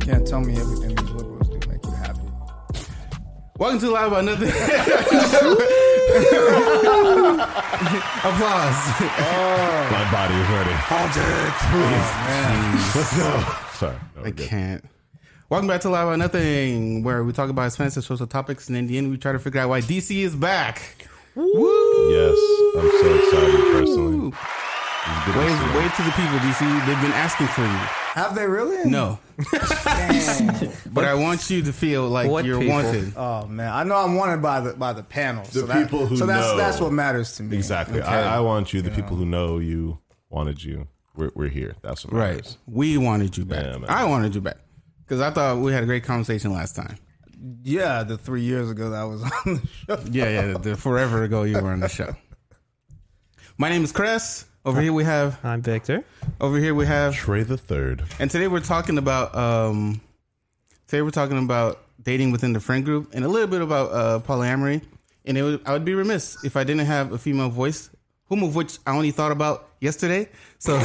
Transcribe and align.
Can't 0.00 0.26
tell 0.26 0.40
me 0.40 0.54
everything 0.56 0.94
these 0.94 1.10
liberals 1.10 1.48
do 1.48 1.58
make 1.68 1.84
you 1.84 1.90
happy. 1.92 2.20
Welcome 3.58 3.80
to 3.80 3.88
A 3.88 3.90
Lot 3.90 4.06
About 4.08 4.24
Nothing. 4.24 4.48
Applause. 8.24 8.80
My 9.90 10.04
body 10.12 10.34
is 10.34 10.48
ready. 10.48 10.76
Oh, 10.90 11.06
Let's 12.94 13.16
go. 13.16 13.28
Sorry. 13.78 13.96
No, 14.16 14.22
we're 14.22 14.28
I 14.28 14.30
good. 14.30 14.48
can't. 14.48 14.84
Welcome 15.54 15.68
back 15.68 15.82
to 15.82 15.88
A 15.88 15.90
Lot 15.90 16.02
About 16.08 16.18
Nothing, 16.18 17.04
where 17.04 17.22
we 17.22 17.32
talk 17.32 17.48
about 17.48 17.66
expensive 17.66 18.02
social 18.02 18.26
topics, 18.26 18.66
and 18.66 18.76
in 18.76 18.88
the 18.88 18.98
end, 18.98 19.08
we 19.08 19.16
try 19.16 19.30
to 19.30 19.38
figure 19.38 19.60
out 19.60 19.68
why 19.68 19.82
DC 19.82 20.10
is 20.24 20.34
back. 20.34 21.06
Woo! 21.36 22.10
Yes, 22.10 22.36
I'm 22.76 22.90
so 22.90 23.14
excited 23.14 23.60
personally. 23.70 24.32
It's 24.34 25.24
good 25.26 25.32
to 25.34 25.78
Wave, 25.78 25.94
to 25.94 26.02
the 26.02 26.10
people, 26.10 26.38
DC. 26.40 26.86
They've 26.86 27.00
been 27.00 27.12
asking 27.12 27.46
for 27.46 27.60
you. 27.60 27.68
Have 27.68 28.34
they 28.34 28.48
really? 28.48 28.90
No, 28.90 29.20
but 30.92 31.04
I 31.04 31.14
want 31.14 31.48
you 31.48 31.62
to 31.62 31.72
feel 31.72 32.08
like 32.08 32.28
What 32.28 32.44
you're 32.44 32.58
people? 32.58 32.74
wanted. 32.74 33.12
Oh 33.16 33.46
man, 33.46 33.72
I 33.72 33.84
know 33.84 33.94
I'm 33.94 34.16
wanted 34.16 34.42
by 34.42 34.58
the 34.58 34.72
by 34.72 34.92
the 34.92 35.04
panel. 35.04 35.44
The 35.44 35.60
so 35.60 35.66
that- 35.66 35.84
people 35.84 36.04
who 36.06 36.16
So 36.16 36.26
that's 36.26 36.48
know. 36.48 36.56
that's 36.56 36.80
what 36.80 36.90
matters 36.92 37.36
to 37.36 37.44
me. 37.44 37.56
Exactly. 37.58 38.00
Okay. 38.00 38.08
I, 38.08 38.38
I 38.38 38.40
want 38.40 38.72
you, 38.72 38.82
the 38.82 38.90
people 38.90 39.16
who 39.16 39.24
know 39.24 39.60
you, 39.60 40.00
wanted 40.30 40.64
you. 40.64 40.88
We're, 41.14 41.30
we're 41.36 41.48
here. 41.48 41.76
That's 41.80 42.04
what 42.04 42.12
matters. 42.12 42.26
Right. 42.28 42.36
matters. 42.38 42.58
We 42.66 42.98
wanted 42.98 43.36
you 43.36 43.44
back. 43.44 43.64
Yeah, 43.64 43.78
man. 43.78 43.88
I 43.88 44.04
wanted 44.06 44.34
you 44.34 44.40
back 44.40 44.56
because 45.04 45.20
I 45.20 45.30
thought 45.30 45.58
we 45.58 45.72
had 45.72 45.82
a 45.82 45.86
great 45.86 46.04
conversation 46.04 46.52
last 46.52 46.76
time. 46.76 46.96
yeah, 47.62 48.02
the 48.04 48.16
three 48.18 48.42
years 48.42 48.70
ago 48.70 48.90
that 48.90 49.00
I 49.00 49.04
was 49.04 49.22
on 49.22 49.30
the 49.44 49.68
show. 49.86 49.98
Yeah, 50.10 50.28
yeah. 50.30 50.58
The 50.58 50.76
forever 50.76 51.22
ago 51.22 51.42
you 51.44 51.60
were 51.60 51.70
on 51.70 51.80
the 51.80 51.88
show. 51.88 52.14
My 53.58 53.68
name 53.68 53.84
is 53.84 53.92
Chris. 53.92 54.46
Over 54.64 54.80
here 54.80 54.92
we 54.92 55.04
have. 55.04 55.38
I'm 55.44 55.62
Victor. 55.62 56.04
Over 56.40 56.58
here 56.58 56.74
we 56.74 56.86
have. 56.86 57.14
Trey 57.14 57.42
the 57.42 57.58
third. 57.58 58.02
And 58.18 58.30
today 58.30 58.48
we're 58.48 58.60
talking 58.60 58.98
about. 58.98 59.34
um 59.36 60.00
Today 60.86 61.02
we're 61.02 61.10
talking 61.10 61.38
about 61.42 61.80
dating 62.02 62.30
within 62.32 62.52
the 62.52 62.60
friend 62.60 62.84
group 62.84 63.10
and 63.14 63.24
a 63.24 63.28
little 63.28 63.48
bit 63.48 63.62
about 63.62 63.90
uh 63.92 64.18
polyamory. 64.20 64.82
And 65.26 65.38
it 65.38 65.42
would, 65.42 65.62
I 65.66 65.72
would 65.72 65.84
be 65.84 65.94
remiss 65.94 66.42
if 66.44 66.56
I 66.56 66.64
didn't 66.64 66.86
have 66.86 67.12
a 67.12 67.18
female 67.18 67.48
voice, 67.48 67.88
whom 68.26 68.42
of 68.42 68.54
which 68.54 68.78
I 68.86 68.94
only 68.94 69.10
thought 69.10 69.32
about 69.32 69.68
yesterday. 69.80 70.28
So. 70.58 70.78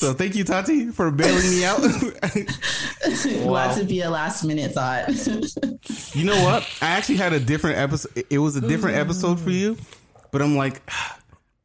So 0.00 0.14
thank 0.14 0.34
you, 0.34 0.44
Tati, 0.44 0.86
for 0.92 1.10
bailing 1.10 1.42
me 1.50 1.62
out. 1.62 1.80
Glad 3.44 3.78
to 3.78 3.84
be 3.84 4.00
a 4.00 4.08
last 4.08 4.44
minute 4.44 4.72
thought. 4.72 5.08
You 6.14 6.24
know 6.24 6.42
what? 6.42 6.62
I 6.82 6.86
actually 6.86 7.16
had 7.16 7.32
a 7.32 7.38
different 7.40 7.76
episode. 7.78 8.24
It 8.30 8.38
was 8.38 8.56
a 8.56 8.60
different 8.60 8.96
episode 8.96 9.38
for 9.38 9.50
you, 9.50 9.76
but 10.32 10.40
I'm 10.42 10.56
like, 10.56 10.82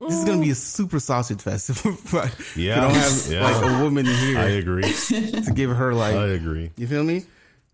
this 0.02 0.14
is 0.14 0.24
gonna 0.26 0.42
be 0.42 0.52
a 0.52 0.56
super 0.56 1.00
sausage 1.00 1.42
fest. 1.42 1.70
if 1.86 2.58
Yeah. 2.58 2.76
you 2.76 2.82
don't 2.82 2.94
have 2.94 3.28
Yeah. 3.30 3.44
like 3.44 3.64
a 3.64 3.84
woman 3.84 4.06
here 4.06 4.38
I 4.38 4.50
agree. 4.50 4.84
to 4.84 5.52
give 5.56 5.72
her 5.72 5.94
like, 5.96 6.14
I 6.16 6.28
agree. 6.28 6.72
you 6.78 6.86
feel 6.88 7.04
me? 7.04 7.24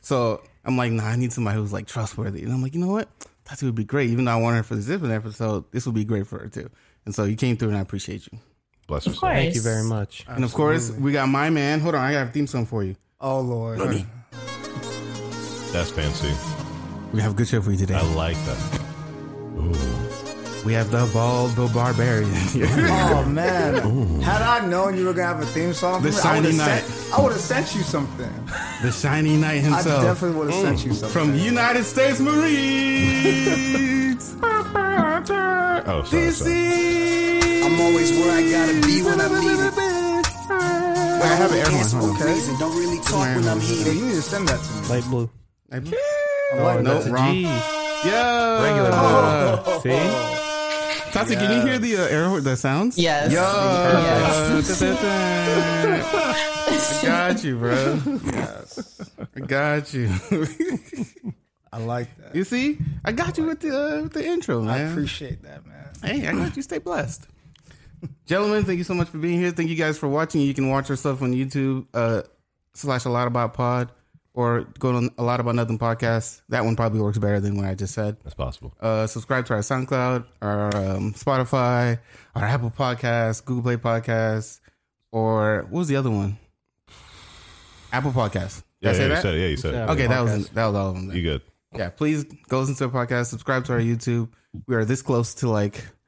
So 0.02 0.42
I'm 0.64 0.78
like, 0.78 0.92
nah, 0.92 1.06
I 1.08 1.16
need 1.17 1.34
somebody 1.34 1.58
who's 1.58 1.73
like 1.73 1.88
trustworthy, 1.88 2.44
and 2.44 2.54
I'm 2.54 2.62
like, 2.62 2.73
you 2.76 2.80
know 2.80 2.92
what? 2.92 3.09
Tati 3.45 3.66
would 3.66 3.76
be 3.76 3.84
great. 3.84 4.12
Even 4.12 4.26
though 4.26 4.32
I 4.32 4.36
want 4.38 4.56
her 4.58 4.64
for 4.64 4.76
the 4.76 4.84
different 4.84 5.14
episode, 5.14 5.66
this 5.72 5.86
would 5.88 5.95
be 5.95 6.06
great 6.06 6.28
for 6.28 6.38
her 6.39 6.48
too. 6.48 6.70
And 7.06 7.14
so 7.16 7.23
you 7.26 7.36
came 7.36 7.58
through, 7.58 7.70
and 7.70 7.78
I 7.78 7.82
appreciate 7.82 8.28
you. 8.32 8.38
Bless 8.92 9.06
her. 9.06 9.11
Of 9.11 9.16
soul. 9.16 9.22
course. 9.30 9.38
Thank 9.39 9.56
you 9.56 9.61
very 9.61 9.84
much. 9.86 10.25
And 10.28 10.44
of 10.44 10.53
course, 10.53 10.92
we 10.92 11.14
got 11.14 11.30
my 11.30 11.50
man. 11.50 11.80
Hold 11.80 11.95
on, 11.95 12.02
I 12.03 12.11
got 12.11 12.28
a 12.28 12.30
theme 12.30 12.45
song 12.45 12.66
for 12.66 12.84
you. 12.84 12.98
Oh 13.22 13.39
Lord. 13.39 13.80
That's 15.72 15.89
fancy. 15.92 16.33
We 17.14 17.22
have 17.22 17.31
a 17.31 17.36
good 17.36 17.48
show 17.48 17.61
for 17.61 17.72
you 17.72 17.78
today. 17.78 17.95
I 17.95 18.02
like 18.16 18.36
that. 18.45 18.80
Ooh. 19.56 20.66
We 20.66 20.73
have 20.73 20.92
the 20.92 21.09
bald, 21.14 21.52
the 21.52 21.67
barbarian 21.73 22.30
here. 22.52 22.67
Oh 22.70 23.23
man. 23.30 24.20
Had 24.20 24.42
I 24.42 24.66
known 24.67 24.98
you 24.98 25.05
were 25.05 25.14
gonna 25.14 25.27
have 25.36 25.42
a 25.42 25.45
theme 25.45 25.71
song, 25.73 26.02
for 26.02 26.08
The 26.10 26.11
me, 26.11 26.17
I 26.17 26.21
Shiny 26.21 26.42
would've 26.48 26.58
Knight. 26.58 26.82
Sent, 26.83 27.14
I 27.14 27.21
would 27.23 27.32
have 27.32 27.42
sent 27.42 27.73
you 27.76 27.82
something. 27.83 28.45
the 28.83 28.92
shiny 28.92 29.37
knight 29.37 29.55
I 29.55 29.60
himself. 29.60 30.04
definitely 30.04 30.37
would 30.37 30.52
have 30.52 30.61
sent 30.61 30.86
you 30.86 30.93
something. 30.93 31.10
from 31.30 31.36
United 31.36 31.86
States 31.86 32.20
Marines. 32.20 33.32
Oh, 35.83 36.04
sorry. 36.05 36.32
sorry. 36.32 37.30
I'm 37.64 37.80
always 37.80 38.11
where 38.11 38.32
I 38.32 38.42
gotta 38.49 38.73
be 38.88 39.02
when 39.04 39.20
I'm 39.22 39.33
needed. 39.39 39.73
I 40.52 41.26
have 41.38 41.52
it 41.52 41.60
everyone. 41.60 41.72
Dance 41.82 41.92
Hold 41.94 42.17
for 42.17 42.23
on. 42.23 42.30
a 42.30 42.33
reason. 42.33 42.60
Don't 42.60 42.77
really 42.77 42.98
talk 43.04 43.36
when 43.36 43.48
I'm 43.48 43.60
heated. 43.60 43.94
you 43.95 44.05
need 44.05 44.16
to 44.16 44.22
send 44.22 44.48
that 44.48 44.60
to 44.61 44.73
me. 44.82 44.88
Light 44.89 45.04
blue. 45.05 45.30
Like, 45.70 45.83
like 45.86 46.82
no, 46.82 46.94
That's 46.95 47.05
a 47.05 47.11
wrong. 47.11 47.32
G. 47.33 47.42
Yeah. 47.44 48.64
Regular 48.64 48.92
blue. 48.92 49.80
See? 49.83 51.11
Tati, 51.11 51.36
can 51.36 51.52
you 51.52 51.61
hear 51.67 51.77
the 51.77 51.98
uh, 51.98 52.08
air 52.08 52.27
horn, 52.27 52.44
the 52.44 52.55
sounds? 52.55 52.98
yes. 52.98 53.32
Yo. 53.32 53.42
Yes. 53.42 54.82
I 57.04 57.05
got 57.05 57.43
you, 57.43 57.58
bro. 57.58 57.99
Yes. 58.33 59.11
I 59.36 59.39
got 59.42 59.93
you. 59.93 60.10
I 61.73 61.78
like 61.80 62.16
that. 62.17 62.36
you 62.36 62.43
see? 62.43 62.78
I 63.05 63.11
got 63.11 63.38
you 63.38 63.45
with 63.45 63.60
the 63.61 63.70
uh, 63.70 64.02
with 64.04 64.14
the 64.14 64.26
intro, 64.26 64.61
man. 64.61 64.70
I 64.70 64.78
appreciate 64.92 65.42
that, 65.43 65.66
man. 65.66 65.89
Hey, 66.04 66.28
I 66.28 66.32
got 66.33 66.55
you. 66.55 66.61
Stay 66.64 66.80
blessed. 66.80 67.28
Gentlemen, 68.26 68.64
thank 68.64 68.78
you 68.78 68.84
so 68.84 68.94
much 68.94 69.10
for 69.10 69.17
being 69.17 69.39
here. 69.39 69.52
Thank 69.52 69.70
you 69.70 69.76
guys 69.76 69.98
for 69.98 70.08
watching. 70.08 70.42
You 70.42 70.54
can 70.54 70.70
watch 70.70 70.89
our 70.89 70.95
stuff 70.95 71.22
on 71.22 71.34
YouTube, 71.34 71.88
uh, 71.94 72.23
slash 72.73 73.06
a 73.06 73.10
lot 73.10 73.28
about 73.28 73.54
pod, 73.54 73.92
or 74.34 74.62
go 74.80 75.00
to 75.00 75.12
a 75.17 75.23
lot 75.23 75.39
about 75.39 75.56
nothing 75.56 75.78
podcast. 75.78 76.42
That 76.50 76.64
one 76.66 76.76
probably 76.76 77.02
works 77.02 77.17
better 77.17 77.40
than 77.40 77.58
what 77.58 77.66
I 77.66 77.76
just 77.76 77.94
said. 77.94 78.17
That's 78.23 78.36
possible. 78.36 78.73
Uh, 78.80 79.08
subscribe 79.08 79.45
to 79.48 79.54
our 79.54 79.60
SoundCloud, 79.60 80.26
our 80.42 80.76
um, 80.76 81.14
Spotify, 81.14 82.00
our 82.36 82.44
Apple 82.45 82.72
Podcast, 82.72 83.45
Google 83.45 83.64
Play 83.64 83.78
Podcast, 83.78 84.60
or 85.11 85.64
what 85.70 85.80
was 85.80 85.88
the 85.88 85.95
other 85.98 86.10
one? 86.11 86.38
Apple 87.92 88.11
Podcast. 88.11 88.64
Did 88.82 88.88
Yeah, 88.88 88.90
I 88.90 88.94
say 88.94 89.08
yeah, 89.08 89.16
you 89.16 89.22
said 89.22 89.34
it. 89.36 89.40
Yeah, 89.40 89.48
you 89.48 89.58
said 89.58 89.73
it. 89.73 89.90
Okay, 89.92 90.08
that 90.08 90.22
was 90.22 90.50
that 90.50 90.66
was 90.67 90.76
all 90.76 90.90
of 90.90 90.95
them. 90.95 91.08
then. 91.08 91.17
You 91.17 91.23
good. 91.23 91.42
Yeah, 91.76 91.90
please 91.90 92.26
go 92.50 92.60
listen 92.60 92.76
to 92.76 92.86
our 92.86 93.06
podcast. 93.06 93.28
Subscribe 93.28 93.66
to 93.66 93.73
our 93.73 93.80
YouTube. 93.80 94.30
We 94.67 94.76
are 94.76 94.86
this 94.86 95.02
close 95.02 95.36
to 95.36 95.50
like 95.50 95.76
We're 95.76 95.82
so 95.82 95.82
close. 95.82 96.01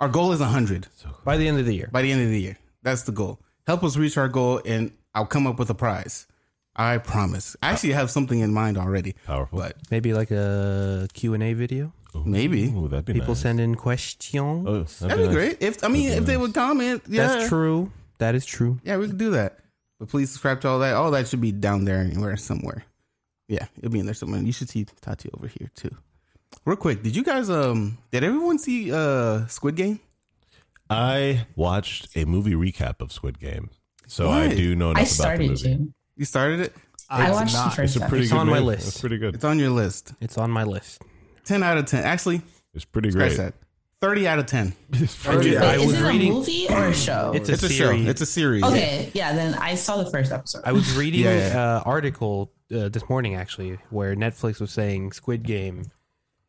Our 0.00 0.08
goal 0.08 0.32
is 0.32 0.40
hundred 0.40 0.86
By 1.24 1.36
the 1.36 1.48
end 1.48 1.58
of 1.58 1.66
the 1.66 1.74
year. 1.74 1.88
by 1.92 2.02
the 2.02 2.12
end 2.12 2.22
of 2.22 2.28
the 2.30 2.40
year. 2.40 2.58
That's 2.82 3.02
the 3.02 3.12
goal. 3.12 3.40
Help 3.66 3.82
us 3.84 3.96
reach 3.96 4.16
our 4.16 4.28
goal, 4.28 4.60
and 4.64 4.92
I'll 5.14 5.26
come 5.26 5.46
up 5.46 5.58
with 5.58 5.68
a 5.70 5.74
prize. 5.74 6.26
I 6.76 6.98
promise. 6.98 7.56
I 7.62 7.70
actually 7.72 7.92
have 7.94 8.10
something 8.10 8.38
in 8.38 8.52
mind 8.54 8.78
already, 8.78 9.14
Powerful. 9.26 9.58
but 9.58 9.76
Maybe 9.90 10.14
like 10.14 10.30
a 10.30 11.08
Q&A 11.12 11.52
video. 11.54 11.92
maybe 12.24 12.66
Ooh, 12.68 12.86
that'd 12.88 13.04
be 13.04 13.12
People 13.14 13.34
nice. 13.34 13.40
send 13.40 13.58
in 13.60 13.74
questions. 13.74 14.66
Oh, 14.66 14.84
that'd 15.06 15.18
be 15.18 15.24
nice. 15.24 15.34
great. 15.34 15.56
If 15.60 15.82
I 15.82 15.88
mean, 15.88 16.10
if 16.12 16.24
they 16.24 16.36
would 16.36 16.54
comment, 16.54 17.02
yeah, 17.08 17.26
That's 17.26 17.48
true. 17.48 17.90
That 18.18 18.34
is 18.36 18.46
true. 18.46 18.78
Yeah, 18.84 18.96
we 18.96 19.06
could 19.08 19.18
do 19.18 19.30
that. 19.30 19.58
But 19.98 20.08
please 20.08 20.30
subscribe 20.30 20.60
to 20.62 20.68
all 20.68 20.78
that. 20.78 20.94
All 20.94 21.10
that 21.10 21.26
should 21.26 21.40
be 21.40 21.50
down 21.52 21.84
there 21.84 21.98
anywhere, 21.98 22.36
somewhere. 22.36 22.84
Yeah, 23.48 23.66
it'll 23.78 23.90
be 23.90 23.98
in 23.98 24.06
there 24.06 24.14
somewhere. 24.14 24.40
You 24.40 24.52
should 24.52 24.68
see 24.68 24.86
Tati 25.00 25.30
over 25.36 25.48
here 25.48 25.70
too. 25.74 25.90
Real 26.64 26.76
quick, 26.76 27.02
did 27.02 27.16
you 27.16 27.22
guys 27.24 27.48
um 27.50 27.98
did 28.10 28.24
everyone 28.24 28.58
see 28.58 28.92
uh 28.92 29.46
Squid 29.46 29.76
Game? 29.76 30.00
I 30.90 31.46
watched 31.56 32.16
a 32.16 32.24
movie 32.24 32.52
recap 32.54 33.00
of 33.00 33.12
Squid 33.12 33.38
Game, 33.38 33.70
so 34.06 34.30
I 34.30 34.48
do 34.48 34.74
know 34.74 34.90
enough 34.90 34.98
I 34.98 35.00
about 35.02 35.08
the 35.08 35.14
started 35.14 35.48
movie. 35.50 35.62
to. 35.76 35.94
You 36.16 36.24
started 36.24 36.60
it? 36.60 36.74
I 37.10 37.26
did 37.26 37.32
watched 37.32 37.54
not. 37.54 37.70
the 37.70 37.76
first 37.76 37.96
It's 37.96 38.04
a 38.04 38.08
pretty 38.08 38.24
It's 38.24 38.32
good 38.32 38.38
on 38.38 38.46
my 38.48 38.54
movie. 38.54 38.66
list. 38.66 38.88
It's 38.88 39.00
pretty 39.00 39.18
good. 39.18 39.34
It's 39.34 39.44
on 39.44 39.58
your 39.58 39.70
list. 39.70 40.12
It's 40.20 40.36
on 40.38 40.50
my 40.50 40.64
list. 40.64 41.02
Ten 41.44 41.62
out 41.62 41.78
of 41.78 41.86
ten. 41.86 42.04
Actually, 42.04 42.42
It's 42.74 42.84
pretty 42.84 43.10
scratch 43.10 43.36
great. 43.36 43.38
that. 43.38 43.54
Thirty 44.00 44.28
out 44.28 44.38
of 44.38 44.46
ten. 44.46 44.70
Thirty 44.92 45.56
I 45.56 45.74
Is 45.76 45.86
was 45.86 45.94
it 45.94 46.02
a 46.04 46.08
reading- 46.08 46.32
movie 46.34 46.66
or 46.70 46.86
a 46.86 46.94
show? 46.94 47.32
It's 47.34 47.48
a 47.48 47.52
It's 47.54 47.62
a 47.64 47.68
series. 47.68 48.04
show. 48.04 48.10
It's 48.10 48.20
a 48.20 48.26
series. 48.26 48.62
okay, 48.64 49.10
yeah. 49.14 49.32
Then 49.34 49.54
I 49.54 49.74
saw 49.74 50.02
the 50.02 50.10
first 50.10 50.32
episode. 50.32 50.62
I 50.64 50.72
was 50.72 50.94
reading 50.96 51.22
Yeah, 51.22 51.30
an 51.30 51.52
yeah. 51.52 51.76
uh, 51.76 51.82
article 51.84 52.52
uh, 52.74 52.88
this 52.88 53.06
morning 53.08 53.34
actually 53.34 53.78
where 53.90 54.14
Netflix 54.14 54.60
was 54.60 54.70
saying 54.70 55.12
Squid 55.12 55.42
Game 55.42 55.84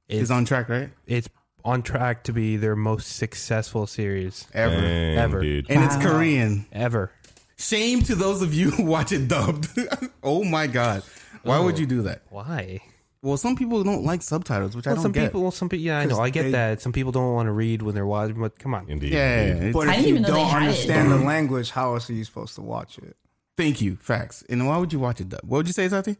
is 0.09 0.23
It's 0.23 0.31
on 0.31 0.45
track, 0.45 0.67
right? 0.69 0.89
it's 1.07 1.29
on 1.65 1.81
track 1.83 2.23
to 2.25 2.33
be 2.33 2.57
their 2.57 2.75
most 2.75 3.15
successful 3.17 3.85
series 3.87 4.47
Ever. 4.53 4.75
Dang, 4.81 5.17
Ever. 5.17 5.41
dude. 5.41 5.69
And 5.69 5.83
it's 5.83 5.95
Korean. 5.97 6.65
ever. 6.71 7.11
Shame 7.57 8.01
to 8.03 8.15
those 8.15 8.41
of 8.41 8.53
you 8.53 8.71
who 8.71 8.85
watch 8.85 9.11
it 9.11 9.27
dubbed. 9.27 9.67
oh 10.23 10.43
my 10.43 10.67
god. 10.67 11.03
Why 11.43 11.59
would 11.59 11.75
oh. 11.75 11.79
you 11.79 11.85
do 11.85 12.01
that? 12.03 12.21
Why? 12.29 12.79
Well, 13.21 13.35
some 13.35 13.57
people 13.57 13.83
don't 13.83 14.05
like 14.05 14.21
subtitles, 14.21 14.77
which 14.77 14.87
I 14.87 14.91
Well, 14.91 14.95
don't 14.95 15.03
some 15.03 15.11
get. 15.11 15.25
people, 15.27 15.41
well, 15.41 15.51
some 15.51 15.67
people, 15.67 15.85
yeah, 15.85 15.99
I 15.99 16.03
know, 16.05 16.11
'Cause 16.15 16.19
I 16.19 16.29
get 16.29 16.43
they- 16.43 16.51
that. 16.51 16.81
Some 16.81 16.93
people 16.93 17.11
don't 17.11 17.33
want 17.33 17.47
to 17.47 17.51
read 17.51 17.81
when 17.81 17.93
they're 17.93 18.05
watching, 18.05 18.39
but 18.39 18.57
come 18.57 18.73
on. 18.73 18.85
Indeed. 18.89 19.11
yeah, 19.11 19.45
yeah, 19.45 19.63
yeah. 19.65 19.71
But 19.73 19.89
I 19.89 19.91
if 19.91 19.95
didn't 19.97 20.03
you 20.07 20.09
even 20.11 20.21
know 20.21 20.27
don't 20.29 20.49
had 20.49 20.61
it. 20.63 20.65
understand 20.67 21.11
the 21.11 21.15
mm-hmm. 21.17 21.25
language, 21.25 21.71
how 21.71 21.93
else 21.95 22.09
are 22.09 22.13
you 22.13 22.23
supposed 22.23 22.55
to 22.55 22.61
watch 22.61 22.97
it? 22.97 23.17
Thank 23.59 23.81
you. 23.81 23.97
Facts. 23.97 24.41
And 24.49 24.65
why 24.65 24.77
would 24.77 24.93
you 24.93 24.99
watch 24.99 25.19
it 25.19 25.27
dubbed? 25.27 25.43
What 25.43 25.57
would 25.57 25.67
you 25.67 25.73
say, 25.73 25.89
Tati? 25.89 26.15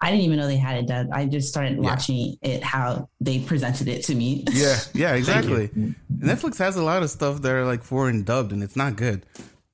I 0.00 0.10
didn't 0.10 0.24
even 0.24 0.38
know 0.38 0.48
they 0.48 0.56
had 0.56 0.76
it 0.76 0.88
done. 0.88 1.08
I 1.12 1.26
just 1.26 1.48
started 1.48 1.78
watching 1.78 2.36
it 2.42 2.64
how 2.64 3.08
they 3.20 3.38
presented 3.38 3.86
it 3.86 4.02
to 4.06 4.14
me. 4.16 4.44
Yeah, 4.50 4.76
yeah, 4.92 5.14
exactly. 5.20 5.68
Netflix 6.12 6.58
has 6.58 6.74
a 6.74 6.82
lot 6.82 7.04
of 7.04 7.10
stuff 7.10 7.42
that 7.42 7.52
are 7.52 7.64
like 7.64 7.84
foreign 7.84 8.24
dubbed, 8.24 8.50
and 8.50 8.60
it's 8.64 8.74
not 8.74 8.96
good. 8.96 9.24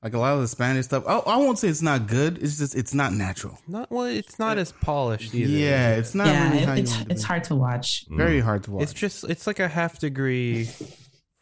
Like 0.03 0.13
a 0.13 0.19
lot 0.19 0.35
of 0.35 0.43
the 0.43 0.49
Spanish 0.49 0.85
stuff. 0.85 1.05
I, 1.09 1.17
I 1.21 1.37
won't 1.39 1.59
say 1.59 1.69
it's 1.69 1.81
not 1.81 2.07
good. 2.07 2.37
It's 2.43 2.59
just 2.59 2.75
it's 2.75 2.93
not 2.93 3.15
natural. 3.15 3.59
Not 3.67 3.91
well. 3.91 4.05
It's 4.05 4.39
not 4.39 4.59
as 4.59 4.71
polished 4.73 5.35
either. 5.35 5.51
Yeah, 5.51 5.97
it's 5.97 6.15
not 6.15 6.27
yeah, 6.27 6.51
really 6.53 6.65
how 6.67 6.73
it, 6.75 6.77
you 6.77 6.83
it's 6.83 6.91
want 6.93 7.03
it 7.03 7.09
to 7.09 7.15
it's 7.15 7.23
hard 7.25 7.45
to 7.45 7.55
watch. 7.55 8.05
Mm. 8.11 8.17
very 8.19 8.41
hard 8.41 8.65
to 8.65 8.73
watch. 8.73 8.83
It's 8.83 8.93
just 8.93 9.25
it's 9.25 9.47
like 9.47 9.59
a 9.59 9.69
half 9.69 9.99
degree 9.99 10.69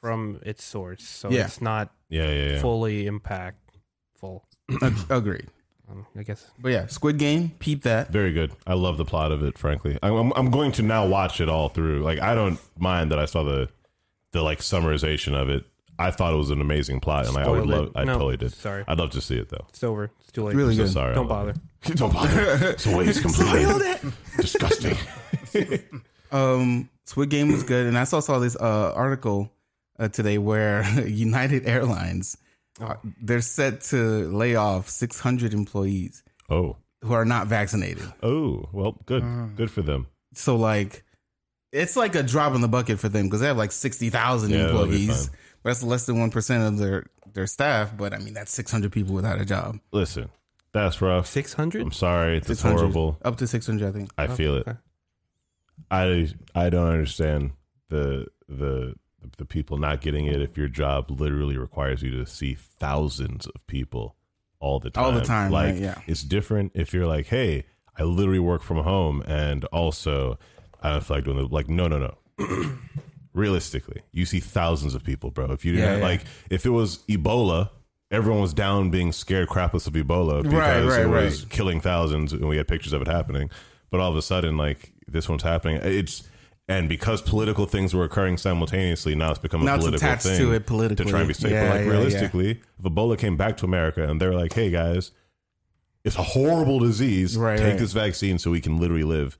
from 0.00 0.38
its 0.46 0.62
source, 0.62 1.02
so 1.02 1.30
Yeah. 1.30 1.46
it's 1.46 1.60
not 1.60 1.90
Yeah, 2.08 2.30
yeah, 2.30 2.48
yeah. 2.52 2.60
fully 2.60 3.06
impactful. 3.06 4.42
Ag- 4.80 4.94
Agreed. 5.10 5.48
I 6.16 6.22
guess. 6.22 6.50
But 6.58 6.72
yeah, 6.72 6.86
Squid 6.86 7.18
Game. 7.18 7.50
Peep 7.58 7.82
that. 7.82 8.10
Very 8.10 8.32
good. 8.32 8.52
I 8.66 8.74
love 8.74 8.96
the 8.96 9.04
plot 9.04 9.32
of 9.32 9.42
it. 9.42 9.58
Frankly, 9.58 9.98
I'm, 10.02 10.14
I'm, 10.14 10.32
I'm 10.36 10.50
going 10.50 10.72
to 10.72 10.82
now 10.82 11.06
watch 11.06 11.40
it 11.40 11.48
all 11.48 11.68
through. 11.68 12.02
Like, 12.02 12.20
I 12.20 12.34
don't 12.34 12.58
mind 12.78 13.10
that 13.12 13.18
I 13.18 13.26
saw 13.26 13.42
the 13.44 13.68
the 14.32 14.42
like 14.42 14.60
summarization 14.60 15.34
of 15.34 15.48
it. 15.48 15.64
I 15.96 16.10
thought 16.10 16.32
it 16.34 16.36
was 16.36 16.50
an 16.50 16.60
amazing 16.60 16.98
plot, 17.00 17.28
and 17.28 17.36
I 17.36 17.48
would 17.48 17.66
love. 17.66 17.92
I 17.94 18.02
No, 18.04 18.14
totally 18.14 18.36
did. 18.36 18.52
sorry. 18.52 18.82
I'd 18.88 18.98
love 18.98 19.10
to 19.10 19.20
see 19.20 19.36
it 19.36 19.48
though. 19.50 19.64
It's 19.68 19.84
over. 19.84 20.10
It's 20.20 20.32
too 20.32 20.42
late. 20.44 20.56
Really 20.56 20.74
So 20.74 20.82
good. 20.84 20.92
sorry. 20.92 21.14
Don't 21.14 21.28
bother. 21.28 21.50
it. 21.84 21.96
Don't 21.96 22.12
bother. 22.12 22.70
It's 22.70 22.86
a 22.86 22.96
waste 22.96 23.22
completely. 23.22 23.94
Disgusting. 24.40 24.96
Um, 26.32 26.88
Squid 27.04 27.30
Game 27.30 27.52
was 27.52 27.62
good, 27.62 27.86
and 27.86 27.96
I 27.96 28.00
also 28.00 28.18
saw 28.18 28.40
this 28.40 28.56
uh, 28.56 28.92
article 28.96 29.52
uh, 30.00 30.08
today 30.08 30.36
where 30.38 30.82
United 31.06 31.64
Airlines 31.66 32.36
uh, 32.80 32.96
they're 33.22 33.40
set 33.40 33.80
to 33.82 34.28
lay 34.30 34.54
off 34.56 34.88
600 34.88 35.54
employees 35.54 36.22
Oh, 36.50 36.76
who 37.02 37.12
are 37.12 37.24
not 37.24 37.46
vaccinated. 37.46 38.04
oh. 38.22 38.68
Well, 38.72 38.98
good. 39.06 39.22
Mm. 39.22 39.56
Good 39.56 39.70
for 39.70 39.82
them. 39.82 40.06
So 40.34 40.56
like, 40.56 41.04
it's 41.72 41.96
like 41.96 42.14
a 42.14 42.22
drop 42.22 42.54
in 42.54 42.60
the 42.60 42.68
bucket 42.68 42.98
for 43.00 43.08
them 43.08 43.26
because 43.26 43.40
they 43.40 43.46
have 43.46 43.56
like 43.56 43.72
60,000 43.72 44.50
Yeah, 44.50 44.58
that'll 44.58 44.86
be 44.86 45.02
employees. 45.06 45.28
fine. 45.28 45.36
That's 45.64 45.82
less 45.82 46.04
than 46.06 46.18
one 46.20 46.30
percent 46.30 46.62
of 46.64 46.78
their 46.78 47.06
their 47.32 47.46
staff, 47.46 47.96
but 47.96 48.12
I 48.12 48.18
mean 48.18 48.34
that's 48.34 48.52
600 48.52 48.92
people 48.92 49.14
without 49.14 49.40
a 49.40 49.44
job. 49.46 49.78
Listen, 49.92 50.28
that's 50.72 51.00
rough. 51.00 51.26
Six 51.26 51.54
hundred. 51.54 51.80
I'm 51.82 51.90
sorry. 51.92 52.36
It's 52.36 52.48
600, 52.48 52.76
horrible. 52.78 53.18
Up 53.24 53.36
to 53.38 53.46
600, 53.46 53.88
I 53.88 53.90
think. 53.92 54.10
I 54.18 54.26
feel 54.26 54.56
it. 54.56 54.68
okay. 54.68 54.78
I 55.90 56.28
I 56.54 56.68
don't 56.70 56.88
understand 56.88 57.52
the 57.88 58.26
the 58.48 58.94
the 59.38 59.44
people 59.44 59.76
not 59.78 60.00
getting 60.00 60.26
it 60.26 60.40
if 60.40 60.56
your 60.56 60.68
job 60.68 61.10
literally 61.10 61.56
requires 61.56 62.02
you 62.02 62.10
to 62.10 62.26
see 62.26 62.54
thousands 62.54 63.46
of 63.46 63.66
people 63.66 64.16
all 64.60 64.80
the 64.80 64.90
time. 64.90 65.04
All 65.04 65.12
the 65.12 65.20
time, 65.22 65.50
Like 65.52 65.74
right, 65.74 65.80
yeah. 65.82 66.00
it's 66.06 66.22
different 66.22 66.72
if 66.74 66.92
you're 66.94 67.06
like, 67.06 67.26
hey, 67.26 67.64
I 67.98 68.02
literally 68.04 68.38
work 68.40 68.62
from 68.62 68.78
home 68.78 69.22
and 69.26 69.64
also 69.66 70.38
I 70.82 70.90
don't 70.90 71.04
feel 71.04 71.16
like 71.18 71.24
doing 71.24 71.36
the 71.38 71.44
like 71.46 71.68
no 71.68 71.86
no 71.88 71.98
no. 71.98 72.78
Realistically, 73.32 74.02
you 74.12 74.26
see 74.26 74.38
thousands 74.38 74.94
of 74.94 75.02
people, 75.02 75.32
bro. 75.32 75.50
If 75.50 75.64
you 75.64 75.72
didn't 75.72 75.84
Yeah, 75.86 75.90
have, 75.94 75.98
yeah. 76.00 76.04
like 76.06 76.24
if 76.50 76.64
it 76.64 76.70
was 76.70 76.98
Ebola, 77.08 77.68
everyone 78.12 78.40
was 78.40 78.54
down 78.54 78.90
being 78.90 79.10
scared 79.10 79.48
crapless 79.48 79.88
of 79.88 79.94
Ebola 79.94 80.44
because 80.44 80.52
Right, 80.86 81.04
right, 81.04 81.22
it 81.22 81.24
was 81.26 81.44
killing 81.46 81.80
thousands 81.80 82.32
and 82.32 82.48
we 82.48 82.56
had 82.58 82.68
pictures 82.68 82.92
of 82.92 83.02
it 83.02 83.08
happening. 83.08 83.50
But 83.90 83.98
all 83.98 84.08
of 84.10 84.16
a 84.16 84.22
sudden, 84.22 84.56
like 84.56 84.92
this 85.08 85.28
one's 85.28 85.42
happening. 85.42 85.80
It's 85.82 86.22
and 86.68 86.88
because 86.88 87.20
political 87.22 87.66
things 87.66 87.94
were 87.94 88.04
occurring 88.04 88.38
simultaneously, 88.38 89.14
now 89.14 89.30
it's 89.30 89.38
become 89.38 89.62
a 89.62 89.64
Now 89.64 89.76
political 89.76 89.96
attached 90.08 90.22
thing 90.24 90.38
to 90.38 90.52
it 90.52 90.66
politically. 90.66 91.04
to 91.04 91.10
try 91.10 91.20
and 91.20 91.28
be 91.28 91.34
safe. 91.34 91.50
Yeah, 91.52 91.64
but 91.68 91.76
like 91.76 91.84
yeah, 91.86 91.90
realistically, 91.90 92.50
if 92.52 92.82
Ebola 92.84 93.18
came 93.18 93.36
back 93.36 93.56
to 93.58 93.64
America 93.66 94.08
and 94.08 94.20
they're 94.20 94.34
like, 94.34 94.52
"Hey 94.52 94.70
guys, 94.70 95.10
it's 96.04 96.16
a 96.16 96.22
horrible 96.22 96.78
disease. 96.78 97.36
Right, 97.36 97.58
Take 97.58 97.66
right. 97.72 97.78
this 97.78 97.92
vaccine 97.92 98.38
so 98.38 98.50
we 98.50 98.60
can 98.60 98.78
literally 98.78 99.04
live." 99.04 99.38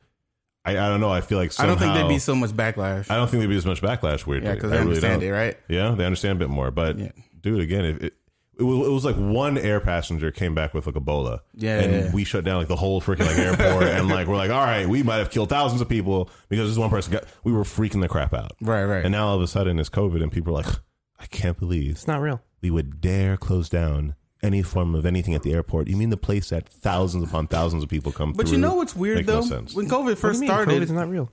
I, 0.67 0.73
I 0.73 0.88
don't 0.88 1.00
know. 1.00 1.11
I 1.11 1.21
feel 1.21 1.37
like 1.38 1.53
I 1.61 1.67
don't 1.67 1.79
think 1.79 1.93
there'd 1.94 2.09
be 2.09 2.19
so 2.19 2.35
much 2.35 2.50
backlash. 2.53 3.11
I 3.11 3.17
don't 3.17 3.29
think 3.29 3.41
there'd 3.41 3.50
be 3.50 3.56
as 3.56 3.67
much 3.67 3.82
backlash. 3.82 4.27
Weirdly, 4.27 4.49
yeah, 4.49 4.55
because 4.55 4.73
I 4.73 4.77
they 4.77 4.81
really 4.81 4.91
understand 4.97 5.20
don't. 5.20 5.29
it, 5.31 5.32
right? 5.32 5.56
Yeah, 5.69 5.91
they 5.94 6.05
understand 6.06 6.37
a 6.37 6.38
bit 6.41 6.49
more. 6.50 6.70
But 6.70 6.99
Yeah. 6.99 7.11
dude, 7.43 7.61
again, 7.61 7.85
it, 7.85 8.03
it 8.03 8.15
it 8.59 8.62
was, 8.62 8.87
it 8.87 8.91
was 8.91 9.05
like 9.05 9.17
one 9.17 9.59
air 9.59 9.81
passenger 9.81 10.31
came 10.31 10.55
back 10.55 10.75
with 10.75 10.87
like 10.87 10.95
Ebola. 10.95 11.41
Yeah, 11.55 11.81
and 11.81 11.93
yeah, 11.93 11.99
yeah. 12.05 12.12
we 12.12 12.25
shut 12.25 12.45
down 12.45 12.59
like 12.59 12.69
the 12.69 12.77
whole 12.77 13.01
freaking 13.01 13.27
like 13.27 13.39
airport, 13.39 13.85
and 13.85 14.09
like 14.09 14.27
we're 14.29 14.37
like, 14.37 14.51
all 14.51 14.65
right, 14.65 14.89
we 14.89 15.03
might 15.03 15.17
have 15.17 15.31
killed 15.31 15.49
thousands 15.49 15.81
of 15.81 15.89
people 15.89 16.31
because 16.49 16.69
this 16.69 16.79
one 16.79 16.91
person 16.91 17.12
got. 17.12 17.25
We 17.45 17.53
were 17.53 17.65
freaking 17.65 18.01
the 18.01 18.09
crap 18.09 18.33
out. 18.35 18.53
Right, 18.61 18.85
right. 18.85 19.05
And 19.05 19.12
now 19.12 19.27
all 19.29 19.37
of 19.37 19.43
a 19.43 19.47
sudden 19.47 19.79
it's 19.79 19.89
COVID, 19.91 20.23
and 20.23 20.31
people 20.31 20.53
are 20.56 20.62
like, 20.62 20.73
I 21.21 21.27
can't 21.27 21.59
believe 21.59 21.93
It's 21.93 22.06
not 22.06 22.21
real. 22.21 22.41
we 22.62 22.71
would 22.71 23.01
dare 23.01 23.37
close 23.37 23.69
down 23.69 24.15
any 24.43 24.62
form 24.62 24.95
of 24.95 25.06
anything 25.06 25.33
at 25.35 25.43
the 25.43 25.55
airport. 25.55 25.89
You 25.89 25.97
mean 25.97 26.11
the 26.11 26.17
place 26.19 26.51
that 26.51 26.69
thousands 26.69 27.25
upon 27.27 27.47
thousands 27.47 27.83
of 27.83 27.89
people 27.89 28.12
come 28.12 28.33
But 28.35 28.47
through? 28.47 28.56
you 28.56 28.61
know 28.61 28.75
what's 28.75 28.95
weird 28.95 29.27
no 29.27 29.37
though? 29.37 29.47
sense. 29.47 29.75
When 29.75 29.89
COVID 29.89 30.19
first 30.19 30.41
do 30.41 30.45
you 30.47 30.51
mean 30.53 30.56
started, 30.56 30.83
COVID's 30.83 30.91
not 30.91 31.09
real? 31.09 31.31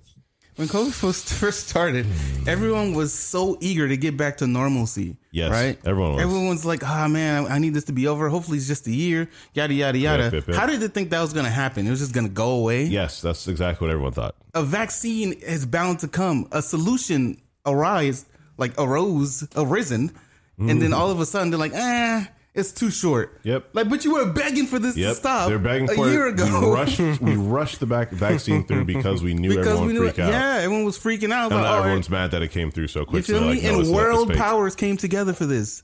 When 0.55 0.67
COVID 0.67 0.91
first, 0.91 1.29
first 1.33 1.67
started, 1.67 2.05
everyone 2.47 2.93
was 2.93 3.13
so 3.13 3.57
eager 3.61 3.87
to 3.87 3.97
get 3.97 4.17
back 4.17 4.37
to 4.37 4.47
normalcy. 4.47 5.17
Yes, 5.31 5.51
right. 5.51 5.79
everyone 5.85 6.13
was. 6.13 6.21
Everyone's 6.21 6.65
like, 6.65 6.83
"Ah, 6.83 7.07
man, 7.07 7.45
I, 7.45 7.55
I 7.55 7.59
need 7.59 7.73
this 7.73 7.85
to 7.85 7.93
be 7.93 8.07
over. 8.07 8.29
Hopefully, 8.29 8.57
it's 8.57 8.67
just 8.67 8.85
a 8.87 8.91
year." 8.91 9.29
Yada 9.53 9.73
yada 9.73 9.97
yada. 9.97 10.23
Yep, 10.23 10.33
yep, 10.33 10.47
yep. 10.47 10.55
How 10.57 10.65
did 10.65 10.79
they 10.81 10.87
think 10.87 11.09
that 11.11 11.21
was 11.21 11.33
going 11.33 11.45
to 11.45 11.51
happen? 11.51 11.87
It 11.87 11.89
was 11.89 11.99
just 11.99 12.13
going 12.13 12.27
to 12.27 12.33
go 12.33 12.51
away. 12.51 12.83
Yes, 12.83 13.21
that's 13.21 13.47
exactly 13.47 13.87
what 13.87 13.91
everyone 13.91 14.13
thought. 14.13 14.35
A 14.53 14.63
vaccine 14.63 15.33
is 15.33 15.65
bound 15.65 15.99
to 15.99 16.07
come. 16.07 16.47
A 16.51 16.61
solution 16.61 17.41
arise, 17.65 18.25
like 18.57 18.73
arose, 18.77 19.47
arisen, 19.55 20.11
and 20.57 20.81
then 20.81 20.93
all 20.93 21.09
of 21.09 21.19
a 21.19 21.25
sudden 21.25 21.49
they're 21.49 21.59
like, 21.59 21.73
"Ah." 21.75 22.27
It's 22.53 22.73
too 22.73 22.91
short. 22.91 23.39
Yep. 23.43 23.69
Like, 23.71 23.89
but 23.89 24.03
you 24.03 24.13
were 24.13 24.25
begging 24.31 24.65
for 24.67 24.77
this 24.77 24.95
to 24.95 24.99
Yep, 24.99 25.15
stop. 25.15 25.47
they're 25.47 25.57
begging 25.57 25.87
for 25.87 25.93
a 25.93 25.95
for 25.95 26.09
year 26.09 26.27
it. 26.27 26.33
ago. 26.33 26.59
We 26.69 26.75
rushed, 26.75 26.99
we 27.21 27.35
rushed 27.37 27.79
the 27.79 27.85
back 27.85 28.09
vaccine 28.11 28.65
through 28.65 28.83
because 28.85 29.23
we 29.23 29.33
knew 29.33 29.49
because 29.49 29.67
everyone 29.67 29.87
we 29.87 29.93
knew, 29.93 29.99
freak 30.01 30.19
out. 30.19 30.31
yeah, 30.31 30.55
everyone 30.61 30.83
was 30.83 30.97
freaking 30.99 31.31
out. 31.31 31.51
And 31.51 31.61
Like, 31.61 31.63
now 31.63 31.75
oh, 31.75 31.79
everyone's 31.79 32.09
mad 32.09 32.31
that 32.31 32.41
it 32.41 32.49
came 32.51 32.69
through 32.69 32.87
so 32.87 32.99
You 33.01 33.05
quick. 33.05 33.25
so 33.25 33.33
feel 33.33 33.41
they're 33.41 33.49
me? 33.51 33.55
like, 33.55 33.63
no, 33.63 33.69
and 33.71 33.79
it's 33.81 33.89
world 33.89 34.33
powers 34.33 34.75
came 34.75 34.97
together 34.97 35.31
for 35.31 35.45
this. 35.45 35.83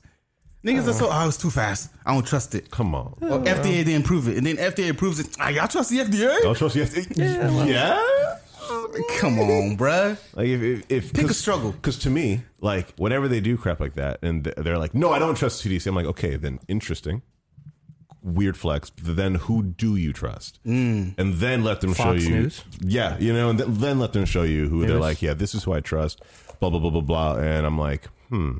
Niggas 0.62 0.88
are 0.88 0.92
so, 0.92 1.08
oh, 1.10 1.28
it's 1.28 1.38
too 1.38 1.50
fast. 1.50 1.90
I 2.04 2.12
don't 2.12 2.26
trust 2.26 2.54
it. 2.54 2.70
Come 2.70 2.94
on. 2.94 3.14
Well, 3.20 3.40
FDA 3.40 3.84
didn't 3.84 4.02
prove 4.04 4.28
it. 4.28 4.36
And 4.36 4.44
then 4.46 4.56
FDA 4.56 4.90
approves 4.90 5.20
it. 5.20 5.28
Ah, 5.40 5.48
y'all 5.48 5.68
trust 5.68 5.88
the 5.88 5.98
FDA? 6.00 6.42
Don't 6.42 6.56
trust 6.56 6.74
you. 6.76 6.84
Yeah. 7.14 7.64
yeah? 7.64 8.36
Come 9.18 9.38
on, 9.38 9.76
bruh. 9.76 10.18
Like 10.34 10.46
if 10.48 10.62
if, 10.62 10.84
if 10.90 11.12
Pick 11.12 11.30
a 11.30 11.34
struggle. 11.34 11.72
Because 11.72 11.98
to 12.00 12.10
me, 12.10 12.42
like 12.60 12.94
whenever 12.96 13.28
they 13.28 13.40
do 13.40 13.56
crap 13.56 13.80
like 13.80 13.94
that, 13.94 14.18
and 14.22 14.44
th- 14.44 14.56
they're 14.56 14.78
like, 14.78 14.94
"No, 14.94 15.10
I 15.12 15.18
don't 15.18 15.34
trust 15.36 15.64
CDC," 15.64 15.86
I'm 15.86 15.94
like, 15.94 16.06
"Okay, 16.06 16.36
then 16.36 16.60
interesting." 16.68 17.22
Weird 18.22 18.56
flex. 18.56 18.90
Then 19.00 19.36
who 19.36 19.62
do 19.62 19.94
you 19.96 20.12
trust? 20.12 20.58
And 20.64 21.14
then 21.16 21.62
let 21.64 21.80
them 21.80 21.94
show 21.94 22.12
you. 22.12 22.28
News? 22.30 22.64
Yeah, 22.80 23.16
you 23.18 23.32
know, 23.32 23.48
and 23.50 23.58
th- 23.58 23.70
then 23.72 23.98
let 24.00 24.12
them 24.12 24.24
show 24.24 24.42
you 24.42 24.68
who 24.68 24.84
they're 24.86 24.98
like. 24.98 25.22
Yeah, 25.22 25.34
this 25.34 25.54
is 25.54 25.62
who 25.64 25.72
I 25.72 25.80
trust. 25.80 26.20
Blah 26.60 26.70
blah 26.70 26.80
blah 26.80 26.90
blah 26.90 27.00
blah. 27.00 27.36
And 27.36 27.64
I'm 27.64 27.78
like, 27.78 28.06
hmm, 28.28 28.58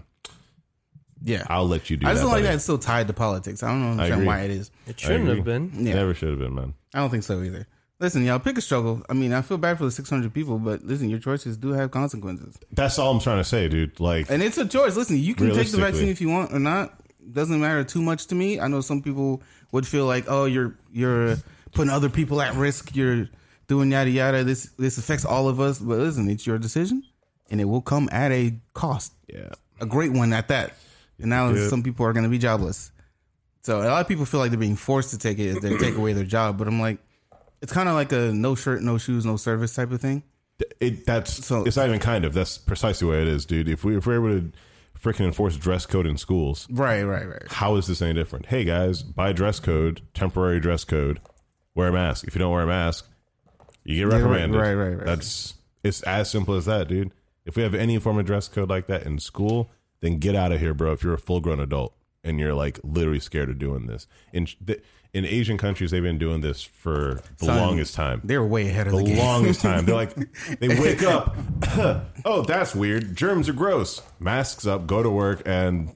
Yeah. 1.23 1.45
I'll 1.49 1.67
let 1.67 1.91
you 1.91 1.97
do 1.97 2.07
I 2.07 2.11
that. 2.11 2.15
just 2.15 2.23
don't 2.23 2.31
like 2.31 2.37
buddy. 2.39 2.47
that 2.47 2.55
it's 2.55 2.63
still 2.63 2.79
tied 2.79 3.09
to 3.09 3.13
politics. 3.13 3.63
I 3.65 3.69
don't 3.69 3.83
understand 3.91 4.13
agree. 4.15 4.27
why 4.27 4.41
it 4.43 4.51
is. 4.53 4.71
It 4.87 5.01
shouldn't 5.01 5.29
have 5.29 5.45
been. 5.45 5.73
Yeah. 5.75 5.95
Never 5.97 6.15
should 6.15 6.31
have 6.31 6.39
been, 6.39 6.55
man. 6.55 6.75
I 6.95 7.01
don't 7.01 7.11
think 7.11 7.25
so 7.25 7.43
either. 7.43 7.67
Listen, 8.01 8.25
y'all, 8.25 8.39
pick 8.39 8.57
a 8.57 8.61
struggle. 8.61 9.03
I 9.09 9.13
mean, 9.13 9.33
I 9.33 9.43
feel 9.43 9.59
bad 9.59 9.77
for 9.77 9.85
the 9.85 9.91
600 9.91 10.33
people, 10.33 10.59
but 10.59 10.85
listen, 10.85 11.09
your 11.11 11.19
choices 11.19 11.57
do 11.57 11.73
have 11.73 11.91
consequences. 11.91 12.57
That's 12.71 12.97
all 12.99 13.11
I'm 13.13 13.19
trying 13.21 13.39
to 13.39 13.45
say, 13.45 13.69
dude. 13.69 13.99
Like, 13.99 14.31
And 14.31 14.41
it's 14.43 14.57
a 14.57 14.67
choice. 14.69 14.95
Listen, 14.97 15.17
you 15.19 15.35
can 15.35 15.53
take 15.53 15.71
the 15.71 15.79
vaccine 15.79 16.09
if 16.09 16.21
you 16.21 16.29
want 16.29 16.53
or 16.53 16.61
not. 16.61 16.95
Doesn't 17.33 17.61
matter 17.61 17.83
too 17.85 18.01
much 18.01 18.27
to 18.29 18.35
me. 18.37 18.61
I 18.61 18.69
know 18.69 18.81
some 18.81 19.03
people 19.03 19.43
would 19.73 19.87
feel 19.87 20.07
like, 20.07 20.25
oh, 20.29 20.45
you're 20.47 20.75
you're 20.93 21.37
putting 21.73 21.91
other 21.91 22.09
people 22.09 22.41
at 22.41 22.55
risk. 22.55 22.95
You're 22.97 23.29
doing 23.67 23.91
yada 23.93 24.09
yada. 24.11 24.45
This 24.45 24.71
this 24.79 24.97
affects 24.97 25.25
all 25.27 25.47
of 25.49 25.61
us. 25.61 25.79
But 25.79 25.99
listen, 25.99 26.31
it's 26.31 26.47
your 26.47 26.57
decision, 26.59 27.03
and 27.51 27.61
it 27.61 27.65
will 27.67 27.83
come 27.83 28.09
at 28.13 28.33
a 28.33 28.55
cost, 28.73 29.13
yeah, 29.27 29.51
a 29.81 29.85
great 29.85 30.13
one 30.13 30.33
at 30.33 30.49
that. 30.49 30.73
And 31.19 31.29
now 31.29 31.51
Yeah. 31.51 31.69
some 31.69 31.83
people 31.83 32.07
are 32.07 32.13
going 32.15 32.25
to 32.25 32.31
be 32.31 32.39
jobless. 32.39 32.93
So 33.63 33.83
a 33.83 33.91
lot 33.91 34.01
of 34.01 34.09
people 34.09 34.25
feel 34.25 34.41
like 34.41 34.51
they're 34.51 34.59
being 34.59 34.77
forced 34.77 35.11
to 35.11 35.19
take 35.19 35.39
it. 35.39 35.57
as 35.57 35.63
They 35.63 35.77
take 35.87 35.97
away 35.97 36.15
their 36.15 36.25
job. 36.25 36.57
But 36.57 36.69
I'm 36.69 36.81
like, 36.81 36.99
it's 37.63 37.73
kind 37.73 37.89
of 37.89 37.95
like 37.95 38.13
a 38.13 38.33
no 38.33 38.55
shirt, 38.55 38.83
no 38.83 38.99
shoes, 38.99 39.25
no 39.27 39.37
service 39.37 39.75
type 39.75 39.91
of 39.93 40.01
thing. 40.01 40.23
it 40.81 41.07
that's 41.07 41.47
So- 41.47 41.65
it's 41.65 41.77
not 41.77 41.89
even 41.89 42.01
kind 42.01 42.25
of. 42.25 42.35
That's 42.35 42.59
precisely 42.59 43.07
what 43.07 43.19
it 43.19 43.29
is, 43.29 43.45
dude. 43.47 43.69
If 43.69 43.85
we 43.85 43.97
if 43.97 44.07
we're 44.07 44.15
able 44.27 44.41
to 44.41 44.53
freaking 45.01 45.25
enforce 45.27 45.57
dress 45.57 45.87
code 45.87 46.07
in 46.07 46.17
schools, 46.17 46.67
Right, 46.71 47.05
right, 47.05 47.29
right. 47.29 47.43
how 47.49 47.77
is 47.77 47.87
this 47.87 48.03
any 48.03 48.15
different? 48.15 48.47
Hey 48.47 48.65
guys, 48.65 49.03
buy 49.03 49.33
dress 49.33 49.61
code, 49.61 50.03
temporary 50.15 50.59
dress 50.59 50.83
code, 50.85 51.21
wear 51.77 51.89
a 51.89 51.93
mask. 51.93 52.27
If 52.27 52.35
you 52.35 52.41
don't 52.41 52.53
wear 52.53 52.63
a 52.65 52.67
mask, 52.67 53.09
you 53.85 53.95
get 53.97 54.09
right, 54.13 54.21
reprimanded. 54.21 54.61
right, 54.61 54.75
right, 54.75 54.97
right. 54.97 55.07
That's 55.07 55.55
it's 55.85 56.03
as 56.03 56.29
simple 56.31 56.55
as 56.55 56.65
that, 56.65 56.89
dude. 56.89 57.13
If 57.47 57.57
we 57.57 57.63
have 57.63 57.75
any 57.75 57.99
form 57.99 58.19
of 58.19 58.27
dress 58.27 58.49
code 58.49 58.69
like 58.69 58.89
that 58.89 59.05
in 59.05 59.21
school, 59.21 59.71
then 60.01 60.19
get 60.19 60.35
out 60.35 60.51
of 60.53 60.61
here, 60.61 60.75
bro. 60.75 60.93
If 60.93 61.03
you're 61.05 61.15
a 61.15 61.19
full 61.19 61.41
grown 61.41 61.61
adult 61.61 61.95
and 62.25 62.39
you're 62.41 62.53
like 62.55 62.81
literally 62.83 63.21
scared 63.21 63.49
of 63.49 63.59
doing 63.59 63.87
this, 63.87 64.07
in 64.33 64.49
the, 64.61 64.81
in 65.15 65.25
Asian 65.25 65.57
countries, 65.59 65.91
they've 65.91 66.03
been 66.03 66.19
doing 66.19 66.41
this 66.43 66.63
for 66.63 67.21
the 67.39 67.47
Son, 67.47 67.57
longest 67.57 67.95
time 67.95 68.21
They're 68.25 68.45
way 68.45 68.69
ahead 68.69 68.87
of 68.87 68.93
the 68.93 68.99
the, 68.99 69.05
game. 69.05 69.19
longest 69.19 69.61
time. 69.63 69.87
They're 69.87 69.95
like, 69.95 70.15
they 70.61 70.69
wake 70.69 71.03
up. 71.03 71.37
oh, 72.25 72.43
that's 72.47 72.75
weird. 72.75 73.17
Germs 73.17 73.49
are 73.49 73.53
gross. 73.55 74.03
Masks 74.21 74.67
up, 74.67 74.87
go 74.87 75.03
to 75.03 75.09
work, 75.11 75.43
and 75.47 75.95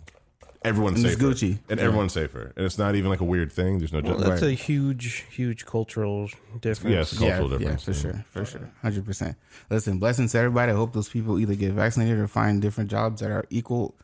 everyone's 0.64 0.96
And 1.02 1.06
it's 1.06 1.20
safer. 1.20 1.34
Gucci. 1.34 1.58
And 1.68 1.78
everyone's 1.78 2.12
safer. 2.14 2.52
And 2.56 2.64
it's 2.64 2.78
not 2.78 2.94
even 2.94 3.10
like 3.10 3.20
a 3.20 3.24
weird 3.24 3.52
thing. 3.52 3.78
There's 3.78 3.92
no. 3.92 4.00
Well, 4.00 4.18
ju- 4.18 4.24
that's 4.24 4.42
a 4.42 4.52
huge, 4.52 5.26
huge 5.30 5.66
cultural 5.66 6.30
difference. 6.60 6.94
Yes, 6.94 7.18
cultural 7.18 7.50
yeah, 7.52 7.58
difference. 7.58 7.86
Yeah, 7.86 7.92
for 7.94 8.00
sure, 8.00 8.24
for 8.30 8.44
sure, 8.46 8.70
hundred 8.80 9.04
percent. 9.04 9.36
Listen, 9.70 9.98
blessings 9.98 10.32
to 10.32 10.38
everybody. 10.38 10.72
I 10.72 10.74
hope 10.74 10.92
those 10.94 11.08
people 11.10 11.38
either 11.38 11.54
get 11.54 11.72
vaccinated 11.72 12.18
or 12.18 12.28
find 12.28 12.62
different 12.62 12.90
jobs 12.90 13.20
that 13.20 13.30
are 13.30 13.44
equal 13.50 13.94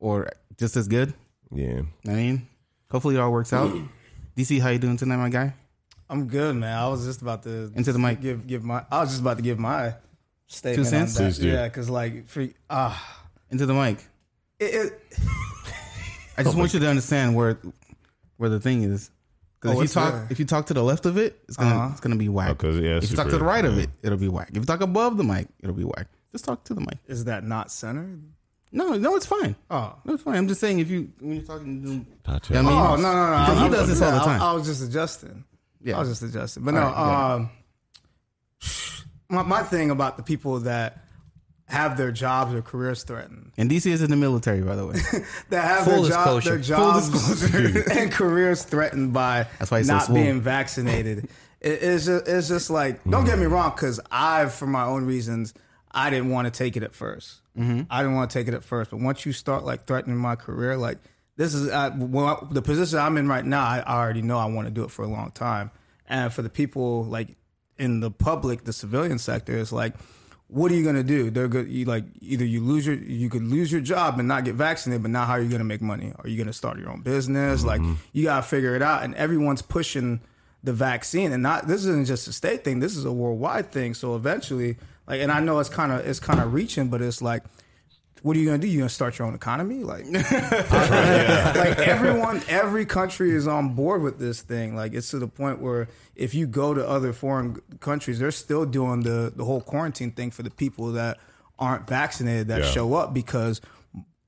or 0.00 0.30
just 0.56 0.76
as 0.76 0.88
good. 0.88 1.12
yeah. 1.52 1.82
I 2.06 2.10
mean, 2.10 2.48
Hopefully 2.90 3.16
it 3.16 3.18
all 3.18 3.32
works 3.32 3.52
out. 3.52 3.74
DC, 4.36 4.60
how 4.60 4.70
you 4.70 4.78
doing 4.78 4.96
tonight, 4.96 5.16
my 5.16 5.28
guy? 5.28 5.54
I'm 6.10 6.26
good, 6.26 6.54
man. 6.56 6.76
I 6.76 6.88
was 6.88 7.04
just 7.04 7.22
about 7.22 7.42
to 7.44 7.70
Into 7.74 7.92
the 7.92 7.98
mic. 7.98 8.20
Give 8.20 8.46
give 8.46 8.62
my. 8.64 8.84
I 8.90 9.00
was 9.00 9.10
just 9.10 9.20
about 9.20 9.36
to 9.38 9.42
give 9.42 9.58
my 9.58 9.94
statement. 10.46 10.76
Two 10.76 10.80
on 10.96 11.06
cents? 11.08 11.14
that. 11.14 11.24
Please 11.24 11.38
do. 11.38 11.48
Yeah, 11.48 11.64
because 11.64 11.88
like 11.88 12.26
for 12.28 12.46
ah, 12.68 13.22
Into 13.50 13.66
the 13.66 13.74
mic. 13.74 13.98
it, 14.58 14.74
it, 14.74 15.02
I 16.36 16.42
just 16.42 16.56
want 16.56 16.74
you 16.74 16.80
to 16.80 16.88
understand 16.88 17.34
where 17.34 17.58
where 18.36 18.50
the 18.50 18.60
thing 18.60 18.82
is. 18.82 19.10
Oh, 19.66 19.70
if 19.70 19.78
you 19.80 19.88
talk 19.88 20.12
there? 20.12 20.26
if 20.28 20.38
you 20.38 20.44
talk 20.44 20.66
to 20.66 20.74
the 20.74 20.82
left 20.82 21.06
of 21.06 21.16
it, 21.16 21.40
it's 21.48 21.56
gonna 21.56 21.74
Uh-huh. 21.74 21.88
it's 21.92 22.00
gonna 22.00 22.16
be 22.16 22.28
whack. 22.28 22.50
Oh, 22.50 22.54
'cause, 22.54 22.76
yeah, 22.76 22.96
if 22.98 23.10
you 23.10 23.16
talk 23.16 23.28
to 23.30 23.38
the 23.38 23.44
right 23.44 23.64
of 23.64 23.78
it, 23.78 23.88
it'll 24.02 24.18
be 24.18 24.28
whack. 24.28 24.50
If 24.50 24.56
you 24.56 24.64
talk 24.64 24.82
above 24.82 25.16
the 25.16 25.24
mic, 25.24 25.48
it'll 25.60 25.74
be 25.74 25.84
whack. 25.84 26.08
Just 26.32 26.44
talk 26.44 26.64
to 26.64 26.74
the 26.74 26.80
mic. 26.82 26.98
is 27.06 27.24
that 27.24 27.44
not 27.44 27.70
centered? 27.72 28.20
No, 28.76 28.94
no, 28.94 29.14
it's 29.14 29.24
fine. 29.26 29.54
Oh. 29.70 29.94
No, 30.04 30.14
it's 30.14 30.22
fine. 30.24 30.34
I'm 30.36 30.48
just 30.48 30.60
saying 30.60 30.80
if 30.80 30.90
you 30.90 31.10
when 31.20 31.36
you're 31.36 31.44
talking 31.44 31.80
to 31.84 32.30
Not 32.30 32.50
Yeah, 32.50 32.58
I 32.58 32.62
mean- 32.62 32.72
Oh 32.72 32.96
no 32.96 33.02
no 33.02 33.30
no! 33.30 33.44
Because 33.44 33.58
he 33.58 33.64
I- 33.64 33.66
I- 33.66 33.70
does 33.70 33.88
this 33.88 34.02
all 34.02 34.10
the 34.10 34.16
yeah, 34.16 34.22
I- 34.22 34.24
time. 34.26 34.42
I, 34.42 34.52
was 34.52 34.66
just 34.66 34.82
adjusting. 34.82 35.44
Yeah. 35.82 35.96
I 35.96 36.00
was 36.00 36.08
just 36.08 36.22
adjusting. 36.22 36.64
But 36.64 36.74
no, 36.74 36.80
All 36.82 36.86
right, 37.06 37.34
um, 37.34 37.50
my 39.28 39.42
my 39.42 39.62
thing 39.62 39.90
about 39.90 40.16
the 40.16 40.22
people 40.22 40.58
that 40.60 41.04
have 41.66 41.96
their 41.96 42.12
jobs 42.12 42.52
or 42.54 42.62
careers 42.62 43.04
threatened, 43.04 43.52
and 43.56 43.70
DC 43.70 43.86
is 43.90 44.02
in 44.02 44.10
the 44.10 44.16
military, 44.16 44.60
by 44.60 44.76
the 44.76 44.86
way. 44.86 44.94
that 45.50 45.62
have 45.64 45.84
Full 45.84 46.02
their, 46.02 46.10
job, 46.10 46.42
their 46.42 46.58
jobs 46.58 47.54
and 47.90 48.10
careers 48.12 48.64
threatened 48.64 49.12
by 49.12 49.46
That's 49.58 49.70
why 49.70 49.78
he's 49.78 49.86
so 49.86 49.94
not 49.94 50.12
being 50.12 50.40
vaccinated. 50.40 51.28
It- 51.60 51.82
it's 51.82 52.04
just 52.04 52.28
it's 52.28 52.48
just 52.48 52.68
like 52.68 53.02
don't 53.08 53.24
get 53.24 53.38
me 53.38 53.46
wrong, 53.46 53.70
because 53.74 53.98
I, 54.10 54.46
for 54.46 54.66
my 54.66 54.84
own 54.84 55.06
reasons, 55.06 55.54
I 55.90 56.10
didn't 56.10 56.28
want 56.28 56.44
to 56.46 56.50
take 56.50 56.76
it 56.76 56.82
at 56.82 56.92
1st 56.92 57.36
Mm-hmm. 57.58 57.82
I 57.90 58.02
didn't 58.02 58.14
want 58.16 58.30
to 58.30 58.38
take 58.38 58.48
it 58.48 58.54
at 58.54 58.64
first, 58.64 58.90
but 58.90 59.00
once 59.00 59.24
you 59.24 59.32
start 59.32 59.64
like 59.64 59.86
threatening 59.86 60.16
my 60.16 60.36
career, 60.36 60.76
like 60.76 60.98
this 61.36 61.54
is 61.54 61.70
I, 61.70 61.88
well, 61.88 62.48
the 62.50 62.62
position 62.62 62.98
I'm 62.98 63.16
in 63.16 63.28
right 63.28 63.44
now. 63.44 63.64
I, 63.64 63.78
I 63.86 63.96
already 63.96 64.22
know 64.22 64.38
I 64.38 64.46
want 64.46 64.66
to 64.66 64.72
do 64.72 64.84
it 64.84 64.90
for 64.90 65.02
a 65.02 65.08
long 65.08 65.30
time, 65.30 65.70
and 66.08 66.32
for 66.32 66.42
the 66.42 66.50
people 66.50 67.04
like 67.04 67.28
in 67.78 68.00
the 68.00 68.10
public, 68.10 68.64
the 68.64 68.72
civilian 68.72 69.18
sector, 69.18 69.56
it's 69.56 69.72
like. 69.72 69.94
What 70.48 70.70
are 70.70 70.74
you 70.74 70.84
gonna 70.84 71.02
do? 71.02 71.30
They're 71.30 71.48
good. 71.48 71.68
You 71.68 71.86
like 71.86 72.04
either 72.20 72.44
you 72.44 72.60
lose 72.60 72.86
your 72.86 72.96
you 72.96 73.30
could 73.30 73.42
lose 73.42 73.72
your 73.72 73.80
job 73.80 74.18
and 74.18 74.28
not 74.28 74.44
get 74.44 74.54
vaccinated, 74.54 75.02
but 75.02 75.10
now 75.10 75.24
how 75.24 75.32
are 75.32 75.40
you 75.40 75.48
gonna 75.48 75.64
make 75.64 75.80
money? 75.80 76.12
Are 76.18 76.28
you 76.28 76.36
gonna 76.36 76.52
start 76.52 76.78
your 76.78 76.90
own 76.90 77.00
business? 77.00 77.64
Like 77.64 77.80
you 78.12 78.24
gotta 78.24 78.42
figure 78.42 78.76
it 78.76 78.82
out. 78.82 79.02
And 79.02 79.14
everyone's 79.14 79.62
pushing 79.62 80.20
the 80.62 80.72
vaccine, 80.72 81.32
and 81.32 81.42
not 81.42 81.66
this 81.66 81.80
isn't 81.86 82.06
just 82.06 82.28
a 82.28 82.32
state 82.32 82.62
thing. 82.62 82.78
This 82.78 82.94
is 82.94 83.06
a 83.06 83.10
worldwide 83.10 83.72
thing. 83.72 83.94
So 83.94 84.14
eventually, 84.16 84.76
like, 85.06 85.20
and 85.20 85.30
I 85.32 85.40
know 85.40 85.58
it's 85.58 85.68
kind 85.68 85.92
of 85.92 86.06
it's 86.06 86.20
kind 86.20 86.40
of 86.40 86.52
reaching, 86.54 86.88
but 86.88 87.00
it's 87.02 87.20
like, 87.22 87.42
what 88.22 88.36
are 88.36 88.40
you 88.40 88.46
gonna 88.46 88.58
do? 88.58 88.66
You 88.66 88.78
gonna 88.78 88.88
start 88.88 89.18
your 89.18 89.26
own 89.28 89.34
economy? 89.34 89.84
Like, 89.84 90.06
like 90.74 91.78
everyone, 91.78 92.42
every 92.48 92.86
country 92.86 93.30
is 93.32 93.46
on 93.46 93.74
board 93.74 94.02
with 94.02 94.18
this 94.18 94.40
thing. 94.42 94.74
Like, 94.76 94.94
it's 94.94 95.10
to 95.10 95.18
the 95.18 95.28
point 95.28 95.60
where 95.60 95.88
if 96.16 96.34
you 96.34 96.46
go 96.46 96.74
to 96.74 96.86
other 96.88 97.12
foreign 97.12 97.60
countries, 97.80 98.18
they're 98.18 98.30
still 98.30 98.64
doing 98.64 99.00
the 99.02 99.32
the 99.34 99.44
whole 99.44 99.60
quarantine 99.60 100.10
thing 100.12 100.30
for 100.30 100.42
the 100.42 100.50
people 100.50 100.92
that 100.92 101.18
aren't 101.58 101.86
vaccinated 101.86 102.48
that 102.48 102.60
Yeah. 102.62 102.70
show 102.70 102.94
up 102.94 103.14
because 103.14 103.60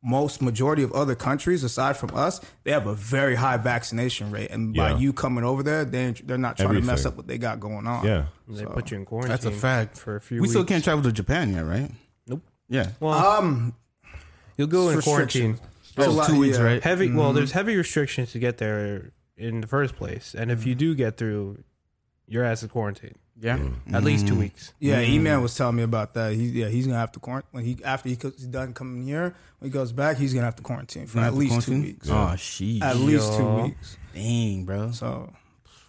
most 0.06 0.40
majority 0.40 0.82
of 0.84 0.92
other 0.92 1.16
countries 1.16 1.64
aside 1.64 1.96
from 1.96 2.10
us 2.14 2.40
they 2.62 2.70
have 2.70 2.86
a 2.86 2.94
very 2.94 3.34
high 3.34 3.56
vaccination 3.56 4.30
rate 4.30 4.50
and 4.52 4.72
by 4.75 4.92
you 4.96 5.12
coming 5.12 5.42
over 5.42 5.62
there 5.64 5.84
they 5.84 6.12
they're 6.25 6.38
not 6.38 6.56
trying 6.56 6.75
to 6.75 6.80
mess 6.80 7.04
up 7.04 7.16
what 7.16 7.26
they 7.26 7.38
got 7.38 7.58
going 7.58 7.86
on 7.88 8.04
Yeah. 8.06 8.26
They 8.48 8.64
put 8.64 8.90
you 8.92 8.98
in 8.98 9.04
quarantine. 9.04 9.30
That's 9.32 9.44
a 9.46 9.50
fact. 9.50 9.98
for 9.98 10.14
a 10.16 10.20
few. 10.20 10.36
we 10.36 10.42
weeks. 10.42 10.52
still 10.52 10.64
can't 10.64 10.84
travel 10.84 11.02
to 11.02 11.10
Japan 11.12 11.52
yet, 11.52 11.62
right? 11.66 11.90
Nope. 12.28 12.42
Yeah. 12.68 12.90
Well, 13.00 13.14
um 13.14 13.75
you'll 14.56 14.68
go 14.68 14.88
in 14.90 14.96
restrictions. 14.96 15.58
quarantine. 15.58 15.70
There's 15.96 16.08
a 16.08 16.10
Oh, 16.10 16.14
lot- 16.14 16.28
two 16.28 16.38
weeks, 16.38 16.58
yeah. 16.58 16.64
right? 16.64 16.82
Heavy. 16.82 17.12
Well, 17.12 17.32
there's 17.32 17.52
heavy 17.52 17.75
restrictions 17.76 18.30
to 18.32 18.38
get 18.38 18.58
there 18.58 19.12
in 19.36 19.60
the 19.62 19.66
first 19.66 19.96
place, 19.96 20.34
and 20.38 20.50
if 20.50 20.64
you 20.66 20.75
do 20.75 20.94
get 20.94 21.16
through, 21.16 21.64
your 22.28 22.45
ass 22.45 22.62
is 22.62 22.71
quarantined 22.71 23.16
Yeah. 23.40 23.59
at 23.92 24.02
least 24.04 24.26
two 24.26 24.35
Mm. 24.35 24.38
weeks. 24.38 24.73
Yeah, 24.80 25.02
Mm. 25.02 25.09
E-Man 25.11 25.42
was 25.42 25.54
telling 25.56 25.76
me 25.76 25.83
about 25.83 26.14
that. 26.14 26.33
He 26.35 26.47
yeah, 26.49 26.68
he's 26.68 26.87
gonna 26.87 26.99
have 26.99 27.12
to 27.12 27.21
quarantine 27.21 27.49
when 27.52 27.64
he 27.64 27.78
after 27.85 28.09
he 28.09 28.16
co- 28.16 28.33
he's 28.37 28.47
done 28.47 28.73
coming 28.73 29.04
here. 29.04 29.35
When 29.59 29.71
he 29.71 29.73
goes 29.73 29.92
back, 29.92 30.16
he's 30.16 30.33
gonna 30.35 30.45
have 30.47 30.56
to 30.56 30.62
quarantine 30.62 31.06
for 31.06 31.18
at 31.18 31.25
have 31.25 31.33
to 31.35 31.38
least 31.38 31.62
two 31.66 31.80
weeks. 31.83 32.09
Oh, 32.11 32.35
sheesh. 32.37 32.83
At 32.83 32.97
least 32.97 33.33
two 33.35 33.42
Yo. 33.42 33.62
weeks. 33.64 33.97
Dang, 34.14 34.64
bro. 34.64 34.90
So 34.92 35.33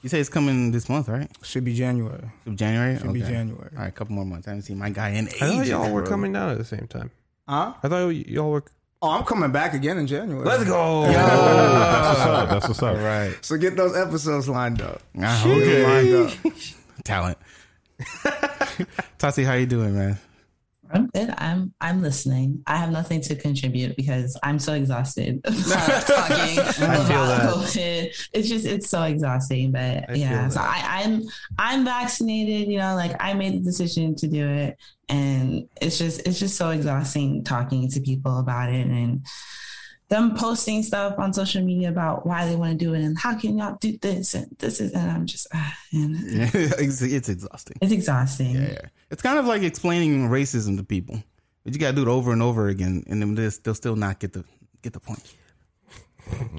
You 0.04 0.10
say 0.10 0.20
it's 0.20 0.30
coming 0.30 0.72
this 0.72 0.88
month, 0.90 1.10
right? 1.10 1.30
should 1.42 1.64
be 1.66 1.74
January. 1.74 2.30
Of 2.46 2.56
January? 2.56 2.98
Should 3.00 3.14
be 3.14 3.22
January. 3.22 3.70
All 3.76 3.80
right, 3.82 3.88
a 3.88 3.92
couple 3.92 4.14
more 4.16 4.26
months. 4.26 4.48
I 4.48 4.52
haven't 4.52 4.62
seen 4.64 4.78
my 4.78 4.90
guy 4.92 5.10
in 5.10 5.28
ages. 5.28 5.42
I 5.42 5.46
thought 5.48 5.56
ages. 5.56 5.70
y'all 5.70 5.92
were 5.92 6.02
bro. 6.04 6.10
coming 6.12 6.34
down 6.34 6.50
at 6.52 6.58
the 6.60 6.64
same 6.66 6.88
time. 6.88 7.10
Huh? 7.50 7.74
I 7.82 7.88
thought 7.88 8.10
y'all 8.10 8.52
were. 8.52 8.64
Oh, 9.00 9.12
I'm 9.12 9.24
coming 9.24 9.52
back 9.52 9.76
again 9.76 10.00
in 10.00 10.08
January. 10.08 10.44
Let's 10.44 10.64
go. 10.64 11.04
That's 11.04 12.08
what's 12.08 12.20
up. 12.20 12.50
That's 12.50 12.68
what's 12.68 12.84
up. 12.84 12.96
All 12.98 13.04
right. 13.04 13.38
So 13.42 13.56
get 13.58 13.76
those 13.76 13.96
episodes 13.96 14.50
lined 14.50 14.82
up. 14.82 15.04
Get 15.16 15.46
okay. 15.46 15.84
them 15.84 16.16
lined 16.16 16.32
up. 16.32 16.54
Talent. 17.04 17.38
Tati, 19.20 19.44
how 19.44 19.54
you 19.54 19.68
doing, 19.68 19.96
man? 19.96 20.18
I'm 20.92 21.08
good. 21.08 21.34
I'm 21.38 21.74
I'm 21.82 22.02
listening. 22.02 22.64
I 22.68 22.78
have 22.78 22.92
nothing 22.92 23.22
to 23.22 23.36
contribute 23.36 23.96
because 23.96 24.38
I'm 24.44 24.60
so 24.60 24.74
exhausted 24.74 25.44
talking 25.44 26.60
about. 26.60 27.42
COVID. 27.56 28.30
It's 28.34 28.50
just 28.50 28.66
it's 28.66 28.90
so 28.90 29.04
exhausting. 29.04 29.72
But 29.72 30.10
I 30.10 30.14
yeah, 30.14 30.48
so. 30.50 30.62
I, 30.62 31.04
I'm 31.04 31.24
I'm 31.58 31.86
vaccinated. 31.86 32.72
You 32.72 32.80
know, 32.80 32.96
like 32.96 33.16
I 33.20 33.34
made 33.34 33.54
the 33.54 33.64
decision 33.64 34.16
to 34.16 34.28
do 34.28 34.48
it, 34.48 34.78
and 35.10 35.68
it's 35.82 35.98
just 35.98 36.26
it's 36.28 36.40
just 36.40 36.56
so 36.56 36.70
exhausting 36.70 37.44
talking 37.44 37.90
to 37.92 38.02
people 38.02 38.40
about 38.40 38.70
it 38.70 38.88
and 38.88 39.26
them 40.10 40.36
posting 40.36 40.84
stuff 40.84 41.20
on 41.20 41.34
social 41.34 41.62
media 41.62 41.90
about 41.90 42.26
why 42.26 42.48
they 42.48 42.56
want 42.56 42.72
to 42.72 42.78
do 42.78 42.94
it 42.94 43.02
and 43.02 43.18
how 43.18 43.38
can 43.38 43.58
y'all 43.58 43.78
do 43.82 43.98
this 43.98 44.34
and 44.34 44.56
this 44.60 44.80
is 44.80 44.94
and 44.94 45.12
I'm 45.12 45.26
just 45.26 45.48
ah, 45.54 45.78
and 45.92 46.16
Yeah, 46.32 46.50
it's, 46.54 47.02
it's 47.02 47.30
exhausting. 47.30 47.78
it's 47.82 47.92
exhausting. 47.92 48.56
Yeah, 48.56 48.72
yeah. 48.72 48.82
It's 49.12 49.22
kind 49.22 49.38
of 49.38 49.46
like 49.46 49.64
explaining 49.64 50.30
racism 50.30 50.78
to 50.78 50.84
people, 50.84 51.22
but 51.64 51.74
you 51.74 51.80
got 51.80 51.90
to 51.90 51.96
do 51.96 52.02
it 52.04 52.08
over 52.08 52.32
and 52.32 52.42
over 52.42 52.68
again, 52.70 53.04
and 53.08 53.22
then 53.22 53.36
they'll 53.36 53.52
they'll 53.64 53.76
still 53.76 53.96
not 53.96 54.20
get 54.20 54.34
the 54.34 54.46
get 54.82 54.94
the 54.94 55.00
point. 55.00 55.24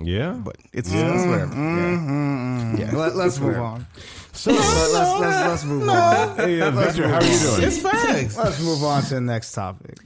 Yeah. 0.02 0.32
But 0.32 0.56
it's, 0.72 0.88
it's 0.92 1.26
whatever. 1.26 1.54
Mm-hmm. 1.54 2.76
Yeah. 2.80 2.90
Let, 2.92 3.14
us 3.16 3.38
move 3.38 3.58
on. 3.58 3.86
So, 4.32 4.52
Let, 4.52 4.60
us 4.60 4.92
let's, 4.92 5.48
let's 5.48 5.64
move 5.64 5.88
on. 5.88 6.36
hey, 6.36 6.60
uh, 6.60 6.70
Victor, 6.70 7.08
how 7.08 7.16
are 7.16 7.24
you 7.24 7.38
doing? 7.38 7.62
It's 7.62 7.82
facts. 7.82 8.36
Let's 8.36 8.62
move 8.62 8.82
on 8.82 9.02
to 9.04 9.14
the 9.14 9.20
next 9.20 9.52
topic. 9.52 9.98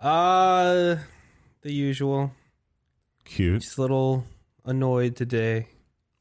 Uh, 0.00 0.96
the 1.62 1.72
usual. 1.72 2.32
Cute. 3.28 3.62
Just 3.62 3.78
a 3.78 3.80
little 3.82 4.24
annoyed 4.64 5.16
today. 5.16 5.68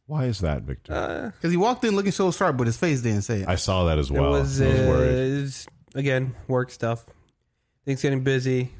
Why 0.06 0.26
is 0.26 0.40
that, 0.40 0.62
Victor? 0.64 0.94
Uh, 0.94 1.32
Because 1.32 1.52
he 1.52 1.58
walked 1.58 1.84
in 1.84 1.96
looking 1.96 2.12
so 2.12 2.32
sharp, 2.32 2.58
but 2.58 2.68
his 2.68 2.78
face 2.78 3.02
didn't 3.02 3.24
say 3.24 3.42
it. 3.42 3.48
I 3.48 3.56
saw 3.56 3.86
that 3.86 3.98
as 3.98 4.10
it 4.10 4.14
well. 4.14 4.32
was, 4.32 4.62
I 4.62 4.66
was 4.66 4.78
uh, 4.78 5.44
it's, 5.44 5.68
again 5.96 6.36
work 6.48 6.72
stuff. 6.72 7.06
Things 7.86 8.02
getting 8.02 8.24
busy. 8.24 8.72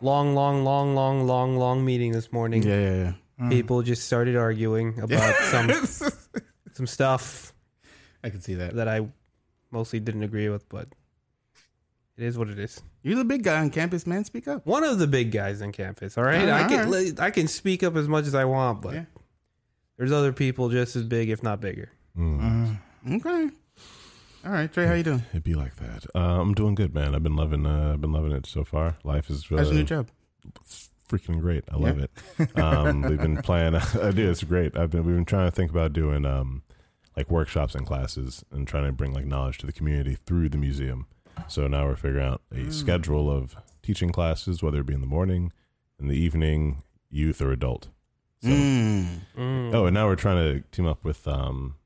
Long, 0.00 0.34
long, 0.34 0.64
long, 0.64 0.94
long, 0.94 1.26
long, 1.26 1.56
long 1.56 1.84
meeting 1.84 2.12
this 2.12 2.32
morning. 2.32 2.62
yeah, 2.62 2.80
yeah, 2.80 3.12
yeah. 3.40 3.48
People 3.48 3.82
just 3.82 4.04
started 4.06 4.36
arguing 4.36 4.98
about 5.00 5.34
some 5.50 5.70
some 6.72 6.86
stuff 6.86 7.52
I 8.22 8.30
can 8.30 8.40
see 8.40 8.54
that. 8.54 8.74
that 8.74 8.88
I 8.88 9.06
mostly 9.70 10.00
didn't 10.00 10.22
agree 10.22 10.48
with, 10.48 10.68
but 10.68 10.88
it 12.16 12.24
is 12.24 12.38
what 12.38 12.48
it 12.48 12.58
is. 12.58 12.80
You're 13.02 13.16
the 13.16 13.24
big 13.24 13.42
guy 13.42 13.60
on 13.60 13.70
campus, 13.70 14.06
man. 14.06 14.24
Speak 14.24 14.46
up. 14.48 14.64
One 14.66 14.84
of 14.84 14.98
the 14.98 15.06
big 15.06 15.30
guys 15.32 15.60
on 15.62 15.72
campus. 15.72 16.16
All 16.16 16.24
right, 16.24 16.40
All 16.40 16.46
right, 16.46 16.64
I 16.64 16.68
can 16.68 16.86
all 16.86 16.92
right. 16.92 17.20
I 17.20 17.30
can 17.30 17.48
speak 17.48 17.82
up 17.82 17.96
as 17.96 18.08
much 18.08 18.26
as 18.26 18.34
I 18.34 18.44
want, 18.44 18.82
but 18.82 18.94
Yeah. 18.94 19.04
there's 19.96 20.12
other 20.12 20.32
people 20.32 20.68
just 20.68 20.96
as 20.96 21.02
big, 21.04 21.28
if 21.30 21.42
not 21.42 21.60
bigger. 21.60 21.90
Mm. 22.16 22.78
Okay. 23.10 23.50
All 24.46 24.52
right, 24.52 24.70
Trey, 24.72 24.86
how 24.86 24.92
you 24.94 25.02
doing? 25.02 25.22
It'd 25.30 25.42
be 25.42 25.54
like 25.54 25.76
that. 25.76 26.04
Uh, 26.14 26.40
I'm 26.40 26.52
doing 26.54 26.74
good, 26.74 26.94
man. 26.94 27.14
I've 27.14 27.22
been 27.22 27.36
loving. 27.36 27.64
Uh, 27.66 27.92
I've 27.94 28.00
been 28.00 28.12
loving 28.12 28.32
it 28.32 28.46
so 28.46 28.62
far. 28.62 28.96
Life 29.02 29.30
is 29.30 29.44
uh, 29.50 29.56
How's 29.56 29.68
your 29.68 29.78
new 29.78 29.84
job? 29.84 30.08
freaking 31.08 31.40
great. 31.40 31.64
I 31.70 31.76
love 31.76 31.98
it. 31.98 32.10
Um, 32.56 33.02
we've 33.02 33.18
been 33.20 33.38
playing. 33.42 33.74
I 34.02 34.10
do. 34.10 34.30
It's 34.30 34.42
great. 34.44 34.76
I've 34.76 34.90
been. 34.90 35.04
We've 35.04 35.14
been 35.16 35.24
trying 35.24 35.46
to 35.48 35.50
think 35.54 35.70
about 35.70 35.92
doing 35.92 36.24
um, 36.26 36.62
like 37.16 37.30
workshops 37.30 37.74
and 37.74 37.86
classes 37.86 38.44
and 38.52 38.66
trying 38.68 38.84
to 38.84 38.92
bring 38.92 39.12
like 39.14 39.24
knowledge 39.24 39.58
to 39.58 39.66
the 39.66 39.72
community 39.72 40.16
through 40.26 40.48
the 40.50 40.58
museum. 40.58 41.06
So 41.48 41.66
now 41.66 41.86
we're 41.86 41.96
figuring 41.96 42.26
out 42.26 42.42
a 42.52 42.70
schedule 42.70 43.30
of 43.30 43.56
teaching 43.82 44.10
classes, 44.10 44.62
whether 44.62 44.80
it 44.80 44.86
be 44.86 44.94
in 44.94 45.00
the 45.00 45.06
morning, 45.06 45.52
in 45.98 46.08
the 46.08 46.16
evening, 46.16 46.82
youth 47.10 47.40
or 47.40 47.52
adult. 47.52 47.88
So, 48.42 48.48
Mm. 48.50 49.20
Mm. 49.38 49.74
Oh, 49.74 49.86
and 49.86 49.94
now 49.94 50.06
we're 50.06 50.16
trying 50.16 50.36
to 50.36 50.60
team 50.70 50.86
up 50.86 51.04
with 51.04 51.26
um, 51.26 51.76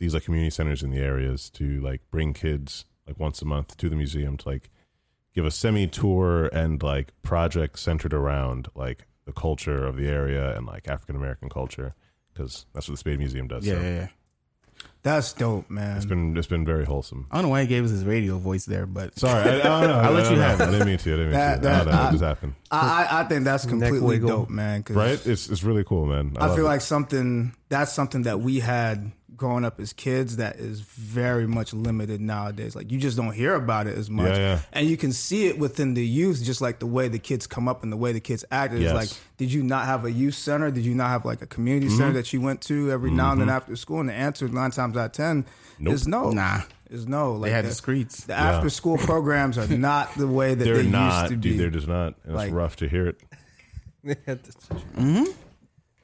these 0.00 0.14
like 0.14 0.24
community 0.24 0.50
centers 0.50 0.82
in 0.82 0.90
the 0.90 0.98
areas 0.98 1.50
to 1.50 1.80
like 1.80 2.00
bring 2.10 2.32
kids 2.32 2.84
like 3.06 3.18
once 3.18 3.40
a 3.40 3.44
month 3.44 3.76
to 3.76 3.88
the 3.88 3.96
museum 3.96 4.36
to 4.38 4.48
like 4.48 4.70
give 5.34 5.44
a 5.46 5.50
semi 5.50 5.86
tour 5.86 6.46
and 6.46 6.82
like 6.82 7.12
project 7.22 7.78
centered 7.78 8.12
around 8.12 8.68
like 8.74 9.06
the 9.26 9.32
culture 9.32 9.84
of 9.84 9.96
the 9.96 10.08
area 10.08 10.56
and 10.56 10.66
like 10.66 10.88
African 10.88 11.14
American 11.16 11.48
culture 11.48 11.94
because 12.32 12.66
that's 12.72 12.88
what 12.88 12.98
the 12.98 13.10
Spady 13.10 13.18
Museum 13.18 13.46
does. 13.48 13.66
Yeah, 13.66 13.74
so. 13.74 13.80
yeah, 13.80 13.88
yeah. 13.88 14.08
That's 15.04 15.32
dope, 15.32 15.70
man. 15.70 15.96
It's 15.96 16.04
been 16.06 16.36
it's 16.36 16.48
been 16.48 16.64
very 16.66 16.84
wholesome. 16.84 17.26
I 17.30 17.36
don't 17.36 17.44
know 17.44 17.48
why 17.50 17.60
he 17.62 17.66
gave 17.68 17.84
us 17.84 17.90
his 17.90 18.04
radio 18.04 18.36
voice 18.36 18.64
there, 18.66 18.84
but 18.84 19.18
Sorry, 19.18 19.48
I, 19.48 19.54
I 19.54 19.62
don't 19.80 19.88
know. 19.88 19.94
I'll 20.02 20.12
let 20.12 20.24
you 20.28 20.36
don't 20.36 20.44
have 20.44 20.60
it. 20.60 20.64
I 20.64 20.70
didn't 20.72 20.86
mean 20.88 20.98
to. 20.98 21.12
I 21.12 21.16
didn't 21.16 21.24
mean 21.30 21.32
That- 21.38 21.62
to. 21.62 21.68
I 21.70 21.76
don't 21.78 21.86
that- 21.86 21.90
know. 21.92 21.98
What 21.98 22.06
I- 22.08 22.10
just 22.10 22.24
happened? 22.24 22.54
I, 22.70 23.04
I 23.10 23.20
I 23.20 23.24
think 23.24 23.44
that's 23.44 23.64
completely 23.64 24.18
dope, 24.18 24.50
man. 24.50 24.84
Right? 24.90 25.24
It's 25.26 25.48
it's 25.48 25.62
really 25.62 25.84
cool, 25.84 26.06
man. 26.06 26.36
I 26.38 26.46
love 26.46 26.56
feel 26.56 26.66
it. 26.66 26.68
like 26.68 26.80
something 26.80 27.54
that's 27.68 27.92
something 27.92 28.22
that 28.22 28.40
we 28.40 28.58
had 28.60 29.12
growing 29.38 29.64
up 29.64 29.80
as 29.80 29.94
kids 29.94 30.36
that 30.36 30.56
is 30.56 30.80
very 30.80 31.46
much 31.46 31.72
limited 31.72 32.20
nowadays. 32.20 32.76
Like 32.76 32.92
you 32.92 32.98
just 32.98 33.16
don't 33.16 33.32
hear 33.32 33.54
about 33.54 33.86
it 33.86 33.96
as 33.96 34.10
much, 34.10 34.32
Yeah, 34.32 34.36
yeah. 34.38 34.60
and 34.74 34.86
you 34.86 34.98
can 34.98 35.12
see 35.12 35.46
it 35.46 35.58
within 35.58 35.94
the 35.94 36.04
youth, 36.06 36.42
just 36.44 36.60
like 36.60 36.80
the 36.80 36.86
way 36.86 37.08
the 37.08 37.18
kids 37.18 37.46
come 37.46 37.66
up 37.68 37.82
and 37.82 37.90
the 37.90 37.96
way 37.96 38.12
the 38.12 38.20
kids 38.20 38.44
act. 38.50 38.74
It's 38.74 38.82
Yes. 38.82 38.94
like, 38.94 39.08
did 39.38 39.50
you 39.50 39.62
not 39.62 39.86
have 39.86 40.04
a 40.04 40.10
youth 40.12 40.34
center? 40.34 40.70
Did 40.70 40.84
you 40.84 40.94
not 40.94 41.08
have 41.08 41.24
like 41.24 41.40
a 41.40 41.46
community 41.46 41.86
Mm-hmm. 41.86 41.96
center 41.96 42.12
that 42.14 42.32
you 42.34 42.40
went 42.42 42.60
to 42.62 42.90
every 42.90 43.10
now 43.10 43.32
and 43.32 43.40
then 43.40 43.48
after 43.48 43.74
school? 43.76 44.00
And 44.00 44.08
the 44.10 44.14
answer 44.14 44.46
nine 44.48 44.72
times 44.72 44.96
out 44.96 45.06
of 45.06 45.12
ten 45.12 45.46
Nope. 45.78 45.94
is 45.94 46.06
no. 46.08 46.30
Nah. 46.32 46.62
is 46.90 47.06
no. 47.06 47.32
Like 47.34 47.50
they 47.50 47.54
had 47.54 47.64
the, 47.64 47.68
the 47.70 47.74
streets. 47.74 48.24
the 48.24 48.34
after 48.34 48.68
school 48.68 48.98
programs 48.98 49.56
are 49.56 49.68
not 49.76 50.12
the 50.16 50.26
way 50.26 50.54
that 50.54 50.64
they're 50.64 50.82
they 50.82 50.88
not, 50.88 51.30
used 51.30 51.32
to 51.32 51.36
be. 51.38 51.50
dude. 51.50 51.60
They're 51.60 51.70
just 51.70 51.86
not. 51.88 52.14
And 52.24 52.34
Like- 52.34 52.48
it's 52.48 52.54
rough 52.54 52.76
to 52.76 52.88
hear 52.88 53.06
it. 53.06 53.20
that's 54.26 54.54
true. 54.66 55.26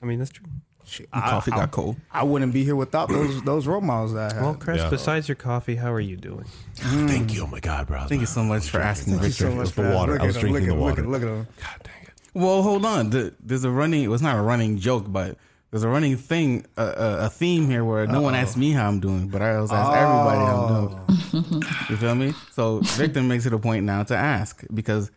I 0.02 0.06
mean, 0.06 0.18
that's 0.18 0.30
true. 0.30 0.46
Shit, 0.86 1.10
The 1.10 1.16
I- 1.18 1.30
coffee 1.30 1.52
I, 1.52 1.56
got 1.56 1.70
cold. 1.70 1.96
I 2.12 2.22
wouldn't 2.24 2.52
be 2.52 2.62
here 2.64 2.76
without 2.76 3.08
those 3.08 3.42
those 3.42 3.66
role 3.66 3.80
models 3.80 4.12
that 4.14 4.32
I 4.32 4.34
had. 4.36 4.42
Well, 4.42 4.54
Chris, 4.54 4.82
Yeah. 4.82 4.90
besides 4.90 5.28
your 5.28 5.36
coffee, 5.36 5.76
how 5.76 5.92
are 5.92 6.00
you 6.00 6.16
doing? 6.16 6.44
Thank 6.74 7.32
you. 7.34 7.44
Oh 7.44 7.46
my 7.46 7.60
god, 7.60 7.86
bro. 7.86 8.06
Thank 8.06 8.20
you 8.20 8.26
so 8.26 8.42
much 8.44 8.68
for 8.68 8.80
asking, 8.80 9.14
Thank 9.14 9.24
you 9.26 9.30
so 9.30 9.44
Victor. 9.46 9.56
much 9.56 9.66
It's 9.68 9.76
the 9.76 9.82
for 9.82 9.88
that. 9.88 9.94
water. 9.94 10.12
Look 10.12 10.20
I 10.22 10.26
was 10.26 10.36
at 10.36 10.42
him, 10.42 10.50
drinking 10.52 10.78
look 10.80 10.96
the 10.96 11.02
at 11.02 11.04
him, 11.04 11.10
water. 11.10 11.22
Look 11.22 11.22
at, 11.22 11.28
look 11.28 11.32
at 11.32 11.38
him. 11.38 11.46
God 11.60 11.80
dang 11.84 12.02
it. 12.02 12.10
Well, 12.34 12.62
hold 12.62 12.84
on. 12.84 13.10
The- 13.10 13.34
There's 13.42 13.64
a 13.64 13.70
running. 13.70 14.02
It 14.04 14.08
was 14.08 14.22
not 14.22 14.36
a 14.38 14.42
running 14.42 14.78
joke, 14.78 15.06
but 15.08 15.36
there's 15.70 15.82
a 15.84 15.88
running 15.88 16.16
thing, 16.16 16.66
uh, 16.76 16.80
uh, 16.80 17.16
a 17.20 17.30
theme 17.30 17.68
here 17.68 17.84
where 17.84 18.06
no 18.06 18.20
one 18.20 18.34
asked 18.34 18.56
me 18.56 18.70
how 18.72 18.86
I'm 18.86 19.00
doing, 19.00 19.28
but 19.28 19.40
I 19.42 19.56
always 19.56 19.72
ask 19.72 19.90
everybody 19.96 20.38
how 20.38 21.06
I'm 21.32 21.40
doing. 21.42 21.62
you 21.90 21.96
feel 21.96 22.14
me? 22.14 22.32
So 22.52 22.80
Victor 22.84 23.22
makes 23.22 23.46
it 23.46 23.52
a 23.52 23.58
point 23.58 23.84
now 23.84 24.02
to 24.04 24.16
ask 24.16 24.62
because 24.72 25.10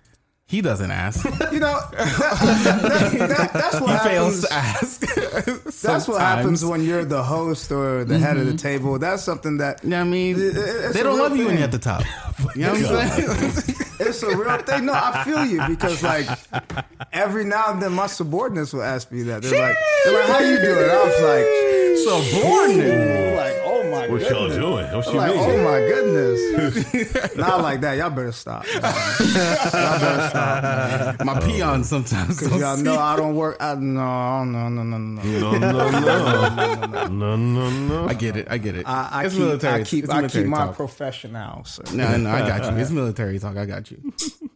he 0.47 0.61
doesn't 0.61 0.91
ask. 0.91 1.25
You 1.51 1.59
know, 1.61 1.79
that, 1.91 3.11
that- 3.17 3.29
that- 3.29 3.53
that's 3.53 3.79
what 3.81 3.89
he 4.01 4.09
fails 4.09 4.47
happens. 4.49 4.97
to 4.99 5.03
ask. 5.07 5.15
That's 5.81 6.07
what 6.07 6.19
happens 6.21 6.63
when 6.65 6.83
you're 6.83 7.05
the 7.05 7.23
host 7.23 7.71
or 7.71 8.03
the 8.03 8.17
head 8.19 8.37
of 8.37 8.45
the 8.45 8.51
mm-hmm. 8.51 8.57
table. 8.57 8.99
That's 8.99 9.23
something 9.23 9.57
that 9.57 9.83
Yeah, 9.83 10.01
I 10.01 10.03
mean, 10.03 10.35
It- 10.37 10.93
they 10.93 11.03
don't 11.03 11.15
real 11.15 11.23
love 11.23 11.37
you 11.37 11.45
when 11.45 11.55
you're 11.55 11.63
at 11.63 11.71
the 11.71 11.79
top. 11.79 12.03
You 12.55 12.63
know 12.63 12.73
what 12.73 12.91
I'm 12.91 13.09
saying? 13.51 13.63
it's 13.99 14.21
a 14.23 14.35
real 14.35 14.57
thing. 14.59 14.85
No, 14.85 14.93
I 14.93 15.23
feel 15.23 15.45
you 15.45 15.61
because 15.67 16.03
like 16.03 16.27
every 17.11 17.45
now 17.45 17.71
and 17.71 17.81
then 17.81 17.93
my 17.93 18.07
subordinates 18.07 18.73
will 18.73 18.83
ask 18.83 19.11
me 19.11 19.23
that. 19.23 19.41
They're 19.43 19.59
like, 19.59 19.77
they're 20.05 20.13
like, 20.13 20.27
"How 20.29 20.39
you 20.39 20.57
doing?" 20.59 20.89
I 20.89 21.03
was 21.03 21.21
like, 21.31 21.47
Subordinate. 22.31 23.37
like, 23.37 23.55
"Oh 23.63 23.83
my 23.91 24.07
What 24.07 24.19
goodness." 24.21 24.29
y'all 24.29 24.49
doing? 24.49 24.85
What 24.95 25.07
I'm 25.07 25.13
you 25.13 25.19
like, 25.19 25.31
mean? 25.35 25.39
oh 25.49 25.57
my 25.63 25.79
goodness. 25.79 27.35
Not 27.37 27.61
like 27.61 27.81
that. 27.81 27.97
Y'all 27.97 28.09
better 28.11 28.31
stop. 28.31 28.65
Y'all 28.71 28.81
better 28.81 30.29
stop. 30.29 30.33
My 31.25 31.39
peon 31.39 31.83
sometimes. 31.83 32.39
Cause 32.39 32.59
y'all 32.59 32.77
know 32.77 32.97
I 32.97 33.15
don't 33.15 33.35
work. 33.35 33.57
I, 33.59 33.75
no, 33.75 34.43
no, 34.43 34.69
no, 34.69 34.83
no, 34.83 34.97
no. 34.97 35.21
No, 35.21 35.57
no, 35.57 35.89
no, 35.89 37.07
no, 37.07 37.35
no, 37.35 37.69
no. 37.69 38.07
I 38.07 38.13
get 38.13 38.37
it. 38.37 38.47
I 38.49 38.57
get 38.57 38.75
it. 38.75 38.87
I, 38.87 39.09
I 39.11 39.25
it's 39.25 39.33
keep, 39.33 39.43
military. 39.43 39.81
I 39.81 39.83
keep, 39.83 40.03
it's 40.05 40.13
I 40.13 40.27
keep 40.27 40.45
my 40.45 40.57
talk. 40.57 40.75
professional. 40.75 41.63
So. 41.65 41.83
No, 41.93 42.17
no, 42.17 42.29
I 42.29 42.47
got 42.47 42.71
you. 42.71 42.77
It's 42.79 42.91
military 43.01 43.39
talk. 43.39 43.57
I 43.57 43.65
got 43.65 43.91
you. 43.91 44.13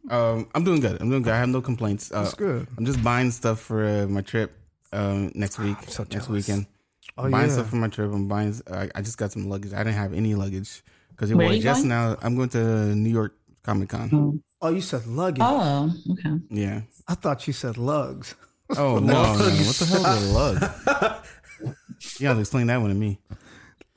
Um, 0.09 0.49
I'm 0.53 0.63
doing 0.63 0.81
good. 0.81 1.01
I'm 1.01 1.09
doing 1.09 1.21
good. 1.21 1.33
I 1.33 1.39
have 1.39 1.49
no 1.49 1.61
complaints. 1.61 2.11
Uh, 2.11 2.23
That's 2.23 2.35
good. 2.35 2.67
I'm 2.77 2.85
just 2.85 3.03
buying 3.03 3.31
stuff 3.31 3.59
for 3.59 3.85
uh, 3.85 4.07
my 4.07 4.21
trip 4.21 4.51
um, 4.91 5.31
next 5.35 5.57
week, 5.59 5.77
so 5.87 6.03
next 6.03 6.27
jealous. 6.27 6.47
weekend. 6.47 6.67
Oh, 7.17 7.29
buying 7.29 7.47
yeah. 7.47 7.53
stuff 7.53 7.69
for 7.69 7.77
my 7.77 7.87
trip. 7.87 8.11
I'm 8.11 8.27
buying. 8.27 8.53
I, 8.71 8.89
I 8.93 9.01
just 9.01 9.17
got 9.17 9.31
some 9.31 9.49
luggage. 9.49 9.73
I 9.73 9.77
didn't 9.77 9.95
have 9.95 10.13
any 10.13 10.35
luggage 10.35 10.83
because 11.11 11.31
it 11.31 11.35
was 11.35 11.59
just 11.59 11.81
going? 11.81 11.89
now. 11.89 12.17
I'm 12.21 12.35
going 12.35 12.49
to 12.49 12.95
New 12.95 13.09
York 13.09 13.33
Comic 13.63 13.89
Con. 13.89 14.43
Oh, 14.61 14.69
you 14.69 14.81
said 14.81 15.07
luggage. 15.07 15.41
Oh, 15.43 15.91
okay. 16.11 16.35
Yeah. 16.49 16.81
I 17.07 17.15
thought 17.15 17.47
you 17.47 17.53
said 17.53 17.77
lugs. 17.77 18.35
Oh 18.77 18.99
no, 18.99 18.99
no, 18.99 19.23
no! 19.23 19.45
What 19.45 19.75
the 19.75 19.85
hell 19.85 20.05
is 20.15 20.29
a 20.29 20.33
lug? 20.33 21.75
You 22.19 22.27
gotta 22.27 22.39
explain 22.39 22.67
that 22.67 22.77
one 22.77 22.89
to 22.89 22.95
me. 22.95 23.19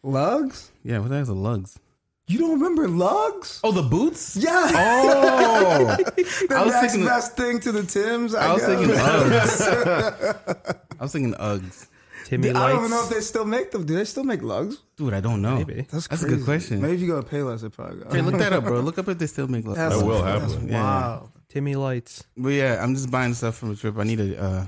Lugs? 0.02 0.70
Yeah, 0.82 0.98
what 0.98 1.08
the 1.08 1.14
hell 1.16 1.22
is 1.22 1.28
a 1.28 1.34
lugs? 1.34 1.78
You 2.26 2.38
don't 2.38 2.52
remember 2.54 2.88
lugs? 2.88 3.60
Oh, 3.62 3.70
the 3.72 3.82
boots. 3.82 4.34
Yeah. 4.36 4.50
Oh, 4.74 5.96
the 6.16 6.46
I 6.56 6.64
was 6.64 6.72
next 6.72 6.92
thinking- 6.92 7.04
best 7.06 7.36
thing 7.36 7.60
to 7.60 7.72
the 7.72 7.82
Tims. 7.84 8.34
I, 8.34 8.46
I 8.48 8.52
was 8.54 8.62
guess. 8.62 8.70
thinking 8.70 8.96
Uggs. 8.96 10.76
I 10.98 11.02
was 11.02 11.12
thinking 11.12 11.34
Uggs. 11.34 11.86
Timmy 12.24 12.50
I 12.50 12.52
Lights. 12.52 12.66
don't 12.72 12.78
even 12.78 12.90
know 12.90 13.04
if 13.04 13.10
they 13.10 13.20
still 13.20 13.44
make 13.44 13.70
them. 13.70 13.84
Do 13.86 13.94
they 13.96 14.04
still 14.04 14.24
make 14.24 14.42
lugs? 14.42 14.78
Dude, 14.96 15.12
I 15.14 15.20
don't 15.20 15.40
know. 15.42 15.56
Maybe. 15.58 15.86
That's, 15.90 16.08
That's 16.08 16.22
a 16.22 16.24
crazy. 16.26 16.36
good 16.38 16.44
question. 16.44 16.80
Maybe 16.82 16.94
if 16.94 17.00
you 17.00 17.06
go 17.08 17.20
to 17.22 17.28
Payless, 17.28 17.62
it 17.62 17.70
probably 17.70 18.00
go. 18.04 18.10
Hey, 18.10 18.20
look 18.22 18.38
that 18.38 18.52
up, 18.52 18.64
bro. 18.64 18.80
Look 18.88 18.98
up 18.98 19.08
if 19.08 19.18
they 19.18 19.26
still 19.26 19.46
make 19.46 19.64
lugs. 19.66 19.78
That's, 19.78 19.94
I 19.94 20.02
will 20.02 20.22
have 20.22 20.40
that's 20.40 20.54
one. 20.54 20.68
Yeah. 20.68 20.82
Wow. 20.82 21.30
Timmy 21.48 21.76
Lights. 21.76 22.24
But 22.36 22.48
yeah, 22.50 22.82
I'm 22.82 22.94
just 22.94 23.10
buying 23.10 23.34
stuff 23.34 23.56
from 23.56 23.70
a 23.70 23.76
trip. 23.76 23.96
I 23.98 24.04
need 24.04 24.20
a 24.20 24.42
uh, 24.42 24.66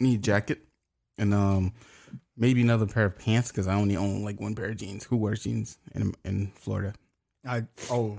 need 0.00 0.18
a 0.20 0.22
jacket 0.22 0.60
and 1.18 1.32
um 1.34 1.72
maybe 2.36 2.62
another 2.62 2.86
pair 2.86 3.04
of 3.04 3.18
pants 3.18 3.50
because 3.52 3.68
I 3.68 3.74
only 3.74 3.96
own 3.96 4.22
like 4.24 4.40
one 4.40 4.54
pair 4.54 4.66
of 4.70 4.76
jeans. 4.76 5.04
Who 5.04 5.16
wears 5.16 5.42
jeans 5.44 5.78
in 5.94 6.14
in 6.24 6.52
Florida? 6.54 6.94
I 7.46 7.64
oh, 7.90 8.18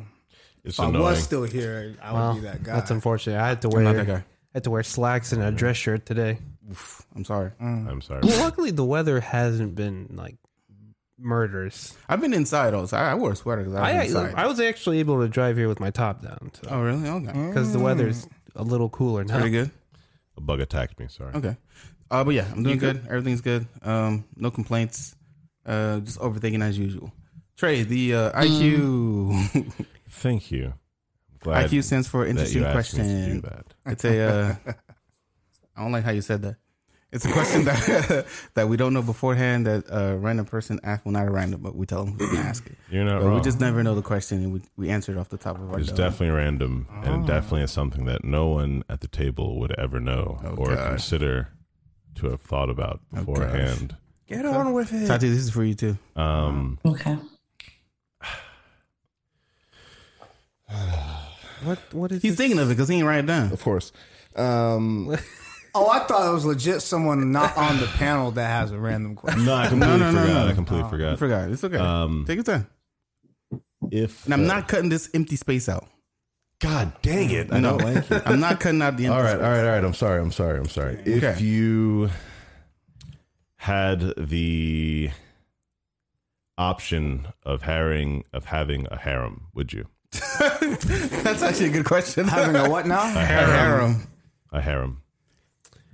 It's 0.63 0.77
if 0.77 0.85
I 0.85 0.89
was 0.89 1.23
still 1.23 1.43
here, 1.43 1.95
I 2.01 2.11
would 2.11 2.17
Well, 2.19 2.33
be 2.35 2.39
that 2.41 2.63
guy. 2.63 2.73
that's 2.75 2.91
unfortunate. 2.91 3.39
I 3.39 3.47
had 3.47 3.61
to 3.63 3.69
wear 3.69 3.93
that 3.93 4.05
guy. 4.07 4.23
had 4.53 4.63
to 4.65 4.69
wear 4.71 4.83
slacks 4.83 5.31
and 5.33 5.41
a 5.41 5.51
dress 5.51 5.77
shirt 5.77 6.05
today. 6.05 6.37
Oof, 6.71 7.05
I'm 7.15 7.25
sorry. 7.25 7.51
I'm 7.59 8.01
sorry. 8.01 8.21
Well, 8.23 8.39
luckily 8.39 8.71
the 8.71 8.85
weather 8.85 9.19
hasn't 9.19 9.75
been 9.75 10.07
like 10.11 10.37
murders. 11.17 11.95
I've 12.09 12.21
been 12.21 12.33
inside 12.33 12.73
also. 12.73 12.97
I, 12.97 13.11
I 13.11 13.15
wore 13.15 13.31
a 13.31 13.35
sweater 13.35 13.61
because 13.61 13.75
I 13.75 13.81
was 13.81 13.89
I 13.89 14.03
inside. 14.05 14.33
I 14.35 14.47
was 14.47 14.59
actually 14.59 14.99
able 14.99 15.21
to 15.21 15.27
drive 15.27 15.57
here 15.57 15.67
with 15.67 15.79
my 15.79 15.91
top 15.91 16.21
down 16.21 16.51
oh 16.69 16.81
really? 16.81 17.07
Okay. 17.07 17.47
because 17.47 17.71
the 17.71 17.79
weather's 17.79 18.27
a 18.55 18.63
little 18.63 18.89
cooler 18.89 19.23
now. 19.23 19.35
Pretty 19.35 19.51
good. 19.51 19.71
A 20.37 20.41
bug 20.41 20.59
attacked 20.59 20.99
me. 20.99 21.07
Sorry. 21.07 21.33
Okay. 21.35 21.55
Uh, 22.11 22.23
but 22.23 22.33
yeah, 22.33 22.45
I'm 22.51 22.63
doing 22.63 22.77
good. 22.77 23.05
Everything's 23.07 23.41
good. 23.41 23.67
Um, 23.81 24.25
no 24.35 24.51
complaints. 24.51 25.15
Uh, 25.65 25.99
just 25.99 26.19
overthinking 26.19 26.61
as 26.63 26.77
usual. 26.77 27.11
Trey, 27.57 27.83
the 27.83 28.13
uh, 28.13 28.41
IQ 28.41 29.85
Thank 30.09 30.51
you. 30.51 30.73
Glad 31.39 31.69
IQ 31.69 31.83
stands 31.83 32.07
for 32.07 32.23
that 32.23 32.29
interesting 32.31 32.61
you 32.61 32.67
asked 32.67 32.93
me 32.93 33.03
to 33.03 33.05
do 33.33 33.41
question. 33.41 33.41
that. 33.41 33.91
It's 33.91 34.05
a. 34.05 34.21
Uh, 34.21 34.73
I 35.75 35.81
don't 35.83 35.91
like 35.91 36.03
how 36.03 36.11
you 36.11 36.21
said 36.21 36.41
that. 36.43 36.55
It's 37.11 37.23
a 37.23 37.31
question 37.31 37.63
that 37.65 38.25
that 38.55 38.67
we 38.67 38.75
don't 38.77 38.93
know 38.93 39.01
beforehand. 39.01 39.65
That 39.67 39.85
a 39.89 40.17
random 40.17 40.45
person 40.45 40.79
asks. 40.83 41.05
Well, 41.05 41.13
not 41.13 41.27
a 41.27 41.31
random, 41.31 41.61
but 41.61 41.75
we 41.75 41.85
tell 41.85 42.03
them 42.03 42.17
we 42.17 42.27
can 42.27 42.37
ask 42.37 42.65
it. 42.65 42.75
You're 42.89 43.05
not 43.05 43.19
But 43.21 43.27
wrong. 43.27 43.35
we 43.35 43.41
just 43.41 43.59
never 43.59 43.83
know 43.83 43.95
the 43.95 44.01
question, 44.01 44.43
and 44.43 44.51
we 44.53 44.61
we 44.75 44.89
answer 44.89 45.11
it 45.13 45.17
off 45.17 45.29
the 45.29 45.37
top 45.37 45.55
of 45.57 45.63
our. 45.69 45.71
Head. 45.77 45.79
It's 45.81 45.89
dome. 45.89 45.97
definitely 45.97 46.35
random, 46.35 46.87
and 47.03 47.23
it 47.23 47.27
definitely 47.27 47.61
is 47.61 47.71
something 47.71 48.05
that 48.05 48.25
no 48.25 48.47
one 48.47 48.83
at 48.89 48.99
the 49.01 49.07
table 49.07 49.59
would 49.59 49.71
ever 49.79 49.99
know 50.01 50.41
Oh, 50.43 50.55
or 50.55 50.75
God. 50.75 50.89
consider 50.89 51.49
to 52.15 52.29
have 52.31 52.41
thought 52.41 52.69
about 52.69 52.99
Oh, 53.15 53.19
beforehand. 53.23 53.95
Get 54.27 54.45
on 54.45 54.73
with 54.73 54.91
it. 54.91 55.05
Tati, 55.07 55.29
this 55.29 55.39
is 55.39 55.51
for 55.51 55.63
you 55.63 55.75
too. 55.75 55.97
um, 56.17 56.79
Okay. 56.85 57.17
What 61.63 61.79
what 61.93 62.11
is 62.11 62.21
He's 62.21 62.31
this? 62.33 62.37
thinking 62.37 62.59
of 62.59 62.69
it 62.69 62.73
because 62.75 62.89
he 62.89 62.95
ain't 62.97 63.07
write 63.07 63.19
it 63.19 63.27
down. 63.27 63.51
of 63.53 63.61
course. 63.61 63.91
Um, 64.35 65.15
oh, 65.75 65.87
I 65.89 65.99
thought 65.99 66.27
it 66.29 66.33
was 66.33 66.45
legit. 66.45 66.81
Someone 66.81 67.31
not 67.31 67.55
on 67.57 67.79
the 67.79 67.85
panel 67.87 68.31
that 68.31 68.47
has 68.47 68.71
a 68.71 68.79
random 68.79 69.15
question. 69.15 69.45
no, 69.45 69.53
I 69.53 69.67
completely 69.67 69.99
no, 69.99 70.11
no, 70.11 70.21
forgot. 70.21 70.33
no. 70.45 70.47
I 70.47 70.53
completely 70.53 70.85
I 70.85 70.89
forgot. 70.89 71.19
forgot. 71.19 71.51
It's 71.51 71.63
okay. 71.63 71.77
Um, 71.77 72.23
Take 72.27 72.35
your 72.37 72.43
time. 72.43 72.67
If 73.91 74.25
And 74.25 74.33
I'm 74.33 74.43
uh, 74.45 74.47
not 74.47 74.67
cutting 74.67 74.89
this 74.89 75.09
empty 75.13 75.35
space 75.35 75.69
out. 75.69 75.87
God 76.59 76.93
dang 77.01 77.29
it! 77.31 77.51
I 77.51 77.59
No, 77.59 77.77
don't 77.77 77.93
like 77.95 78.09
it. 78.09 78.23
I'm 78.25 78.39
not 78.39 78.59
cutting 78.61 78.81
out 78.81 78.95
the 78.97 79.05
empty 79.07 79.15
all 79.17 79.21
right, 79.21 79.31
space. 79.33 79.43
all 79.43 79.49
right, 79.51 79.65
all 79.65 79.71
right. 79.73 79.83
I'm 79.83 79.93
sorry. 79.93 80.21
I'm 80.21 80.31
sorry. 80.31 80.57
I'm 80.57 80.69
sorry. 80.69 80.99
If 81.05 81.23
Okay. 81.23 81.43
you 81.43 82.09
had 83.57 84.13
the 84.17 85.11
option 86.57 87.27
of 87.43 87.61
having 87.63 88.23
of 88.33 88.45
having 88.45 88.87
a 88.89 88.97
harem, 88.97 89.47
would 89.53 89.73
you? 89.73 89.87
That's 90.39 91.43
actually 91.43 91.67
a 91.67 91.71
good 91.71 91.85
question. 91.85 92.25
Having 92.27 92.55
a 92.55 92.69
what 92.69 92.87
now? 92.87 93.01
A 93.03 93.25
harem. 93.25 93.49
A 93.51 93.53
harem. 93.57 94.07
A 94.53 94.61
harem, 94.61 95.01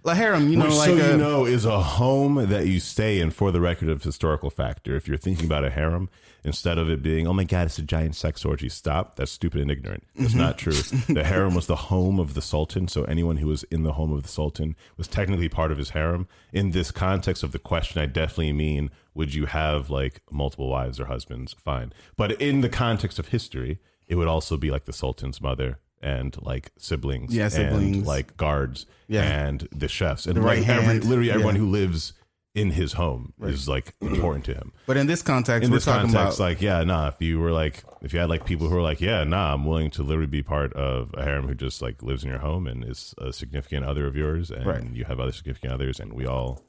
you 0.03 0.57
know, 0.57 0.65
Which, 0.65 0.73
like 0.75 0.89
so 0.89 0.97
a, 0.97 1.11
you 1.11 1.17
know, 1.17 1.45
is 1.45 1.63
a 1.65 1.79
home 1.81 2.47
that 2.49 2.65
you 2.67 2.79
stay 2.79 3.19
in 3.19 3.29
for 3.31 3.51
the 3.51 3.61
record 3.61 3.87
of 3.89 4.01
historical 4.03 4.49
factor. 4.49 4.95
If 4.95 5.07
you're 5.07 5.17
thinking 5.17 5.45
about 5.45 5.63
a 5.63 5.69
harem, 5.69 6.09
instead 6.43 6.79
of 6.79 6.89
it 6.89 7.03
being, 7.03 7.27
oh 7.27 7.33
my 7.33 7.43
God, 7.43 7.67
it's 7.67 7.77
a 7.77 7.83
giant 7.83 8.15
sex 8.15 8.43
orgy, 8.43 8.67
stop. 8.67 9.15
That's 9.15 9.31
stupid 9.31 9.61
and 9.61 9.69
ignorant. 9.69 10.03
It's 10.15 10.31
Mm-hmm. 10.31 10.39
not 10.39 10.57
true. 10.57 10.73
the 11.13 11.23
harem 11.23 11.53
was 11.53 11.67
the 11.67 11.75
home 11.75 12.19
of 12.19 12.33
the 12.33 12.41
sultan. 12.41 12.87
So 12.87 13.03
anyone 13.03 13.37
who 13.37 13.47
was 13.47 13.63
in 13.65 13.83
the 13.83 13.93
home 13.93 14.11
of 14.11 14.23
the 14.23 14.29
sultan 14.29 14.75
was 14.97 15.07
technically 15.07 15.49
part 15.49 15.71
of 15.71 15.77
his 15.77 15.91
harem. 15.91 16.27
In 16.51 16.71
this 16.71 16.89
context 16.89 17.43
of 17.43 17.51
the 17.51 17.59
question, 17.59 18.01
I 18.01 18.07
definitely 18.07 18.53
mean, 18.53 18.89
would 19.13 19.35
you 19.35 19.45
have 19.45 19.89
like 19.91 20.21
multiple 20.31 20.67
wives 20.69 20.99
or 20.99 21.05
husbands? 21.05 21.53
Fine. 21.53 21.93
But 22.17 22.41
in 22.41 22.61
the 22.61 22.69
context 22.69 23.19
of 23.19 23.27
history, 23.27 23.79
it 24.07 24.15
would 24.15 24.27
also 24.27 24.57
be 24.57 24.71
like 24.71 24.85
the 24.85 24.93
sultan's 24.93 25.39
mother 25.41 25.79
and 26.01 26.35
like 26.41 26.71
siblings, 26.77 27.33
Yeah, 27.33 27.43
and 27.45 27.53
siblings. 27.53 28.05
like 28.07 28.35
guards, 28.37 28.85
Yeah. 29.07 29.23
and 29.23 29.67
the 29.71 29.87
chefs, 29.87 30.25
and 30.25 30.35
The 30.35 30.41
like 30.41 30.47
right 30.59 30.69
every, 30.69 30.83
hand. 30.85 31.05
literally 31.05 31.31
everyone 31.31 31.55
Yeah. 31.55 31.61
who 31.61 31.69
lives 31.69 32.13
in 32.53 32.71
his 32.71 32.91
home 32.93 33.31
is 33.43 33.69
like 33.69 33.93
important 34.01 34.43
to 34.43 34.53
him. 34.53 34.73
But 34.85 34.97
in 34.97 35.07
this 35.07 35.21
context, 35.21 35.63
In 35.65 35.71
we're 35.71 35.77
this 35.77 35.85
talking 35.85 36.11
context, 36.11 36.37
about 36.39 36.45
like, 36.49 36.61
yeah, 36.61 36.83
nah. 36.83 37.07
If 37.07 37.21
you 37.21 37.39
were 37.39 37.51
like, 37.53 37.83
if 38.01 38.11
you 38.13 38.19
had 38.19 38.27
like 38.29 38.43
people 38.45 38.67
who 38.67 38.75
are 38.77 38.81
like, 38.81 38.99
yeah, 38.99 39.23
nah, 39.23 39.53
I'm 39.53 39.63
willing 39.65 39.89
to 39.91 40.03
literally 40.03 40.27
be 40.27 40.43
part 40.43 40.73
of 40.73 41.13
a 41.17 41.23
harem 41.23 41.47
who 41.47 41.55
just 41.55 41.81
like 41.81 42.03
lives 42.03 42.23
in 42.25 42.29
your 42.29 42.39
home 42.39 42.67
and 42.67 42.83
is 42.83 43.15
a 43.19 43.31
significant 43.31 43.85
other 43.85 44.05
of 44.05 44.17
yours, 44.17 44.51
and 44.51 44.65
Right. 44.65 44.83
you 44.93 45.05
have 45.05 45.19
other 45.19 45.31
significant 45.31 45.71
others, 45.71 45.97
and 45.99 46.11
we 46.11 46.25
all 46.25 46.61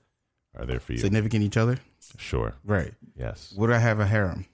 are 0.56 0.64
there 0.66 0.78
for 0.78 0.92
you. 0.92 0.98
significant 0.98 1.42
each 1.42 1.56
other. 1.56 1.78
Sure. 2.16 2.54
Right. 2.64 2.92
Yes. 3.16 3.52
Would 3.56 3.72
I 3.72 3.78
have 3.78 3.98
a 3.98 4.06
harem? 4.06 4.46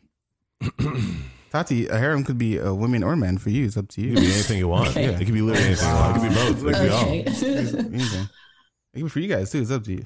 Tati, 1.50 1.86
a 1.86 1.98
harem 1.98 2.24
could 2.24 2.38
be 2.38 2.58
a 2.58 2.74
woman 2.74 3.02
or 3.02 3.16
man 3.16 3.38
for 3.38 3.50
you. 3.50 3.64
It's 3.66 3.76
up 3.76 3.88
to 3.88 4.00
you. 4.00 4.12
It 4.12 4.14
could 4.16 4.20
be 4.24 4.32
anything 4.32 4.58
you 4.58 4.68
want. 4.68 4.88
Okay. 4.90 5.04
It 5.06 5.18
could 5.24 5.32
be 5.34 5.40
literally 5.42 5.66
anything 5.68 5.88
you 5.88 5.94
want. 5.94 6.16
It 6.16 6.20
could 6.20 6.28
be 6.28 6.34
both. 6.34 6.58
It 6.58 6.74
could 6.74 6.82
be 6.82 6.88
all. 6.90 7.02
Okay. 7.02 7.18
Anything. 7.94 8.28
It 8.94 8.94
could 8.94 9.02
be 9.04 9.08
for 9.08 9.20
you 9.20 9.28
guys 9.28 9.50
too. 9.52 9.60
It's 9.62 9.70
up 9.70 9.84
to 9.84 9.92
you. 9.92 10.04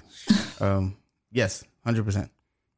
Um, 0.61 0.97
yes, 1.31 1.65
hundred 1.85 2.05
percent. 2.05 2.31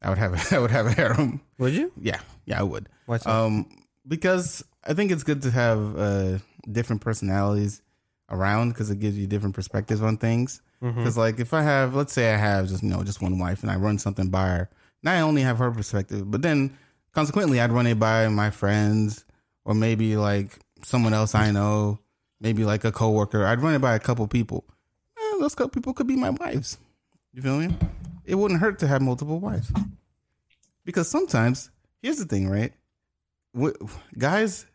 I 0.03 0.09
would 0.11 0.18
have 0.18 0.35
a, 0.53 0.57
I 0.57 0.59
would 0.59 0.70
have 0.70 0.87
a 0.87 0.92
harem. 0.92 1.40
Would 1.59 1.74
you? 1.74 1.92
Yeah, 2.00 2.20
yeah, 2.46 2.61
I 2.61 2.62
would. 2.62 2.88
Why 3.07 3.16
so? 3.18 3.31
Um, 3.31 3.66
because 4.07 4.64
I 4.85 4.94
think 4.94 5.11
it's 5.12 5.22
good 5.22 5.42
to 5.42 5.50
have 5.50 5.96
uh, 5.98 6.38
different 6.70 7.00
personalities 7.03 7.81
around 8.31 8.70
because 8.70 8.90
it 8.90 8.98
gives 9.00 9.18
you 9.18 9.27
different 9.27 9.55
perspectives 9.55 10.03
on 10.03 10.16
things. 10.18 10.61
Because 10.81 11.16
like 11.16 11.40
if 11.40 11.55
I 11.55 11.62
have, 11.62 11.94
let's 11.94 12.12
say 12.12 12.35
I 12.35 12.37
have 12.37 12.68
just 12.68 12.83
you 12.83 12.90
know 12.90 13.03
just 13.03 13.22
one 13.22 13.38
wife 13.38 13.62
and 13.62 13.70
I 13.72 13.77
run 13.77 13.96
something 13.98 14.29
by 14.29 14.48
her, 14.48 14.70
not 15.03 15.16
only 15.22 15.40
have 15.40 15.57
her 15.57 15.70
perspective, 15.70 16.31
but 16.31 16.42
then 16.42 16.77
consequently 17.14 17.61
I'd 17.61 17.72
run 17.72 17.87
it 17.87 17.98
by 17.98 18.29
my 18.29 18.50
friends 18.50 19.24
or 19.64 19.74
maybe 19.74 20.16
like 20.16 20.59
someone 20.83 21.14
else 21.14 21.35
I 21.35 21.50
know, 21.50 22.00
maybe 22.40 22.64
like 22.64 22.85
a 22.85 22.92
coworker. 22.92 23.46
I'd 23.46 23.61
run 23.61 23.74
it 23.74 23.81
by 23.81 23.94
a 23.94 24.00
couple 24.00 24.27
people. 24.27 24.64
Eh, 25.16 25.38
those 25.40 25.55
couple 25.55 25.70
people 25.70 25.94
could 25.94 26.07
be 26.07 26.16
my 26.16 26.31
wives. 26.31 26.79
You 27.33 27.42
feel 27.42 27.59
me? 27.59 27.74
It 28.24 28.35
wouldn't 28.37 28.61
hurt 28.61 28.79
to 28.81 28.87
have 28.87 29.03
multiple 29.03 29.38
wives. 29.38 29.72
Because 30.85 31.09
sometimes, 31.09 31.70
here's 32.03 32.18
the 32.18 32.27
thing, 32.27 32.48
right? 32.48 32.72
Guys 34.18 34.66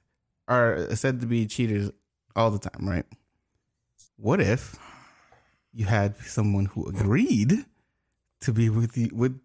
are 0.48 0.96
said 0.96 1.22
to 1.22 1.28
be 1.28 1.46
cheaters 1.46 1.92
all 2.36 2.50
the 2.50 2.60
time, 2.60 2.88
right? 2.88 3.06
What 4.18 4.42
if 4.42 4.76
you 5.74 5.86
had 5.86 6.18
someone 6.18 6.66
who 6.66 6.88
agreed 6.88 7.66
to 8.42 8.52
be 8.52 8.70
with 8.70 8.98
you, 8.98 9.10
with, 9.14 9.40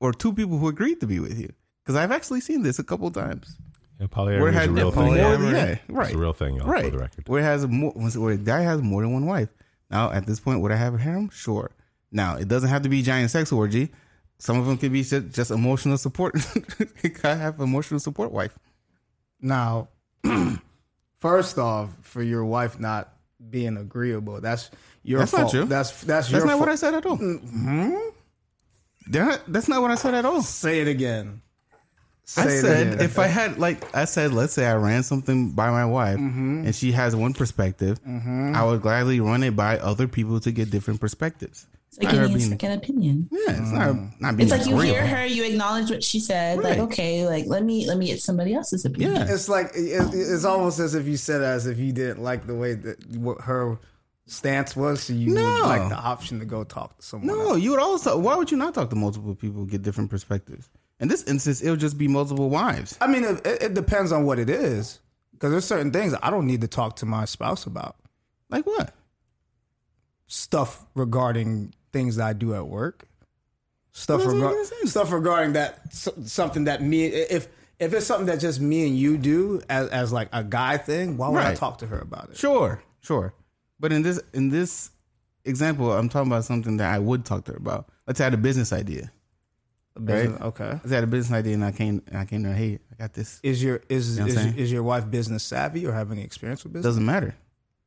or 0.00 0.12
two 0.12 0.32
people 0.32 0.58
who 0.58 0.68
agreed 0.68 1.00
to 1.00 1.06
be 1.06 1.18
with 1.18 1.38
you? 1.38 1.52
Because 1.88 1.96
I've 2.02 2.12
actually 2.12 2.42
seen 2.42 2.62
this 2.62 2.78
a 2.78 2.84
couple 2.84 3.10
times. 3.10 3.56
Yeah, 3.98 4.08
Where 4.08 4.26
polyamory 4.26 4.48
it 4.48 4.50
is 4.50 4.54
has 4.56 4.66
a 4.66 4.70
real 4.72 4.84
more- 4.84 4.92
thing. 4.92 5.12
polyamory. 5.14 5.52
yeah, 5.88 6.02
It's 6.04 6.12
a 6.14 6.18
real 6.18 6.32
thing, 6.34 6.56
y'all, 6.56 6.66
for 6.66 6.90
the 6.90 6.98
record. 6.98 7.26
Where 7.26 7.40
it 7.40 7.44
has 7.44 7.66
more, 7.66 7.92
where 7.92 8.32
a 8.34 8.36
guy 8.36 8.60
has 8.60 8.82
more 8.82 9.00
than 9.00 9.14
one 9.14 9.24
wife. 9.24 9.48
Now, 9.90 10.12
at 10.12 10.26
this 10.26 10.38
point, 10.38 10.60
would 10.60 10.70
I 10.70 10.76
have 10.76 10.92
a 10.92 10.98
harem? 10.98 11.30
Sure. 11.30 11.70
Now, 12.12 12.36
it 12.36 12.46
doesn't 12.46 12.68
have 12.68 12.82
to 12.82 12.90
be 12.90 13.00
giant 13.00 13.30
sex 13.30 13.50
orgy. 13.52 13.88
Some 14.38 14.58
of 14.60 14.66
them 14.66 14.76
could 14.76 14.92
be 14.92 15.02
just, 15.02 15.30
just 15.30 15.50
emotional 15.50 15.96
support. 15.96 16.34
I 17.24 17.34
have 17.34 17.58
emotional 17.58 18.00
support 18.00 18.32
wife. 18.32 18.58
Now, 19.40 19.88
first 21.20 21.58
off, 21.58 21.88
for 22.02 22.22
your 22.22 22.44
wife 22.44 22.78
not 22.78 23.14
being 23.48 23.78
agreeable, 23.78 24.42
that's 24.42 24.70
your 25.04 25.20
That's 25.20 25.32
not 25.32 25.40
fault. 25.40 25.52
true. 25.52 25.64
That's 25.64 25.90
that's, 26.02 26.28
That's 26.28 26.30
your 26.32 26.44
not 26.44 26.58
what 26.60 26.68
I 26.68 26.74
said 26.74 26.92
at 26.92 27.06
all. 27.06 27.16
Mm-hmm. 27.16 27.94
That- 29.12 29.40
that's 29.48 29.68
not 29.68 29.80
what 29.80 29.90
I 29.90 29.94
said 29.94 30.12
at 30.12 30.26
all. 30.26 30.42
Say 30.42 30.80
it 30.82 30.88
again. 30.88 31.40
I 32.36 32.42
Say 32.42 32.58
it 32.58 32.60
said 32.60 33.00
if 33.00 33.18
I 33.18 33.26
had 33.26 33.58
like 33.58 33.94
I 33.96 34.04
said, 34.04 34.34
let's 34.34 34.52
say 34.52 34.66
I 34.66 34.76
ran 34.76 35.02
something 35.02 35.52
by 35.52 35.70
my 35.70 35.86
wife 35.86 36.18
mm-hmm. 36.18 36.66
and 36.66 36.74
she 36.74 36.92
has 36.92 37.16
one 37.16 37.32
perspective, 37.32 38.02
mm-hmm. 38.04 38.52
I 38.54 38.64
would 38.64 38.82
gladly 38.82 39.18
run 39.20 39.42
it 39.42 39.56
by 39.56 39.78
other 39.78 40.06
people 40.06 40.38
to 40.40 40.52
get 40.52 40.70
different 40.70 41.00
perspectives. 41.00 41.66
It's 41.88 41.98
like 41.98 42.08
her 42.08 42.18
getting 42.18 42.34
a 42.34 42.36
being- 42.38 42.50
second 42.50 42.72
opinion. 42.72 43.28
yeah, 43.32 43.62
it's 43.62 43.72
not 43.72 43.88
mm-hmm. 43.88 44.22
not 44.22 44.36
being 44.36 44.46
It's 44.46 44.58
like 44.58 44.68
you 44.68 44.74
agreeable. 44.74 45.00
hear 45.00 45.06
her, 45.06 45.24
you 45.24 45.44
acknowledge 45.44 45.88
what 45.90 46.04
she 46.04 46.20
said. 46.20 46.58
Right. 46.58 46.70
Like, 46.70 46.78
okay, 46.80 47.26
like 47.26 47.46
let 47.46 47.64
me 47.64 47.86
let 47.86 47.96
me 47.96 48.06
get 48.08 48.20
somebody 48.20 48.52
else's 48.52 48.84
opinion. 48.84 49.14
Yeah. 49.14 49.32
it's 49.32 49.48
like 49.48 49.70
it, 49.74 50.10
it's 50.12 50.44
almost 50.44 50.80
as 50.80 50.94
if 50.94 51.06
you 51.06 51.16
said 51.16 51.40
as 51.40 51.66
if 51.66 51.78
you 51.78 51.92
didn't 51.92 52.22
like 52.22 52.46
the 52.46 52.54
way 52.54 52.74
that 52.74 53.16
what 53.16 53.40
her 53.40 53.78
stance 54.26 54.76
was, 54.76 55.02
so 55.04 55.14
you 55.14 55.32
No. 55.32 55.42
would 55.42 55.62
like 55.62 55.88
the 55.88 55.96
option 55.96 56.40
to 56.40 56.44
go 56.44 56.62
talk 56.62 56.98
to 56.98 57.02
someone. 57.02 57.28
No, 57.28 57.50
else. 57.52 57.60
you 57.60 57.70
would 57.70 57.80
also. 57.80 58.18
Why 58.18 58.36
would 58.36 58.50
you 58.50 58.58
not 58.58 58.74
talk 58.74 58.90
to 58.90 58.96
multiple 58.96 59.34
people, 59.34 59.64
get 59.64 59.80
different 59.80 60.10
perspectives? 60.10 60.68
In 61.00 61.08
this 61.08 61.22
instance, 61.24 61.62
it'll 61.62 61.76
just 61.76 61.96
be 61.96 62.08
multiple 62.08 62.50
wives. 62.50 62.96
I 63.00 63.06
mean, 63.06 63.24
it, 63.24 63.46
it 63.46 63.74
depends 63.74 64.10
on 64.12 64.24
what 64.24 64.38
it 64.38 64.50
is, 64.50 64.98
because 65.32 65.50
there's 65.52 65.64
certain 65.64 65.92
things 65.92 66.14
I 66.22 66.30
don't 66.30 66.46
need 66.46 66.60
to 66.62 66.68
talk 66.68 66.96
to 66.96 67.06
my 67.06 67.24
spouse 67.24 67.66
about. 67.66 67.96
Like 68.50 68.66
what? 68.66 68.94
Stuff 70.26 70.84
regarding 70.94 71.72
things 71.92 72.16
that 72.16 72.26
I 72.26 72.32
do 72.32 72.54
at 72.54 72.66
work. 72.66 73.06
Stuff 73.92 74.24
What 74.24 74.32
does 74.32 74.34
that 74.34 74.46
regarding 74.46 74.88
stuff 74.88 75.12
regarding 75.12 75.52
that 75.54 75.92
something 75.92 76.64
that 76.64 76.82
me 76.82 77.06
if 77.06 77.48
if 77.78 77.92
it's 77.94 78.06
something 78.06 78.26
that 78.26 78.38
just 78.38 78.60
me 78.60 78.86
and 78.86 78.96
you 78.96 79.16
do 79.16 79.60
as 79.68 79.88
as 79.88 80.12
like 80.12 80.28
a 80.32 80.44
guy 80.44 80.76
thing, 80.76 81.16
why 81.16 81.28
would 81.28 81.38
I 81.38 81.48
Right. 81.48 81.56
talk 81.56 81.78
to 81.78 81.86
her 81.86 81.98
about 81.98 82.30
it? 82.30 82.36
Sure, 82.36 82.82
sure. 83.00 83.32
But 83.80 83.92
in 83.92 84.02
this 84.02 84.20
in 84.34 84.50
this 84.50 84.90
example, 85.44 85.92
I'm 85.92 86.08
talking 86.08 86.30
about 86.30 86.44
something 86.44 86.76
that 86.76 86.92
I 86.94 86.98
would 86.98 87.24
talk 87.24 87.44
to 87.46 87.52
her 87.52 87.56
about. 87.56 87.88
Let's 88.06 88.18
say 88.18 88.24
I 88.24 88.26
had 88.26 88.34
a 88.34 88.38
business 88.38 88.72
idea. 88.72 89.10
Business- 90.04 90.40
Okay. 90.40 90.64
Let's 90.70 90.88
say 90.88 90.92
I 90.92 90.94
had 90.96 91.04
a 91.04 91.06
business 91.08 91.36
idea, 91.36 91.54
and 91.54 91.64
I 91.64 91.72
came 91.72 92.02
and 92.06 92.18
I 92.18 92.24
came 92.24 92.42
to. 92.44 92.52
Hey, 92.52 92.78
I 92.92 92.94
got 93.02 93.12
this. 93.14 93.40
Is 93.42 93.62
your 93.62 93.80
is 93.88 94.18
You 94.18 94.24
know 94.24 94.30
is, 94.30 94.56
is 94.56 94.72
your 94.72 94.82
wife 94.82 95.10
business 95.10 95.42
savvy 95.42 95.86
or 95.86 95.92
have 95.92 96.10
any 96.12 96.22
experience 96.22 96.64
with 96.64 96.72
business? 96.72 96.88
doesn't 96.90 97.04
matter. 97.04 97.34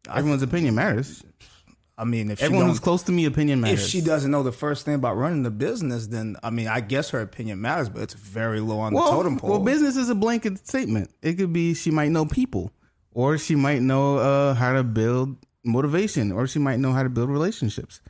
Everyone's 0.10 0.42
opinion 0.42 0.76
matters. 0.76 1.24
I 1.98 2.04
mean, 2.04 2.32
if 2.32 2.42
Everyone 2.42 2.68
who's 2.68 2.80
close 2.80 3.04
to 3.04 3.12
me, 3.12 3.26
opinion 3.26 3.62
matters. 3.62 3.84
if 3.84 3.90
she 3.90 4.02
doesn't 4.02 4.32
know 4.32 4.42
the 4.42 4.52
first 4.52 4.86
thing 4.86 4.96
about 4.96 5.18
running 5.18 5.44
the 5.44 5.52
business, 5.52 6.08
then 6.08 6.36
I 6.42 6.50
mean, 6.50 6.68
I 6.68 6.80
guess 6.80 7.12
her 7.12 7.22
opinion 7.22 7.62
matters, 7.62 7.90
but 7.90 8.02
it's 8.02 8.16
very 8.16 8.60
low 8.60 8.80
on 8.80 8.94
well, 8.94 9.06
the 9.06 9.12
totem 9.12 9.38
pole. 9.38 9.52
well, 9.52 9.60
business 9.60 9.96
is 9.98 10.10
a 10.10 10.16
blanket 10.16 10.66
statement. 10.68 11.12
It 11.22 11.34
could 11.36 11.54
be 11.54 11.76
she 11.76 11.92
might 11.92 12.10
know 12.10 12.26
people, 12.26 12.72
or 13.12 13.38
she 13.38 13.56
might 13.56 13.84
know 13.84 14.18
uh, 14.18 14.54
how 14.56 14.74
to 14.74 14.84
build 14.84 15.38
motivation, 15.64 16.32
or 16.32 16.48
she 16.48 16.58
might 16.58 16.80
know 16.80 16.92
how 16.92 17.04
to 17.04 17.10
build 17.10 17.30
relationships. 17.30 18.02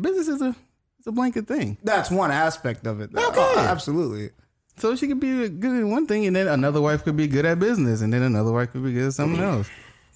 Business 0.00 0.26
is 0.26 0.42
a 0.42 0.56
it's 1.00 1.06
a 1.06 1.12
blanket 1.12 1.46
thing. 1.48 1.78
That's 1.82 2.10
one 2.10 2.30
aspect 2.30 2.86
of 2.86 3.00
it. 3.00 3.08
Okay. 3.14 3.22
Oh, 3.38 3.58
absolutely. 3.58 4.30
So 4.76 4.94
she 4.96 5.08
could 5.08 5.18
be 5.18 5.48
good 5.48 5.80
at 5.80 5.86
one 5.86 6.06
thing, 6.06 6.26
and 6.26 6.36
then 6.36 6.46
another 6.46 6.80
wife 6.82 7.04
could 7.04 7.16
be 7.16 7.26
good 7.26 7.46
at 7.46 7.58
business, 7.58 8.02
and 8.02 8.12
then 8.12 8.20
another 8.22 8.52
wife 8.52 8.70
could 8.72 8.84
be 8.84 8.92
good 8.92 9.06
at 9.08 9.14
something 9.14 9.40
else. 9.42 9.66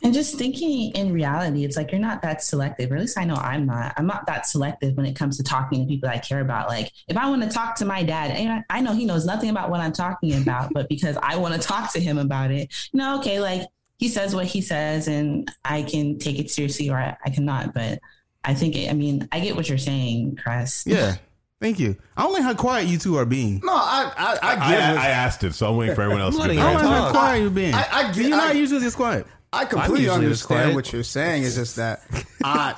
And 0.03 0.12
just 0.12 0.37
thinking 0.37 0.92
in 0.94 1.11
reality, 1.14 1.64
it's 1.64 1.79
like 1.79 1.90
you're 1.90 2.01
not 2.03 2.20
that 2.20 2.42
selective, 2.42 2.92
or 2.92 2.97
at 2.97 3.01
least 3.01 3.18
I 3.18 3.25
know 3.25 3.37
I'm 3.37 3.64
not. 3.64 3.94
I'm 3.97 4.07
not 4.07 4.27
that 4.27 4.47
selective 4.47 4.94
when 4.99 5.07
it 5.07 5.14
comes 5.16 5.38
to 5.38 5.42
talking 5.42 5.81
to 5.81 5.88
people 5.88 6.11
I 6.11 6.18
care 6.18 6.40
about. 6.40 6.68
Like 6.68 6.92
if 7.09 7.16
I 7.16 7.31
want 7.31 7.42
to 7.42 7.49
talk 7.49 7.77
to 7.77 7.87
my 7.87 8.03
dad, 8.03 8.31
and 8.33 8.53
I- 8.53 8.64
I 8.68 8.81
know 8.83 8.92
he 8.92 9.07
knows 9.07 9.25
nothing 9.25 9.49
about 9.49 9.70
what 9.70 9.81
I'm 9.81 9.92
talking 9.92 10.35
about, 10.40 10.70
but 10.75 10.90
because 10.90 11.16
I 11.23 11.37
want 11.37 11.55
to 11.55 11.61
talk 11.61 11.90
to 11.94 12.01
him 12.01 12.18
about 12.18 12.51
it, 12.51 12.70
no, 12.92 13.18
okay, 13.20 13.40
like 13.40 13.62
he 13.97 14.09
says 14.11 14.35
what 14.35 14.44
he 14.44 14.61
says, 14.61 15.09
and 15.09 15.51
I 15.64 15.83
can 15.83 16.18
take 16.18 16.38
it 16.38 16.51
seriously 16.51 16.90
or 16.90 16.99
I, 16.99 17.16
I 17.25 17.31
cannot. 17.31 17.73
But 17.73 18.01
I 18.44 18.54
think, 18.54 18.76
I 18.88 18.92
mean, 18.92 19.28
I 19.33 19.40
get 19.40 19.57
what 19.57 19.68
you're 19.68 19.78
saying, 19.78 20.37
Chris. 20.42 20.85
Yeah, 20.87 21.16
thank 21.61 21.78
you. 21.80 21.96
I 22.16 22.22
don't 22.22 22.33
like 22.35 22.42
how 22.42 22.54
quiet 22.54 22.87
you 22.88 22.98
two 22.98 23.16
are 23.16 23.24
being. 23.24 23.61
No, 23.64 23.72
I 23.72 24.12
I, 24.16 24.24
I 24.42 24.52
I, 24.52 24.70
get 24.70 24.80
I, 24.80 24.92
it. 24.92 25.12
asked 25.12 25.44
it, 25.44 25.54
so 25.54 25.68
I'm 25.70 25.76
waiting 25.76 25.94
for 25.94 26.02
everyone 26.02 26.20
else 26.22 26.35
to 26.35 26.40
letting 26.42 26.57
get 26.59 26.66
I 26.66 26.72
don't 26.74 26.85
like 26.85 26.94
how 27.00 27.11
quiet 27.11 27.40
you're 27.40 27.50
being. 27.50 27.74
I- 27.74 27.88
I 27.90 28.02
get- 28.12 28.16
You're 28.16 28.30
not 28.30 28.50
I- 28.50 28.52
usually 28.52 28.80
this 28.80 28.94
quiet. 28.94 29.26
I 29.52 29.64
completely 29.66 30.09
understand 30.09 30.74
what 30.74 30.92
you're 30.92 31.04
saying. 31.04 31.44
It's 31.44 31.54
just 31.54 31.76
that 31.76 32.02
I, 32.44 32.74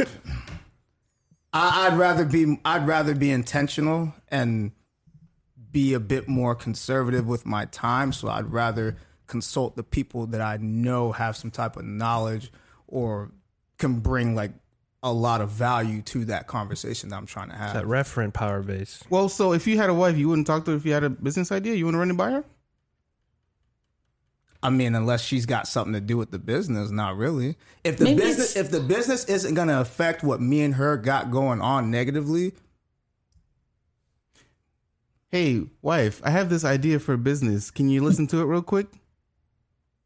I 1.52 1.87
I'd 1.88 1.98
rather 1.98 2.24
be 2.24 2.59
I'd 2.64 2.87
rather 2.87 3.14
be 3.14 3.31
intentional 3.31 4.14
and 4.29 4.72
be 5.72 5.94
a 5.94 6.00
bit 6.00 6.29
more 6.29 6.55
conservative 6.55 7.26
with 7.26 7.46
my 7.46 7.64
time. 7.66 8.12
So 8.12 8.29
I'd 8.29 8.52
rather 8.52 8.96
consult 9.26 9.76
the 9.76 9.83
people 9.83 10.26
that 10.26 10.40
I 10.40 10.59
know 10.59 11.12
have 11.12 11.37
some 11.37 11.50
type 11.50 11.76
of 11.76 11.85
knowledge 11.85 12.52
or 12.87 13.33
can 13.79 14.00
bring 14.00 14.35
like 14.35 14.52
a 15.03 15.13
lot 15.13 15.41
of 15.41 15.51
value 15.51 16.03
to 16.03 16.25
that 16.27 16.47
conversation 16.47 17.11
that 17.11 17.17
I'm 17.17 17.27
trying 17.27 17.51
to 17.51 17.57
have. 17.57 17.75
That 17.75 17.85
referent 17.85 18.33
power 18.33 18.63
base. 18.63 19.03
Well, 19.11 19.29
so 19.29 19.53
if 19.53 19.67
you 19.67 19.77
had 19.77 19.91
a 19.91 19.95
wife, 19.95 20.17
you 20.17 20.29
wouldn't 20.29 20.47
talk 20.47 20.65
to 20.65 20.73
her 20.73 20.77
if 20.77 20.85
you 20.85 20.93
had 20.93 21.05
a 21.05 21.11
business 21.11 21.53
idea. 21.53 21.75
You 21.75 21.85
wouldn't 21.87 22.01
run 22.01 22.11
it 22.11 22.17
by 22.17 22.31
her. 22.33 22.45
I 24.63 24.71
mean, 24.71 24.95
unless 24.95 25.23
she's 25.23 25.47
got 25.47 25.69
something 25.69 25.93
to 25.93 26.01
do 26.01 26.17
with 26.17 26.33
the 26.33 26.39
business, 26.39 26.91
not 26.91 27.17
really. 27.17 27.57
If 27.85 27.99
the 27.99 28.05
Maybe 28.05 28.21
business, 28.21 28.57
if 28.57 28.71
the 28.71 28.81
business 28.81 29.25
isn't 29.27 29.55
going 29.55 29.69
to 29.69 29.81
affect 29.81 30.25
what 30.25 30.41
me 30.41 30.63
and 30.63 30.75
her 30.75 30.97
got 30.97 31.31
going 31.31 31.61
on 31.61 31.91
negatively, 31.91 32.53
Hey, 35.29 35.65
wife, 35.83 36.23
I 36.25 36.31
have 36.31 36.49
this 36.49 36.65
idea 36.65 36.99
for 37.01 37.13
a 37.13 37.19
business. 37.19 37.71
Can 37.71 37.89
you 37.89 38.03
listen 38.03 38.27
to 38.29 38.41
it 38.41 38.45
real 38.45 38.63
quick? 38.63 38.87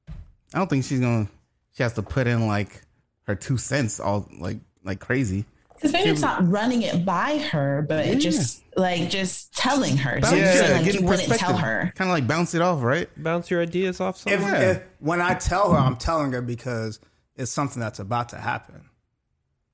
I 0.09 0.59
don't 0.59 0.69
think 0.69 0.85
she's 0.85 1.01
gonna. 1.01 1.29
She 1.73 1.83
has 1.83 1.93
to 1.95 2.03
put 2.03 2.27
in 2.27 2.47
like 2.47 2.83
her 3.29 3.35
two 3.35 3.59
cents, 3.59 4.01
all 4.01 4.29
like 4.41 4.59
like 4.85 5.01
crazy. 5.01 5.45
Because 5.75 5.93
maybe 5.93 6.11
it's 6.11 6.21
not 6.21 6.47
running 6.47 6.83
it 6.83 7.07
by 7.07 7.39
her, 7.39 7.85
but 7.89 8.05
Yeah. 8.05 8.13
it 8.13 8.17
just 8.17 8.63
like 8.77 9.09
just 9.09 9.55
telling 9.57 9.97
her. 9.97 10.21
So 10.23 10.35
Yeah, 10.35 10.43
you're 10.45 10.53
saying, 10.53 10.73
like 10.77 10.85
getting 10.85 11.01
you 11.03 11.07
wouldn't 11.09 11.33
tell 11.39 11.57
her. 11.57 11.93
Kind 11.97 12.11
of 12.11 12.15
like 12.15 12.27
bounce 12.27 12.55
it 12.55 12.61
off, 12.61 12.83
right? 12.83 13.09
Bounce 13.23 13.51
your 13.51 13.63
ideas 13.63 13.99
off 14.01 14.17
if, 14.27 14.41
someone. 14.41 14.61
if 14.61 14.83
when 14.99 15.23
I 15.23 15.35
tell 15.35 15.73
her, 15.73 15.79
I'm 15.79 15.97
telling 15.97 16.33
her 16.33 16.43
because 16.43 17.01
it's 17.35 17.51
something 17.51 17.81
that's 17.81 17.99
about 17.99 18.29
to 18.31 18.37
happen. 18.37 18.91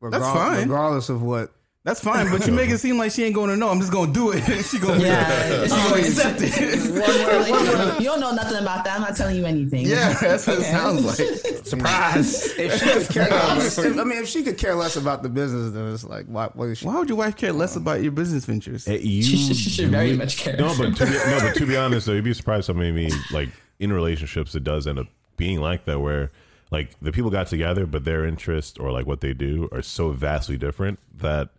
Regard- 0.01 0.23
fine. 0.23 0.69
regardless 0.69 1.09
of 1.09 1.23
what 1.23 1.53
That's 1.87 2.01
fine, 2.01 2.29
but 2.33 2.45
you 2.49 2.53
make 2.53 2.69
it 2.69 2.79
seem 2.79 2.99
like 2.99 3.13
she 3.13 3.23
ain't 3.23 3.35
going 3.37 3.49
to 3.49 3.57
know. 3.57 3.69
I'm 3.69 3.79
just 3.79 3.93
going 3.93 4.13
to 4.13 4.13
do 4.13 4.33
it. 4.33 4.43
she 4.65 4.81
going 4.81 4.99
to 4.99 5.07
Yeah, 5.07 5.29
it's 5.63 5.73
gonna 5.73 5.95
oh, 5.95 5.99
accept 5.99 6.41
it. 6.43 6.81
One 6.91 7.01
word, 7.01 7.49
one 7.49 7.65
word. 7.65 8.01
You 8.01 8.07
don't 8.07 8.19
know 8.19 8.33
nothing 8.33 8.59
about 8.61 8.83
that. 8.83 8.97
I'm 8.97 9.03
not 9.03 9.15
telling 9.15 9.37
you 9.37 9.47
anything. 9.47 9.87
Yeah, 9.87 10.13
that's 10.15 10.49
what 10.49 10.59
it 10.59 10.65
sounds 10.65 11.05
like. 11.05 11.17
Surprise! 11.65 12.59
if 12.59 12.81
she 12.81 12.91
could 12.91 13.09
care 13.09 13.29
less, 13.29 13.79
I 13.79 14.03
mean, 14.03 14.19
if 14.19 14.27
she 14.27 14.43
could 14.43 14.59
care 14.59 14.75
less 14.75 14.97
about 14.97 15.23
the 15.23 15.29
business, 15.29 15.73
then 15.73 15.93
it's 15.93 16.03
like, 16.03 16.27
why? 16.27 16.49
What 16.55 16.71
is 16.71 16.79
she? 16.79 16.87
Why 16.87 16.99
would 16.99 17.09
your 17.09 17.19
wife 17.19 17.37
care 17.37 17.53
less 17.53 17.77
about 17.77 18.03
your 18.03 18.11
business 18.11 18.47
ventures? 18.47 18.85
Hey, 18.85 18.99
you 18.99 19.23
She 19.23 19.55
should 19.55 19.91
very 19.91 20.17
much 20.17 20.39
care. 20.39 20.57
No, 20.57 20.75
but 20.77 20.97
to 20.97 21.07
be, 21.07 21.13
no, 21.13 21.39
but 21.41 21.55
to 21.55 21.67
be 21.67 21.77
honest, 21.77 22.07
though, 22.07 22.15
you'd 22.15 22.25
be 22.25 22.35
surprised 22.35 22.67
how 22.67 22.75
many 22.75 23.13
like 23.31 23.51
in 23.79 23.93
relationships 23.93 24.57
it 24.57 24.65
does 24.65 24.89
end 24.89 24.99
up 24.99 25.07
being 25.37 25.61
like 25.61 25.85
that, 25.85 26.01
where 26.01 26.33
like 26.73 26.99
the 27.01 27.13
people 27.13 27.31
got 27.31 27.47
together, 27.47 27.87
but 27.87 28.05
their 28.05 28.27
interest 28.27 28.81
or 28.81 28.91
like 28.91 29.07
what 29.07 29.21
they 29.21 29.35
do 29.35 29.69
are 29.71 29.83
so 29.83 30.11
vastly 30.11 30.57
different 30.57 30.99
that 31.19 31.51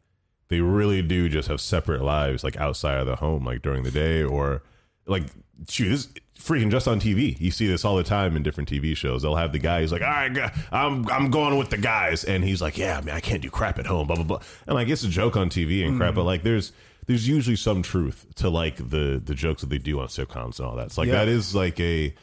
they 0.50 0.62
really 0.62 1.02
do 1.02 1.30
just 1.30 1.48
have 1.48 1.60
separate 1.60 2.02
lives, 2.02 2.44
like 2.44 2.58
outside 2.58 3.00
of 3.00 3.06
the 3.06 3.18
home, 3.18 3.46
like 3.46 3.62
during 3.62 3.84
the 3.84 3.92
day, 3.92 4.24
or 4.24 4.62
like 5.06 5.24
shoot, 5.70 5.90
this 5.90 6.08
freaking 6.40 6.72
just 6.72 6.88
on 6.88 7.00
TV. 7.00 7.40
You 7.40 7.52
see 7.52 7.68
this 7.68 7.84
all 7.84 7.98
the 7.98 8.04
time 8.04 8.36
in 8.36 8.44
different 8.44 8.70
TV 8.70 8.96
shows. 8.96 9.22
They'll 9.22 9.36
have 9.36 9.52
the 9.52 9.60
guy 9.60 9.82
who's 9.82 9.92
like, 9.92 10.02
"All 10.02 10.08
right, 10.08 10.52
I'm 10.72 11.08
I'm 11.10 11.32
going 11.32 11.58
with 11.58 11.70
the 11.70 11.78
guys," 11.78 12.24
and 12.24 12.44
he's 12.44 12.62
like, 12.62 12.78
"Yeah, 12.78 13.02
man, 13.02 13.16
I 13.16 13.20
can't 13.20 13.42
do 13.42 13.50
crap 13.50 13.80
at 13.80 13.86
home." 13.86 14.08
Blah 14.08 14.18
blah 14.18 14.26
blah. 14.26 14.42
And 14.66 14.76
like 14.76 14.88
it's 14.88 15.04
a 15.04 15.10
joke 15.10 15.36
on 15.36 15.50
TV 15.50 15.86
and 15.86 15.98
crap, 15.98 16.16
but 16.16 16.22
mm. 16.22 16.26
like 16.26 16.44
there's 16.44 16.72
there's 17.08 17.28
usually 17.28 17.56
some 17.56 17.82
truth 17.82 18.26
to 18.36 18.50
like 18.50 18.78
the 18.78 19.22
the 19.24 19.34
jokes 19.34 19.62
that 19.62 19.70
they 19.70 19.78
do 19.80 20.00
on 20.00 20.08
sitcoms 20.08 20.60
and 20.60 20.68
all 20.68 20.76
that. 20.76 20.92
So 20.92 21.02
like 21.02 21.08
Yeah. 21.08 21.26
that 21.26 21.28
is 21.28 21.56
like 21.56 21.80
a 21.80 22.14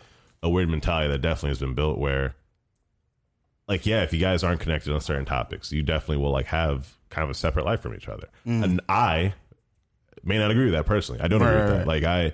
a 0.43 0.49
weird 0.49 0.69
mentality 0.69 1.09
that 1.09 1.23
definitely 1.23 1.51
has 1.51 1.59
been 1.59 1.75
built 1.75 1.99
where 1.99 2.37
like 3.69 3.87
yeah, 3.87 4.03
if 4.03 4.13
you 4.13 4.19
guys 4.21 4.45
aren't 4.45 4.61
connected 4.61 4.93
on 4.93 5.01
certain 5.01 5.25
topics, 5.25 5.73
you 5.73 5.83
definitely 5.83 6.19
will 6.23 6.31
like 6.33 6.47
have 6.47 6.97
kind 7.11 7.25
of 7.25 7.31
a 7.31 7.35
separate 7.35 7.65
life 7.65 7.81
from 7.81 7.95
each 7.95 8.09
other. 8.09 8.29
And 8.45 8.81
I 8.89 9.35
may 10.23 10.39
not 10.39 10.51
agree 10.51 10.65
with 10.65 10.75
that 10.75 10.87
personally. 10.87 11.21
I 11.21 11.29
don't 11.29 11.41
agree 11.43 11.55
with 11.55 11.71
Right, 11.71 11.79
that. 11.79 11.87
Like 11.87 12.05
I 12.05 12.33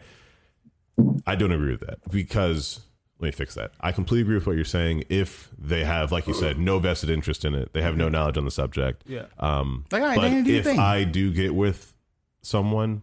I 1.26 1.34
don't 1.36 1.52
agree 1.52 1.72
with 1.72 1.80
that 1.80 1.98
because 2.10 2.80
let 3.18 3.26
me 3.26 3.30
fix 3.32 3.54
that. 3.54 3.72
I 3.80 3.92
completely 3.92 4.22
agree 4.22 4.34
with 4.36 4.46
what 4.46 4.56
you're 4.56 4.64
saying. 4.64 5.04
If 5.10 5.50
they 5.58 5.84
have, 5.84 6.10
like 6.10 6.26
you 6.26 6.32
said, 6.34 6.58
no 6.58 6.78
vested 6.78 7.10
interest 7.10 7.44
in 7.44 7.54
it, 7.54 7.72
they 7.74 7.82
have 7.82 7.94
no 7.96 8.08
knowledge 8.08 8.38
on 8.38 8.46
the 8.46 8.50
subject. 8.50 9.02
Yeah. 9.06 9.26
Um, 9.38 9.84
Like, 9.92 10.02
right, 10.02 10.16
but 10.16 10.22
Daniel, 10.22 10.44
do 10.44 10.50
your 10.50 10.58
if 10.60 10.64
thing. 10.64 10.78
I 10.78 11.04
do 11.04 11.30
get 11.30 11.54
with 11.54 11.92
someone, 12.40 13.02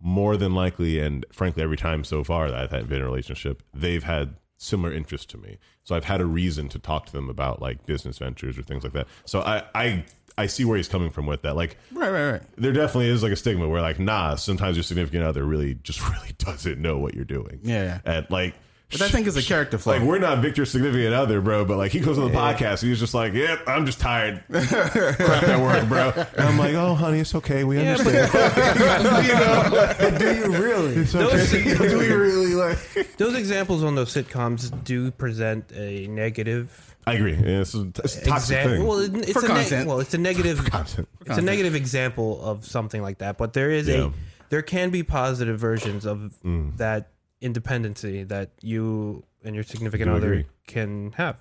more 0.00 0.36
than 0.36 0.54
likely, 0.54 1.00
and 1.00 1.26
frankly, 1.32 1.60
every 1.64 1.76
time 1.76 2.04
so 2.04 2.22
far 2.22 2.50
that 2.52 2.56
I've 2.60 2.70
had 2.70 2.88
been 2.88 2.98
in 2.98 3.02
a 3.02 3.06
relationship, 3.06 3.64
they've 3.74 4.04
had 4.04 4.36
similar 4.62 4.92
interest 4.92 5.28
to 5.30 5.38
me. 5.38 5.58
So 5.84 5.94
I've 5.94 6.04
had 6.04 6.20
a 6.20 6.26
reason 6.26 6.68
to 6.70 6.78
talk 6.78 7.06
to 7.06 7.12
them 7.12 7.28
about 7.28 7.60
like 7.60 7.84
business 7.86 8.18
ventures 8.18 8.58
or 8.58 8.62
things 8.62 8.84
like 8.84 8.92
that. 8.92 9.06
So 9.24 9.40
I, 9.40 9.64
I, 9.74 10.04
I 10.38 10.46
see 10.46 10.64
where 10.64 10.76
he's 10.76 10.88
coming 10.88 11.10
from 11.10 11.26
with 11.26 11.42
that. 11.42 11.56
Like, 11.56 11.76
Right, 11.92 12.10
right, 12.10 12.30
right. 12.32 12.42
there 12.56 12.72
definitely 12.72 13.08
is 13.08 13.22
like 13.22 13.32
a 13.32 13.36
stigma 13.36 13.68
where 13.68 13.82
like, 13.82 13.98
nah, 13.98 14.36
sometimes 14.36 14.76
your 14.76 14.84
significant 14.84 15.24
other 15.24 15.44
really 15.44 15.74
just 15.82 16.00
really 16.10 16.32
doesn't 16.38 16.80
know 16.80 16.98
what 16.98 17.14
you're 17.14 17.24
doing. 17.24 17.58
Yeah, 17.62 17.82
yeah. 17.84 18.00
And 18.04 18.26
like, 18.30 18.54
But 18.92 19.02
I 19.02 19.08
think 19.08 19.26
is 19.26 19.36
a 19.36 19.42
character 19.42 19.78
flaw. 19.78 19.94
like 19.94 20.02
we're 20.02 20.18
not 20.18 20.38
Victor's 20.40 20.70
significant 20.70 21.14
other, 21.14 21.40
bro. 21.40 21.64
But 21.64 21.78
like 21.78 21.92
he 21.92 22.00
goes 22.00 22.18
on 22.18 22.30
the 22.30 22.36
podcast, 22.38 22.82
and 22.82 22.90
he's 22.90 23.00
just 23.00 23.14
like, 23.14 23.32
"Yep, 23.32 23.60
I'm 23.66 23.86
just 23.86 24.00
tired, 24.00 24.44
crap 24.52 25.42
at 25.44 25.60
work, 25.60 25.88
bro." 25.88 26.12
And 26.36 26.40
I'm 26.48 26.58
like, 26.58 26.74
"Oh, 26.74 26.94
honey, 26.94 27.20
it's 27.20 27.34
okay. 27.34 27.64
We 27.64 27.80
Yeah, 27.80 27.92
understand." 27.96 28.30
but 28.32 29.24
you 29.24 29.32
know, 29.34 29.68
But 29.98 30.18
do 30.18 30.34
you 30.34 30.46
really? 30.62 30.94
it's 30.96 31.14
okay. 31.14 31.74
do 31.88 31.98
we 31.98 32.08
really 32.12 32.54
like? 32.54 33.16
those 33.16 33.34
examples 33.36 33.82
on 33.82 33.94
those 33.94 34.12
sitcoms 34.12 34.70
do 34.84 35.10
present 35.10 35.72
a 35.74 36.06
negative 36.08 36.88
I 37.06 37.14
agree. 37.14 37.32
Yeah, 37.34 37.62
it's 37.62 37.74
a, 37.74 37.90
it's 38.04 38.18
a 38.18 38.24
toxic 38.24 38.56
example. 38.58 38.76
thing. 38.76 38.86
Well, 38.86 38.98
it- 39.00 39.28
it's 39.28 39.32
For 39.32 39.44
a 39.44 39.48
neg- 39.48 39.56
content. 39.68 39.88
well, 39.88 40.00
it's 40.00 40.14
a 40.14 40.18
negative. 40.18 40.64
Content. 40.70 41.08
It's 41.26 41.38
a 41.38 41.42
negative 41.42 41.74
example 41.74 42.40
of 42.44 42.64
something 42.66 43.02
like 43.02 43.18
that, 43.18 43.38
but 43.38 43.54
there 43.54 43.70
is 43.70 43.88
Yeah. 43.88 44.06
a 44.06 44.10
there 44.50 44.62
can 44.62 44.90
be 44.90 45.02
positive 45.02 45.58
versions 45.58 46.04
of 46.04 46.34
Mm. 46.44 46.76
that 46.76 47.08
independency 47.42 48.22
that 48.24 48.50
you 48.62 49.24
and 49.44 49.54
your 49.54 49.64
significant 49.64 50.08
Do 50.10 50.16
other 50.16 50.32
agree. 50.32 50.46
can 50.66 51.12
have. 51.12 51.36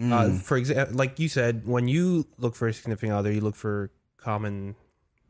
Uh, 0.00 0.30
for 0.38 0.56
example, 0.56 0.96
like 0.96 1.20
you 1.20 1.28
said, 1.28 1.66
when 1.66 1.86
you 1.86 2.26
look 2.36 2.56
for 2.56 2.66
a 2.66 2.72
significant 2.74 3.12
other, 3.12 3.30
you 3.32 3.40
look 3.40 3.54
for 3.54 3.90
common 4.16 4.74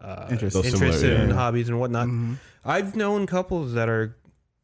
uh, 0.00 0.26
Interests. 0.30 0.58
Interests 0.64 1.00
similar- 1.02 1.20
and 1.20 1.28
yeah. 1.30 1.36
hobbies 1.36 1.68
and 1.68 1.78
whatnot. 1.78 2.08
I've 2.64 2.96
known 2.96 3.26
couples 3.26 3.74
that 3.74 3.88
are 3.90 4.16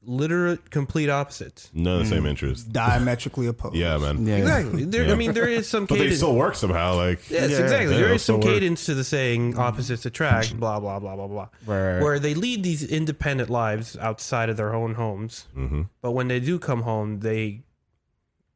literate 0.03 0.71
complete 0.71 1.11
opposites. 1.11 1.71
None 1.75 2.01
of 2.01 2.09
the 2.09 2.15
Mm. 2.15 2.19
same 2.19 2.27
interests. 2.27 2.65
Diametrically 2.65 3.47
opposed. 3.47 3.77
Yeah, 3.77 3.99
man. 3.99 4.27
yeah. 4.27 4.37
Exactly. 4.37 4.85
There, 4.85 5.05
Yeah. 5.05 5.13
I 5.13 5.15
mean, 5.15 5.33
there 5.35 5.47
is 5.49 5.69
some 5.69 5.85
But 5.87 5.97
they 5.97 6.01
cadence. 6.05 6.17
still 6.19 6.35
work 6.35 6.55
somehow. 6.55 6.97
Like, 6.97 7.29
Yes, 7.31 7.51
Yeah. 7.51 7.59
exactly. 7.59 7.93
Yeah, 7.95 7.99
there 8.01 8.05
it'll 8.07 8.19
some 8.19 8.41
still 8.41 8.51
work. 8.51 8.61
cadence 8.61 8.87
to 8.87 8.95
the 8.95 9.05
saying 9.05 9.59
opposites 9.59 10.07
attract, 10.07 10.59
blah, 10.59 10.81
blah, 10.81 10.99
blah, 10.99 11.17
blah, 11.17 11.27
blah. 11.27 11.49
Right, 11.67 11.93
right. 11.95 12.03
Where 12.03 12.19
they 12.19 12.33
lead 12.35 12.63
these 12.63 12.83
independent 12.83 13.51
lives 13.51 13.97
outside 14.01 14.49
of 14.49 14.57
their 14.57 14.75
own 14.75 14.95
homes. 14.95 15.47
hmm 15.55 15.83
But 16.01 16.13
when 16.13 16.29
they 16.29 16.41
do 16.41 16.59
come 16.59 16.83
home, 16.83 17.21
they 17.21 17.63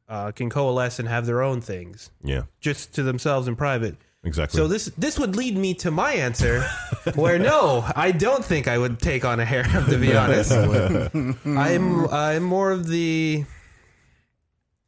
uh, 0.07 0.31
can 0.31 0.49
coalesce 0.49 0.99
and 0.99 1.07
have 1.07 1.25
their 1.25 1.41
own 1.41 1.61
things 1.61 2.11
yeah, 2.23 2.43
just 2.61 2.93
to 2.93 3.01
themselves 3.01 3.47
in 3.47 3.55
private. 3.55 3.95
Exactly. 4.25 4.57
So 4.57 4.67
this 4.67 4.85
this 4.97 5.17
would 5.19 5.35
lead 5.35 5.55
me 5.57 5.73
to 5.75 5.91
my 5.91 6.13
answer, 6.13 6.61
where 7.15 7.39
no, 7.39 7.85
I 7.95 8.11
don't 8.11 8.43
think 8.43 8.67
I 8.67 8.77
would 8.77 8.99
take 8.99 9.23
on 9.25 9.39
a 9.39 9.45
harem. 9.45 9.85
To 9.89 9.97
be 9.97 10.15
honest, 10.15 10.51
I'm 11.45 12.07
I'm 12.09 12.43
more 12.43 12.71
of 12.71 12.87
the 12.87 13.45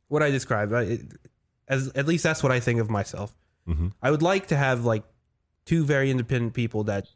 what 0.07 0.23
I 0.23 0.29
described. 0.31 0.73
I, 0.73 0.81
it, 0.83 1.01
as 1.67 1.89
at 1.95 2.07
least 2.07 2.23
that's 2.23 2.41
what 2.43 2.51
I 2.51 2.59
think 2.59 2.79
of 2.79 2.89
myself. 2.89 3.33
Mhm. 3.67 3.91
I 4.01 4.11
would 4.11 4.21
like 4.21 4.47
to 4.47 4.55
have 4.57 4.85
like 4.85 5.03
two 5.65 5.83
very 5.85 6.09
independent 6.09 6.53
people 6.53 6.85
that 6.85 7.07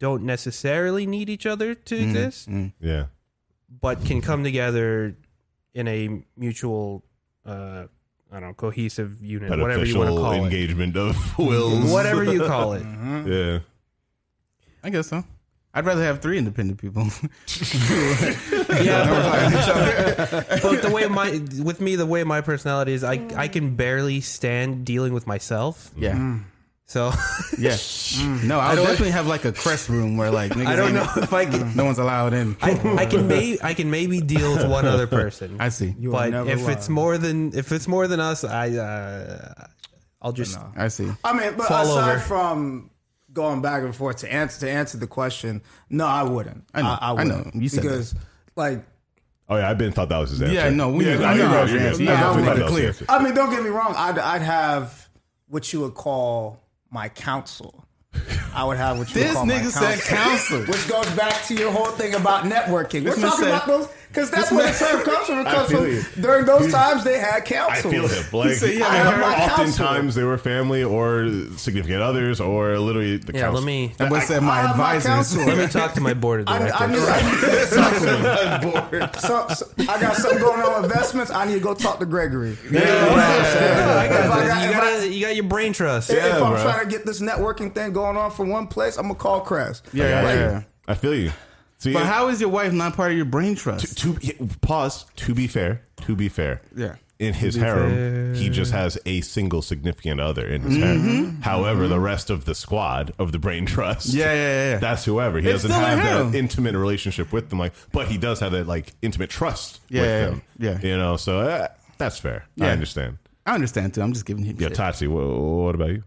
don't 0.00 0.24
necessarily 0.24 1.06
need 1.06 1.28
each 1.30 1.46
other 1.46 1.74
to 1.76 1.96
exist, 1.96 2.48
Mm. 2.50 2.72
yeah, 2.80 3.06
but 3.80 4.04
can 4.04 4.20
come 4.20 4.42
together 4.42 5.16
in 5.74 5.86
a 5.86 6.24
mutual, 6.36 7.04
uh, 7.46 7.84
I 8.32 8.40
don't 8.40 8.48
know, 8.48 8.54
cohesive 8.54 9.22
unit, 9.22 9.50
whatever 9.50 9.84
you 9.84 9.98
want 9.98 10.08
to 10.08 10.14
beneficial 10.14 10.24
call 10.24 10.32
it, 10.32 10.38
engagement 10.44 10.96
of 10.96 11.38
wills. 11.38 11.92
whatever 11.92 12.24
you 12.24 12.46
call 12.46 12.72
it. 12.78 12.82
Mm-hmm. 12.82 13.30
Yeah. 13.30 13.58
I 14.82 14.88
guess 14.90 15.08
so. 15.08 15.22
I'd 15.74 15.84
rather 15.86 16.02
have 16.02 16.20
three 16.20 16.38
independent 16.38 16.80
people. 16.80 17.06
Yeah, 18.82 19.06
but, 20.30 20.62
but 20.62 20.82
the 20.82 20.90
way 20.90 21.06
my 21.08 21.30
with 21.62 21.80
me, 21.80 21.96
the 21.96 22.06
way 22.06 22.24
my 22.24 22.40
personality 22.40 22.92
is, 22.92 23.04
I 23.04 23.20
I 23.36 23.48
can 23.48 23.76
barely 23.76 24.20
stand 24.20 24.84
dealing 24.84 25.12
with 25.12 25.26
myself. 25.26 25.90
yeah. 25.96 26.14
Mm. 26.16 26.44
So 26.86 27.12
Yeah. 27.58 27.76
No, 28.44 28.58
I 28.60 28.70
would 28.70 28.76
don't- 28.76 28.86
definitely 28.86 29.12
have 29.12 29.26
like 29.26 29.44
a 29.44 29.52
crest 29.52 29.88
room 29.88 30.16
where 30.16 30.30
like 30.30 30.52
niggas 30.56 30.66
I 30.66 30.76
don't 30.76 30.94
know 30.94 31.08
if 31.16 31.32
I 31.32 31.46
can. 31.46 31.74
no 31.76 31.84
one's 31.84 31.98
allowed 31.98 32.34
in. 32.34 32.56
I, 32.60 32.72
I 32.98 33.06
can 33.06 33.26
may 33.28 33.58
I 33.62 33.72
can 33.74 33.90
maybe 33.90 34.20
deal 34.20 34.54
with 34.54 34.68
one 34.68 34.84
other 34.84 35.06
person. 35.20 35.56
I 35.60 35.70
see. 35.70 35.94
You 35.98 36.10
but 36.10 36.30
never 36.30 36.50
if 36.50 36.64
lie. 36.66 36.72
it's 36.72 36.88
more 36.88 37.16
than 37.18 37.56
if 37.56 37.72
it's 37.72 37.88
more 37.88 38.06
than 38.08 38.20
us, 38.20 38.44
I 38.44 38.70
uh, 38.76 39.66
I'll 40.20 40.32
just 40.32 40.56
No. 40.58 40.72
I 40.76 40.88
see. 40.88 41.10
I 41.24 41.32
mean, 41.32 41.54
but 41.56 41.66
Fall 41.66 41.82
aside 41.84 42.10
over. 42.16 42.18
from 42.20 42.90
going 43.32 43.62
back 43.62 43.82
and 43.82 43.96
forth 43.96 44.18
to 44.18 44.30
answer 44.32 44.60
to 44.60 44.70
answer 44.70 44.98
the 44.98 45.06
question, 45.06 45.62
no, 45.88 46.04
I 46.06 46.22
wouldn't. 46.24 46.64
I 46.74 46.82
know. 46.82 46.98
I, 47.00 47.12
I 47.14 47.24
know. 47.24 47.36
wouldn't. 47.38 47.54
You 47.62 47.68
said 47.70 47.82
because, 47.82 48.14
like, 48.56 48.84
Oh 49.48 49.56
yeah, 49.56 49.68
I've 49.70 49.78
been 49.78 49.92
thought 49.92 50.10
that 50.10 50.18
was 50.18 50.30
his 50.30 50.42
answer. 50.42 50.54
Yeah, 50.54 50.68
no, 50.70 50.90
we- 50.90 51.06
yeah, 51.06 51.18
I 51.20 51.32
I 51.32 51.34
know 51.34 51.34
knew 51.34 51.38
your 51.38 51.48
your 51.50 51.58
answer. 51.60 51.78
answer. 51.78 52.02
Yeah, 52.02 52.12
I 52.12 52.14
I 52.14 52.20
definitely 52.20 52.42
make 52.42 52.48
thought 52.50 52.56
it 52.56 52.60
that 52.60 52.96
clear. 52.96 53.06
I 53.08 53.24
mean, 53.24 53.34
don't 53.34 53.50
get 53.50 53.62
me 53.62 53.70
wrong. 53.70 53.94
I'd, 53.96 54.18
I'd 54.18 54.42
have 54.42 55.08
what 55.48 55.72
you 55.72 55.80
would 55.80 55.94
call 55.94 56.61
my 56.92 57.08
counsel. 57.08 57.84
I 58.54 58.64
would 58.64 58.76
have 58.76 58.98
what 58.98 59.08
you 59.08 59.14
This 59.14 59.28
would 59.28 59.34
call 59.34 59.46
my 59.46 59.54
nigga 59.54 59.70
said 59.70 59.98
counsel. 60.02 60.60
which 60.66 60.86
goes 60.86 61.08
back 61.16 61.42
to 61.46 61.54
your 61.54 61.72
whole 61.72 61.86
thing 61.92 62.14
about 62.14 62.44
networking. 62.44 63.04
We're 63.04 63.14
talking 63.16 63.44
said- 63.46 63.48
about 63.48 63.66
those 63.66 63.88
because 64.12 64.30
that's 64.30 64.50
this 64.50 64.52
where 64.52 64.64
man- 64.64 64.72
the 64.72 64.78
term 64.78 65.02
comes 65.04 65.26
from. 65.26 65.38
It 65.40 65.44
comes 65.46 65.70
from 65.70 65.86
you. 65.86 66.22
during 66.22 66.44
those 66.44 66.70
times 66.70 67.02
they 67.04 67.18
had 67.18 67.44
counsel. 67.46 67.90
I 67.90 67.94
feel 67.94 68.08
him. 68.08 68.24
Like, 68.32 68.54
said, 68.56 68.74
yeah, 68.74 68.86
I 68.86 68.96
have 68.96 69.20
my 69.20 69.34
oftentimes 69.46 70.14
they 70.14 70.22
were 70.24 70.36
family 70.36 70.84
or 70.84 71.30
significant 71.56 72.02
others 72.02 72.40
or 72.40 72.78
literally 72.78 73.16
the 73.16 73.32
yeah. 73.32 73.40
council. 73.42 73.62
Let 73.62 73.66
me 73.66 73.94
And 73.98 74.10
what's 74.10 74.26
said 74.26 74.42
my 74.42 74.50
I 74.50 74.60
have 74.66 74.76
my 74.76 74.98
let 75.46 75.58
me 75.58 75.66
talk 75.66 75.94
to 75.94 76.00
my 76.00 76.12
board 76.14 76.40
of 76.40 76.48
I, 76.48 76.58
directors. 76.58 76.80
I, 76.80 76.86
need, 76.92 76.98
I, 77.78 79.00
need, 79.00 79.14
so, 79.20 79.48
so, 79.48 79.66
I 79.78 80.00
got 80.00 80.16
something 80.16 80.40
going 80.40 80.60
on 80.60 80.82
with 80.82 80.90
investments. 80.90 81.30
I 81.30 81.46
need 81.46 81.54
to 81.54 81.60
go 81.60 81.74
talk 81.74 81.98
to 82.00 82.06
Gregory. 82.06 82.56
Yeah, 82.70 82.80
I 82.80 84.08
got 84.08 84.24
If 84.24 84.30
I 84.30 84.40
this. 84.40 84.48
got- 84.48 84.62
you, 84.66 84.72
gotta, 84.72 85.08
you 85.08 85.20
got 85.26 85.34
your 85.36 85.44
brain 85.44 85.72
trust. 85.72 86.10
If 86.10 86.16
Yeah, 86.16 86.36
I'm 86.42 86.52
bro. 86.52 86.62
trying 86.62 86.84
to 86.84 86.90
get 86.90 87.06
this 87.06 87.20
networking 87.20 87.74
thing 87.74 87.92
going 87.92 88.16
on 88.16 88.30
from 88.30 88.48
one 88.48 88.66
place, 88.66 88.96
I'm 88.96 89.04
gonna 89.04 89.14
call 89.14 89.40
Kress. 89.40 89.82
Yeah, 89.92 90.22
yeah, 90.22 90.34
yeah. 90.34 90.62
I 90.88 90.94
feel 90.94 91.14
you. 91.14 91.32
See, 91.82 91.92
But 91.92 92.06
how 92.06 92.28
is 92.28 92.40
your 92.40 92.50
wife 92.50 92.72
not 92.72 92.94
part 92.94 93.10
of 93.10 93.16
your 93.16 93.26
brain 93.26 93.56
trust? 93.56 93.98
to, 93.98 94.14
to 94.14 94.48
pause. 94.60 95.04
To 95.16 95.34
be 95.34 95.48
fair, 95.48 95.82
to 96.06 96.14
be 96.14 96.28
fair, 96.28 96.62
Yeah. 96.76 96.94
In 97.18 97.34
his 97.34 97.54
harem, 97.56 98.34
he 98.34 98.48
just 98.48 98.72
has 98.72 98.98
a 99.06 99.20
single 99.20 99.62
significant 99.62 100.20
other 100.20 100.44
in 100.46 100.62
his 100.62 100.76
harem. 100.76 101.40
However, 101.42 101.86
the 101.88 101.98
rest 102.00 102.30
of 102.30 102.44
the 102.46 102.54
squad 102.54 103.12
of 103.18 103.30
the 103.32 103.38
brain 103.38 103.64
trust, 103.74 104.08
Mm-hmm. 104.08 104.18
Yeah, 104.18 104.32
yeah, 104.32 104.34
yeah, 104.34 104.70
yeah. 104.72 104.78
that's 104.78 105.04
whoever. 105.04 105.38
He 105.40 105.48
It's 105.48 105.62
doesn't 105.62 105.70
have 105.80 105.98
harem. 106.00 106.30
that 106.32 106.38
intimate 106.38 106.74
relationship 106.76 107.32
with 107.32 107.48
them, 107.50 107.58
like, 107.60 107.72
but 107.92 108.06
he 108.08 108.16
does 108.18 108.38
have 108.40 108.52
that 108.52 108.66
like 108.68 108.92
intimate 109.02 109.30
trust 109.30 109.80
Yeah, 109.88 110.00
with 110.00 110.10
yeah, 110.10 110.26
them. 110.26 110.42
yeah. 110.58 110.78
you 110.90 110.96
know. 110.96 111.16
So 111.16 111.40
uh, 111.40 111.68
that's 111.98 112.18
fair. 112.18 112.44
I 112.60 112.70
understand. 112.70 113.18
I 113.46 113.54
understand 113.54 113.94
too. 113.94 114.02
I'm 114.02 114.12
just 114.12 114.26
giving 114.26 114.44
him 114.44 114.56
Yeah, 114.58 114.68
shit. 114.68 114.76
Tati, 114.76 115.06
wha- 115.08 115.64
what 115.66 115.74
about 115.76 115.90
you? 115.90 116.02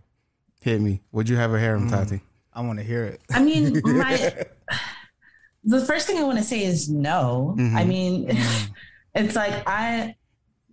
Hit 0.62 0.80
me. 0.82 1.02
Would 1.14 1.28
you 1.30 1.36
have 1.38 1.52
a 1.54 1.58
Mm. 1.58 1.60
harem, 1.60 1.90
Tati? 1.90 2.22
I 2.54 2.62
want 2.62 2.80
to 2.80 2.84
hear 2.86 3.04
it. 3.06 3.22
I 3.32 3.42
mean, 3.44 3.82
my 3.84 4.46
the 5.66 5.86
first 5.86 6.08
thing 6.08 6.18
I 6.18 6.24
want 6.24 6.38
to 6.38 6.44
say 6.44 6.64
is 6.64 6.90
no. 6.90 7.56
Mm-hmm. 7.58 7.76
I 7.78 7.84
mean, 7.84 8.38
it's 9.16 9.36
like 9.36 9.64
I. 9.68 10.16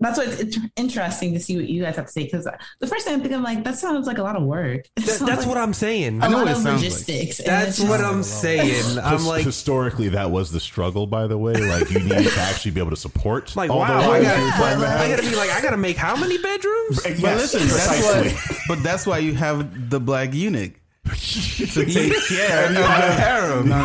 That's 0.01 0.19
why 0.19 0.25
it's 0.25 0.41
int- 0.41 0.73
interesting 0.75 1.33
to 1.35 1.39
see 1.39 1.55
what 1.55 1.69
you 1.69 1.81
guys 1.85 1.95
have 1.95 2.07
to 2.07 2.11
say 2.13 2.25
because 2.25 2.49
the 2.81 2.87
first 2.89 3.05
thing 3.05 3.15
I'm 3.15 3.21
thinking, 3.21 3.37
I'm 3.37 3.45
like, 3.45 3.63
that 3.63 3.77
sounds 3.79 4.09
like 4.09 4.19
a 4.19 4.23
lot 4.25 4.35
of 4.35 4.43
work. 4.43 4.81
It 4.97 5.05
Th- 5.05 5.11
sounds 5.11 5.31
that's 5.31 5.41
like 5.43 5.49
what 5.49 5.59
I'm 5.59 5.73
saying. 5.73 6.21
a 6.21 6.29
know 6.29 6.39
lot 6.39 6.43
what 6.47 6.49
it 6.49 6.51
of 6.51 6.57
sounds 6.57 6.67
like. 6.67 6.75
logistics. 6.83 7.39
and 7.39 7.47
That's 7.47 7.79
what 7.79 8.01
I'm 8.01 8.25
saying. 8.25 8.99
I'm 8.99 9.25
like, 9.25 9.45
historically, 9.45 10.09
that 10.09 10.33
was 10.33 10.51
the 10.51 10.59
struggle. 10.59 11.07
By 11.07 11.29
the 11.29 11.39
way, 11.39 11.53
like 11.55 11.89
you 11.89 12.01
needed 12.01 12.33
to 12.33 12.41
actually 12.41 12.73
be 12.73 12.81
able 12.81 12.91
to 12.91 12.97
support. 12.97 13.55
like 13.55 13.71
all 13.71 13.79
wow, 13.79 14.01
the 14.01 14.09
I 14.11 14.23
gotta, 14.25 14.41
you 14.41 14.47
were 14.81 14.87
I 14.87 15.07
have. 15.07 15.19
gotta 15.19 15.31
be 15.31 15.37
like, 15.37 15.51
I 15.51 15.63
gotta 15.63 15.77
make 15.77 15.97
how 15.97 16.17
many 16.17 16.37
bedrooms? 16.37 17.01
But 17.05 17.21
Yes, 17.21 17.55
listen, 17.55 17.61
that's 17.69 17.87
precisely. 17.87 18.33
why. 18.33 18.57
But 18.75 18.83
that's 18.83 19.07
why 19.07 19.19
you 19.19 19.35
have 19.35 19.89
the 19.89 20.01
black 20.01 20.35
eunuch 20.35 20.73
care 21.05 22.67
of 22.67 22.75
the 22.75 23.17
harem. 23.19 23.69
No, 23.69 23.85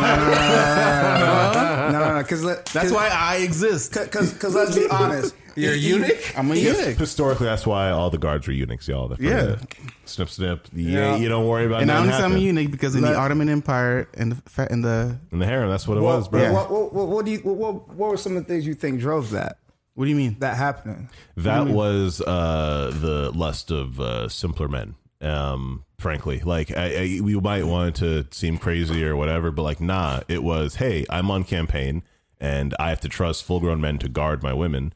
no. 1.52 1.90
no, 1.90 2.14
no, 2.14 2.22
Because 2.22 2.42
That's 2.72 2.92
why 2.92 3.08
I 3.12 3.36
exist. 3.36 3.92
Because 3.92 4.54
let's 4.54 4.76
be 4.76 4.86
honest. 4.88 5.34
You're 5.56 5.74
a 5.74 5.76
eunuch. 5.76 6.38
I'm 6.38 6.50
a 6.52 6.54
eunuch. 6.54 6.96
Historically, 6.96 7.46
that's 7.46 7.66
why 7.66 7.90
all 7.90 8.10
the 8.10 8.18
guards 8.18 8.46
were 8.46 8.52
eunuchs, 8.52 8.86
y'all. 8.86 9.12
Yeah. 9.18 9.56
snip, 10.04 10.28
snip. 10.28 10.68
Yeah. 10.72 10.90
Yeah, 10.92 11.16
you 11.16 11.28
don't 11.28 11.48
worry 11.48 11.66
about. 11.66 11.82
And 11.82 11.90
I 11.90 11.94
nothing 11.94 12.10
only 12.12 12.18
say 12.18 12.24
I'm 12.24 12.36
a 12.36 12.38
eunuch 12.38 12.70
because 12.70 12.94
in 12.94 13.02
the 13.02 13.16
Ottoman 13.16 13.48
Empire 13.48 14.08
and 14.14 14.32
the 14.32 14.68
and 14.70 14.84
the 14.84 15.18
in 15.32 15.40
the 15.40 15.46
harem. 15.46 15.68
That's 15.68 15.88
what 15.88 15.98
it 15.98 16.02
was, 16.02 16.28
bro. 16.28 16.52
what, 16.52 16.70
what, 16.70 16.94
what, 16.94 17.08
what 17.08 17.24
do 17.24 17.32
you? 17.32 17.38
What, 17.38 17.56
what, 17.56 17.88
what 17.88 18.10
were 18.10 18.16
some 18.16 18.36
of 18.36 18.46
the 18.46 18.52
things 18.52 18.66
you 18.66 18.74
think 18.74 19.00
drove 19.00 19.30
that 19.30 19.58
what 19.98 20.04
do 20.04 20.10
you 20.10 20.16
mean? 20.16 20.36
that 20.38 20.56
happening? 20.56 21.08
That 21.38 21.66
was 21.66 22.20
uh, 22.20 22.92
the 22.94 23.32
lust 23.32 23.72
of 23.72 23.98
uh, 23.98 24.28
simpler 24.28 24.68
men. 24.68 24.94
Um, 25.20 25.84
frankly, 25.98 26.40
like 26.44 26.76
I, 26.76 26.84
I, 27.16 27.20
we 27.22 27.34
might 27.40 27.64
want 27.64 27.96
to 27.96 28.26
seem 28.30 28.56
crazy 28.58 29.04
or 29.04 29.16
whatever, 29.16 29.50
but 29.50 29.62
like, 29.62 29.80
nah. 29.80 30.20
It 30.28 30.42
was, 30.44 30.76
hey, 30.76 31.04
I'm 31.10 31.30
on 31.30 31.44
campaign 31.44 32.02
and 32.40 32.74
I 32.78 32.90
have 32.90 33.00
to 33.00 33.08
trust 33.08 33.42
full-grown 33.44 33.80
men 33.80 33.98
to 33.98 34.08
guard 34.08 34.42
my 34.42 34.52
women. 34.52 34.92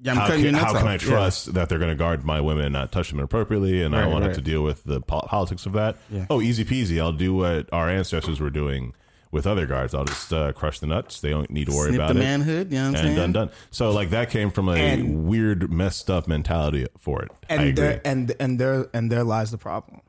Yeah, 0.00 0.12
I'm 0.12 0.16
how 0.18 0.26
can, 0.28 0.54
how 0.54 0.72
can. 0.74 0.86
I 0.86 0.96
trust 0.96 1.54
that 1.54 1.68
they're 1.68 1.78
going 1.78 1.90
to 1.90 1.94
guard 1.96 2.24
my 2.24 2.40
women 2.40 2.64
and 2.66 2.72
not 2.72 2.92
touch 2.92 3.10
them 3.10 3.18
inappropriately, 3.18 3.82
and 3.82 3.94
I 3.94 3.98
Right, 3.98 4.04
don't 4.04 4.12
want 4.12 4.24
to 4.24 4.28
right. 4.28 4.34
to 4.36 4.42
deal 4.42 4.62
with 4.62 4.84
the 4.84 5.00
pol- 5.00 5.26
politics 5.28 5.64
of 5.66 5.72
that? 5.72 5.96
Yeah. 6.10 6.26
Oh, 6.28 6.40
easy 6.42 6.64
peasy. 6.66 6.98
I'll 7.00 7.12
do 7.12 7.34
what 7.34 7.68
our 7.72 7.88
ancestors 7.90 8.38
were 8.40 8.50
doing 8.50 8.94
with 9.36 9.46
other 9.46 9.66
guards. 9.66 9.94
I'll 9.94 10.04
just 10.04 10.32
uh, 10.32 10.52
crush 10.52 10.80
the 10.80 10.86
nuts. 10.88 11.20
They 11.20 11.30
don't 11.30 11.48
need 11.50 11.66
to 11.68 11.76
worry 11.76 11.90
Snip 11.90 12.00
about 12.00 12.14
the 12.14 12.20
it 12.20 12.24
manhood. 12.24 12.72
You 12.72 12.78
know 12.78 12.84
what 12.86 12.88
I'm 12.88 12.94
and 12.96 13.04
saying? 13.06 13.16
done 13.16 13.32
done. 13.32 13.50
So 13.70 13.92
like 13.92 14.10
that 14.10 14.30
came 14.30 14.50
from 14.50 14.68
a 14.68 14.72
And- 14.74 15.26
weird, 15.28 15.70
messed 15.72 16.10
up 16.10 16.26
mentality 16.26 16.86
for 16.98 17.22
it. 17.22 17.30
I 17.48 17.54
And 17.54 17.62
agree. 17.62 17.72
there 17.74 18.00
and 18.04 18.34
and 18.40 18.58
there 18.58 18.88
and 18.92 19.12
there 19.12 19.22
lies 19.22 19.52
the 19.52 19.58
problem. 19.58 20.00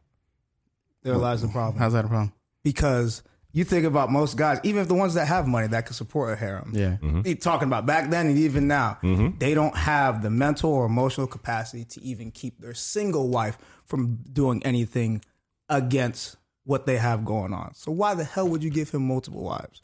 There 1.03 1.15
lies 1.15 1.41
the 1.41 1.47
problem 1.47 1.77
How's 1.77 1.93
that 1.93 2.05
a 2.05 2.07
problem? 2.07 2.33
because 2.63 3.21
you 3.53 3.63
think 3.63 3.85
about 3.85 4.11
most 4.11 4.35
guys, 4.37 4.59
even 4.63 4.81
if 4.81 4.87
the 4.87 4.93
ones 4.93 5.13
that 5.15 5.27
have 5.27 5.47
money 5.47 5.67
that 5.67 5.85
can 5.85 5.93
support 5.95 6.31
a 6.33 6.35
harem. 6.35 6.71
Yeah. 6.75 6.97
You 7.25 7.33
talking 7.35 7.67
about 7.67 7.85
back 7.85 8.09
then 8.09 8.27
and 8.27 8.37
even 8.37 8.67
now, 8.67 8.99
they 9.39 9.53
don't 9.55 9.75
have 9.75 10.21
the 10.21 10.29
mental 10.29 10.71
or 10.71 10.85
emotional 10.85 11.27
capacity 11.27 11.85
to 11.85 12.01
even 12.03 12.29
keep 12.31 12.59
their 12.59 12.73
single 12.75 13.29
wife 13.29 13.57
from 13.85 14.17
doing 14.31 14.61
anything 14.63 15.23
against 15.69 16.35
what 16.67 16.85
they 16.85 16.97
have 16.97 17.23
going 17.25 17.53
on. 17.53 17.73
So 17.73 17.91
why 17.91 18.13
the 18.13 18.23
hell 18.25 18.47
would 18.49 18.61
you 18.63 18.69
give 18.69 18.91
him 18.91 19.07
multiple 19.07 19.41
wives? 19.43 19.81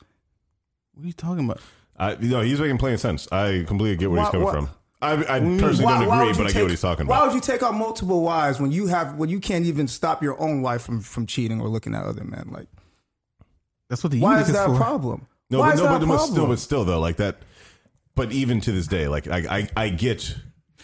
What 0.93 1.03
are 1.03 1.07
you 1.07 1.13
talking 1.13 1.45
about? 1.45 1.61
I, 1.97 2.15
you 2.15 2.27
know, 2.29 2.41
he's 2.41 2.59
making 2.59 2.77
plain 2.77 2.97
sense. 2.97 3.27
I 3.31 3.63
completely 3.65 3.95
get 3.95 4.11
where 4.11 4.17
Why- 4.19 4.23
he's 4.25 4.31
coming 4.31 4.45
why- 4.45 4.51
from. 4.53 4.69
I, 5.01 5.13
I 5.13 5.39
personally 5.39 5.83
Why- 5.85 5.99
don't 5.99 6.03
agree, 6.13 6.27
would 6.27 6.37
you 6.37 6.43
but 6.43 6.49
I 6.49 6.53
get 6.53 6.61
what 6.61 6.69
he's 6.71 6.81
talking 6.81 7.05
about. 7.05 7.19
Why 7.19 7.25
would 7.27 7.35
you 7.35 7.41
take 7.41 7.61
on 7.61 7.77
multiple 7.77 8.21
wives 8.21 8.59
when 8.61 8.71
you 8.71 8.87
have 8.87 9.15
when 9.15 9.27
you 9.29 9.39
can't 9.41 9.65
even 9.65 9.85
stop 9.87 10.23
your 10.23 10.39
own 10.39 10.61
wife 10.61 10.81
from 10.81 11.01
from 11.01 11.25
cheating 11.25 11.59
or 11.59 11.67
looking 11.67 11.93
at 11.93 12.05
other 12.05 12.23
men? 12.23 12.49
Like, 12.51 12.67
That's 13.89 14.01
what 14.03 14.11
the 14.11 14.19
why 14.21 14.33
eunuch 14.35 14.47
is 14.47 14.53
that 14.53 14.69
a 14.69 14.75
problem? 14.77 15.27
No, 15.49 15.59
why 15.59 15.69
but 15.69 15.73
is 15.75 15.79
no, 15.81 15.85
that 15.87 15.91
but, 15.91 16.03
a 16.03 16.07
but 16.07 16.13
problem? 16.15 16.31
still, 16.31 16.47
but 16.47 16.59
still 16.59 16.85
though, 16.85 16.99
like 17.01 17.17
that. 17.17 17.37
But 18.15 18.31
even 18.31 18.61
to 18.61 18.71
this 18.71 18.87
day, 18.87 19.07
like 19.09 19.27
I, 19.27 19.57
I, 19.59 19.69
I 19.75 19.89
get 19.89 20.35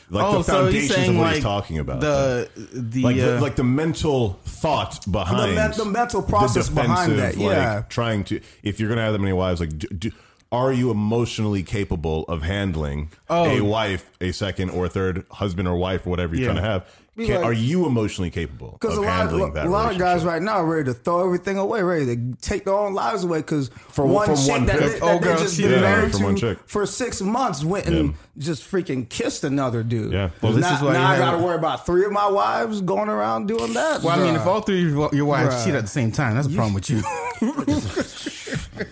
like 0.09 0.25
Oh, 0.25 0.37
the 0.39 0.43
so 0.43 0.53
foundations 0.53 0.93
saying 0.95 1.09
of 1.11 1.15
what 1.17 1.23
like 1.23 1.35
he's 1.35 1.43
talking 1.43 1.77
about. 1.79 2.01
the 2.01 2.49
the, 2.73 3.01
like, 3.03 3.15
the, 3.15 3.37
uh, 3.37 3.41
like 3.41 3.55
the 3.55 3.63
mental 3.63 4.39
thought 4.45 5.09
behind 5.11 5.55
men- 5.55 5.71
the 5.77 5.85
mental 5.85 6.21
process 6.21 6.67
the 6.69 6.75
behind 6.75 7.19
that, 7.19 7.37
yeah. 7.37 7.75
Like 7.75 7.89
trying 7.89 8.23
to, 8.25 8.41
if 8.63 8.79
you're 8.79 8.89
gonna 8.89 9.01
have 9.01 9.13
that 9.13 9.19
many 9.19 9.33
wives, 9.33 9.59
like, 9.59 9.77
do, 9.77 9.87
do, 9.87 10.11
are 10.51 10.73
you 10.73 10.89
emotionally 10.89 11.61
capable 11.61 12.23
of 12.27 12.41
handling 12.41 13.11
Oh. 13.29 13.45
a 13.45 13.61
wife, 13.61 14.09
a 14.19 14.31
second 14.31 14.71
or 14.71 14.87
third 14.87 15.25
husband 15.31 15.67
or 15.67 15.75
wife 15.77 16.07
or 16.07 16.09
whatever 16.09 16.33
you're 16.35 16.45
Yeah. 16.47 16.53
trying 16.53 16.63
to 16.63 16.69
have? 16.69 16.87
Be 17.19 17.25
Can, 17.25 17.35
like- 17.41 17.45
are 17.45 17.53
you 17.53 17.85
emotionally 17.85 18.29
capable 18.31 18.77
Because 18.79 18.97
of 18.97 19.03
a 19.03 19.07
lot, 19.07 19.17
handling 19.17 19.43
of, 19.49 19.53
that? 19.55 19.65
a 19.65 19.69
lot 19.69 19.91
of 19.91 19.97
guys 19.99 20.23
right 20.23 20.41
now 20.41 20.53
are 20.59 20.65
ready 20.65 20.85
to 20.85 20.93
throw 20.93 21.25
everything 21.25 21.57
away, 21.57 21.83
ready 21.83 22.05
to 22.15 22.35
take 22.41 22.63
their 22.63 22.73
own 22.73 22.93
lives 22.93 23.25
away 23.25 23.39
because 23.39 23.69
For- 23.89 24.05
one 24.05 24.27
from 24.27 24.35
chick 24.37 24.47
one 24.49 24.65
that, 24.67 24.79
chick. 24.79 24.91
they, 24.93 24.99
Oh, 25.01 25.19
that 25.19 25.21
they 25.21 25.43
just 25.43 25.55
she- 25.57 25.63
been 25.63 25.71
Yeah, 25.73 25.81
married 25.81 26.11
from 26.15 26.35
to 26.35 26.39
chick. 26.41 26.57
for 26.65 26.85
six 26.85 27.19
months 27.21 27.61
went 27.65 27.87
and 27.87 27.95
Yeah. 28.07 28.11
just 28.37 28.63
freaking 28.71 29.09
kissed 29.09 29.43
another 29.43 29.83
dude. 29.83 30.13
Yeah. 30.13 30.29
Well, 30.41 30.53
this 30.53 30.61
now, 30.61 30.75
is 30.77 30.81
why 30.81 30.93
now 30.93 31.09
you 31.09 31.15
I 31.15 31.17
got 31.17 31.31
to 31.33 31.39
worry 31.43 31.55
about 31.55 31.85
three 31.85 32.05
of 32.05 32.11
my 32.13 32.27
wives 32.29 32.79
going 32.79 33.09
around 33.09 33.47
doing 33.49 33.73
that. 33.73 34.01
well, 34.01 34.17
I 34.17 34.23
mean, 34.23 34.35
if 34.35 34.45
all 34.47 34.61
three 34.61 34.85
of 34.85 34.91
your- 34.91 35.09
your 35.11 35.25
wives 35.25 35.55
Bruh. 35.55 35.65
cheat 35.65 35.75
at 35.75 35.81
the 35.81 35.87
same 35.89 36.13
time, 36.13 36.35
that's 36.35 36.47
a 36.47 36.51
problem 36.51 36.73
with 36.73 36.89
you. 36.89 37.01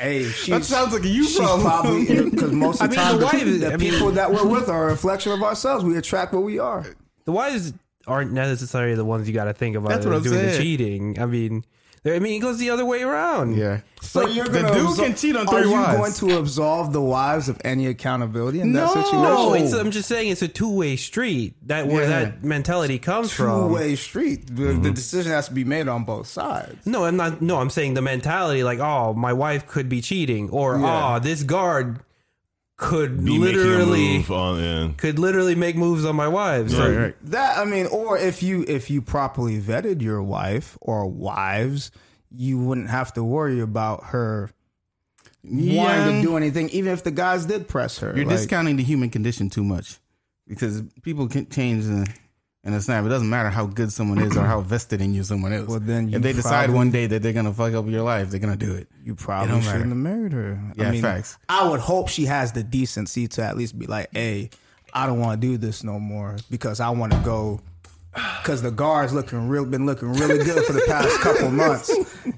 hey, 0.00 0.24
she's, 0.24 0.48
that 0.48 0.64
sounds 0.64 0.92
like 0.92 1.04
a 1.04 1.08
you 1.08 1.24
problem. 1.36 1.60
probably 1.62 2.30
because 2.30 2.52
most 2.52 2.80
of 2.82 2.90
the 2.90 2.96
I 2.98 3.12
mean, 3.12 3.12
time 3.12 3.18
the 3.20 3.24
wife- 3.24 3.60
the 3.60 3.66
I 3.72 3.76
mean- 3.76 3.90
people 3.92 4.10
that 4.12 4.32
we're 4.32 4.44
with 4.46 4.68
are 4.68 4.88
a 4.88 4.90
reflection 4.90 5.32
of 5.32 5.42
ourselves. 5.42 5.84
We 5.84 5.96
attract 5.96 6.32
what 6.32 6.42
we 6.42 6.58
are. 6.58 6.84
The 7.24 7.32
wives 7.32 7.72
aren't 8.06 8.32
necessarily 8.32 8.94
the 8.94 9.04
ones 9.04 9.26
you 9.28 9.34
got 9.34 9.44
to 9.44 9.54
think 9.54 9.76
about 9.76 9.88
That's 9.90 10.04
what 10.06 10.14
I'm 10.16 10.22
doing 10.22 10.46
the 10.46 10.58
cheating. 10.58 11.18
I 11.18 11.26
mean, 11.26 11.64
I 12.06 12.18
mean, 12.18 12.34
it 12.36 12.40
goes 12.40 12.58
the 12.58 12.68
other 12.68 12.84
way 12.84 13.02
around. 13.02 13.56
yeah. 13.56 13.80
So 14.02 14.20
Like, 14.24 14.34
you're 14.34 14.44
the 14.44 14.60
gonna 14.60 14.74
dude 14.74 14.86
absol- 14.88 14.96
can 15.06 15.14
cheat 15.16 15.34
on 15.36 15.48
Are 15.48 15.62
three 15.62 15.70
you 15.70 15.72
wives. 15.74 15.96
going 15.96 16.12
to 16.34 16.38
absolve 16.38 16.92
the 16.92 17.00
wives 17.00 17.48
of 17.48 17.58
any 17.64 17.86
accountability 17.86 18.60
in 18.60 18.74
that 18.74 18.80
No. 18.88 18.88
situation? 19.02 19.22
No, 19.22 19.54
it's, 19.54 19.72
I'm 19.72 19.90
just 19.90 20.06
saying 20.06 20.28
it's 20.30 20.42
a 20.42 20.48
two 20.48 20.68
way 20.68 20.96
street. 20.96 21.54
That 21.66 21.86
where 21.86 22.02
Yeah. 22.02 22.08
that 22.24 22.44
mentality 22.44 22.98
comes 22.98 23.32
from. 23.32 23.46
two 23.46 23.62
from. 23.68 23.72
way 23.72 23.96
street. 23.96 24.48
The, 24.48 24.52
the 24.52 24.72
Mm-hmm. 24.72 24.92
decision 24.92 25.32
has 25.32 25.48
to 25.48 25.54
be 25.54 25.64
made 25.64 25.88
on 25.88 26.04
both 26.04 26.26
sides. 26.26 26.84
No, 26.86 27.06
I'm 27.06 27.16
not. 27.16 27.40
No, 27.40 27.56
I'm 27.56 27.70
saying 27.70 27.94
the 27.94 28.02
mentality, 28.02 28.62
like, 28.62 28.80
oh, 28.80 29.14
my 29.14 29.32
wife 29.32 29.66
could 29.66 29.88
be 29.88 30.02
cheating, 30.02 30.50
or 30.50 30.78
Yeah. 30.78 31.16
oh, 31.16 31.18
this 31.20 31.42
guard 31.42 32.00
could 32.84 33.24
Be 33.24 33.38
literally 33.38 34.24
on, 34.28 34.62
yeah. 34.62 34.92
could 34.96 35.18
literally 35.18 35.54
make 35.54 35.76
moves 35.76 36.04
on 36.04 36.14
my 36.16 36.28
wives. 36.28 36.76
Right, 36.76 36.96
right. 36.96 37.14
That 37.22 37.58
I 37.58 37.64
mean, 37.64 37.86
or 37.86 38.18
if 38.18 38.42
you 38.42 38.64
if 38.68 38.90
you 38.90 39.00
properly 39.02 39.60
vetted 39.60 40.02
your 40.02 40.22
wife 40.22 40.76
or 40.80 41.06
wives, 41.06 41.90
you 42.30 42.58
wouldn't 42.58 42.90
have 42.90 43.12
to 43.14 43.24
worry 43.24 43.60
about 43.60 44.04
her 44.06 44.50
wanting 45.42 46.22
to 46.22 46.22
do 46.22 46.36
anything, 46.36 46.68
even 46.70 46.92
if 46.92 47.02
the 47.04 47.10
guys 47.10 47.46
did 47.46 47.68
press 47.68 47.98
her. 47.98 48.12
You're 48.16 48.26
Like, 48.26 48.36
discounting 48.36 48.76
the 48.76 48.82
human 48.82 49.10
condition 49.10 49.50
too 49.50 49.64
much 49.64 49.98
because 50.46 50.82
people 51.02 51.28
can 51.28 51.48
change 51.48 51.84
in, 51.84 52.06
in 52.64 52.72
a 52.74 52.80
snap. 52.80 53.04
It 53.04 53.08
doesn't 53.08 53.28
matter 53.28 53.50
how 53.50 53.66
good 53.66 53.92
someone 53.92 54.18
is 54.20 54.36
or 54.36 54.42
how 54.44 54.60
vested 54.72 55.00
in 55.00 55.14
you 55.14 55.22
someone 55.22 55.52
is. 55.52 55.66
Well, 55.66 55.80
then 55.80 56.08
you 56.08 56.16
if 56.16 56.22
they 56.22 56.32
decide 56.32 56.64
probably- 56.66 56.74
one 56.76 56.90
day 56.90 57.06
that 57.06 57.22
they're 57.22 57.32
gonna 57.32 57.52
fuck 57.52 57.74
up 57.74 57.86
your 57.86 58.02
life, 58.02 58.30
they're 58.30 58.40
gonna 58.40 58.56
do 58.56 58.74
it. 58.74 58.88
You 59.04 59.14
probably 59.14 59.48
don't 59.52 59.62
shouldn't 59.62 59.88
have 59.88 59.96
married 59.96 60.32
her. 60.32 60.58
Yeah, 60.76 60.88
I 60.88 60.90
mean, 60.92 61.02
facts. 61.02 61.36
I 61.48 61.68
would 61.68 61.80
hope 61.80 62.08
she 62.08 62.24
has 62.26 62.52
the 62.52 62.62
decency 62.62 63.28
to 63.28 63.42
at 63.44 63.56
least 63.56 63.78
be 63.78 63.86
like, 63.86 64.08
"Hey, 64.12 64.50
I 64.92 65.06
don't 65.06 65.20
want 65.20 65.40
to 65.40 65.46
do 65.46 65.56
this 65.58 65.84
no 65.84 65.98
more 66.00 66.36
because 66.50 66.80
I 66.80 66.90
want 66.90 67.12
to 67.12 67.18
go." 67.18 67.60
Because 68.14 68.62
the 68.62 68.70
guard's 68.70 69.12
looking 69.12 69.48
real, 69.48 69.64
been 69.64 69.86
looking 69.86 70.12
really 70.12 70.44
good 70.44 70.64
for 70.64 70.72
the 70.72 70.82
past 70.86 71.18
couple 71.20 71.50
months, 71.50 71.92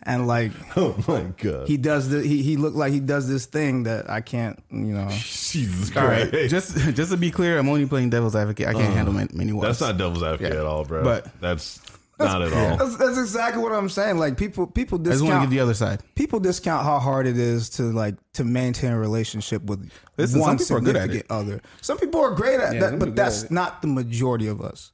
and 0.05 0.27
like 0.27 0.53
Oh 0.77 0.97
my 1.07 1.23
god, 1.37 1.69
he 1.69 1.77
does 1.77 2.09
the 2.09 2.23
he 2.23 2.43
he 2.43 2.57
looked 2.57 2.77
like 2.77 2.93
he 2.93 3.01
does 3.01 3.29
this 3.29 3.45
thing 3.47 3.83
that 3.83 4.09
I 4.09 4.21
can't, 4.23 4.62
you 4.71 4.95
know. 4.95 5.09
Jesus 5.11 5.95
All 5.97 6.07
right, 6.07 6.29
Christ. 6.31 6.51
just 6.51 6.77
just 6.95 7.11
to 7.11 7.17
be 7.17 7.31
clear, 7.31 7.59
I'm 7.59 7.69
only 7.69 7.87
playing 7.87 8.11
devil's 8.11 8.35
advocate. 8.37 8.69
I 8.69 8.73
can't 8.73 8.87
uh, 8.91 8.93
handle 8.93 9.12
many, 9.15 9.31
many 9.35 9.53
wives. 9.53 9.79
That's 9.79 9.81
not 9.93 9.99
devil's 9.99 10.23
advocate 10.23 10.55
Yeah. 10.55 10.61
at 10.61 10.67
all, 10.67 10.85
bro. 10.85 11.05
But- 11.05 11.27
that's 11.41 11.81
not 12.19 12.41
at 12.41 12.51
all. 12.55 12.77
That's, 12.79 12.97
that's 12.97 13.19
exactly 13.19 13.62
what 13.62 13.73
I'm 13.73 13.91
saying. 13.91 14.17
Like 14.17 14.39
people 14.39 14.67
people 14.67 14.97
discount. 14.97 15.12
I 15.12 15.12
just 15.12 15.23
want 15.23 15.33
to 15.33 15.35
discount 15.35 15.51
give 15.51 15.51
the 15.51 15.61
other 15.62 15.75
side. 15.75 16.15
people 16.15 16.41
discount 16.41 16.83
how 16.87 16.99
hard 16.99 17.27
it 17.27 17.37
is 17.37 17.69
to 17.71 17.83
like 17.83 18.15
to 18.33 18.45
maintain 18.45 18.93
a 18.93 18.99
relationship 18.99 19.62
with 19.65 19.91
Listen, 20.17 20.41
one 20.41 20.59
some 20.59 20.65
people 20.67 20.77
are 20.79 20.81
good 20.81 20.97
at 20.97 21.03
significant 21.03 21.31
other. 21.31 21.61
Some 21.83 21.99
people 21.99 22.23
are 22.23 22.31
great 22.31 22.59
at 22.61 22.73
Yeah, 22.75 22.81
that, 22.91 22.99
but 22.99 23.15
that's 23.15 23.51
not 23.51 23.83
the 23.83 23.89
majority 23.89 24.47
of 24.47 24.62
us. 24.62 24.93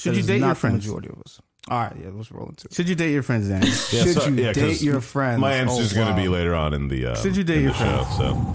Should 0.00 0.16
you 0.16 0.22
date 0.22 0.38
your 0.40 0.48
the 0.50 0.54
friends? 0.54 0.86
Majority 0.86 1.08
of 1.10 1.20
us. 1.24 1.40
All 1.68 1.78
right, 1.78 1.94
yeah, 2.02 2.08
let's 2.12 2.32
roll 2.32 2.48
into 2.48 2.66
it. 2.68 2.74
Should 2.74 2.88
you 2.88 2.94
date 2.94 3.12
your 3.12 3.22
friends, 3.22 3.48
Danny? 3.48 3.66
Yeah, 3.68 3.72
Should 3.72 4.14
so- 4.14 4.26
you 4.28 4.34
yeah, 4.36 4.52
'cause 4.52 4.62
date 4.62 4.82
your 4.82 5.00
friends? 5.00 5.40
My 5.40 5.52
answer 5.52 5.82
is 5.82 5.92
Oh, 5.92 5.96
going 5.96 6.06
to 6.08 6.12
wow. 6.14 6.22
be 6.22 6.28
later 6.28 6.54
on 6.54 6.72
in 6.74 6.88
the. 6.88 7.06
Uh, 7.06 7.14
Should 7.16 7.36
you 7.36 7.44
date 7.44 7.58
in 7.58 7.62
your 7.64 7.72
the 7.72 7.78
show? 7.78 8.06
So 8.18 8.52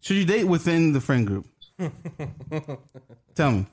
Should 0.00 0.16
you 0.16 0.24
date 0.24 0.44
within 0.44 0.92
the 0.92 1.00
friend 1.00 1.26
group? 1.26 1.46
Tell 3.34 3.50
me. 3.52 3.66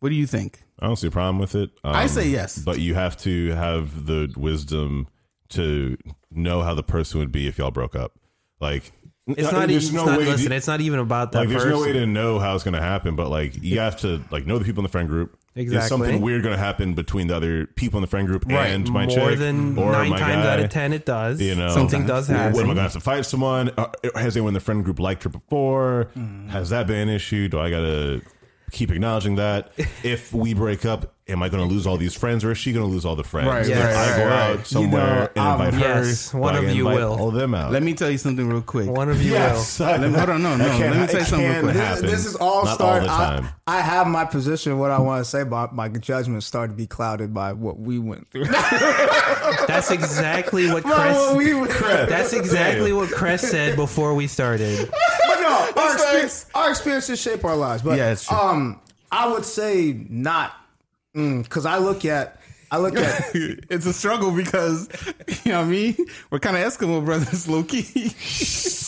What 0.00 0.08
do 0.08 0.14
you 0.14 0.26
think? 0.26 0.62
I 0.78 0.86
don't 0.86 0.96
see 0.96 1.08
a 1.08 1.10
problem 1.10 1.38
with 1.38 1.54
it. 1.54 1.70
Um, 1.84 1.94
I 1.94 2.06
say 2.06 2.28
yes. 2.28 2.58
but 2.58 2.78
you 2.78 2.94
have 2.94 3.16
to 3.18 3.50
have 3.50 4.06
the 4.06 4.32
wisdom 4.36 5.08
to 5.50 5.96
know 6.30 6.62
how 6.62 6.74
the 6.74 6.82
person 6.82 7.20
would 7.20 7.32
be 7.32 7.46
if 7.46 7.58
y'all 7.58 7.70
broke 7.70 7.94
up. 7.94 8.12
Like, 8.60 8.92
It's 9.26 9.48
uh, 9.48 9.52
not. 9.52 9.68
there's 9.68 9.84
It's 9.86 9.92
no 9.92 10.06
not 10.06 10.18
way 10.18 10.24
to- 10.24 10.30
listen, 10.30 10.52
it's 10.52 10.66
not 10.66 10.80
even 10.80 11.00
about 11.00 11.32
that 11.32 11.40
like 11.40 11.48
there's 11.48 11.64
person. 11.64 11.78
no 11.78 11.82
way 11.84 11.92
to 11.92 12.06
know 12.06 12.38
how 12.38 12.54
it's 12.54 12.64
going 12.64 12.74
to 12.74 12.80
happen 12.80 13.14
but 13.16 13.28
like 13.28 13.62
you 13.62 13.78
have 13.80 13.96
to 13.98 14.22
like 14.30 14.46
know 14.46 14.58
the 14.58 14.64
people 14.64 14.80
in 14.80 14.84
the 14.84 14.88
friend 14.90 15.08
group 15.08 15.36
Is 15.56 15.64
Exactly. 15.64 15.88
something 15.88 16.20
weird 16.20 16.44
going 16.44 16.54
to 16.54 16.62
happen 16.62 16.94
between 16.94 17.26
the 17.26 17.36
other 17.36 17.66
people 17.66 17.98
in 17.98 18.02
the 18.02 18.06
friend 18.06 18.26
group 18.28 18.44
Right. 18.46 18.68
and 18.68 18.88
my 18.88 19.06
More 19.06 19.30
chick 19.30 19.38
than 19.40 19.76
or 19.76 19.90
nine 19.90 20.10
my 20.10 20.18
times 20.18 20.44
guy? 20.44 20.52
out 20.52 20.60
of 20.60 20.70
ten, 20.70 20.92
it 20.92 21.04
does. 21.04 21.40
You 21.40 21.56
know, 21.56 21.70
something 21.70 22.06
does 22.06 22.28
happen. 22.28 22.52
What 22.52 22.60
am 22.60 22.66
I 22.66 22.74
going 22.74 22.76
to 22.76 22.82
have 22.82 22.92
to 22.92 23.00
fight 23.00 23.26
someone? 23.26 23.70
Uh, 23.76 23.88
Has 24.14 24.36
anyone 24.36 24.50
in 24.50 24.54
the 24.54 24.60
friend 24.60 24.84
group 24.84 25.00
liked 25.00 25.24
her 25.24 25.28
before? 25.30 26.08
Mm. 26.16 26.48
Has 26.50 26.70
that 26.70 26.86
been 26.86 27.08
an 27.08 27.14
issue? 27.14 27.48
Do 27.48 27.58
I 27.58 27.68
got 27.68 27.80
to 27.80 28.22
keep 28.70 28.90
acknowledging 28.90 29.36
that? 29.36 29.72
if 30.02 30.32
we 30.32 30.54
break 30.54 30.84
up, 30.84 31.14
am 31.28 31.42
I 31.42 31.48
going 31.48 31.66
to 31.66 31.72
lose 31.72 31.86
all 31.86 31.96
these 31.96 32.14
friends, 32.14 32.44
or 32.44 32.50
is 32.50 32.58
she 32.58 32.72
going 32.72 32.84
to 32.84 32.90
lose 32.90 33.04
all 33.04 33.14
the 33.16 33.24
friends? 33.24 33.48
Right, 33.48 33.66
if 33.66 33.76
right, 33.76 33.94
I 33.94 34.16
go 34.16 34.24
right, 34.26 34.32
out 34.32 34.56
right. 34.56 34.66
somewhere 34.66 35.30
You 35.36 35.42
know, 35.42 35.52
and 35.52 35.52
invite 35.62 35.74
um, 35.74 35.80
her, 35.80 36.04
yes, 36.04 36.34
one 36.34 36.56
I 36.56 36.58
of 36.58 36.74
you 36.74 36.86
will. 36.86 37.18
All 37.18 37.30
them 37.30 37.54
out. 37.54 37.70
Let 37.70 37.82
me 37.82 37.94
tell 37.94 38.10
you 38.10 38.18
something 38.18 38.48
real 38.48 38.62
quick. 38.62 38.88
One 38.90 39.08
of 39.10 39.22
you 39.22 39.32
Yes. 39.32 39.78
Let 39.80 40.00
me- 40.00 40.10
hold 40.10 40.30
on, 40.30 40.42
no, 40.42 40.56
no. 40.56 40.64
Let 40.66 40.96
me 40.96 41.02
it 41.04 41.10
tell 41.10 41.20
you 41.20 41.26
something 41.26 41.48
real 41.48 41.62
quick. 41.62 41.76
happen. 41.76 42.06
This 42.06 42.26
is 42.26 42.34
all 42.36 42.64
Not 42.64 42.74
start. 42.74 43.02
all 43.02 43.06
the 43.06 43.12
I, 43.12 43.16
time. 43.40 43.48
I 43.66 43.80
have 43.80 44.06
my 44.08 44.24
position. 44.24 44.78
What 44.78 44.90
I 44.90 44.98
want 44.98 45.24
to 45.24 45.30
say, 45.30 45.44
but 45.44 45.72
my 45.72 45.88
judgment 45.88 46.42
started 46.42 46.72
to 46.72 46.76
be 46.76 46.86
clouded 46.86 47.32
by 47.32 47.52
what 47.52 47.78
we 47.78 47.98
went 47.98 48.28
through. 48.28 48.46
That's 49.66 49.90
exactly 49.90 50.66
what 50.66 50.84
what 50.84 50.94
Kress. 50.94 51.36
we 51.36 51.54
went 51.54 51.72
through. 51.72 52.06
That's 52.06 52.32
exactly 52.32 52.92
what 52.92 53.10
Kress 53.10 53.48
said 53.48 53.76
before 53.76 54.14
we 54.14 54.26
started. 54.26 54.90
But 55.74 55.76
no, 55.76 55.82
our, 55.82 55.92
experience, 55.94 56.46
our 56.54 56.70
experiences 56.70 57.20
shape 57.20 57.44
our 57.44 57.56
lives. 57.56 57.82
But 57.82 57.98
Yeah, 57.98 58.12
it's 58.12 58.26
true. 58.26 58.36
um, 58.36 58.80
I 59.12 59.28
would 59.28 59.44
say 59.44 60.04
not 60.08 60.52
because 61.14 61.66
I 61.66 61.78
look 61.78 62.04
at 62.04 62.40
I 62.70 62.78
look 62.78 62.96
at 62.96 63.30
it's 63.34 63.86
a 63.86 63.92
struggle 63.92 64.30
because 64.30 64.88
you 65.44 65.52
know 65.52 65.58
what 65.60 65.66
I 65.66 65.70
mean. 65.70 65.96
We're 66.30 66.38
kind 66.38 66.56
of 66.56 66.62
Eskimo 66.62 67.04
brothers, 67.04 67.48
low 67.48 67.62
key. 67.64 68.12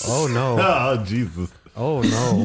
Oh 0.08 0.28
no! 0.28 0.56
Oh 0.98 1.04
Jesus! 1.04 1.50
Oh 1.76 2.02
no! 2.02 2.44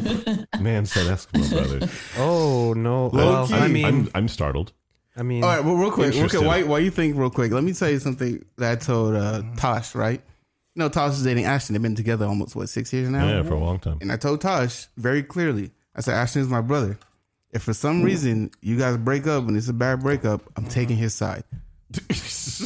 Man 0.60 0.86
said 0.86 1.06
Eskimo 1.06 1.50
brothers. 1.52 1.90
Oh 2.16 2.72
no! 2.72 3.06
Low 3.08 3.10
Well, 3.12 3.46
key. 3.48 3.54
I 3.54 3.68
mean, 3.68 3.84
I'm, 3.84 4.08
I'm 4.14 4.28
startled. 4.28 4.72
I 5.16 5.22
mean, 5.22 5.42
All 5.42 5.50
right, 5.50 5.64
well, 5.64 5.74
real 5.74 5.90
quick, 5.90 6.14
real 6.14 6.28
quick. 6.28 6.42
Why, 6.42 6.62
why 6.62 6.78
you 6.78 6.90
think 6.92 7.16
real 7.16 7.28
quick? 7.30 7.50
Let 7.52 7.64
me 7.64 7.72
tell 7.72 7.90
you 7.90 7.98
something 7.98 8.44
that 8.56 8.70
I 8.72 8.76
told 8.76 9.14
uh, 9.16 9.42
Tosh. 9.56 9.94
Right? 9.94 10.22
You 10.78 10.84
know, 10.84 10.90
Tosh 10.90 11.14
is 11.14 11.24
dating 11.24 11.44
Ashton. 11.44 11.72
They've 11.74 11.82
been 11.82 11.96
together 11.96 12.24
almost 12.24 12.54
what 12.54 12.68
six 12.68 12.92
years 12.92 13.08
now. 13.08 13.26
Yeah, 13.28 13.42
for 13.42 13.54
a 13.54 13.58
long 13.58 13.80
time. 13.80 13.98
And 14.00 14.12
I 14.12 14.16
told 14.16 14.40
Tosh 14.40 14.86
very 14.96 15.24
clearly. 15.24 15.72
I 15.96 16.02
said, 16.02 16.14
Ashton 16.14 16.40
is 16.42 16.46
my 16.46 16.60
brother. 16.60 16.96
If 17.50 17.64
for 17.64 17.74
some 17.74 18.04
reason 18.04 18.52
you 18.62 18.78
guys 18.78 18.96
break 18.96 19.26
up 19.26 19.48
and 19.48 19.56
it's 19.56 19.66
a 19.68 19.72
bad 19.72 20.02
breakup, 20.04 20.40
I'm 20.56 20.66
taking 20.66 20.96
his 20.96 21.16
side. 21.16 21.42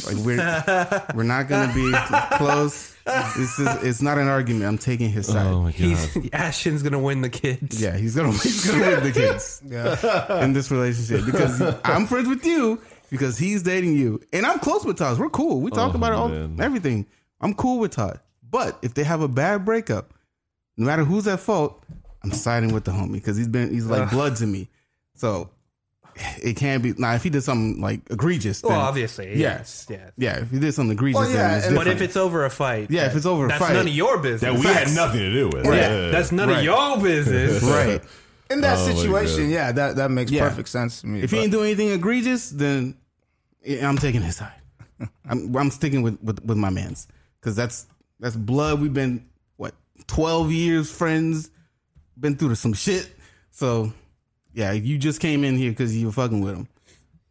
like 0.05 0.17
we're 0.17 1.03
we're 1.15 1.23
not 1.23 1.47
gonna 1.47 1.73
be 1.73 1.91
close. 2.37 2.95
This 3.35 3.57
is 3.57 3.83
it's 3.83 4.01
not 4.03 4.19
an 4.19 4.27
argument. 4.27 4.65
I'm 4.65 4.77
taking 4.77 5.09
his 5.09 5.25
side. 5.25 5.47
Oh 5.47 5.61
my 5.61 5.71
god! 5.71 5.75
he's 5.79 6.29
Ashton's 6.33 6.83
gonna 6.83 6.99
win 6.99 7.21
the 7.21 7.31
kids. 7.31 7.81
Yeah, 7.81 7.97
he's 7.97 8.15
gonna 8.15 8.31
he's 8.43 8.69
gonna 8.69 8.91
win 8.91 9.03
the 9.05 9.11
kids 9.11 9.59
in 10.43 10.53
this 10.53 10.69
relationship 10.69 11.25
because 11.25 11.59
I'm 11.83 12.05
friends 12.05 12.29
with 12.29 12.45
you 12.45 12.79
because 13.09 13.39
he's 13.39 13.63
dating 13.63 13.95
you, 13.95 14.21
and 14.31 14.45
I'm 14.45 14.59
close 14.59 14.85
with 14.85 14.99
Todd. 14.99 15.17
We're 15.17 15.29
cool. 15.31 15.61
We 15.61 15.71
talk 15.71 15.93
Oh, 15.93 15.97
about 15.97 16.11
it 16.11 16.15
all 16.15 16.29
man. 16.29 16.61
everything. 16.61 17.07
I'm 17.43 17.53
cool 17.53 17.79
with 17.79 17.91
Todd, 17.91 18.19
but 18.49 18.79
if 18.81 18.93
they 18.93 19.03
have 19.03 19.21
a 19.21 19.27
bad 19.27 19.65
breakup, 19.65 20.13
no 20.77 20.85
matter 20.85 21.03
who's 21.03 21.27
at 21.27 21.39
fault, 21.39 21.83
I'm 22.23 22.31
siding 22.31 22.73
with 22.73 22.85
the 22.85 22.91
homie 22.91 23.13
because 23.13 23.37
he's 23.37 23.47
been 23.49 23.69
he's 23.71 23.85
like 23.85 24.09
blood 24.09 24.35
to 24.37 24.47
me. 24.47 24.69
So 25.15 25.49
it 26.37 26.55
can't 26.55 26.81
be 26.81 26.93
now 26.97 27.13
if 27.15 27.23
he 27.23 27.29
did 27.29 27.41
something 27.43 27.81
like 27.81 28.01
egregious. 28.09 28.61
Then, 28.61 28.71
Well, 28.71 28.79
obviously, 28.81 29.29
Yeah. 29.31 29.57
yes, 29.57 29.85
yes. 29.89 30.11
yeah, 30.17 30.39
if 30.39 30.51
he 30.51 30.59
did 30.59 30.73
something 30.73 30.93
egregious, 30.93 31.19
Well, 31.19 31.29
yeah, 31.29 31.59
then 31.59 31.73
it's 31.73 31.77
But 31.77 31.87
if 31.87 32.01
it's 32.01 32.15
over 32.15 32.45
a 32.45 32.49
fight, 32.49 32.89
Yeah, 32.91 33.07
if 33.07 33.15
it's 33.15 33.25
over 33.25 33.45
a 33.45 33.47
that's 33.49 33.59
fight. 33.59 33.73
none 33.73 33.87
of 33.87 33.93
your 33.93 34.17
business. 34.19 34.41
that 34.41 34.53
we 34.53 34.61
Facts. 34.61 34.89
had 34.91 34.95
nothing 34.95 35.19
to 35.19 35.31
do 35.33 35.49
with. 35.49 35.65
Yeah, 35.65 36.09
That's 36.11 36.31
none 36.31 36.49
of 36.49 36.63
your 36.63 36.97
business. 36.99 37.61
right. 37.63 38.01
in 38.49 38.61
that 38.61 38.77
Oh, 38.77 38.85
situation. 38.95 39.49
Yeah, 39.49 39.71
that 39.71 39.95
that 39.97 40.11
makes 40.11 40.31
Yeah. 40.31 40.47
perfect 40.47 40.69
sense 40.69 41.01
to 41.01 41.07
me. 41.07 41.21
If 41.21 41.31
he 41.31 41.37
but- 41.37 41.43
ain't 41.43 41.51
doing 41.51 41.65
anything 41.65 41.89
egregious, 41.89 42.49
then 42.51 42.95
yeah, 43.65 43.87
I'm 43.89 43.97
taking 43.97 44.21
his 44.21 44.35
side. 44.37 44.53
I'm, 45.27 45.55
I'm 45.55 45.71
sticking 45.71 46.03
with, 46.03 46.21
with, 46.21 46.43
with 46.45 46.57
my 46.57 46.69
man's 46.69 47.07
because 47.43 47.55
that's 47.57 47.85
that's 48.19 48.35
blood. 48.37 48.79
We've 48.79 48.93
been 48.93 49.25
what 49.57 49.73
twelve 50.07 50.51
years 50.51 50.89
friends, 50.89 51.51
been 52.17 52.37
through 52.37 52.55
some 52.55 52.73
shit. 52.73 53.13
So 53.51 53.91
yeah, 54.53 54.71
you 54.71 54.97
just 54.97 55.19
came 55.19 55.43
in 55.43 55.57
here 55.57 55.71
because 55.71 55.95
you 55.95 56.05
were 56.05 56.11
fucking 56.13 56.39
with 56.41 56.55
him. 56.55 56.67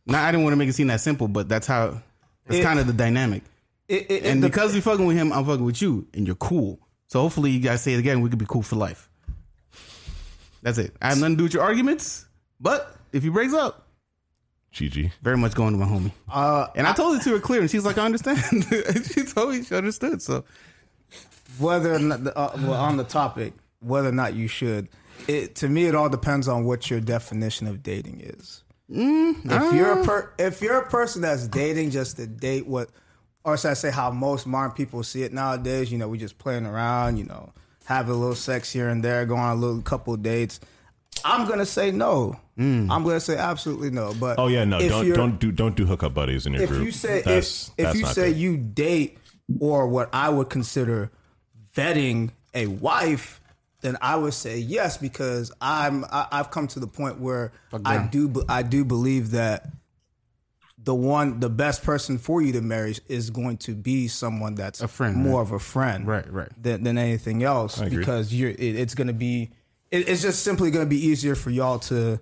Now 0.07 0.23
I 0.25 0.31
didn't 0.31 0.45
want 0.45 0.53
to 0.53 0.57
make 0.59 0.69
it 0.69 0.75
seem 0.75 0.89
that 0.89 1.01
simple, 1.01 1.29
but 1.29 1.49
that's 1.49 1.67
how 1.67 2.03
that's 2.47 2.59
It- 2.59 2.63
kind 2.63 2.79
of 2.79 2.87
the 2.87 2.93
dynamic. 2.93 3.43
it, 3.89 4.11
it, 4.11 4.25
And 4.25 4.43
because 4.43 4.75
you're 4.75 4.83
fucking 4.83 5.07
with 5.07 5.17
him, 5.17 5.33
I'm 5.33 5.45
fucking 5.47 5.65
with 5.65 5.81
you, 5.81 6.07
and 6.13 6.27
you're 6.27 6.37
cool. 6.37 6.79
So 7.07 7.21
hopefully 7.21 7.51
you 7.53 7.61
guys 7.61 7.83
say 7.83 7.95
it 7.95 7.99
again. 7.99 8.21
We 8.21 8.29
could 8.31 8.39
be 8.39 8.47
cool 8.47 8.63
for 8.63 8.77
life. 8.77 9.09
That's 10.63 10.79
it. 10.79 10.95
I 11.01 11.09
have 11.09 11.19
nothing 11.19 11.35
to 11.35 11.39
do 11.39 11.43
with 11.45 11.55
your 11.55 11.63
arguments, 11.63 12.27
but 12.61 12.97
if 13.13 13.23
he 13.23 13.29
breaks 13.29 13.53
up, 13.53 13.82
GG. 14.73 15.13
very 15.23 15.37
much 15.37 15.55
going 15.55 15.73
to 15.73 15.79
my 15.79 15.87
homie. 15.87 16.13
uh, 16.31 16.69
And 16.75 16.87
I 16.87 16.93
told 16.93 17.17
it 17.17 17.23
to 17.25 17.31
her 17.31 17.41
clear, 17.41 17.61
and 17.61 17.71
she's 17.71 17.85
like, 17.85 17.99
I 17.99 18.05
understand. 18.05 18.39
she 19.13 19.23
told 19.25 19.51
me 19.55 19.63
she 19.65 19.75
understood. 19.75 20.23
So 20.23 20.45
whether 21.59 21.93
or 21.95 21.99
not 21.99 22.25
the, 22.25 22.37
uh, 22.37 22.53
well, 22.63 22.75
on 22.75 22.97
the 22.97 23.05
topic, 23.05 23.53
whether 23.81 24.09
or 24.09 24.13
not 24.13 24.35
you 24.35 24.49
should, 24.49 24.89
it 25.29 25.55
to 25.57 25.69
me 25.69 25.85
it 25.87 25.95
all 25.95 26.09
depends 26.09 26.49
on 26.49 26.65
what 26.65 26.91
your 26.91 27.01
definition 27.01 27.67
of 27.67 27.83
dating 27.83 28.21
is. 28.23 28.63
if 28.89 29.73
you're 29.75 30.01
a 30.01 30.05
per, 30.05 30.33
if 30.39 30.61
you're 30.63 30.79
a 30.79 30.89
person 30.89 31.23
that's 31.23 31.47
dating 31.49 31.91
just 31.91 32.17
to 32.17 32.27
date 32.27 32.67
what, 32.67 32.89
or 33.45 33.57
should 33.57 33.71
I 33.71 33.75
say 33.75 33.91
how 33.91 34.11
most 34.11 34.47
modern 34.47 34.71
people 34.73 35.03
see 35.03 35.23
it 35.23 35.33
nowadays? 35.33 35.93
You 35.93 35.99
know, 35.99 36.09
we 36.09 36.17
just 36.19 36.39
playing 36.39 36.65
around. 36.67 37.19
You 37.19 37.25
know, 37.25 37.53
having 37.85 38.15
a 38.15 38.17
little 38.17 38.35
sex 38.35 38.73
here 38.73 38.89
and 38.89 39.03
there, 39.05 39.27
going 39.27 39.41
on 39.41 39.57
a 39.57 39.61
little 39.61 39.83
couple 39.83 40.17
dates. 40.17 40.61
I'm 41.25 41.47
gonna 41.49 41.67
say 41.67 41.91
no. 41.91 42.39
Mm. 42.59 42.91
I'm 42.91 43.03
gonna 43.03 43.19
say 43.21 43.37
absolutely 43.37 43.91
no. 43.91 44.13
But 44.19 44.39
Oh 44.39 44.49
yeah, 44.49 44.65
no, 44.65 44.79
don't 44.87 45.13
don't 45.15 45.41
do 45.41 45.51
don't 45.53 45.75
do 45.75 45.87
hookup 45.87 46.13
buddies 46.15 46.47
in 46.47 46.53
your 46.53 46.63
if 46.63 46.69
group. 46.69 46.85
you 46.85 46.93
say 46.93 47.23
That's- 47.23 47.71
if 47.79 47.89
if 47.89 47.97
you 47.97 48.07
say 48.07 48.29
good. 48.31 48.37
you 48.39 48.57
date 48.59 49.19
or 49.59 49.89
what 49.89 50.11
I 50.13 50.29
would 50.29 50.51
consider 50.51 51.11
vetting 51.75 52.31
a 52.55 52.67
wife, 52.67 53.41
then 53.81 53.97
I 54.03 54.17
would 54.17 54.35
say 54.35 54.59
yes 54.59 54.97
because 54.99 55.51
I'm 55.61 56.05
I, 56.13 56.27
I've 56.31 56.51
come 56.51 56.67
to 56.69 56.81
the 56.81 56.87
point 56.87 57.19
where 57.21 57.53
I 57.85 58.07
do 58.07 58.45
I 58.49 58.63
do 58.63 58.85
believe 58.85 59.31
that 59.31 59.69
the 60.85 60.95
one 60.95 61.41
the 61.41 61.49
best 61.49 61.83
person 61.85 62.19
for 62.19 62.43
you 62.43 62.53
to 62.53 62.61
marry 62.61 62.97
is 63.09 63.31
going 63.31 63.57
to 63.57 63.75
be 63.75 64.09
someone 64.09 64.55
that's 64.57 64.81
A 64.81 64.89
friend, 64.89 65.17
more 65.17 65.37
right? 65.41 65.43
of 65.43 65.53
a 65.53 65.59
friend, 65.59 66.07
Right, 66.07 66.31
right. 66.31 66.49
than, 66.61 66.83
than 66.83 66.99
anything 66.99 67.45
else 67.45 67.81
agree. 67.81 67.99
because 67.99 68.35
you're 68.35 68.51
it, 68.51 68.59
it's 68.61 68.95
going 68.95 69.07
to 69.07 69.13
be 69.13 69.51
it, 69.91 70.09
it's 70.09 70.23
just 70.23 70.43
simply 70.43 70.71
going 70.71 70.85
to 70.85 70.89
be 70.91 71.07
easier 71.07 71.35
for 71.35 71.51
y'all 71.51 71.79
to 71.81 72.21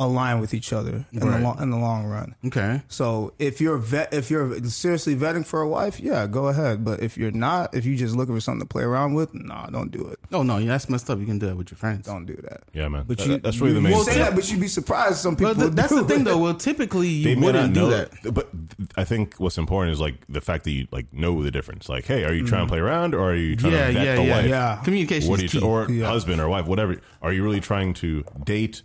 align 0.00 0.40
with 0.40 0.54
each 0.54 0.72
other 0.72 1.04
in 1.12 1.20
Right. 1.20 1.36
the 1.36 1.44
long, 1.44 1.62
in 1.62 1.70
the 1.70 1.76
long 1.76 2.06
run. 2.06 2.34
okay, 2.46 2.80
So 2.88 3.34
if 3.38 3.60
you're 3.60 3.76
vet, 3.76 4.12
if 4.12 4.30
you're 4.30 4.58
seriously 4.64 5.14
vetting 5.14 5.44
for 5.44 5.60
a 5.60 5.68
wife, 5.68 6.00
yeah, 6.00 6.26
go 6.26 6.48
ahead. 6.48 6.84
But 6.84 7.00
if 7.02 7.18
you're 7.18 7.30
not, 7.30 7.74
if 7.74 7.84
you're 7.84 7.98
just 7.98 8.16
looking 8.16 8.34
for 8.34 8.40
something 8.40 8.62
to 8.62 8.66
play 8.66 8.82
around 8.82 9.12
with, 9.14 9.34
nah, 9.34 9.66
don't 9.66 9.92
do 9.92 10.06
it. 10.08 10.18
oh 10.32 10.42
no, 10.42 10.56
yeah, 10.56 10.68
that's 10.68 10.88
messed 10.88 11.10
up. 11.10 11.18
You 11.20 11.26
can 11.26 11.38
do 11.38 11.48
it 11.48 11.56
with 11.56 11.70
your 11.70 11.76
friends. 11.76 12.06
Don't 12.06 12.24
do 12.24 12.34
that. 12.48 12.62
yeah, 12.72 12.88
man. 12.88 13.04
But 13.06 13.18
That- 13.18 13.26
you, 13.28 13.38
that's 13.38 13.60
really 13.60 13.74
the 13.74 13.78
you- 13.80 13.84
main 13.84 13.92
you 13.98 14.04
say 14.04 14.12
thing. 14.14 14.20
that, 14.22 14.34
but 14.34 14.50
you'd 14.50 14.60
be 14.60 14.68
surprised. 14.68 15.18
Some 15.18 15.36
people. 15.36 15.54
But 15.54 15.60
th- 15.60 15.72
that's 15.74 15.90
do 15.90 16.00
the 16.02 16.08
thing, 16.08 16.22
it. 16.22 16.24
though. 16.24 16.38
Well, 16.38 16.54
typically 16.54 17.22
they 17.22 17.30
you 17.30 17.36
may 17.36 17.52
not 17.52 17.68
wouldn't 17.68 17.74
do 17.74 17.80
know 17.80 17.90
that. 17.90 18.34
but 18.34 18.48
I 18.96 19.04
think 19.04 19.34
what's 19.36 19.58
important 19.58 19.92
is 19.92 20.00
like 20.00 20.14
the 20.30 20.40
fact 20.40 20.64
that 20.64 20.70
you 20.70 20.86
like 20.90 21.12
know 21.12 21.42
the 21.42 21.50
difference. 21.50 21.88
Like, 21.90 22.06
hey, 22.06 22.24
are 22.24 22.32
you 22.32 22.46
trying 22.46 22.62
to 22.62 22.66
mm. 22.66 22.70
play 22.70 22.78
around 22.78 23.14
or 23.14 23.32
are 23.32 23.36
you 23.36 23.54
trying 23.56 23.72
Yeah, 23.74 23.86
to 23.88 23.92
vet 23.92 24.04
yeah, 24.04 24.16
the 24.16 24.24
yeah, 24.24 24.36
wife? 24.36 24.46
Yeah. 24.48 24.80
Communication 24.82 25.28
What 25.30 25.40
are 25.40 25.42
you 25.42 25.48
key. 25.50 25.60
or 25.60 25.90
Yeah. 25.90 26.06
husband 26.06 26.40
or 26.40 26.48
wife, 26.48 26.66
whatever? 26.66 26.96
Are 27.20 27.32
you 27.32 27.44
really 27.44 27.60
trying 27.60 27.92
to 27.94 28.24
date 28.44 28.82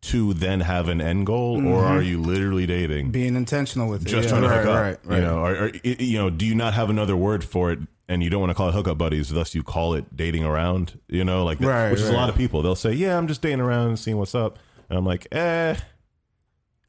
to 0.00 0.32
then 0.34 0.60
have 0.60 0.88
an 0.88 1.00
end 1.00 1.26
goal, 1.26 1.66
or 1.66 1.84
are 1.84 2.00
you 2.02 2.20
literally 2.22 2.66
dating 2.66 3.10
being 3.10 3.34
intentional 3.34 3.88
with 3.88 4.02
it. 4.02 4.08
just 4.08 4.24
yeah. 4.28 4.38
trying 4.38 4.42
to 4.42 4.48
hook 4.48 4.66
up? 4.66 4.80
right, 4.80 4.98
right. 5.04 5.16
You 5.16 5.24
know, 5.24 5.38
or, 5.44 5.54
or 5.64 5.70
you 5.84 6.18
know, 6.18 6.30
do 6.30 6.46
you 6.46 6.54
not 6.54 6.74
have 6.74 6.88
another 6.88 7.16
word 7.16 7.42
for 7.44 7.72
it? 7.72 7.80
And 8.10 8.22
you 8.22 8.30
don't 8.30 8.40
want 8.40 8.48
to 8.50 8.54
call 8.54 8.70
it 8.70 8.72
hookup 8.72 8.96
buddies, 8.96 9.28
thus 9.28 9.54
you 9.54 9.62
call 9.62 9.92
it 9.92 10.16
dating 10.16 10.42
around. 10.44 10.98
You 11.08 11.24
know, 11.24 11.44
like 11.44 11.58
that, 11.58 11.66
Right, 11.66 11.90
which 11.90 12.00
is 12.00 12.08
a 12.08 12.14
lot 12.14 12.30
of 12.30 12.36
people. 12.36 12.62
They'll 12.62 12.74
say, 12.74 12.92
"Yeah, 12.92 13.18
I'm 13.18 13.28
just 13.28 13.42
dating 13.42 13.60
around 13.60 13.88
and 13.88 13.98
seeing 13.98 14.16
what's 14.16 14.34
up," 14.34 14.58
and 14.88 14.96
I'm 14.98 15.04
like, 15.04 15.26
"Eh." 15.32 15.76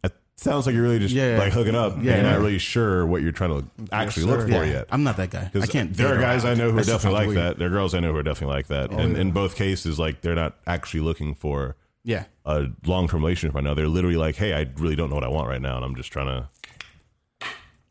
It 0.02 0.14
sounds 0.38 0.66
like 0.66 0.74
you're 0.74 0.84
really 0.84 1.00
just 1.00 1.14
Yeah. 1.14 1.38
like 1.38 1.52
hooking 1.52 1.76
up. 1.76 1.96
Yeah. 2.02 2.14
and 2.14 2.22
you're 2.22 2.32
not 2.32 2.40
really 2.40 2.60
sure 2.60 3.06
what 3.06 3.22
you're 3.22 3.34
trying 3.34 3.60
to 3.60 3.66
actually 3.92 4.28
look 4.28 4.48
for 4.48 4.64
yet. 4.64 4.88
I'm 4.90 5.04
not 5.04 5.18
that 5.18 5.32
guy. 5.32 5.52
I 5.54 5.66
can't. 5.68 5.94
There 5.94 6.08
are 6.08 6.22
guys 6.22 6.46
around. 6.46 6.54
I 6.54 6.64
know 6.64 6.72
who 6.72 6.78
are 6.78 6.84
definitely 6.84 7.20
like 7.20 7.28
weird. 7.28 7.40
that. 7.40 7.60
There 7.60 7.68
are 7.68 7.72
girls 7.72 7.94
I 7.94 8.00
know 8.00 8.14
who 8.14 8.18
are 8.20 8.24
definitely 8.24 8.56
like 8.56 8.68
that. 8.68 8.92
and 8.92 9.18
in 9.18 9.32
both 9.32 9.56
cases, 9.58 10.00
like 10.00 10.22
they're 10.22 10.36
not 10.36 10.56
actually 10.66 11.02
looking 11.02 11.36
for 11.36 11.76
Yeah, 12.10 12.26
a 12.46 12.66
long 12.86 13.08
term 13.08 13.22
relationship 13.24 13.54
right 13.54 13.64
now. 13.64 13.74
They're 13.76 13.88
literally 13.88 14.18
like, 14.18 14.36
"Hey, 14.36 14.54
I 14.54 14.66
really 14.78 14.96
don't 14.96 15.10
know 15.10 15.16
what 15.16 15.24
I 15.24 15.28
want 15.30 15.48
right 15.48 15.62
now, 15.62 15.76
and 15.76 15.86
I'm 15.86 15.96
just 15.96 16.12
trying 16.12 16.26
to 16.28 17.48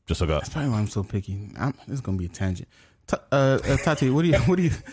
just 0.07 0.21
hook 0.21 0.31
up." 0.31 0.41
that's 0.43 0.53
probably 0.53 0.71
why 0.71 0.79
I'm 0.79 0.89
so 0.89 1.03
picky. 1.05 1.51
I'm, 1.59 1.73
this 1.87 1.95
is 1.95 2.01
gonna 2.01 2.19
be 2.19 2.25
a 2.27 2.29
tangent. 2.29 2.69
Ta- 3.07 3.23
uh, 3.33 3.59
uh, 3.64 3.77
Tati, 3.79 4.11
what 4.11 4.23
do 4.23 4.29
you, 4.29 4.39
what 4.41 4.57
do 4.57 4.62
you, 4.64 4.71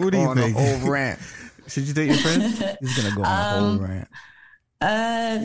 what 0.00 0.12
do 0.12 0.18
you 0.18 0.24
on 0.28 0.38
a 0.38 0.42
think? 0.42 0.56
whole 0.56 0.90
rant. 0.90 1.18
Should 1.68 1.84
you 1.88 1.94
date 1.94 2.08
your 2.08 2.16
friend? 2.18 2.42
He's 2.80 2.96
gonna 3.02 3.14
go 3.16 3.22
on 3.22 3.26
a 3.26 3.56
Um, 3.58 3.78
whole 3.78 3.86
rant. 3.88 4.08
Uh, 4.80 5.38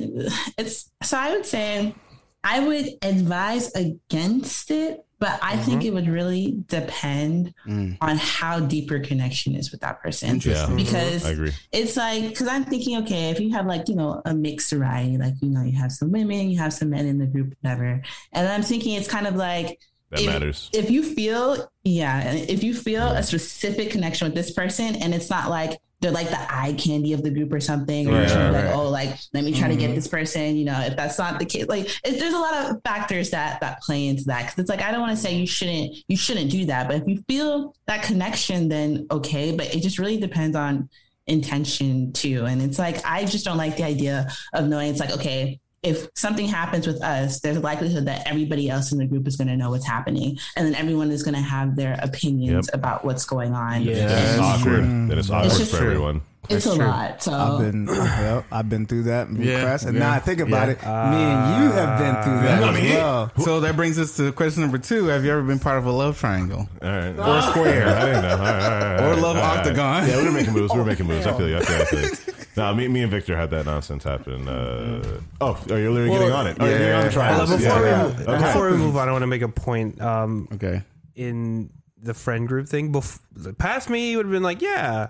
it's 0.58 0.92
so 1.02 1.18
I 1.18 1.32
would 1.32 1.46
say 1.46 1.96
I 2.44 2.60
would 2.60 2.88
advise 3.02 3.72
against 3.74 4.70
it, 4.70 5.06
But 5.24 5.40
I 5.42 5.54
Mm-hmm. 5.54 5.64
think 5.66 5.86
it 5.86 5.94
would 5.94 6.10
really 6.20 6.46
depend 6.68 7.54
Mm. 7.68 7.98
on 8.02 8.18
how 8.18 8.60
deep 8.60 8.90
your 8.92 9.00
connection 9.00 9.56
is 9.56 9.72
with 9.72 9.82
that 9.82 10.02
person. 10.04 10.30
Interesting. 10.30 10.76
Because 10.76 11.26
I 11.26 11.32
agree. 11.32 11.54
it's 11.72 11.96
like 11.96 12.24
because 12.30 12.48
I'm 12.54 12.66
thinking, 12.66 12.98
okay, 13.04 13.30
if 13.30 13.40
you 13.40 13.52
have 13.58 13.66
like 13.74 13.88
you 13.90 13.96
know 13.96 14.22
a 14.26 14.34
mixed 14.34 14.72
variety, 14.74 15.18
like 15.18 15.36
you 15.42 15.50
know 15.50 15.64
you 15.64 15.78
have 15.84 15.92
some 16.00 16.12
women, 16.12 16.50
you 16.52 16.58
have 16.60 16.74
some 16.74 16.90
men 16.90 17.06
in 17.08 17.18
the 17.20 17.26
group, 17.34 17.50
whatever, 17.62 18.02
and 18.34 18.44
I'm 18.54 18.64
thinking 18.64 18.96
it's 19.00 19.08
kind 19.08 19.28
of 19.32 19.36
like 19.36 19.80
That 20.12 20.20
if, 20.22 20.28
matters. 20.28 20.70
If 20.74 20.92
you 20.92 21.02
feel, 21.04 21.72
yeah, 21.84 22.34
if 22.34 22.62
you 22.64 22.74
feel 22.74 23.08
a 23.22 23.24
specific 23.24 23.92
connection 23.92 24.24
with 24.28 24.36
this 24.36 24.52
person, 24.52 24.90
and 25.02 25.14
it's 25.14 25.30
not 25.30 25.50
like 25.50 25.80
they're 26.04 26.12
like 26.12 26.30
the 26.30 26.54
eye 26.54 26.74
candy 26.74 27.14
of 27.14 27.24
the 27.24 27.32
group 27.32 27.52
or 27.52 27.60
something, 27.60 28.08
or 28.08 28.12
Right, 28.12 28.20
you're 28.20 28.30
trying 28.30 28.52
to 28.54 28.58
right, 28.60 28.66
like, 28.66 28.76
right. 28.76 28.80
oh, 28.80 28.90
like 28.90 29.18
let 29.34 29.44
me 29.44 29.54
try 29.54 29.68
to 29.70 29.74
Mhm. 29.76 29.80
get 29.80 29.96
this 29.96 30.08
person. 30.08 30.56
You 30.56 30.66
know, 30.66 30.80
if 30.82 30.96
that's 30.96 31.18
not 31.18 31.40
the 31.40 31.46
case, 31.46 31.66
like 31.68 31.86
it, 32.06 32.20
there's 32.20 32.34
a 32.36 32.40
lot 32.40 32.54
of 32.70 32.82
factors 32.84 33.32
that 33.32 33.60
that 33.62 33.82
play 33.82 34.08
into 34.08 34.26
that. 34.26 34.44
Because 34.46 34.60
it's 34.60 34.70
like 34.70 34.82
I 34.84 34.92
don't 34.92 35.02
want 35.02 35.16
to 35.16 35.22
say 35.22 35.36
you 35.36 35.48
shouldn't 35.48 35.96
you 36.08 36.16
shouldn't 36.18 36.52
do 36.52 36.66
that, 36.66 36.88
but 36.88 36.98
if 36.98 37.08
you 37.08 37.24
feel 37.28 37.74
that 37.88 38.04
connection, 38.04 38.70
then 38.70 39.08
okay. 39.10 39.56
But 39.56 39.74
it 39.74 39.82
just 39.82 39.98
really 39.98 40.18
depends 40.18 40.56
on 40.56 40.90
intention 41.26 42.12
too. 42.14 42.46
And 42.46 42.62
it's 42.62 42.78
like 42.78 43.04
I 43.06 43.26
just 43.26 43.46
don't 43.46 43.58
like 43.58 43.78
the 43.78 43.84
idea 43.84 44.28
of 44.54 44.68
knowing 44.68 44.90
it's 44.92 45.00
like, 45.00 45.12
okay, 45.12 45.60
if 45.84 46.08
something 46.16 46.48
happens 46.48 46.88
with 46.88 47.02
us, 47.04 47.42
there's 47.42 47.58
a 47.58 47.60
likelihood 47.60 48.06
that 48.06 48.26
everybody 48.26 48.70
else 48.70 48.92
in 48.92 48.98
the 48.98 49.06
group 49.06 49.28
is 49.28 49.36
going 49.36 49.50
to 49.50 49.58
know 49.58 49.70
what's 49.70 49.86
happening. 49.86 50.38
And 50.56 50.66
then 50.66 50.76
everyone 50.76 51.12
is 51.12 51.24
going 51.24 51.36
to 51.36 51.42
have 51.42 51.76
their 51.76 52.00
opinions 52.02 52.70
about 52.74 53.04
what's 53.04 53.26
going 53.26 53.54
on. 53.54 53.84
Yeah. 53.84 53.96
And 53.96 54.12
It's 54.12 54.40
awkward. 54.40 54.84
Then 54.84 55.12
it's 55.20 55.30
awkward 55.30 55.52
just 55.52 55.72
for 55.72 55.78
true. 55.78 55.88
everyone. 55.88 56.22
It's 56.50 56.66
a 56.66 56.76
true. 56.76 56.86
lot. 56.86 57.24
So 57.24 57.32
I've 57.34 57.60
been, 57.60 57.86
well, 57.88 58.46
I've 58.52 58.68
been 58.70 58.86
through 58.86 59.04
that 59.04 59.32
Yeah, 59.32 59.62
Kress, 59.62 59.84
and 59.86 59.94
yeah, 59.96 60.00
now 60.04 60.12
I 60.14 60.20
think 60.20 60.40
about 60.42 60.68
yeah. 60.68 60.74
it. 60.74 61.12
me 61.12 61.24
and 61.24 61.64
you 61.64 61.72
have 61.72 62.00
been 62.00 62.24
through 62.24 62.42
that 62.48 62.64
Uh, 62.64 62.72
as 62.72 62.94
well. 62.96 63.32
So 63.46 63.60
that 63.62 63.76
brings 63.78 63.98
us 63.98 64.18
to 64.18 64.32
question 64.34 64.62
number 64.62 64.78
two. 64.78 65.06
Have 65.06 65.24
you 65.24 65.32
ever 65.32 65.42
been 65.44 65.60
part 65.60 65.78
of 65.78 65.86
a 65.86 65.92
love 65.92 66.20
triangle 66.20 66.68
All 66.82 66.90
right. 66.90 67.18
or 67.18 67.38
a 67.38 67.42
square 67.44 67.88
I 67.96 68.06
didn't 68.06 68.22
know. 68.24 68.30
All 68.32 68.38
right, 68.38 68.60
right, 68.60 69.00
all 69.00 69.06
or 69.08 69.10
right, 69.14 69.22
love 69.22 69.36
all 69.38 69.42
right. 69.42 69.58
octagon? 69.60 70.08
Yeah, 70.10 70.18
we 70.18 70.26
were 70.26 70.32
making 70.32 70.54
moves. 70.54 70.74
We 70.74 70.80
were 70.80 70.86
making 70.86 71.08
moves. 71.08 71.26
I 71.26 71.38
feel 71.38 71.48
you. 71.50 71.58
I 71.58 71.62
feel 71.62 71.78
you. 71.78 71.82
I 71.82 71.86
feel 71.86 72.02
you. 72.02 72.10
No, 72.56 72.72
me, 72.76 72.88
me 72.88 73.02
and 73.02 73.10
Victor 73.10 73.36
had 73.36 73.50
that 73.50 73.66
nonsense 73.66 74.04
happen. 74.04 74.48
Uh, 74.48 75.20
oh, 75.42 75.60
are 75.72 75.80
you 75.80 75.90
literally 75.92 76.12
getting 76.12 76.32
on 76.32 76.46
it? 76.46 76.58
Oh, 76.60 76.66
you're 76.68 76.94
on 76.94 77.06
the 77.08 77.12
yeah. 77.12 77.38
Well, 77.38 77.48
before, 77.48 77.60
Yeah, 77.60 78.06
we, 78.06 78.24
yeah. 78.24 78.30
Okay. 78.30 78.44
before 78.46 78.70
we 78.70 78.78
move 78.78 78.96
on, 78.96 79.10
I 79.10 79.12
want 79.12 79.24
to 79.24 79.28
make 79.28 79.42
a 79.42 79.48
point. 79.48 80.00
Um, 80.00 80.48
Okay. 80.54 80.84
in 81.16 81.72
the 82.04 82.14
friend 82.14 82.48
group 82.48 82.68
thing, 82.70 82.94
bef- 82.94 83.58
past 83.58 83.90
me 83.90 84.16
would 84.16 84.28
have 84.28 84.32
been 84.32 84.44
like, 84.44 84.62
yeah, 84.62 85.08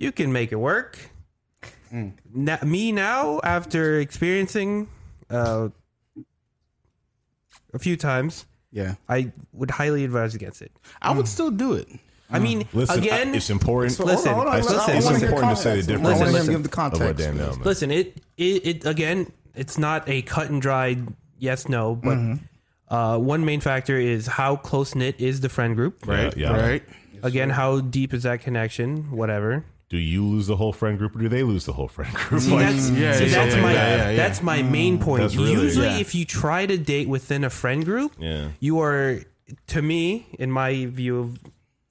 you 0.00 0.10
can 0.10 0.32
make 0.32 0.50
it 0.50 0.56
work. 0.56 0.98
Na- 1.92 2.58
me 2.64 2.90
now, 2.92 3.40
after 3.44 3.98
experiencing 4.00 4.88
uh, 5.30 5.68
a 7.74 7.78
few 7.78 7.96
times, 7.96 8.46
Yeah. 8.72 8.94
I 9.08 9.32
would 9.52 9.70
highly 9.70 10.04
advise 10.04 10.34
against 10.34 10.62
it. 10.62 10.72
I 11.02 11.12
would 11.12 11.28
still 11.28 11.50
do 11.50 11.74
it. 11.74 11.88
I 12.32 12.38
mean, 12.38 12.66
Listen, 12.72 12.98
again, 13.00 13.28
I- 13.34 13.36
it's 13.36 13.50
important. 13.50 13.98
Listen, 13.98 14.32
Hold 14.34 14.46
on, 14.46 14.52
hold 14.60 14.66
on. 14.72 14.76
listen, 14.76 14.94
I 14.94 14.96
it's 14.96 15.04
wanna 15.06 15.18
important 15.24 15.50
to 15.56 15.62
say 15.62 15.80
the 15.80 15.86
difference. 15.86 16.08
I 16.08 16.20
want 16.22 16.32
Listen, 16.32 16.52
give 16.54 16.62
the 16.62 16.68
context. 16.68 17.02
what 17.04 17.16
Dan 17.16 17.62
listen, 17.64 17.90
it, 17.90 18.16
it, 18.36 18.66
it 18.66 18.86
again, 18.86 19.30
it's 19.56 19.76
not 19.78 20.08
a 20.08 20.22
cut 20.22 20.48
and 20.48 20.62
dried 20.62 21.08
yes 21.38 21.68
no, 21.68 21.96
but 21.96 22.38
uh, 22.88 23.18
one 23.18 23.44
main 23.44 23.60
factor 23.60 23.98
is 23.98 24.28
how 24.28 24.54
close 24.56 24.94
knit 24.94 25.16
is 25.20 25.40
the 25.40 25.48
friend 25.48 25.74
group. 25.74 26.06
Right. 26.06 26.34
Yeah. 26.36 26.52
Right. 26.56 26.82
Again, 27.24 27.50
how 27.50 27.80
deep 27.80 28.14
is 28.14 28.22
that 28.22 28.40
connection? 28.42 29.10
Whatever. 29.10 29.64
Do 29.90 29.98
you 29.98 30.24
lose 30.24 30.46
the 30.46 30.54
whole 30.56 30.72
friend 30.72 30.96
group, 30.96 31.16
or 31.16 31.18
do 31.18 31.28
they 31.28 31.42
lose 31.42 31.64
the 31.66 31.72
whole 31.72 31.88
friend 31.88 32.12
group? 32.14 32.40
See, 32.42 32.52
Like, 32.52 32.66
that's, 32.66 32.90
mm, 32.90 32.98
yeah, 33.00 33.12
see, 33.12 33.26
yeah, 33.26 33.30
that's 33.44 33.54
yeah, 33.56 33.62
my 33.62 33.72
that's 34.14 34.42
main 34.62 34.98
mm, 34.98 35.02
point. 35.02 35.34
Really- 35.34 35.50
Usually, 35.52 35.86
yeah. 35.88 35.98
if 35.98 36.14
you 36.14 36.24
try 36.24 36.64
to 36.64 36.78
date 36.78 37.08
within 37.08 37.42
a 37.44 37.50
friend 37.50 37.84
group, 37.84 38.12
Yeah. 38.18 38.48
you 38.60 38.78
are, 38.80 39.18
to 39.66 39.82
me, 39.82 40.26
in 40.38 40.50
my 40.52 40.86
view 40.86 41.18
of, 41.18 41.40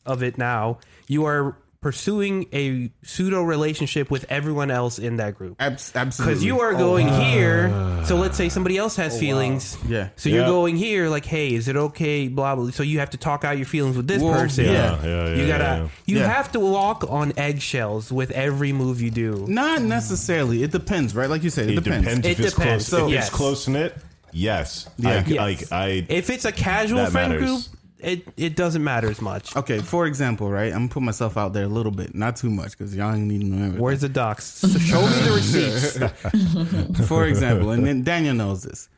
of 0.06 0.24
it 0.24 0.38
now, 0.38 0.80
you 1.08 1.26
are 1.26 1.58
pursuing 1.82 2.46
a 2.52 2.92
pseudo 3.04 3.42
relationship 3.42 4.12
with 4.12 4.26
everyone 4.30 4.70
else 4.70 5.00
in 5.00 5.16
that 5.18 5.36
group. 5.36 5.56
Abs- 5.60 5.96
absolutely. 5.96 6.34
Because 6.34 6.44
you 6.44 6.60
are 6.60 6.74
going 6.74 7.10
oh. 7.10 7.20
here, 7.22 7.72
ah. 7.74 8.04
so 8.04 8.18
let's 8.18 8.36
say 8.36 8.50
somebody 8.50 8.78
else 8.78 8.98
has 8.98 9.16
oh, 9.16 9.20
feelings. 9.20 9.78
Yeah. 9.88 10.10
So 10.18 10.28
you're 10.30 10.46
going 10.46 10.76
here, 10.76 11.08
like, 11.08 11.26
hey, 11.26 11.54
is 11.54 11.68
it 11.70 11.78
okay? 11.78 12.28
Blah 12.28 12.56
blah. 12.56 12.72
So 12.72 12.84
you 12.84 13.00
have 13.00 13.12
to 13.12 13.18
talk 13.18 13.46
out 13.46 13.56
your 13.58 13.66
feelings 13.66 13.96
with 13.96 14.08
this 14.08 14.22
Well, 14.22 14.34
person. 14.34 14.66
yeah. 14.66 14.72
Yeah, 14.72 15.04
yeah, 15.04 15.28
yeah, 15.28 15.36
You 15.36 15.48
gotta. 15.48 15.64
yeah, 15.64 15.78
yeah. 15.78 15.88
You 16.06 16.18
Yeah. 16.20 16.28
have 16.34 16.52
to 16.52 16.60
walk 16.60 17.06
on 17.10 17.32
eggshells 17.38 18.12
with 18.12 18.32
every 18.32 18.74
move 18.74 19.02
you 19.02 19.12
do. 19.12 19.46
Not 19.48 19.82
necessarily. 19.82 20.64
It 20.64 20.72
depends, 20.72 21.16
right? 21.16 21.30
Like 21.30 21.44
you 21.44 21.50
said, 21.50 21.70
it, 21.70 21.78
It 21.78 21.84
depends. 21.84 22.06
depends, 22.06 22.28
if 22.28 22.40
It 22.40 22.46
it's 22.46 22.56
depends. 22.56 22.90
close. 22.90 23.00
So- 23.00 23.08
if 23.08 23.14
Yes. 23.14 23.28
it's 23.28 23.36
close 23.36 23.68
knit, 23.70 23.96
yes. 24.34 24.90
Yeah. 24.98 25.10
I, 25.10 25.14
Yes. 25.26 25.38
Like 25.38 25.72
I. 25.72 26.06
If 26.10 26.30
it's 26.30 26.44
a 26.46 26.52
casual 26.52 27.06
friend 27.06 27.32
matters. 27.34 27.50
group, 27.50 27.62
it 28.00 28.28
it 28.38 28.56
doesn't 28.56 28.84
matter 28.84 29.10
as 29.10 29.22
much. 29.22 29.56
Okay, 29.56 29.80
for 29.80 30.06
example, 30.06 30.50
right? 30.50 30.72
I'm 30.72 30.80
gonna 30.80 30.90
put 30.90 31.04
myself 31.04 31.38
out 31.38 31.54
there 31.54 31.66
a 31.66 31.68
little 31.70 31.92
bit, 31.92 32.16
not 32.16 32.36
too 32.36 32.50
much, 32.50 32.78
because 32.78 32.96
y'all 32.96 33.14
ain't 33.14 33.28
need 33.28 33.42
to 33.42 33.48
know 33.48 33.58
everything. 33.58 33.82
Where's 33.82 34.02
the 34.02 34.10
docs? 34.10 34.46
So 34.46 34.68
show 34.80 35.02
me 35.02 35.08
the 35.08 35.32
receipts. 35.32 37.08
for 37.08 37.26
example, 37.26 37.72
and 37.72 37.86
then 37.86 38.04
Daniel 38.04 38.36
knows 38.36 38.64
this. 38.64 38.90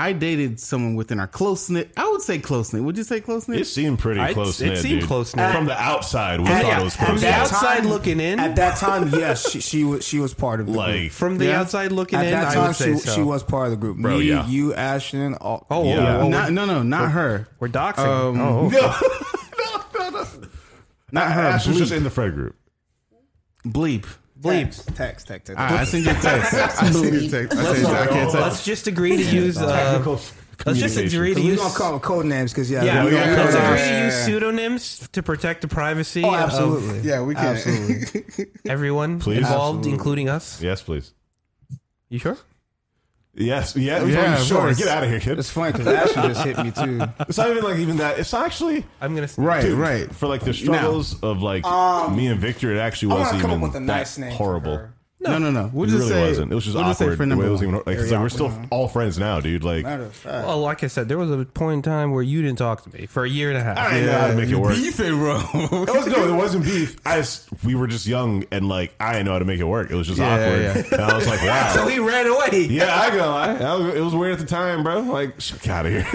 I 0.00 0.12
dated 0.12 0.60
someone 0.60 0.94
within 0.94 1.18
our 1.18 1.26
close 1.26 1.68
knit. 1.68 1.90
I 1.96 2.08
would 2.08 2.22
say 2.22 2.38
close 2.38 2.72
knit. 2.72 2.84
Would 2.84 2.96
you 2.96 3.02
say 3.02 3.20
close 3.20 3.48
knit? 3.48 3.60
It 3.62 3.64
seemed 3.64 3.98
pretty 3.98 4.20
I- 4.20 4.32
close 4.32 4.60
it 4.60 4.68
knit. 4.68 4.78
seemed 4.78 5.00
dude. 5.00 5.08
close-knit. 5.08 5.52
From 5.52 5.66
the 5.66 5.76
outside. 5.76 6.40
We 6.40 6.46
At- 6.46 6.62
thought 6.62 6.68
yeah, 6.68 6.80
it 6.80 6.84
was 6.84 6.94
at 6.94 6.98
close 7.06 7.20
the 7.20 7.26
knit. 7.26 7.32
that 7.34 7.40
outside 7.40 7.84
looking 7.84 8.20
in? 8.20 8.38
At 8.38 8.54
that 8.56 8.76
time, 8.78 9.08
yes, 9.12 9.50
she, 9.50 9.60
she 9.60 9.82
was 9.82 10.06
she 10.06 10.20
was 10.20 10.34
part 10.34 10.60
of 10.60 10.66
the 10.66 10.72
group. 10.72 11.10
From 11.10 11.38
the 11.38 11.46
Yeah. 11.46 11.60
outside 11.60 11.90
looking 11.90 12.20
At 12.20 12.26
in, 12.26 12.30
that 12.30 12.48
I 12.48 12.54
time, 12.54 12.66
would 12.68 12.76
say 12.76 12.92
she, 12.92 12.98
so. 13.00 13.14
she 13.16 13.22
was 13.22 13.42
part 13.42 13.64
of 13.66 13.70
the 13.72 13.76
group. 13.76 13.96
Bro, 13.98 14.18
Me, 14.18 14.24
yeah. 14.26 14.46
you, 14.46 14.72
Ashton. 14.72 15.34
All, 15.34 15.66
Oh, 15.68 15.82
Yeah. 15.84 16.18
oh, 16.20 16.28
Not, 16.28 16.52
no, 16.52 16.64
no, 16.64 16.84
not 16.84 17.10
her. 17.10 17.48
we're 17.58 17.66
doxing. 17.68 18.06
Um, 18.06 18.40
oh, 18.40 18.70
Not 21.10 21.32
her. 21.32 21.40
Ash 21.42 21.66
was 21.66 21.76
Bleep. 21.76 21.78
just 21.80 21.92
in 21.92 22.04
the 22.04 22.10
friend 22.10 22.34
group. 22.34 22.54
Bleep. 23.66 24.04
Bleep. 24.40 24.72
text, 24.94 24.96
text, 24.96 25.26
text. 25.26 25.46
text. 25.46 25.58
I, 25.58 25.78
I 25.80 25.84
send 25.84 26.04
you 26.04 26.10
a 26.10 26.14
text. 26.14 26.54
I 26.54 26.90
send 26.90 26.94
you 27.14 27.26
a 27.26 27.28
text. 27.30 27.56
I, 27.58 27.64
send 27.74 27.78
you, 27.80 27.86
I 27.94 28.06
can't 28.06 28.30
text. 28.30 28.34
Let's 28.34 28.64
just 28.64 28.86
agree 28.86 29.16
to 29.16 29.22
use. 29.22 29.56
Uh, 29.58 30.02
let's 30.66 30.78
just 30.78 30.96
agree 30.96 31.34
to 31.34 31.40
use. 31.40 31.58
We're 31.58 31.64
gonna 31.64 31.74
call 31.78 31.90
them 31.92 32.00
code 32.00 32.26
names 32.26 32.52
because 32.52 32.70
yeah, 32.70 32.82
Yeah, 32.84 33.04
we 33.04 33.12
yeah, 33.12 33.24
gonna 33.26 33.36
let's 33.44 33.52
call 33.54 33.62
them- 33.62 33.72
agree 33.72 33.78
to 33.78 33.84
use 33.84 33.90
yeah, 34.14 34.18
yeah. 34.18 34.24
pseudonyms 34.26 35.08
to 35.12 35.22
protect 35.22 35.62
the 35.62 35.68
privacy 35.68 36.22
Oh, 36.24 36.34
absolutely. 36.34 36.98
of 36.98 37.04
Yeah, 37.04 37.22
we 37.22 37.34
can. 37.34 37.46
Absolutely. 37.56 38.46
everyone 38.66 39.20
Please. 39.20 39.38
involved, 39.38 39.78
Absolutely. 39.78 39.90
including 39.92 40.28
us. 40.28 40.60
Yes, 40.62 40.82
please. 40.82 41.12
You 42.08 42.18
sure? 42.18 42.36
Yes. 43.34 43.76
Yeah. 43.76 44.04
Yeah, 44.04 44.34
of 44.40 44.46
sure. 44.46 44.58
course. 44.62 44.78
Get 44.78 44.88
out 44.88 45.04
of 45.04 45.10
here, 45.10 45.20
kid. 45.20 45.38
It's 45.38 45.50
funny 45.50 45.72
because 45.72 45.86
Ashley 45.86 46.28
just 46.28 46.44
hit 46.44 46.58
me 46.58 46.70
too. 46.72 47.04
It's 47.28 47.38
not 47.38 47.50
even 47.50 47.62
like 47.62 47.78
even 47.78 47.96
that. 47.98 48.18
It's 48.18 48.34
actually 48.34 48.84
I'm 49.00 49.14
gonna. 49.14 49.28
Say. 49.28 49.42
Right, 49.42 49.62
Dude, 49.62 49.78
right. 49.78 50.12
For 50.14 50.26
like 50.26 50.42
the 50.42 50.52
struggles 50.54 51.20
of 51.22 51.40
like 51.42 51.64
um, 51.64 52.16
me 52.16 52.26
and 52.26 52.40
Victor, 52.40 52.74
it 52.74 52.78
actually 52.78 53.12
I 53.12 53.14
want 53.14 53.20
wasn't 53.26 53.40
to 53.40 53.42
come 53.42 53.50
even 53.52 53.64
up 53.64 53.74
with 53.74 53.82
a 53.82 53.86
that 53.86 53.86
nice 53.86 54.18
name. 54.18 54.30
for 54.32 54.36
horrible. 54.38 54.76
her. 54.76 54.94
No, 55.20 55.36
no, 55.36 55.50
no. 55.50 55.68
We'll 55.72 55.88
It 55.88 55.92
just 55.92 55.98
really 56.08 56.10
say 56.12 56.28
wasn't. 56.28 56.52
It 56.52 56.54
was 56.54 56.64
just 56.64 56.76
we'll 56.76 56.84
just 56.84 56.98
say 57.00 57.06
awkward. 57.06 57.16
friend 57.16 57.28
number 57.30 57.44
it 57.46 57.50
was 57.50 57.58
one. 57.60 57.68
even, 57.70 57.82
like, 57.84 57.96
'cause, 57.98 58.12
like, 58.12 58.20
we're 58.20 58.28
still 58.28 58.52
all 58.70 58.86
friends 58.86 59.18
now, 59.18 59.40
dude. 59.40 59.64
Like, 59.64 59.82
Matter 59.82 60.04
of 60.04 60.14
fact. 60.14 60.46
Well, 60.46 60.60
like 60.60 60.84
I 60.84 60.86
said, 60.86 61.08
there 61.08 61.18
was 61.18 61.28
a 61.32 61.44
point 61.44 61.74
in 61.78 61.82
time 61.82 62.12
where 62.12 62.22
you 62.22 62.40
didn't 62.40 62.58
talk 62.58 62.84
to 62.84 62.96
me 62.96 63.06
for 63.06 63.24
a 63.24 63.28
year 63.28 63.48
and 63.50 63.58
a 63.58 63.62
half. 63.62 63.76
I 63.78 63.94
didn't 63.94 64.06
know 64.06 64.18
how 64.20 64.26
to 64.28 64.34
make 64.36 64.48
it 64.48 64.54
work. 64.56 64.74
Beefing, 64.76 65.16
bro. 65.18 65.40
It 65.54 65.70
was 65.72 66.06
no, 66.06 66.28
it 66.32 66.36
wasn't 66.36 66.64
beef. 66.64 66.96
I 67.04 67.16
just, 67.16 67.48
we 67.64 67.74
were 67.74 67.88
just 67.88 68.06
young 68.06 68.44
and 68.52 68.68
like 68.68 68.94
I 69.00 69.12
didn't 69.14 69.26
know 69.26 69.32
how 69.32 69.38
to 69.40 69.44
make 69.44 69.58
it 69.58 69.64
work. 69.64 69.90
It 69.90 69.96
was 69.96 70.06
just 70.06 70.20
Yeah, 70.20 70.34
awkward, 70.34 70.62
yeah. 70.62 70.82
and 70.92 71.02
I 71.02 71.14
was 71.16 71.26
like, 71.26 71.42
wow. 71.42 71.72
So 71.74 71.88
he 71.88 71.98
ran 71.98 72.26
away. 72.28 72.66
yeah, 72.70 72.96
I 73.00 73.10
go 73.10 73.16
lie. 73.28 73.54
I 73.56 73.74
was- 73.74 73.94
It 73.96 74.00
was 74.00 74.14
weird 74.14 74.34
at 74.34 74.38
the 74.38 74.46
time, 74.46 74.84
bro. 74.84 75.00
Like, 75.00 75.40
sh- 75.40 75.52
get 75.54 75.68
out 75.70 75.86
of 75.86 75.92
here. 75.92 76.06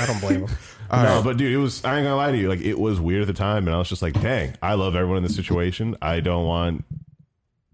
I 0.00 0.06
don't 0.06 0.20
blame 0.20 0.46
him. 0.46 0.56
no, 0.92 1.20
but 1.24 1.36
dude, 1.36 1.50
it 1.52 1.56
was. 1.56 1.84
I 1.84 1.96
ain't 1.96 2.04
gonna 2.04 2.14
lie 2.16 2.30
to 2.30 2.38
you. 2.38 2.48
Like, 2.48 2.60
it 2.60 2.78
was 2.78 3.00
weird 3.00 3.22
at 3.22 3.26
the 3.26 3.32
time, 3.34 3.66
and 3.66 3.74
I 3.74 3.78
was 3.78 3.88
just 3.88 4.02
like, 4.02 4.20
dang, 4.20 4.54
I 4.62 4.74
love 4.74 4.94
everyone 4.94 5.16
in 5.18 5.22
this 5.24 5.34
situation. 5.34 5.96
I 6.00 6.20
don't 6.20 6.46
want 6.46 6.84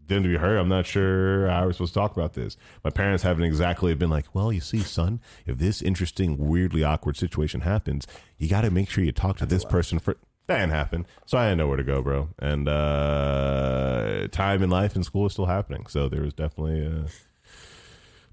them 0.08 0.22
to 0.22 0.28
be 0.28 0.36
hurt. 0.36 0.58
I'm 0.58 0.68
not 0.68 0.86
sure 0.86 1.48
how 1.48 1.66
we're 1.66 1.72
supposed 1.72 1.94
to 1.94 2.00
talk 2.00 2.16
about 2.16 2.34
this. 2.34 2.56
My 2.84 2.90
parents 2.90 3.22
haven't 3.22 3.44
exactly 3.44 3.94
been 3.94 4.10
like, 4.10 4.34
well, 4.34 4.52
you 4.52 4.60
see, 4.60 4.80
son, 4.80 5.20
if 5.46 5.58
this 5.58 5.82
interesting, 5.82 6.36
weirdly 6.38 6.84
awkward 6.84 7.16
situation 7.16 7.62
happens, 7.62 8.06
you 8.38 8.48
got 8.48 8.62
to 8.62 8.70
make 8.70 8.88
sure 8.90 9.04
you 9.04 9.12
talk 9.12 9.38
to 9.38 9.46
this 9.46 9.64
person 9.64 9.98
for. 9.98 10.16
That 10.46 10.60
didn't 10.60 10.72
happen, 10.72 11.06
so 11.24 11.38
I 11.38 11.46
didn't 11.46 11.58
know 11.58 11.66
where 11.66 11.76
to 11.76 11.82
go, 11.82 12.02
bro. 12.02 12.28
And 12.38 12.68
uh 12.68 14.28
time 14.30 14.62
in 14.62 14.70
life 14.70 14.94
and 14.94 15.04
school 15.04 15.26
is 15.26 15.32
still 15.32 15.46
happening, 15.46 15.86
so 15.88 16.08
there 16.08 16.22
was 16.22 16.34
definitely 16.34 16.86
uh, 16.86 17.08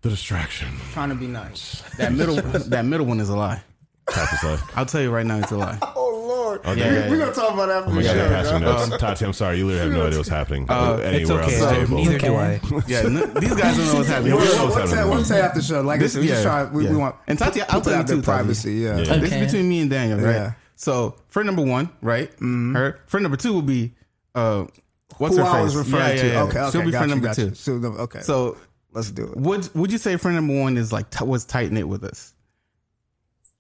the 0.02 0.10
distraction. 0.10 0.68
Trying 0.92 1.10
to 1.10 1.16
be 1.16 1.26
nice. 1.26 1.82
that 1.98 2.14
middle, 2.14 2.36
that 2.42 2.86
middle 2.86 3.08
one 3.08 3.20
is 3.20 3.30
a 3.30 3.36
lie. 3.36 3.64
Top 4.12 4.32
is 4.32 4.44
life. 4.44 4.62
I'll 4.78 4.86
tell 4.86 5.02
you 5.02 5.10
right 5.10 5.26
now, 5.26 5.40
it's 5.40 5.52
a 5.52 5.58
lie. 5.58 5.80
Oh 6.66 6.72
Okay. 6.72 6.80
Yeah, 6.80 6.94
yeah, 6.94 7.10
we're 7.10 7.18
gonna 7.18 7.34
talk 7.34 7.54
about 7.54 7.68
that 7.68 7.78
after 7.80 7.90
Oh 7.90 7.94
the 7.94 7.96
my 7.98 8.04
god, 8.04 8.14
show. 8.16 8.28
passing 8.30 8.60
bro. 8.60 8.72
notes. 8.88 8.98
Tati, 9.02 9.26
I'm 9.26 9.34
sorry. 9.34 9.58
You 9.58 9.68
literally 9.68 9.90
have 9.90 10.00
no 10.00 10.08
idea 10.08 10.20
what's 10.20 10.30
happening 10.30 10.66
Uh, 10.70 10.96
anywhere 11.04 11.22
It's 11.22 11.30
okay. 11.32 11.44
on 11.44 11.50
the 11.50 11.58
So 11.58 11.70
table. 11.86 11.98
neither 11.98 12.18
do 12.20 12.36
I. 12.36 12.62
Yeah, 12.88 13.00
n- 13.00 13.34
these 13.36 13.54
guys 13.56 13.78
don't 13.78 13.86
know 13.88 13.94
what's 13.96 14.08
happening. 14.08 14.32
Yeah, 14.34 14.36
We'll, 14.36 14.38
we're 14.38 14.38
we'll, 14.38 14.48
supposed 14.52 14.70
we'll, 14.70 14.80
have 14.80 14.90
say, 14.90 15.02
a- 15.02 15.08
we'll 15.10 15.26
say 15.26 15.42
after 15.42 15.60
the 15.60 15.66
show. 15.66 15.82
Like 15.82 16.00
This- 16.00 16.12
I 16.12 16.14
said, 16.16 16.22
we 16.22 16.28
just 16.28 16.44
try. 16.44 16.64
We, 16.66 16.84
yeah. 16.86 16.90
we 16.92 16.96
want 16.98 17.16
And 17.28 17.38
Tati, 17.38 17.62
I'll 17.62 17.68
people 17.68 17.82
tell 17.82 17.92
you 17.92 17.98
have 17.98 18.08
their 18.08 18.16
too, 18.18 18.22
Tati. 18.22 18.38
privacy. 18.38 18.74
Yeah. 18.76 18.96
Yeah. 18.96 19.02
It's 19.02 19.10
Okay. 19.34 19.46
between 19.46 19.68
me 19.70 19.80
and 19.82 19.90
Daniel, 19.90 20.20
right? 20.20 20.32
Yeah. 20.36 20.54
So 20.76 21.16
friend 21.28 21.46
number 21.48 21.64
one, 21.64 21.90
right? 22.02 22.32
Her 22.40 23.00
friend 23.08 23.24
number 23.24 23.38
two 23.38 23.52
will 23.54 23.62
be 23.62 23.94
uh, 24.34 24.66
what's 25.18 25.36
Who 25.36 25.44
her 25.44 25.48
I 25.50 25.54
face? 25.64 25.76
was 25.76 25.76
referring 25.92 26.02
Yeah, 26.02 26.14
yeah, 26.16 26.22
to. 26.22 26.28
yeah. 26.30 26.44
Okay, 26.44 26.60
okay. 26.60 26.72
She'll 26.72 26.86
be 26.86 26.92
got 26.92 26.98
friend 27.00 27.10
you, 27.12 27.16
number 27.18 27.34
two. 27.36 27.46
you. 27.50 27.56
So, 27.56 27.74
okay. 27.74 28.22
So 28.22 28.58
let's 28.94 29.12
do 29.12 29.26
it. 29.28 29.36
would 29.38 29.70
would 29.76 29.92
you 29.92 29.98
say 29.98 30.16
friend 30.18 30.36
number 30.36 30.58
one 30.60 30.78
is 30.78 30.92
like 30.94 31.10
t- 31.10 31.26
was 31.26 31.44
tight 31.46 31.72
knit 31.74 31.88
with 31.88 32.04
us? 32.06 32.34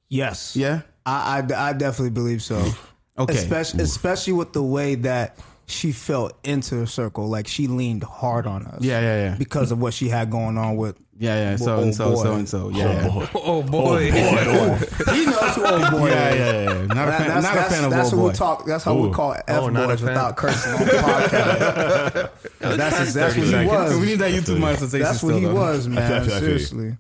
Yes. 0.09 0.55
Yeah. 0.55 0.81
I, 1.05 1.43
I, 1.49 1.69
I 1.69 1.73
definitely 1.73 2.11
believe 2.11 2.41
so. 2.41 2.63
Okay. 3.17 3.35
Especially, 3.35 3.83
especially 3.83 4.33
with 4.33 4.53
the 4.53 4.63
way 4.63 4.95
that 4.95 5.37
she 5.65 5.91
felt 5.91 6.33
into 6.43 6.75
the 6.75 6.87
circle. 6.87 7.27
Like 7.27 7.47
she 7.47 7.67
leaned 7.67 8.03
hard 8.03 8.47
on 8.47 8.65
us. 8.65 8.81
Yeah, 8.83 8.99
yeah, 9.01 9.23
yeah. 9.29 9.35
Because 9.37 9.71
of 9.71 9.79
what 9.79 9.93
she 9.93 10.09
had 10.09 10.29
going 10.31 10.57
on 10.57 10.77
with. 10.77 10.97
Yeah, 11.19 11.51
yeah. 11.51 11.55
So 11.57 11.79
and 11.79 11.93
so, 11.95 12.15
so 12.15 12.33
and 12.33 12.49
so. 12.49 12.69
Yeah, 12.69 13.05
yeah. 13.05 13.27
Oh 13.35 13.61
boy. 13.61 14.11
He 15.13 15.25
knows 15.25 15.55
who 15.55 15.65
old 15.65 15.91
boy 15.91 16.09
Yeah, 16.09 16.29
is. 16.29 16.39
yeah, 16.39 16.73
yeah. 16.73 16.85
Not 16.87 17.07
a 17.07 17.11
fan, 17.11 17.27
that's 17.27 17.43
not 17.45 17.53
that's, 17.53 17.67
a 17.71 17.75
fan 17.75 17.83
of 17.85 17.91
that's 17.91 18.13
old 18.13 18.21
what 18.21 18.27
boy. 18.27 18.31
we 18.31 18.35
talk. 18.35 18.65
That's 18.65 18.83
how 18.83 18.95
we 18.95 19.11
call 19.11 19.33
F 19.33 19.43
Oh, 19.47 19.69
boys 19.71 20.01
without 20.01 20.35
cursing 20.35 20.73
on 20.73 20.79
the 20.79 20.85
podcast. 22.59 22.77
that's 22.77 22.97
his, 22.97 23.13
that's 23.13 23.37
what 23.37 23.45
he 23.47 23.65
was. 23.67 23.99
We 23.99 24.05
need 24.07 24.15
that 24.19 24.31
YouTube 24.31 24.59
monetization. 24.59 25.03
That's 25.05 25.21
what 25.23 25.35
he 25.35 25.41
though. 25.41 25.53
was, 25.53 25.87
man. 25.87 26.23
feel- 26.25 26.33
I. 26.33 26.39
Seriously. 26.39 26.97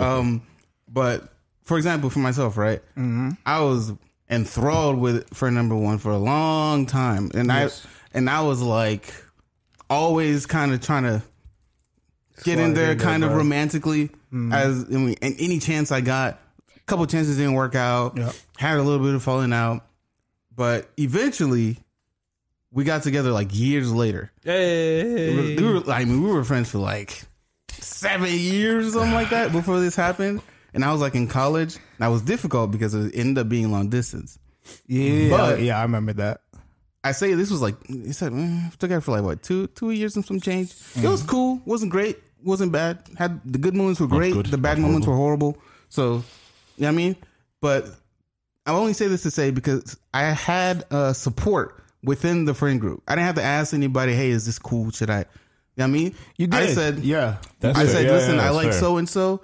um, 0.00 0.42
but 0.88 1.32
for 1.62 1.76
example, 1.76 2.10
for 2.10 2.18
myself, 2.18 2.56
right? 2.56 2.80
Mm-hmm. 2.96 3.30
I 3.46 3.60
was 3.60 3.92
enthralled 4.32 4.98
with 4.98 5.32
for 5.34 5.50
number 5.50 5.76
one 5.76 5.98
for 5.98 6.10
a 6.10 6.18
long 6.18 6.86
time, 6.86 7.30
and 7.34 7.48
Yes. 7.48 7.84
I 7.84 8.18
and 8.18 8.30
I 8.30 8.40
was 8.42 8.60
like 8.62 9.12
always 9.90 10.46
kind 10.46 10.72
of 10.72 10.80
trying 10.80 11.04
to 11.04 11.22
get 12.42 12.58
in 12.58 12.74
there, 12.74 12.92
in 12.92 12.96
there, 12.98 13.06
kind 13.06 13.24
of 13.24 13.32
romantically, 13.32 14.08
mm-hmm. 14.08 14.52
as 14.52 14.84
I 14.84 14.96
mean, 14.96 15.16
and 15.22 15.36
any 15.38 15.58
chance 15.58 15.92
I 15.92 16.00
got. 16.00 16.40
A 16.74 16.84
couple 16.86 17.06
chances 17.06 17.36
didn't 17.36 17.54
work 17.54 17.76
out. 17.76 18.16
Yeah. 18.16 18.32
Had 18.58 18.78
a 18.78 18.82
little 18.82 19.04
bit 19.04 19.14
of 19.14 19.22
falling 19.22 19.52
out, 19.52 19.86
but 20.54 20.90
eventually 20.96 21.78
we 22.72 22.84
got 22.84 23.02
together 23.02 23.30
like 23.30 23.48
years 23.52 23.92
later. 23.92 24.32
Hey. 24.42 25.56
We 25.56 25.62
were, 25.62 25.90
I 25.90 26.04
mean, 26.04 26.22
we 26.22 26.32
were 26.32 26.42
friends 26.42 26.70
for 26.70 26.78
like 26.78 27.22
seven 27.70 28.30
years 28.30 28.88
or 28.88 28.90
something 28.90 29.12
like 29.12 29.30
that 29.30 29.52
before 29.52 29.78
this 29.78 29.94
happened. 29.94 30.42
And 30.74 30.84
I 30.84 30.92
was 30.92 31.00
like 31.00 31.14
in 31.14 31.28
college. 31.28 31.74
And 31.76 31.82
that 32.00 32.08
was 32.08 32.22
difficult 32.22 32.70
because 32.70 32.94
it 32.94 33.14
ended 33.14 33.38
up 33.38 33.48
being 33.48 33.70
long 33.70 33.88
distance. 33.88 34.38
Yeah, 34.86 35.28
But- 35.30 35.60
yeah, 35.60 35.78
I 35.78 35.82
remember 35.82 36.12
that. 36.14 36.40
I 37.04 37.10
say 37.12 37.34
this 37.34 37.50
was 37.50 37.60
like 37.60 37.74
he 37.88 38.12
said 38.12 38.30
mm, 38.32 38.76
took 38.76 38.90
it 38.92 39.00
for 39.00 39.10
like 39.10 39.24
what 39.24 39.42
two 39.42 39.66
two 39.68 39.90
years 39.90 40.14
and 40.14 40.24
some 40.24 40.38
change. 40.38 40.72
It 40.94 41.08
was 41.08 41.24
cool, 41.24 41.60
wasn't 41.64 41.90
great, 41.90 42.16
wasn't 42.44 42.70
bad. 42.70 43.00
Had 43.18 43.40
the 43.44 43.58
good 43.58 43.74
moments 43.74 43.98
were 44.00 44.06
great, 44.06 44.32
the 44.50 44.56
bad 44.56 44.78
not 44.78 44.86
moments 44.86 45.08
were 45.08 45.16
horrible. 45.16 45.56
So, 45.88 46.04
you 46.76 46.82
know 46.82 46.86
what 46.86 46.88
I 46.88 46.90
mean, 46.92 47.16
but 47.60 47.88
I 48.66 48.70
only 48.72 48.92
say 48.92 49.08
this 49.08 49.24
to 49.24 49.32
say 49.32 49.50
because 49.50 49.98
I 50.14 50.22
had 50.26 50.84
uh, 50.92 51.12
support 51.12 51.82
within 52.04 52.44
the 52.44 52.54
friend 52.54 52.80
group. 52.80 53.02
I 53.08 53.16
didn't 53.16 53.26
have 53.26 53.34
to 53.34 53.42
ask 53.42 53.74
anybody, 53.74 54.14
"Hey, 54.14 54.30
is 54.30 54.46
this 54.46 54.60
cool? 54.60 54.92
Should 54.92 55.10
I?" 55.10 55.18
You 55.18 55.24
know 55.78 55.84
what 55.84 55.84
I 55.84 55.86
mean, 55.88 56.14
You 56.36 56.46
did. 56.46 56.60
I 56.60 56.66
said, 56.66 56.98
yeah. 57.00 57.38
That's 57.58 57.78
I 57.78 57.84
fair. 57.84 57.92
said, 57.94 58.04
Yeah, 58.04 58.12
listen, 58.12 58.36
yeah, 58.36 58.46
I 58.46 58.50
like 58.50 58.72
so 58.74 58.98
and 58.98 59.08
so, 59.08 59.40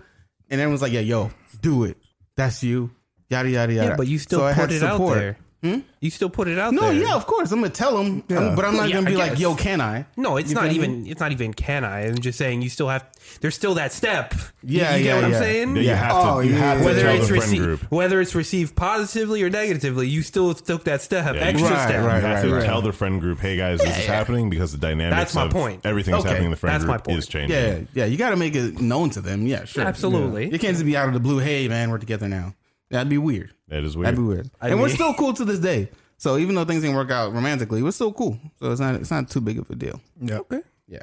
and 0.51 0.61
everyone's 0.61 0.83
like, 0.83 0.93
yeah, 0.93 1.01
yo, 1.01 1.31
do 1.61 1.85
it. 1.85 1.97
That's 2.37 2.63
you. 2.63 2.91
Yada 3.31 3.51
yada 3.51 3.73
yada. 3.73 3.89
Yeah, 3.91 3.97
but 3.97 4.07
you 4.07 4.19
still 4.19 4.41
So 4.41 4.47
I 4.47 4.53
put 4.53 4.71
had 4.71 4.73
it 4.73 4.83
out 4.83 4.93
support. 4.95 5.37
There. 5.63 5.83
You 6.01 6.11
still 6.11 6.31
put 6.31 6.47
it 6.49 6.59
out 6.59 6.73
No, 6.73 6.83
there. 6.83 6.93
yeah, 6.95 7.15
of 7.15 7.27
course. 7.27 7.51
I'm 7.51 7.61
gonna 7.61 7.71
tell 7.73 7.97
them, 7.97 8.23
Yeah. 8.29 8.53
but 8.55 8.65
I'm 8.65 8.77
not 8.77 8.89
Yeah, 8.89 8.97
gonna 8.97 9.11
be 9.11 9.17
like, 9.17 9.33
guess. 9.33 9.41
yo, 9.41 9.55
can 9.57 9.81
I? 9.81 10.07
No, 10.17 10.37
it's 10.37 10.51
You 10.51 10.55
not 10.55 10.65
feel 10.65 10.71
me? 10.73 10.77
even. 10.77 11.07
It's 11.09 11.21
not 11.21 11.33
even. 11.33 11.53
Can 11.53 11.85
I? 11.85 12.07
I'm 12.07 12.19
just 12.19 12.39
saying 12.39 12.63
you 12.63 12.69
still 12.69 12.89
have. 12.89 13.05
There's 13.41 13.55
still 13.57 13.75
that 13.75 13.93
step. 13.93 14.35
Yeah, 14.63 14.95
you, 14.95 15.01
you 15.01 15.05
yeah, 15.07 15.13
get 15.13 15.15
what 15.17 15.25
I'm 15.25 15.33
yeah. 15.33 15.39
saying. 15.41 15.77
Yeah, 15.77 15.83
you 15.83 15.89
have 15.91 16.11
to. 16.13 16.17
Oh, 16.31 16.41
you 16.41 16.53
yeah. 16.53 16.59
have 16.59 16.79
to 16.79 16.85
Whether 16.85 17.01
tell 17.03 17.11
it's 17.17 17.21
the 17.23 17.29
friend 17.29 17.43
received, 17.43 17.63
group. 17.65 17.81
whether 17.91 18.21
it's 18.21 18.35
received 18.35 18.77
positively 18.77 19.43
or 19.43 19.51
negatively, 19.51 20.09
you 20.09 20.23
still 20.23 20.55
took 20.55 20.85
that 20.85 21.03
step, 21.03 21.35
Yeah, 21.35 21.41
extra 21.41 21.69
right, 21.71 21.89
step. 21.89 22.05
right, 22.07 22.21
You 22.23 22.27
have 22.29 22.43
to 22.45 22.55
right. 22.55 22.65
tell 22.65 22.81
the 22.83 22.93
friend 22.93 23.21
group, 23.21 23.41
"Hey 23.41 23.57
guys, 23.57 23.81
this 23.81 23.99
is 23.99 24.07
happening 24.07 24.49
because 24.51 24.71
the 24.73 24.79
dynamics 24.79 25.17
That's 25.17 25.35
my 25.35 25.43
of 25.47 25.51
point. 25.51 25.81
everything 25.85 26.13
that's 26.13 26.23
Okay, 26.23 26.29
happening 26.31 26.47
in 26.47 26.51
the 26.53 26.57
friend 26.57 26.75
that's 26.75 26.85
my 26.87 26.95
group 26.95 27.05
point. 27.05 27.19
is 27.19 27.27
changing." 27.27 27.57
Yeah, 27.57 27.79
yeah. 27.95 28.05
You 28.05 28.17
got 28.17 28.31
to 28.31 28.37
make 28.37 28.55
it 28.55 28.81
known 28.81 29.11
to 29.11 29.21
them. 29.21 29.47
Yeah, 29.47 29.65
sure. 29.65 29.83
Absolutely. 29.85 30.45
You 30.53 30.59
can't 30.59 30.75
just 30.75 30.85
be 30.87 30.97
out 30.97 31.09
of 31.09 31.15
the 31.15 31.21
blue. 31.21 31.39
Hey, 31.41 31.67
man, 31.67 31.91
we're 31.91 31.99
together 31.99 32.29
now. 32.29 32.55
That'd 32.91 33.09
be 33.11 33.19
weird. 33.19 33.51
That 33.69 33.85
is 33.85 33.97
weird. 33.97 34.07
That'd 34.07 34.19
be 34.19 34.25
weird. 34.25 34.51
I 34.61 34.69
and 34.69 34.81
we're 34.81 34.89
still 34.89 35.15
cool 35.15 35.33
to 35.35 35.45
this 35.45 35.59
day. 35.59 35.91
So 36.17 36.37
even 36.37 36.55
though 36.55 36.65
things 36.65 36.83
didn't 36.83 36.97
work 36.97 37.11
out 37.11 37.33
romantically, 37.33 37.83
we're 37.83 37.93
still 37.93 38.13
cool. 38.13 38.39
So 38.59 38.71
it's 38.73 38.81
not 38.81 38.95
it's 38.97 39.11
not 39.11 39.31
too 39.31 39.41
big 39.41 39.59
of 39.59 39.71
a 39.71 39.75
deal. 39.75 40.01
Yeah. 40.21 40.39
Okay, 40.39 40.63
Yeah. 40.89 41.03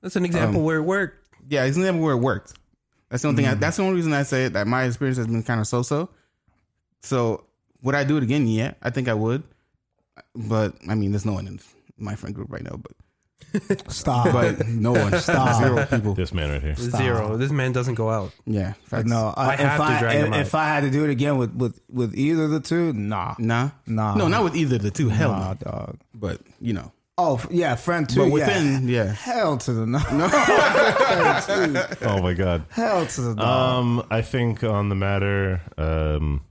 that's 0.00 0.16
an 0.16 0.24
example 0.24 0.60
um, 0.60 0.64
where 0.64 0.78
it 0.78 0.82
worked. 0.82 1.28
Yeah, 1.48 1.64
it's 1.64 1.76
never 1.76 1.98
where 1.98 2.14
it 2.14 2.18
worked. 2.18 2.54
That's 3.08 3.22
the 3.22 3.28
only 3.28 3.42
thing. 3.42 3.50
I, 3.50 3.54
mm. 3.54 3.60
that's 3.60 3.76
the 3.76 3.84
only 3.84 3.94
reason 3.94 4.12
I 4.12 4.24
say 4.24 4.48
that 4.48 4.66
my 4.66 4.84
experience 4.84 5.16
has 5.18 5.28
been 5.28 5.42
kind 5.44 5.60
of 5.60 5.68
so-so. 5.68 6.10
So 7.02 7.44
would 7.82 7.94
I 7.94 8.02
do 8.02 8.16
it 8.16 8.24
again? 8.24 8.48
Yeah, 8.48 8.74
I 8.82 8.90
think 8.90 9.08
I 9.08 9.14
would. 9.14 9.44
But 10.34 10.74
I 10.88 10.94
mean, 10.96 11.12
there's 11.12 11.24
no 11.24 11.34
one 11.34 11.46
in 11.46 11.60
my 11.96 12.16
friend 12.16 12.34
group 12.34 12.50
right 12.50 12.64
now. 12.64 12.76
But 12.76 12.92
Stop. 13.88 14.32
but 14.32 14.66
no 14.68 14.92
one. 14.92 15.12
Stop. 15.18 15.62
Zero 15.62 15.86
people. 15.86 16.14
This 16.14 16.32
man 16.34 16.50
right 16.50 16.62
here. 16.62 16.74
Zero. 16.76 17.36
This 17.36 17.50
man 17.50 17.72
doesn't 17.72 17.94
go 17.94 18.10
out. 18.10 18.32
Yeah. 18.44 18.74
facts. 18.84 19.08
no, 19.08 19.32
I, 19.36 19.52
I 19.52 19.56
have 19.56 19.80
if 19.80 19.86
to 19.86 19.92
I, 19.92 19.98
drag 20.00 20.16
if, 20.16 20.26
him 20.26 20.32
out. 20.34 20.40
if 20.40 20.54
I 20.54 20.64
had 20.66 20.80
to 20.82 20.90
do 20.90 21.04
it 21.04 21.10
again 21.10 21.38
with 21.38 21.54
with 21.54 21.80
with 21.90 22.14
either 22.16 22.44
of 22.44 22.50
the 22.50 22.60
two, 22.60 22.92
nah, 22.92 23.34
Nah. 23.38 23.70
Nah. 23.86 24.14
No, 24.14 24.28
not 24.28 24.44
with 24.44 24.56
either 24.56 24.76
of 24.76 24.82
the 24.82 24.90
two. 24.90 25.08
Hell 25.08 25.30
nah, 25.32 25.48
no. 25.48 25.54
dog. 25.54 25.98
But 26.14 26.40
you 26.60 26.72
know. 26.74 26.92
Oh 27.18 27.36
f- 27.36 27.48
yeah, 27.50 27.76
friend 27.76 28.06
two. 28.06 28.20
But 28.24 28.30
within, 28.30 28.88
yeah. 28.88 29.04
hell 29.10 29.56
to 29.56 29.72
the 29.72 29.86
no, 29.86 29.98
Oh 32.02 32.20
my 32.22 32.34
god. 32.34 32.64
hell 32.68 33.06
to 33.06 33.20
the 33.22 33.34
no. 33.36 33.42
Um, 33.42 34.06
I 34.10 34.20
think 34.20 34.62
on 34.62 34.90
the 34.90 34.94
matter, 34.94 35.62
um, 35.78 36.42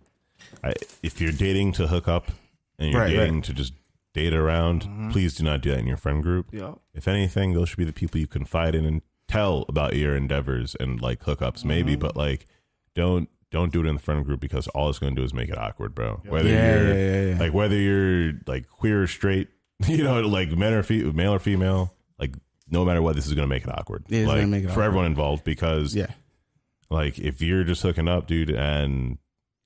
I, 0.63 0.73
if 1.03 1.21
you're 1.21 1.31
dating 1.31 1.73
to 1.73 1.85
hook 1.87 2.07
up 2.07 2.31
and 2.79 2.89
you're 2.91 2.99
Right, 3.01 3.11
dating 3.15 3.35
right. 3.35 3.43
to 3.43 3.53
just 3.53 3.73
date 4.15 4.33
around, 4.33 4.83
mm-hmm. 4.83 5.11
please 5.11 5.35
do 5.35 5.43
not 5.43 5.61
do 5.61 5.69
that 5.71 5.79
in 5.79 5.85
your 5.87 5.97
friend 5.97 6.23
group. 6.23 6.47
Yeah. 6.51 6.75
If 6.93 7.07
anything, 7.07 7.53
those 7.53 7.69
should 7.69 7.77
be 7.77 7.83
the 7.85 7.93
people 7.93 8.19
you 8.19 8.27
confide 8.27 8.73
in 8.73 8.85
and 8.85 9.01
tell 9.27 9.65
about 9.67 9.95
your 9.95 10.15
endeavors 10.15 10.75
and 10.79 11.01
like 11.01 11.19
hookups, 11.23 11.63
maybe, 11.65 11.91
mm-hmm. 11.91 11.99
but 12.01 12.15
like 12.15 12.47
don't 12.95 13.29
don't 13.51 13.71
do 13.71 13.81
it 13.81 13.87
in 13.87 13.95
the 13.95 14.01
friend 14.01 14.25
group 14.25 14.39
because 14.39 14.67
all 14.69 14.89
it's 14.89 14.99
going 14.99 15.13
to 15.15 15.21
do 15.21 15.23
is 15.25 15.33
make 15.33 15.49
it 15.49 15.57
awkward, 15.57 15.93
bro. 15.93 16.21
Whether 16.27 16.49
Yeah, 16.49 16.75
you're 16.75 16.87
yeah, 16.87 16.93
yeah, 17.21 17.29
yeah. 17.33 17.39
like 17.39 17.53
whether 17.53 17.75
you're 17.75 18.33
like 18.47 18.67
queer 18.69 19.03
or 19.03 19.07
straight, 19.07 19.49
you 19.87 20.03
know, 20.03 20.21
like 20.21 20.49
men 20.51 20.73
or 20.73 20.81
fe- 20.83 21.03
male 21.03 21.33
or 21.33 21.39
female, 21.39 21.93
like 22.17 22.33
no 22.69 22.83
matter 22.85 23.01
what, 23.01 23.15
this 23.15 23.27
is 23.27 23.33
going 23.33 23.47
to 23.47 23.53
make 23.53 23.63
it 23.63 23.69
awkward. 23.69 24.05
It 24.09 24.15
is 24.21 24.27
like 24.27 24.47
make 24.47 24.63
it 24.63 24.67
for 24.67 24.71
awkward. 24.71 24.83
everyone 24.85 25.05
involved 25.07 25.43
because 25.43 25.93
Yeah. 25.95 26.07
like 26.89 27.19
if 27.19 27.41
you're 27.41 27.63
just 27.65 27.81
hooking 27.81 28.07
up, 28.07 28.27
dude, 28.27 28.49
and 28.49 29.17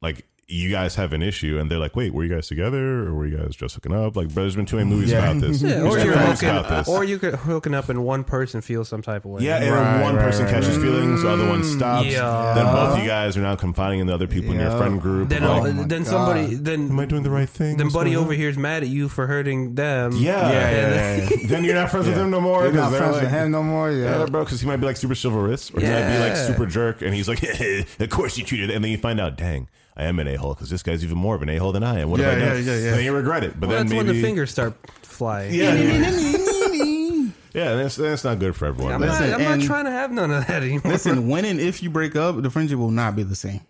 like 0.02 0.26
you 0.52 0.70
guys 0.72 0.96
have 0.96 1.14
an 1.14 1.22
issue, 1.22 1.60
and 1.60 1.70
they're 1.70 1.78
like, 1.80 1.96
"Wait, 1.96 2.14
were 2.14 2.24
you 2.24 2.34
guys 2.34 2.48
together, 2.48 3.06
or 3.08 3.14
were 3.14 3.28
you 3.28 3.38
guys 3.38 3.56
just 3.56 3.76
hooking 3.76 3.94
up?" 3.94 4.16
Like, 4.16 4.28
but 4.30 4.36
there's 4.42 4.56
been 4.56 4.66
too 4.66 4.78
many 4.78 4.90
movies 4.90 5.12
Yeah. 5.12 5.30
about 5.30 5.42
this. 5.42 5.62
Yeah, 5.70 5.82
or 5.82 6.00
you're 6.00 6.18
hooking, 6.18 6.50
about 6.50 6.70
this. 6.70 6.88
or 6.88 7.04
you 7.04 7.20
could 7.20 7.36
hooking 7.36 7.74
up 7.76 7.90
and 7.90 8.04
one 8.04 8.24
person 8.24 8.62
feels 8.62 8.90
some 8.90 9.02
type 9.04 9.26
of 9.26 9.32
way. 9.32 9.44
yeah, 9.44 9.58
and 9.58 9.72
Right, 9.72 10.02
one 10.02 10.16
right, 10.16 10.26
person 10.26 10.46
right, 10.46 10.54
catches 10.56 10.78
right. 10.78 10.82
feelings, 10.86 11.22
the 11.22 11.30
other 11.30 11.48
one 11.48 11.64
stops. 11.64 12.08
Yeah. 12.08 12.54
Then 12.56 12.66
both 12.66 12.98
you 13.00 13.06
guys 13.08 13.38
are 13.38 13.42
now 13.42 13.56
confiding 13.56 14.00
in 14.00 14.08
the 14.08 14.14
other 14.14 14.28
people 14.28 14.52
in 14.54 14.60
your 14.60 14.72
friend 14.78 15.00
group. 15.00 15.30
Then, 15.30 15.44
like, 15.44 15.74
uh, 15.76 15.84
then 15.86 16.04
somebody 16.06 16.56
then 16.56 16.90
am 16.90 17.00
I 17.00 17.06
doing 17.06 17.24
the 17.24 17.30
right 17.30 17.48
thing? 17.50 17.78
then 17.78 17.90
buddy 17.90 18.16
over 18.16 18.34
here 18.34 18.50
is 18.50 18.58
mad 18.58 18.82
at 18.84 18.90
you 18.90 19.08
for 19.10 19.28
hurting 19.28 19.76
them. 19.76 20.14
Yeah, 20.14 20.50
Yeah, 20.50 20.52
yeah, 20.52 21.16
yeah, 21.18 21.30
yeah. 21.30 21.48
then 21.48 21.64
you're 21.64 21.76
not 21.76 21.92
friends 21.92 22.08
with 22.08 22.18
him 22.18 22.32
no 22.32 22.42
more. 22.42 22.64
You're 22.64 22.74
not 22.74 22.84
'cause 22.84 22.92
they're 22.94 23.00
friends 23.02 23.16
like, 23.18 23.24
with 23.26 23.32
him 23.32 23.52
no 23.52 23.62
more. 23.64 23.92
Yeah, 23.92 24.20
Yeah, 24.20 24.26
bro, 24.26 24.44
because 24.44 24.62
he 24.62 24.68
might 24.68 24.78
be 24.78 24.86
like 24.88 24.98
super 24.98 25.14
chivalrous, 25.16 25.70
or 25.72 25.80
he 25.82 25.88
might 25.88 26.12
be 26.14 26.20
like 26.20 26.36
super 26.36 26.66
jerk, 26.66 27.02
and 27.04 27.14
he's 27.14 27.28
like, 27.28 27.44
"Of 28.00 28.10
course 28.10 28.38
you 28.38 28.44
cheated," 28.46 28.72
and 28.72 28.84
then 28.84 28.92
you 28.92 28.98
find 28.98 29.20
out, 29.20 29.38
"Dang, 29.38 29.68
I 30.00 30.04
am 30.06 30.18
an 30.20 30.28
a 30.28 30.36
hole 30.36 30.54
because 30.54 30.70
this 30.70 30.82
guy's 30.84 31.04
even 31.04 31.18
more 31.18 31.36
of 31.36 31.42
an 31.42 31.50
a 31.50 31.58
hole 31.58 31.72
than 31.72 31.84
I 31.84 32.00
am." 32.00 32.10
What 32.10 32.20
Yeah, 32.20 32.32
have 32.32 32.38
I 32.38 32.42
yeah, 32.46 32.54
done? 32.54 32.64
yeah, 32.66 32.76
yeah. 32.76 32.92
Then 32.92 33.04
you 33.06 33.14
regret 33.14 33.44
it, 33.44 33.60
but 33.60 33.68
Well, 33.70 33.78
then 33.78 33.88
that's 33.88 33.94
maybe 33.98 34.08
when 34.08 34.16
the 34.16 34.22
fingers 34.22 34.52
start 34.52 34.74
flying. 35.04 35.54
yeah, 35.54 35.74
yeah, 37.54 37.76
that's 37.76 37.96
that's 37.96 38.24
not 38.24 38.40
good 38.40 38.56
for 38.56 38.66
everyone. 38.68 38.94
I'm, 38.94 39.02
man. 39.02 39.10
not, 39.32 39.42
I'm 39.42 39.60
not 39.60 39.66
trying 39.66 39.86
to 39.86 39.92
have 39.92 40.12
none 40.12 40.32
of 40.32 40.48
that 40.48 40.64
anymore. 40.64 40.92
Listen, 40.92 41.28
when 41.34 41.46
and 41.46 41.60
if 41.60 41.82
you 41.84 41.90
break 41.90 42.16
up, 42.16 42.42
the 42.42 42.50
friendship 42.50 42.78
will 42.80 42.92
not 42.92 43.16
be 43.16 43.24
the 43.24 43.36
same. 43.36 43.62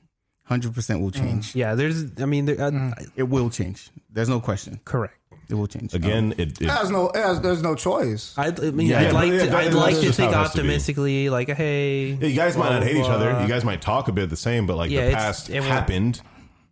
Hundred 0.46 0.74
percent 0.74 1.02
will 1.02 1.12
change. 1.12 1.56
yeah, 1.56 1.76
there's. 1.76 2.06
I 2.20 2.26
mean, 2.26 2.46
there, 2.46 2.60
uh, 2.60 2.92
It 3.16 3.24
will 3.24 3.50
change. 3.52 3.90
There's 4.10 4.30
no 4.30 4.40
question. 4.40 4.80
correct. 4.84 5.16
It 5.50 5.56
will 5.56 5.66
change. 5.68 5.94
Again, 5.96 6.34
it, 6.38 6.62
it 6.62 6.68
there's 6.68 6.92
no, 6.92 7.10
there's, 7.14 7.40
there's 7.42 7.62
no 7.64 7.74
choice. 7.74 8.36
I'd, 8.38 8.60
I 8.64 8.70
mean, 8.72 8.86
Yeah, 8.88 9.00
I'd 9.00 9.04
yeah, 9.08 9.12
like 9.14 9.32
yeah, 9.32 9.40
to. 9.40 9.46
that- 9.48 9.56
I'd 9.56 9.66
that's 9.66 9.76
like 9.76 9.96
to 9.96 10.02
just 10.02 10.18
think 10.18 10.32
how 10.32 10.42
it 10.42 10.44
has 10.44 10.52
to 10.52 10.58
be. 10.58 10.62
optimistically, 10.62 11.30
like, 11.30 11.50
hey, 11.50 12.12
yeah, 12.12 12.28
you 12.28 12.36
guys 12.36 12.56
might 12.56 12.70
not 12.70 12.84
hate 12.84 12.98
each 12.98 13.06
other. 13.10 13.42
You 13.42 13.48
guys 13.48 13.66
might 13.66 13.82
talk 13.82 14.08
a 14.10 14.12
bit 14.12 14.30
the 14.30 14.38
same, 14.38 14.68
but 14.68 14.78
like 14.78 14.92
Yeah, 14.92 15.02
the 15.02 15.08
it's- 15.08 15.24
past 15.24 15.50
it 15.50 15.60
will- 15.62 15.68
happened. 15.68 16.22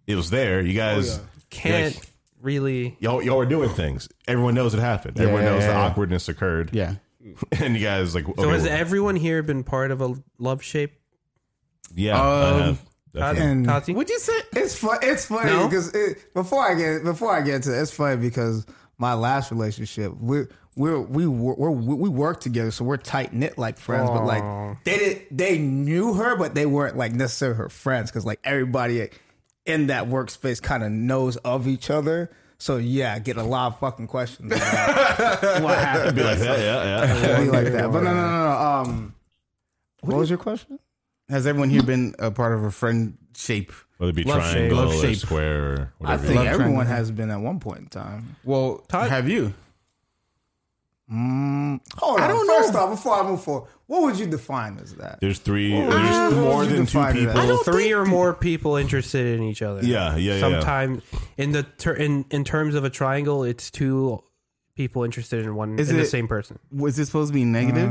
It 0.05 0.15
was 0.15 0.29
there. 0.29 0.61
You 0.61 0.73
guys 0.73 1.19
can't 1.49 1.95
like, 1.95 2.05
really. 2.41 2.95
y'all 2.99 3.21
y'all 3.21 3.37
were 3.37 3.45
doing 3.45 3.69
things. 3.69 4.07
Everyone 4.27 4.53
knows 4.53 4.73
it 4.73 4.79
happened. 4.79 5.19
Everyone 5.19 5.43
yeah, 5.43 5.49
knows 5.49 5.63
the 5.63 5.69
yeah, 5.71 5.79
yeah. 5.79 5.85
awkwardness 5.89 6.29
occurred. 6.29 6.69
yeah. 6.73 6.95
and 7.59 7.75
you 7.75 7.81
guys 7.83 8.15
like. 8.15 8.25
So 8.37 8.49
has 8.49 8.63
well, 8.63 8.71
everyone 8.71 9.15
here 9.17 9.43
been 9.43 9.63
part 9.65 9.91
of 9.91 10.01
a 10.01 10.13
love 10.37 10.63
shape? 10.63 10.93
yeah, 11.95 12.21
I 12.21 12.49
Um, 12.51 12.61
have. 12.61 12.81
Definitely. 13.17 13.51
And 13.51 13.65
Tati? 13.65 13.93
What'd 13.93 14.09
you 14.09 14.19
say? 14.19 14.39
it's 14.55 14.75
fun. 14.75 14.97
It's 15.01 15.25
funny 15.25 15.51
No? 15.51 15.67
because 15.67 15.93
it, 15.93 16.33
before 16.33 16.69
I 16.69 16.75
get 16.75 17.03
before 17.03 17.35
I 17.35 17.41
get 17.41 17.55
into 17.55 17.77
it, 17.77 17.81
it's 17.81 17.91
funny 17.91 18.17
because 18.17 18.65
my 18.97 19.13
last 19.13 19.51
relationship 19.51 20.13
we 20.19 20.45
we 20.75 20.97
we 20.99 21.27
we're, 21.27 21.71
we 21.71 21.93
we 21.95 22.09
work 22.09 22.39
together, 22.39 22.71
so 22.71 22.85
we're 22.85 22.97
tight 22.97 23.33
knit 23.33 23.57
like 23.57 23.77
friends. 23.79 24.09
But 24.09 24.25
like 24.25 24.83
they 24.83 24.97
did, 24.97 25.21
they 25.31 25.57
knew 25.57 26.13
her, 26.13 26.35
but 26.35 26.53
they 26.55 26.65
weren't 26.65 26.95
like 26.97 27.13
necessarily 27.13 27.57
her 27.57 27.69
friends 27.69 28.11
because 28.11 28.25
like 28.25 28.39
everybody 28.43 29.09
in 29.65 29.87
that 29.87 30.05
workspace 30.07 30.61
kind 30.61 30.83
of 30.83 30.91
knows 30.91 31.35
of 31.37 31.67
each 31.67 31.89
other. 31.89 32.29
So 32.59 32.77
yeah, 32.77 33.13
I 33.13 33.19
get 33.19 33.37
a 33.37 33.43
lot 33.43 33.73
of 33.73 33.79
fucking 33.79 34.07
questions 34.07 34.51
about 34.51 34.61
what 35.61 35.77
happened. 35.77 36.15
Be 36.15 36.23
like 36.23 36.39
that, 36.39 36.59
yeah, 36.59 37.21
yeah. 37.21 37.39
Be 37.43 37.49
like 37.49 37.67
that, 37.67 37.91
but 37.91 38.01
no, 38.03 38.13
no, 38.13 38.21
no, 38.29 38.43
no. 38.45 38.51
Um, 38.51 39.15
what 40.01 40.17
was 40.17 40.29
your 40.29 40.39
question? 40.39 40.79
Has 41.29 41.45
everyone 41.45 41.69
here 41.69 41.83
been 41.83 42.15
a 42.19 42.31
part 42.31 42.53
of 42.53 42.63
a 42.63 42.71
friend 42.71 43.17
shape? 43.35 43.71
Whether 43.97 44.11
it 44.11 44.15
be 44.15 44.23
Love 44.23 44.43
shape. 44.43 44.51
triangle 44.53 44.77
Love 44.77 44.93
or 44.95 45.01
shape. 45.01 45.17
square 45.17 45.93
or 45.99 46.07
I 46.07 46.17
think 46.17 46.35
Love 46.35 46.47
everyone 46.47 46.73
triangle. 46.85 46.95
has 46.95 47.11
been 47.11 47.29
at 47.31 47.39
one 47.39 47.59
point 47.59 47.79
in 47.79 47.87
time. 47.87 48.35
Well, 48.43 48.85
have 48.91 49.27
you? 49.27 49.53
Mm, 51.11 51.79
hold 51.97 52.19
I 52.19 52.23
on. 52.23 52.29
don't 52.29 52.47
First 52.47 52.73
know. 52.73 52.79
off, 52.79 52.89
before 52.91 53.13
I 53.13 53.23
move 53.29 53.41
forward, 53.41 53.69
what 53.87 54.01
would 54.03 54.19
you 54.19 54.25
define 54.27 54.77
as 54.83 54.93
that? 54.95 55.19
There's 55.21 55.39
three. 55.39 55.73
What 55.73 55.89
there's 55.91 56.33
would 56.33 56.41
more 56.41 56.65
than 56.65 56.79
two 56.79 56.83
define 56.85 57.15
it 57.15 57.19
as? 57.19 57.25
people. 57.27 57.39
I 57.41 57.45
don't 57.47 57.63
three 57.65 57.93
or 57.93 58.05
more 58.05 58.33
people 58.33 58.75
interested 58.75 59.25
in 59.25 59.43
each 59.43 59.61
other. 59.61 59.85
Yeah, 59.85 60.17
yeah, 60.17 60.33
yeah, 60.35 60.39
Sometimes 60.41 61.03
in 61.37 61.53
the 61.53 61.63
ter- 61.63 61.93
in 61.93 62.25
in 62.29 62.43
terms 62.43 62.75
of 62.75 62.83
a 62.83 62.89
triangle, 62.89 63.45
it's 63.45 63.71
two 63.71 64.21
people 64.75 65.05
interested 65.05 65.45
in 65.45 65.55
one 65.55 65.79
Is 65.79 65.89
in 65.89 65.95
the 65.97 66.05
same 66.05 66.27
person. 66.27 66.59
Was 66.73 66.99
it 66.99 67.05
supposed 67.05 67.29
to 67.29 67.33
be 67.33 67.45
negative? 67.45 67.89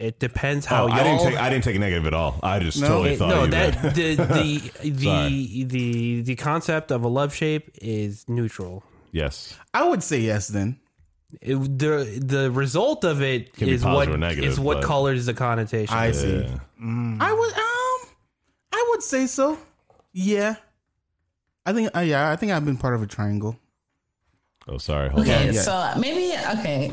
It 0.00 0.18
depends 0.18 0.64
how 0.64 0.84
Oh, 0.84 0.86
y'all. 0.88 0.96
I 0.96 1.02
didn't 1.04 1.20
take. 1.26 1.36
I 1.38 1.50
didn't 1.50 1.64
take 1.64 1.76
a 1.76 1.78
negative 1.78 2.06
at 2.06 2.14
all. 2.14 2.40
I 2.42 2.58
just 2.58 2.80
No? 2.80 2.88
totally 2.88 3.10
It- 3.12 3.18
thought 3.18 3.28
no, 3.28 3.44
you 3.44 3.50
that 3.50 3.82
meant- 3.82 3.94
the 3.94 4.14
the 4.16 4.90
the, 4.90 5.64
the 5.64 6.22
the 6.22 6.36
concept 6.36 6.90
of 6.90 7.04
a 7.04 7.08
love 7.08 7.34
shape 7.34 7.70
is 7.82 8.24
neutral. 8.28 8.82
yes. 9.12 9.54
I 9.74 9.86
would 9.88 10.02
say 10.02 10.20
yes. 10.20 10.48
Then 10.48 10.80
It, 11.42 11.56
the 11.78 12.18
the 12.24 12.50
result 12.50 13.04
of 13.04 13.20
it 13.22 13.52
Can 13.54 13.68
is 13.68 13.84
what 13.84 14.08
or 14.08 14.16
negative, 14.16 14.50
is 14.50 14.58
what 14.58 14.82
colors 14.82 15.26
the 15.26 15.34
connotation. 15.34 15.94
I 15.94 16.12
see. 16.12 16.38
Yeah. 16.40 16.58
I 17.20 17.32
would 17.32 17.52
um, 17.52 18.14
I 18.72 18.86
would 18.90 19.02
say 19.02 19.26
so. 19.26 19.58
Yeah, 20.12 20.56
I 21.66 21.72
think. 21.74 21.94
Uh, 21.94 22.00
yeah, 22.00 22.30
I 22.30 22.36
think 22.36 22.50
I've 22.52 22.64
been 22.64 22.78
part 22.78 22.94
of 22.94 23.02
a 23.02 23.06
triangle. 23.06 23.56
Oh, 24.66 24.78
sorry. 24.78 25.08
Hold 25.10 25.22
Okay, 25.26 25.48
on. 25.48 25.54
so 25.54 25.92
maybe 25.98 26.32
okay. 26.58 26.92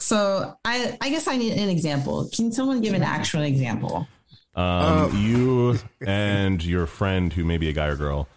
So 0.00 0.56
I 0.64 0.96
I 1.00 1.10
guess 1.10 1.28
I 1.28 1.36
need 1.36 1.52
an 1.52 1.68
example. 1.68 2.28
Can 2.34 2.52
someone 2.52 2.80
give 2.80 2.94
an 2.94 3.02
actual 3.02 3.42
example? 3.42 4.08
Um, 4.54 5.16
you 5.16 5.78
and 6.04 6.64
your 6.64 6.86
friend, 6.86 7.32
who 7.32 7.44
may 7.44 7.56
be 7.56 7.68
a 7.68 7.72
guy 7.72 7.86
or 7.86 7.96
girl, 7.96 8.28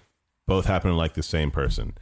both 0.48 0.66
happen 0.66 0.92
to 0.92 0.98
like 0.98 1.14
the 1.14 1.24
same 1.24 1.50
person. 1.50 1.96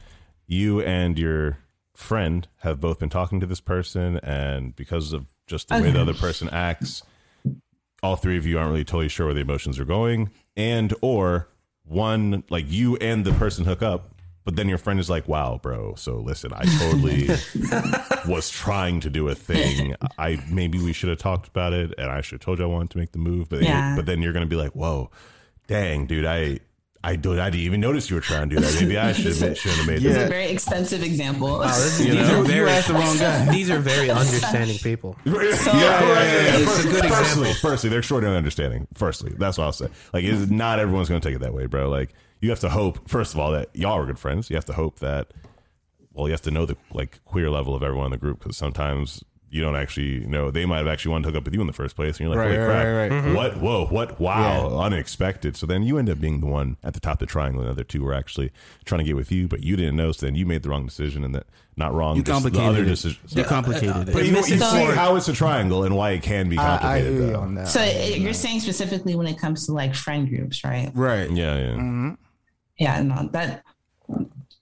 You 0.46 0.82
and 0.82 1.18
your 1.18 1.58
friend 1.94 2.46
have 2.58 2.80
both 2.80 2.98
been 2.98 3.08
talking 3.08 3.40
to 3.40 3.46
this 3.46 3.60
person, 3.60 4.18
and 4.18 4.76
because 4.76 5.12
of 5.12 5.26
just 5.46 5.68
the 5.68 5.80
way 5.80 5.90
the 5.90 6.00
other 6.00 6.14
person 6.14 6.48
acts, 6.50 7.02
all 8.02 8.16
three 8.16 8.36
of 8.36 8.46
you 8.46 8.58
aren't 8.58 8.70
really 8.70 8.84
totally 8.84 9.08
sure 9.08 9.26
where 9.26 9.34
the 9.34 9.40
emotions 9.40 9.78
are 9.78 9.84
going, 9.84 10.30
and 10.56 10.94
or 11.00 11.48
one 11.84 12.44
like 12.50 12.64
you 12.68 12.96
and 12.96 13.24
the 13.24 13.32
person 13.32 13.64
hook 13.64 13.82
up. 13.82 14.11
But 14.44 14.56
then 14.56 14.68
your 14.68 14.78
friend 14.78 14.98
is 14.98 15.08
like, 15.08 15.28
"Wow, 15.28 15.60
bro. 15.62 15.94
So 15.94 16.16
listen, 16.16 16.52
I 16.52 16.64
totally 16.80 17.28
was 18.26 18.50
trying 18.50 19.00
to 19.00 19.10
do 19.10 19.28
a 19.28 19.34
thing. 19.34 19.94
I 20.18 20.42
maybe 20.50 20.78
we 20.78 20.92
should 20.92 21.10
have 21.10 21.18
talked 21.18 21.48
about 21.48 21.72
it, 21.72 21.94
and 21.98 22.10
I 22.10 22.20
should 22.22 22.36
have 22.40 22.44
told 22.44 22.58
you 22.58 22.64
I 22.64 22.68
wanted 22.68 22.90
to 22.90 22.98
make 22.98 23.12
the 23.12 23.18
move. 23.18 23.48
But 23.48 23.62
Yeah. 23.62 23.94
but 23.96 24.06
then 24.06 24.20
you're 24.22 24.32
gonna 24.32 24.46
be 24.46 24.56
like, 24.56 24.72
whoa, 24.72 25.10
dang, 25.68 26.06
dude, 26.06 26.24
I 26.26 26.58
I 27.04 27.16
don't 27.16 27.38
I 27.38 27.50
didn't 27.50 27.66
even 27.66 27.80
notice 27.80 28.10
you 28.10 28.16
were 28.16 28.20
trying 28.22 28.48
to 28.50 28.56
do 28.56 28.60
that. 28.62 28.80
Maybe 28.80 28.98
I 28.98 29.12
should 29.12 29.26
have 29.36 29.58
shouldn't 29.58 29.78
have 29.78 29.86
made 29.86 30.04
It's 30.04 30.14
that. 30.16 30.26
a 30.26 30.28
very 30.28 30.46
expensive 30.50 31.02
example. 31.04 31.48
Wow, 31.58 31.66
this 31.68 32.00
is, 32.00 32.06
You 32.06 32.12
these 32.14 32.28
know? 32.28 32.40
are 32.40 32.44
very 32.44 32.70
asked 32.70 32.88
the 32.88 32.94
wrong 32.94 33.18
guy. 33.18 33.50
These 33.52 33.70
are 33.70 33.78
very 33.78 34.10
understanding 34.10 34.78
people. 34.78 35.16
yeah, 35.24 35.32
yeah, 35.34 35.42
yeah, 35.42 35.72
yeah. 35.72 36.58
It's 36.58 36.84
a 36.84 36.88
good 36.88 37.04
firstly, 37.06 37.48
example. 37.48 37.54
firstly, 37.70 37.90
they're 37.90 37.98
extraordinarily 38.00 38.38
understanding. 38.38 38.86
Firstly, 38.94 39.32
that's 39.38 39.58
what 39.58 39.64
I'll 39.64 39.72
say. 39.72 39.88
Like, 40.12 40.24
it's, 40.24 40.50
not 40.50 40.78
everyone's 40.80 41.08
going 41.08 41.20
to 41.20 41.28
take 41.28 41.36
it 41.36 41.40
that 41.40 41.54
way, 41.54 41.66
bro. 41.66 41.88
Like, 41.88 42.10
you 42.42 42.50
have 42.50 42.60
to 42.60 42.68
hope, 42.68 43.08
first 43.08 43.32
of 43.32 43.40
all, 43.40 43.52
that 43.52 43.70
y'all 43.72 43.96
are 43.98 44.04
good 44.04 44.18
friends. 44.18 44.50
You 44.50 44.56
have 44.56 44.64
to 44.66 44.72
hope 44.74 44.98
that, 44.98 45.28
well, 46.12 46.26
you 46.26 46.32
have 46.32 46.42
to 46.42 46.50
know 46.50 46.66
the 46.66 46.76
like 46.92 47.24
queer 47.24 47.48
level 47.48 47.74
of 47.74 47.82
everyone 47.82 48.06
in 48.06 48.10
the 48.12 48.18
group 48.18 48.40
because 48.40 48.56
sometimes 48.58 49.24
you 49.48 49.60
don't 49.60 49.76
actually 49.76 50.20
know. 50.20 50.50
They 50.50 50.64
might 50.64 50.78
have 50.78 50.86
actually 50.86 51.12
wanted 51.12 51.24
to 51.24 51.28
hook 51.30 51.36
up 51.36 51.44
with 51.44 51.54
you 51.54 51.60
in 51.60 51.66
the 51.66 51.74
first 51.74 51.94
place, 51.94 52.18
and 52.18 52.20
you're 52.20 52.30
like, 52.30 52.38
Right, 52.38 52.54
holy 52.56 52.58
right, 52.58 52.66
crap, 52.66 52.84
right, 52.86 52.92
right. 52.94 53.12
Mm-hmm. 53.12 53.34
what? 53.34 53.56
Whoa, 53.60 53.86
what? 53.86 54.18
Wow, 54.18 54.78
unexpected. 54.80 55.56
So 55.58 55.66
then 55.66 55.82
you 55.82 55.98
end 55.98 56.08
up 56.08 56.20
being 56.20 56.40
the 56.40 56.46
one 56.46 56.78
at 56.82 56.94
the 56.94 57.00
top 57.00 57.14
of 57.14 57.18
the 57.20 57.26
triangle, 57.26 57.60
and 57.60 57.68
the 57.68 57.72
other 57.72 57.84
two 57.84 58.02
were 58.02 58.14
actually 58.14 58.50
trying 58.86 59.00
to 59.00 59.04
get 59.04 59.14
with 59.14 59.30
you, 59.30 59.48
but 59.48 59.62
you 59.62 59.76
didn't 59.76 59.96
know. 59.96 60.10
So 60.12 60.24
then 60.26 60.34
you 60.36 60.46
made 60.46 60.62
the 60.62 60.70
wrong 60.70 60.86
decision, 60.86 61.22
and 61.22 61.34
that 61.34 61.46
not 61.76 61.92
wrong. 61.94 62.16
You 62.16 62.22
just 62.22 62.42
the 62.42 62.50
complicated 62.50 62.76
other 62.76 62.82
it. 62.82 62.88
decision. 62.94 63.20
You 63.28 63.44
complicated 63.44 64.06
But 64.06 64.16
it. 64.24 64.26
you, 64.26 64.36
you 64.36 64.42
see 64.42 64.58
how 64.58 65.16
it's 65.16 65.28
a 65.28 65.32
triangle 65.34 65.84
and 65.84 65.94
why 65.96 66.10
it 66.12 66.22
can 66.22 66.48
be 66.48 66.56
I, 66.58 66.74
I 66.74 66.78
complicated. 66.78 67.34
though. 67.34 67.40
on 67.40 67.54
that. 67.56 67.68
So 67.68 67.82
you're 67.84 68.32
saying 68.32 68.60
specifically 68.60 69.14
when 69.16 69.26
it 69.26 69.38
comes 69.38 69.66
to 69.66 69.72
like 69.72 69.94
friend 69.94 70.28
groups, 70.28 70.64
right? 70.64 70.90
Right. 70.94 71.30
Yeah, 71.30 71.56
yeah. 71.76 72.14
Yeah, 72.78 73.02
no, 73.02 73.28
that 73.32 73.64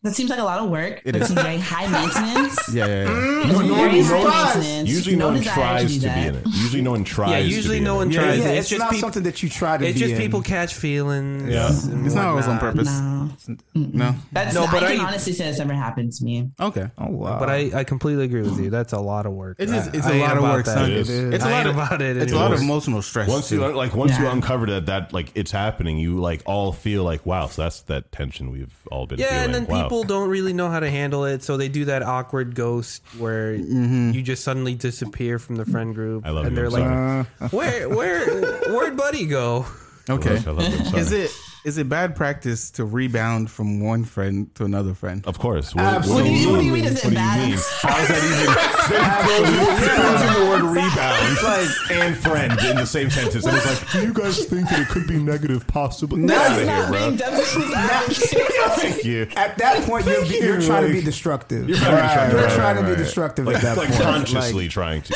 that 0.03 0.15
seems 0.15 0.31
like 0.31 0.39
a 0.39 0.45
lot 0.45 0.59
of 0.61 0.71
work. 0.71 1.03
It 1.05 1.15
It 1.15 1.23
is. 1.23 1.29
seems 1.29 1.41
very 1.43 1.59
high 1.59 1.87
maintenance. 1.91 2.75
Yeah, 2.75 2.87
yeah, 2.87 3.05
yeah. 3.05 3.51
It's 3.51 4.09
very 4.09 4.23
high 4.23 4.55
maintenance. 4.55 4.89
Usually, 4.89 5.17
no, 5.17 5.29
one 5.29 5.43
tries 5.43 5.95
do 5.99 6.09
to 6.09 6.15
be 6.15 6.21
in 6.27 6.35
it. 6.37 6.47
Usually, 6.47 6.83
no 6.83 6.91
one 6.93 7.05
tries. 7.05 7.31
Yeah, 7.31 7.37
to 7.39 7.43
usually 7.45 7.79
be 7.81 7.85
no 7.85 7.97
one 7.97 8.09
it. 8.11 8.15
yeah, 8.15 8.21
tries. 8.23 8.39
yeah, 8.39 8.45
it. 8.45 8.51
it's, 8.53 8.59
It's 8.61 8.69
just 8.71 8.79
not 8.81 8.91
peop- 8.93 9.01
something 9.01 9.23
that 9.25 9.43
you 9.43 9.49
try 9.49 9.77
to 9.77 9.85
do. 9.85 9.91
It's 9.91 9.95
be 9.95 10.01
just 10.01 10.15
in. 10.15 10.19
people 10.21 10.43
catch 10.43 10.75
feelings. 10.75 11.53
Yeah. 11.53 11.69
and 11.93 12.07
It's 12.07 12.15
not 12.15 12.27
always 12.27 12.49
on 12.49 12.59
purpose. 12.59 12.89
No, 13.01 13.31
No. 13.75 14.15
that's 14.33 14.55
No, 14.55 14.67
but 14.71 14.83
I 14.85 14.93
can 14.97 15.01
I- 15.05 15.09
honestly 15.09 15.33
say 15.33 15.45
that's 15.45 15.59
never 15.59 15.75
happened 15.75 16.13
to 16.13 16.25
me. 16.25 16.51
Okay. 16.61 16.91
Oh 16.99 17.07
wow! 17.09 17.39
But 17.39 17.51
I, 17.51 17.71
I 17.81 17.85
completely 17.85 18.25
agree 18.25 18.43
with 18.43 18.59
you. 18.59 18.71
That's 18.71 18.93
a 18.93 19.01
lot 19.01 19.27
of 19.27 19.33
work. 19.33 19.57
It 19.59 19.69
is. 19.71 19.87
It's 19.89 20.07
I 20.07 20.15
a 20.17 20.21
lot 20.21 20.37
of 20.37 20.43
work, 20.43 20.67
It 20.67 20.91
is. 20.91 21.11
It's 21.11 21.45
a 21.45 21.49
I 21.49 21.53
lot 21.53 21.67
about 21.67 22.03
it. 22.03 22.17
It's 22.17 22.33
a 22.33 22.37
lot 22.37 22.53
of 22.53 22.61
emotional 22.61 23.03
stress. 23.03 23.29
Once 23.29 23.51
you 23.53 23.61
like, 23.75 23.95
once 23.95 24.19
you 24.19 24.27
uncover 24.27 24.67
that, 24.67 24.87
that 24.87 25.13
like 25.13 25.31
it's 25.35 25.51
happening, 25.51 25.99
you 25.99 26.19
like 26.21 26.43
all 26.47 26.73
feel 26.73 27.05
like, 27.05 27.27
wow. 27.27 27.47
So 27.47 27.63
that's 27.63 27.83
that 27.83 28.13
tension 28.13 28.51
we've 28.51 28.75
all 28.91 29.07
been 29.07 29.19
Yeah, 29.19 29.27
feeling. 29.29 29.45
and 29.45 29.55
then 29.55 29.67
wow. 29.67 29.89
People 29.91 30.05
don't 30.05 30.29
really 30.29 30.53
know 30.53 30.69
how 30.69 30.79
to 30.79 30.89
handle 30.89 31.25
it, 31.25 31.43
so 31.43 31.57
they 31.57 31.69
do 31.69 31.87
that 31.87 32.05
awkward 32.05 32.55
ghost 32.55 33.03
where 33.19 33.57
mm-hmm. 33.59 34.13
you 34.13 34.23
just 34.23 34.45
suddenly 34.45 34.77
disappear 34.77 35.41
from 35.41 35.57
the 35.57 35.65
friend 35.65 35.97
group, 35.97 36.25
I 36.25 36.31
love 36.31 36.47
and 36.47 36.57
you, 36.57 36.71
they're 36.71 36.81
I'm 36.81 37.27
like, 37.41 37.53
"Where, 37.53 37.89
where, 37.89 38.61
where'd 38.73 38.97
Buddy 38.97 39.27
go?" 39.27 39.67
okay. 40.09 40.39
I 40.47 40.51
love 40.51 40.73
you, 40.73 40.79
I'm 40.79 40.85
sorry. 40.85 41.01
Is 41.01 41.13
it 41.13 41.31
is 41.65 41.77
it 41.79 41.89
bad 41.89 42.17
practice 42.17 42.71
to 42.73 42.85
rebound 42.85 43.51
from 43.51 43.81
one 43.81 44.05
friend 44.05 44.53
to 44.55 44.65
another 44.65 44.95
friend? 44.95 45.25
Of 45.27 45.39
course. 45.39 45.75
What, 45.75 45.85
Absolutely. 45.85 46.31
What 46.31 46.37
do 46.37 46.41
you, 46.43 46.51
What 46.53 46.59
do 46.61 46.65
you 46.67 46.73
mean? 46.73 46.85
Is 46.85 46.93
it 46.93 47.05
what 47.05 47.11
do 47.11 47.11
you 47.11 47.15
bad? 47.17 47.49
mean? 47.49 47.59
How 47.83 47.99
is 48.01 48.09
that 48.09 48.23
even? 48.25 48.55
They're 48.91 50.15
using 50.15 50.43
the 50.43 50.49
word 50.51 50.63
rebound 50.63 51.43
like, 51.43 51.91
and 51.91 52.17
friend 52.17 52.53
in 52.65 52.77
the 52.77 52.87
same 52.87 53.11
sentence, 53.11 53.45
and 53.45 53.57
it's 53.57 53.67
like, 53.67 53.93
do 53.93 54.03
you 54.07 54.13
guys 54.15 54.45
think 54.47 54.69
that 54.71 54.81
it 54.81 54.89
could 54.89 55.07
be 55.07 55.19
negative? 55.19 55.67
Possibly. 55.67 56.27
Get 56.27 56.37
out 56.37 56.61
of 56.61 56.69
here, 56.69 56.87
bro. 56.89 57.17
Thank 58.81 59.05
you. 59.05 59.29
At 59.37 59.59
that 59.59 59.83
point, 59.87 60.07
you're, 60.07 60.15
Thank 60.25 60.31
you're 60.43 60.61
you, 60.61 60.67
trying 60.67 60.87
to 60.87 60.93
be 60.93 61.01
destructive. 61.03 61.69
You're 61.69 61.79
trying 61.79 62.31
to 62.31 62.37
be 62.37 62.43
destructive. 62.43 62.47
You're 62.47 62.51
Right, 62.51 62.57
trying 62.57 62.77
right, 62.77 62.83
to 62.83 62.97
be 62.97 63.03
destructive 63.03 63.47
like, 63.47 63.57
at 63.57 63.63
that 63.63 63.77
like 63.77 63.89
point. 63.89 64.03
consciously 64.03 64.69
trying 64.69 65.03
to, 65.03 65.15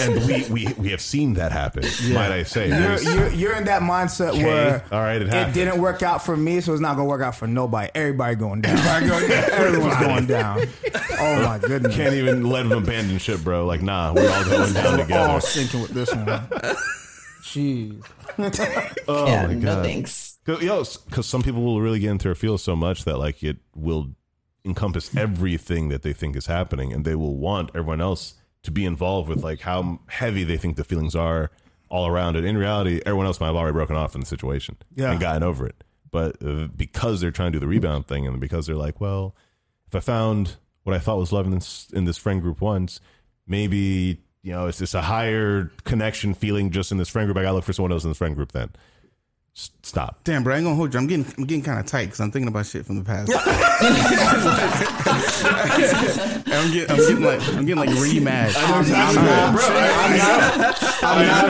and 0.00 0.26
we, 0.26 0.44
we 0.50 0.72
we 0.78 0.90
have 0.90 1.00
seen 1.00 1.34
that 1.34 1.52
happen. 1.52 1.82
Might 2.12 2.32
I 2.32 2.42
say? 2.42 2.68
You're, 2.68 3.00
you're, 3.00 3.28
you're 3.30 3.56
in 3.56 3.64
that 3.64 3.82
mindset 3.82 4.30
Okay, 4.30 4.44
where 4.44 4.84
all 4.92 5.00
right, 5.00 5.22
it 5.22 5.32
it 5.32 5.54
didn't 5.54 5.80
work 5.80 5.85
out 6.02 6.24
for 6.24 6.36
me, 6.36 6.60
so 6.60 6.72
it's 6.72 6.80
not 6.80 6.96
going 6.96 7.06
to 7.06 7.10
work 7.10 7.22
out 7.22 7.34
for 7.36 7.46
nobody. 7.46 7.90
Everybody 7.94 8.34
going 8.36 8.60
down. 8.62 8.76
Everyone's 8.78 9.96
going 10.00 10.26
down. 10.26 10.62
Oh 11.18 11.42
my 11.44 11.58
goodness. 11.58 11.94
Can't 11.96 12.14
even 12.14 12.44
let 12.44 12.68
them 12.68 12.78
abandon 12.82 13.18
ship, 13.18 13.40
bro. 13.40 13.66
Like, 13.66 13.82
nah, 13.82 14.12
we're 14.12 14.30
all 14.30 14.44
going 14.44 14.72
down 14.72 14.92
We're 14.98 15.02
together. 15.04 15.30
all 15.30 15.40
sinking 15.40 15.80
with 15.82 15.90
this 15.92 16.12
one. 16.14 16.26
Jeez. 17.42 18.04
Oh 19.08 19.26
yeah, 19.26 19.46
my 19.46 19.54
no 19.54 19.60
god. 19.76 19.84
thanks. 19.84 20.38
Cause, 20.44 20.60
yo, 20.62 20.84
because 21.06 21.26
some 21.26 21.42
people 21.42 21.62
will 21.62 21.80
really 21.80 21.98
get 22.00 22.10
into 22.10 22.24
their 22.24 22.34
feel 22.34 22.58
so 22.58 22.76
much 22.76 23.04
that 23.04 23.18
like 23.18 23.42
it 23.42 23.56
will 23.74 24.10
encompass 24.64 25.16
everything 25.16 25.88
that 25.88 26.02
they 26.02 26.12
think 26.12 26.36
is 26.36 26.46
happening, 26.46 26.92
and 26.92 27.04
they 27.04 27.14
will 27.14 27.36
want 27.36 27.70
everyone 27.70 28.00
else 28.00 28.34
to 28.64 28.70
be 28.70 28.84
involved 28.84 29.28
with 29.28 29.42
like 29.44 29.60
how 29.60 30.00
heavy 30.08 30.44
they 30.44 30.56
think 30.56 30.76
the 30.76 30.84
feelings 30.84 31.14
are 31.14 31.50
all 31.88 32.06
around 32.06 32.36
it. 32.36 32.44
In 32.44 32.56
reality, 32.58 33.00
everyone 33.06 33.26
else 33.26 33.40
might 33.40 33.46
have 33.48 33.56
already 33.56 33.72
broken 33.74 33.96
off 33.96 34.14
in 34.14 34.20
the 34.20 34.26
situation 34.26 34.76
Yeah. 34.94 35.10
and 35.12 35.20
gotten 35.20 35.42
over 35.42 35.66
it, 35.66 35.84
but 36.10 36.36
uh, 36.44 36.66
because 36.76 37.20
they're 37.20 37.30
trying 37.30 37.52
to 37.52 37.56
do 37.56 37.60
the 37.60 37.68
rebound 37.68 38.06
thing, 38.06 38.26
and 38.26 38.40
because 38.40 38.66
they're 38.66 38.76
like, 38.76 39.00
well, 39.00 39.34
if 39.86 39.94
I 39.94 40.00
found 40.00 40.56
what 40.84 40.94
I 40.94 40.98
thought 40.98 41.18
was 41.18 41.32
love 41.32 41.46
in 41.46 41.52
this 41.52 41.88
in 41.92 42.04
this 42.04 42.16
friend 42.18 42.40
group 42.42 42.60
once, 42.60 43.00
maybe 43.46 44.20
you 44.42 44.52
know 44.52 44.66
it's 44.66 44.78
just 44.78 44.94
a 44.94 45.02
higher 45.02 45.70
connection 45.84 46.34
feeling 46.34 46.70
just 46.70 46.92
in 46.92 46.98
this 46.98 47.08
friend 47.08 47.26
group. 47.26 47.36
I 47.38 47.42
gotta 47.42 47.54
look 47.56 47.64
for 47.64 47.72
someone 47.72 47.92
else 47.92 48.04
in 48.04 48.10
this 48.10 48.18
friend 48.18 48.34
group. 48.34 48.52
Then 48.52 48.70
stop. 49.56 50.20
Damn, 50.24 50.44
bro, 50.44 50.54
I 50.54 50.58
ain't 50.58 50.66
gonna 50.66 50.76
hold 50.76 50.92
you. 50.92 51.00
I'm 51.00 51.06
getting 51.06 51.24
I'm 51.38 51.44
getting 51.44 51.64
kind 51.64 51.80
of 51.80 51.86
tight 51.86 52.06
because 52.06 52.20
I'm 52.20 52.30
thinking 52.30 52.48
about 52.48 52.66
shit 52.66 52.84
from 52.84 52.96
the 52.96 53.04
past. 53.04 53.32
I'm 56.46 56.72
getting 56.72 56.90
I'm 56.90 56.96
getting 56.96 57.22
like 57.22 57.40
I'm 57.48 57.64
getting 57.64 57.76
like 57.76 57.88
really 57.90 58.20
mad. 58.20 58.54
I'm 58.56 58.88
not 58.88 59.12
even 59.12 59.24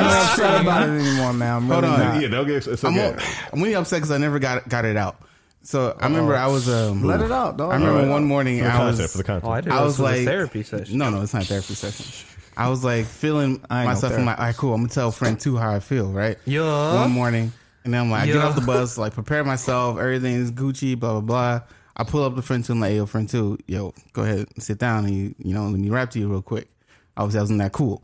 upset 0.06 0.60
about 0.60 0.88
it 0.88 0.92
anymore, 0.92 1.32
man. 1.32 1.56
I'm 1.56 1.66
Hold 1.66 1.82
really 1.84 1.94
on. 1.94 2.00
not. 2.00 2.22
Yeah, 2.22 2.28
don't 2.28 2.46
get. 2.46 2.66
It's 2.66 2.84
I'm, 2.84 2.96
okay. 2.96 3.16
I'm 3.52 3.60
really 3.60 3.74
upset 3.74 3.98
because 3.98 4.10
I 4.12 4.18
never 4.18 4.38
got 4.38 4.68
got 4.68 4.84
it 4.84 4.96
out. 4.96 5.16
So 5.62 5.96
I 6.00 6.06
remember 6.06 6.36
I 6.36 6.46
was 6.46 6.68
um 6.68 7.02
Let 7.02 7.20
it 7.20 7.32
out, 7.32 7.56
dog. 7.56 7.72
I 7.72 7.74
remember 7.74 7.96
Alright. 7.98 8.10
one 8.10 8.24
morning 8.24 8.58
for 8.58 8.64
the 8.64 8.70
I 8.70 8.76
content. 8.76 8.98
was 8.98 9.12
for 9.12 9.18
the 9.18 9.24
content. 9.24 9.50
Oh, 9.50 9.52
I 9.52 9.60
did. 9.62 9.72
I 9.72 9.82
was 9.82 9.96
this 9.96 10.02
was 10.04 10.12
a 10.12 10.16
like 10.18 10.24
therapy 10.24 10.62
session. 10.62 10.98
No, 10.98 11.10
no, 11.10 11.22
it's 11.22 11.34
not 11.34 11.42
a 11.42 11.46
therapy 11.46 11.74
session. 11.74 12.28
I 12.56 12.68
was 12.68 12.84
like 12.84 13.06
feeling 13.06 13.60
I 13.68 13.80
ain't 13.80 13.88
no 13.88 13.94
myself. 13.94 14.12
I'm 14.12 14.24
like, 14.24 14.38
all 14.38 14.44
right, 14.44 14.56
cool. 14.56 14.74
I'm 14.74 14.82
gonna 14.82 14.92
tell 14.92 15.10
friend 15.10 15.38
two 15.38 15.56
how 15.56 15.74
I 15.74 15.80
feel, 15.80 16.12
right? 16.12 16.38
Yeah. 16.44 16.94
One 16.94 17.10
morning, 17.10 17.52
and 17.86 17.94
then 17.94 18.02
I'm 18.02 18.10
like, 18.10 18.24
I 18.24 18.26
get 18.26 18.36
off 18.36 18.54
the 18.54 18.60
bus, 18.60 18.98
like 18.98 19.14
prepare 19.14 19.42
myself. 19.44 19.98
Everything 19.98 20.34
is 20.34 20.52
Gucci, 20.52 20.98
blah 20.98 21.12
blah 21.12 21.20
blah. 21.20 21.60
I 21.96 22.04
pull 22.04 22.24
up 22.24 22.36
the 22.36 22.42
friend 22.42 22.62
two, 22.62 22.74
I'm 22.74 22.80
like, 22.80 22.94
yo, 22.94 23.06
friend 23.06 23.28
two, 23.28 23.56
yo, 23.66 23.94
go 24.12 24.22
ahead, 24.22 24.46
and 24.54 24.62
sit 24.62 24.78
down, 24.78 25.06
and 25.06 25.14
you, 25.14 25.34
you 25.38 25.54
know, 25.54 25.66
let 25.66 25.80
me 25.80 25.88
rap 25.88 26.10
to 26.10 26.18
you 26.18 26.28
real 26.28 26.42
quick. 26.42 26.68
Obviously, 27.16 27.38
I 27.38 27.42
wasn't 27.42 27.58
that 27.60 27.72
cool, 27.72 28.02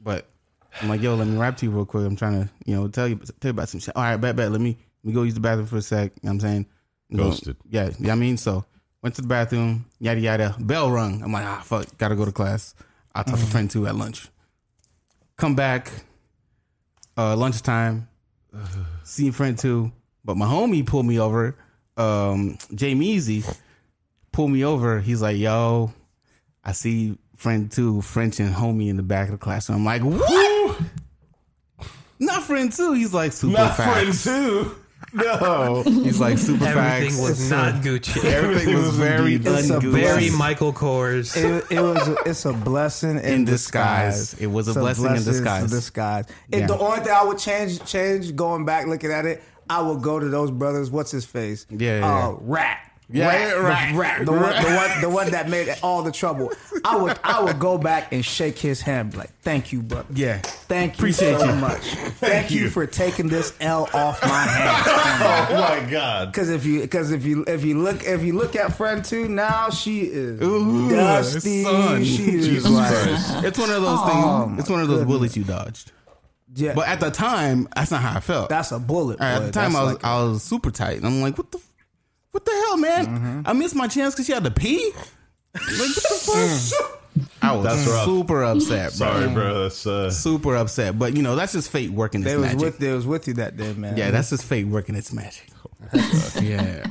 but 0.00 0.28
I'm 0.80 0.88
like, 0.88 1.02
yo, 1.02 1.16
let 1.16 1.26
me 1.26 1.36
rap 1.36 1.56
to 1.56 1.66
you 1.66 1.72
real 1.72 1.84
quick. 1.84 2.06
I'm 2.06 2.14
trying 2.14 2.44
to, 2.44 2.50
you 2.64 2.76
know, 2.76 2.86
tell 2.86 3.08
you 3.08 3.16
tell 3.16 3.48
you 3.48 3.50
about 3.50 3.68
some 3.68 3.80
shit. 3.80 3.96
All 3.96 4.02
right, 4.04 4.16
bet, 4.16 4.36
bet. 4.36 4.52
Let 4.52 4.60
me 4.60 4.78
let 5.02 5.08
me 5.08 5.12
go 5.12 5.22
use 5.24 5.34
the 5.34 5.40
bathroom 5.40 5.66
for 5.66 5.78
a 5.78 5.82
sec. 5.82 6.12
You 6.22 6.28
know 6.28 6.28
what 6.28 6.30
I'm 6.30 6.40
saying? 6.40 6.66
I'm 7.10 7.16
Ghosted. 7.18 7.56
yeah, 7.68 7.90
yeah. 7.98 8.12
I 8.12 8.14
mean, 8.14 8.36
so 8.36 8.64
went 9.02 9.14
to 9.16 9.22
the 9.22 9.28
bathroom. 9.28 9.84
Yada 10.00 10.20
yada. 10.20 10.56
Bell 10.58 10.90
rung. 10.90 11.22
I'm 11.22 11.32
like, 11.32 11.44
ah, 11.44 11.60
fuck. 11.64 11.86
Gotta 11.98 12.16
go 12.16 12.24
to 12.24 12.32
class. 12.32 12.74
I'll 13.14 13.24
talk 13.24 13.38
to 13.38 13.46
friend 13.46 13.70
two 13.70 13.86
at 13.86 13.94
lunch. 13.94 14.28
Come 15.36 15.54
back. 15.54 15.90
Uh, 17.16 17.36
lunchtime. 17.36 18.08
See 19.04 19.30
friend 19.30 19.58
two, 19.58 19.92
but 20.24 20.36
my 20.36 20.46
homie 20.46 20.86
pulled 20.86 21.06
me 21.06 21.20
over. 21.20 21.56
Um, 21.96 22.58
Jamie 22.74 23.06
Easy 23.06 23.44
pulled 24.32 24.50
me 24.50 24.64
over. 24.64 25.00
He's 25.00 25.22
like, 25.22 25.36
"Yo, 25.36 25.92
I 26.64 26.72
see 26.72 27.18
friend 27.36 27.70
two, 27.70 28.00
French 28.00 28.40
and 28.40 28.54
homie 28.54 28.88
in 28.88 28.96
the 28.96 29.02
back 29.02 29.26
of 29.28 29.32
the 29.32 29.38
classroom." 29.38 29.78
I'm 29.78 29.84
like, 29.84 30.02
"What? 30.02 30.80
Not 32.18 32.42
friend 32.44 32.72
two. 32.72 32.94
He's 32.94 33.12
like 33.12 33.32
super 33.32 33.58
Not 33.58 33.76
friend 33.76 34.12
two. 34.12 34.74
No. 35.12 35.82
He's 35.86 36.20
like 36.20 36.38
super 36.38 36.64
Everything 36.66 37.10
facts. 37.10 37.20
was 37.20 37.50
not 37.50 37.82
Gucci. 37.82 38.24
Everything 38.24 38.74
was 38.76 38.96
very 38.96 39.34
It's 39.36 39.46
a 39.46 39.78
ungood. 39.78 39.92
Very 39.92 40.30
Michael 40.30 40.72
Kors. 40.72 41.36
It, 41.36 41.64
it 41.70 41.80
was. 41.80 42.08
It's 42.26 42.44
a 42.44 42.52
blessing 42.52 43.18
in, 43.18 43.24
In 43.24 43.44
disguise. 43.44 44.18
disguise. 44.32 44.40
It 44.42 44.46
was 44.48 44.68
a 44.68 44.70
It's 44.72 44.78
blessing 44.80 45.06
in 45.06 45.24
disguise. 45.24 45.70
disguise. 45.70 46.24
If 46.50 46.60
Yeah. 46.60 46.66
the 46.66 46.78
only 46.78 47.00
thing 47.00 47.12
I 47.12 47.24
would 47.24 47.38
change, 47.38 47.84
change 47.84 48.34
going 48.34 48.64
back 48.64 48.86
looking 48.86 49.10
at 49.12 49.26
it, 49.26 49.42
I 49.68 49.80
would 49.82 50.02
go 50.02 50.18
to 50.18 50.28
those 50.28 50.50
brothers. 50.50 50.90
What's 50.90 51.10
his 51.10 51.24
face? 51.24 51.66
Yeah, 51.70 51.98
yeah, 52.00 52.26
Uh, 52.28 52.36
rat. 52.40 52.78
Yeah, 53.10 53.26
rat, 53.52 53.94
Rat. 53.94 54.24
the, 54.26 54.32
rat, 54.32 54.62
the 54.64 54.70
one, 54.70 54.72
the 54.72 54.76
one, 54.76 55.00
the 55.02 55.08
one 55.10 55.30
that 55.32 55.48
made 55.50 55.68
all 55.82 56.02
the 56.02 56.10
trouble. 56.10 56.50
I 56.86 56.96
would, 56.96 57.18
I 57.22 57.42
would 57.42 57.58
go 57.58 57.76
back 57.76 58.12
and 58.14 58.24
shake 58.24 58.58
his 58.58 58.80
hand, 58.80 59.14
like, 59.14 59.30
"Thank 59.42 59.72
you, 59.72 59.82
brother. 59.82 60.06
Yeah. 60.14 60.38
Thank 60.38 60.94
you 60.94 61.00
Appreciate 61.00 61.38
so 61.38 61.44
you. 61.50 61.54
much. 61.56 61.80
Thank, 61.84 62.50
you. 62.50 62.62
you. 62.62 62.70
for 62.70 62.86
taking 62.86 63.28
this 63.28 63.52
L 63.60 63.90
off 63.92 64.22
my 64.22 64.28
hands." 64.28 64.86
Oh 65.54 65.60
my 65.84 65.90
god. 65.90 66.32
Because 66.32 66.48
if 66.48 66.64
you, 66.64 66.80
because 66.80 67.12
if 67.12 67.24
you, 67.26 67.44
if 67.46 67.62
you 67.62 67.78
look, 67.78 68.02
if 68.04 68.22
you 68.22 68.32
look 68.32 68.56
at 68.56 68.74
friend 68.74 69.04
two 69.04 69.28
now, 69.28 69.68
she 69.70 70.00
is 70.00 70.40
Ooh, 70.42 70.88
dusty. 70.90 71.62
son. 71.62 72.04
She 72.04 72.22
is 72.36 72.68
like, 72.68 73.44
It's 73.44 73.58
one 73.58 73.70
of 73.70 73.82
those 73.82 73.98
Oh, 74.02 74.46
things. 74.46 74.60
It's 74.60 74.70
one 74.70 74.80
of 74.80 74.88
those 74.88 75.04
bullets 75.04 75.36
you 75.36 75.44
dodged. 75.44 75.92
yeah, 76.54 76.72
But 76.74 76.88
at 76.88 77.00
the 77.00 77.10
time, 77.10 77.68
that's 77.76 77.90
not 77.90 78.00
how 78.00 78.16
I 78.16 78.20
felt. 78.20 78.48
that's 78.48 78.72
a 78.72 78.78
bullet. 78.78 79.20
At 79.20 79.40
the 79.40 79.52
time, 79.52 79.76
I 79.76 79.82
was 79.84 79.92
like 79.94 80.04
I 80.04 80.22
was 80.24 80.42
super 80.42 80.70
tight, 80.70 80.96
and 80.96 81.06
I'm 81.06 81.20
like, 81.20 81.36
"What 81.36 81.52
the, 81.52 81.60
what 82.34 82.44
the 82.44 82.50
hell, 82.50 82.76
man? 82.76 83.06
Mm-hmm. 83.06 83.40
I 83.46 83.52
missed 83.52 83.76
my 83.76 83.86
chance 83.86 84.12
because 84.14 84.26
she 84.26 84.32
had 84.32 84.42
to 84.44 84.50
pee. 84.50 84.90
Like, 85.54 85.62
what 85.78 85.94
the 85.94 86.68
fuck? 86.72 87.00
I 87.40 87.52
was 87.54 87.64
That's 87.64 87.86
rough. 87.86 88.04
super 88.06 88.42
upset, 88.42 88.88
bro. 88.98 89.06
Sorry, 89.06 89.28
bro. 89.32 89.62
That's 89.62 89.86
uh 89.86 90.10
Super 90.10 90.56
upset, 90.56 90.98
but 90.98 91.16
you 91.16 91.22
know 91.22 91.36
that's 91.36 91.52
just 91.52 91.70
fate 91.70 91.90
working 91.90 92.22
its 92.22 92.30
they 92.30 92.36
was 92.36 92.46
magic. 92.46 92.60
with, 92.60 92.78
they 92.78 92.92
was 92.92 93.06
with 93.06 93.28
you 93.28 93.34
that 93.34 93.56
day, 93.56 93.72
man. 93.74 93.96
yeah, 93.96 94.10
that's 94.10 94.30
just 94.30 94.44
fate 94.44 94.66
working 94.66 94.96
its 94.96 95.12
magic. 95.12 95.46
yeah, 96.42 96.84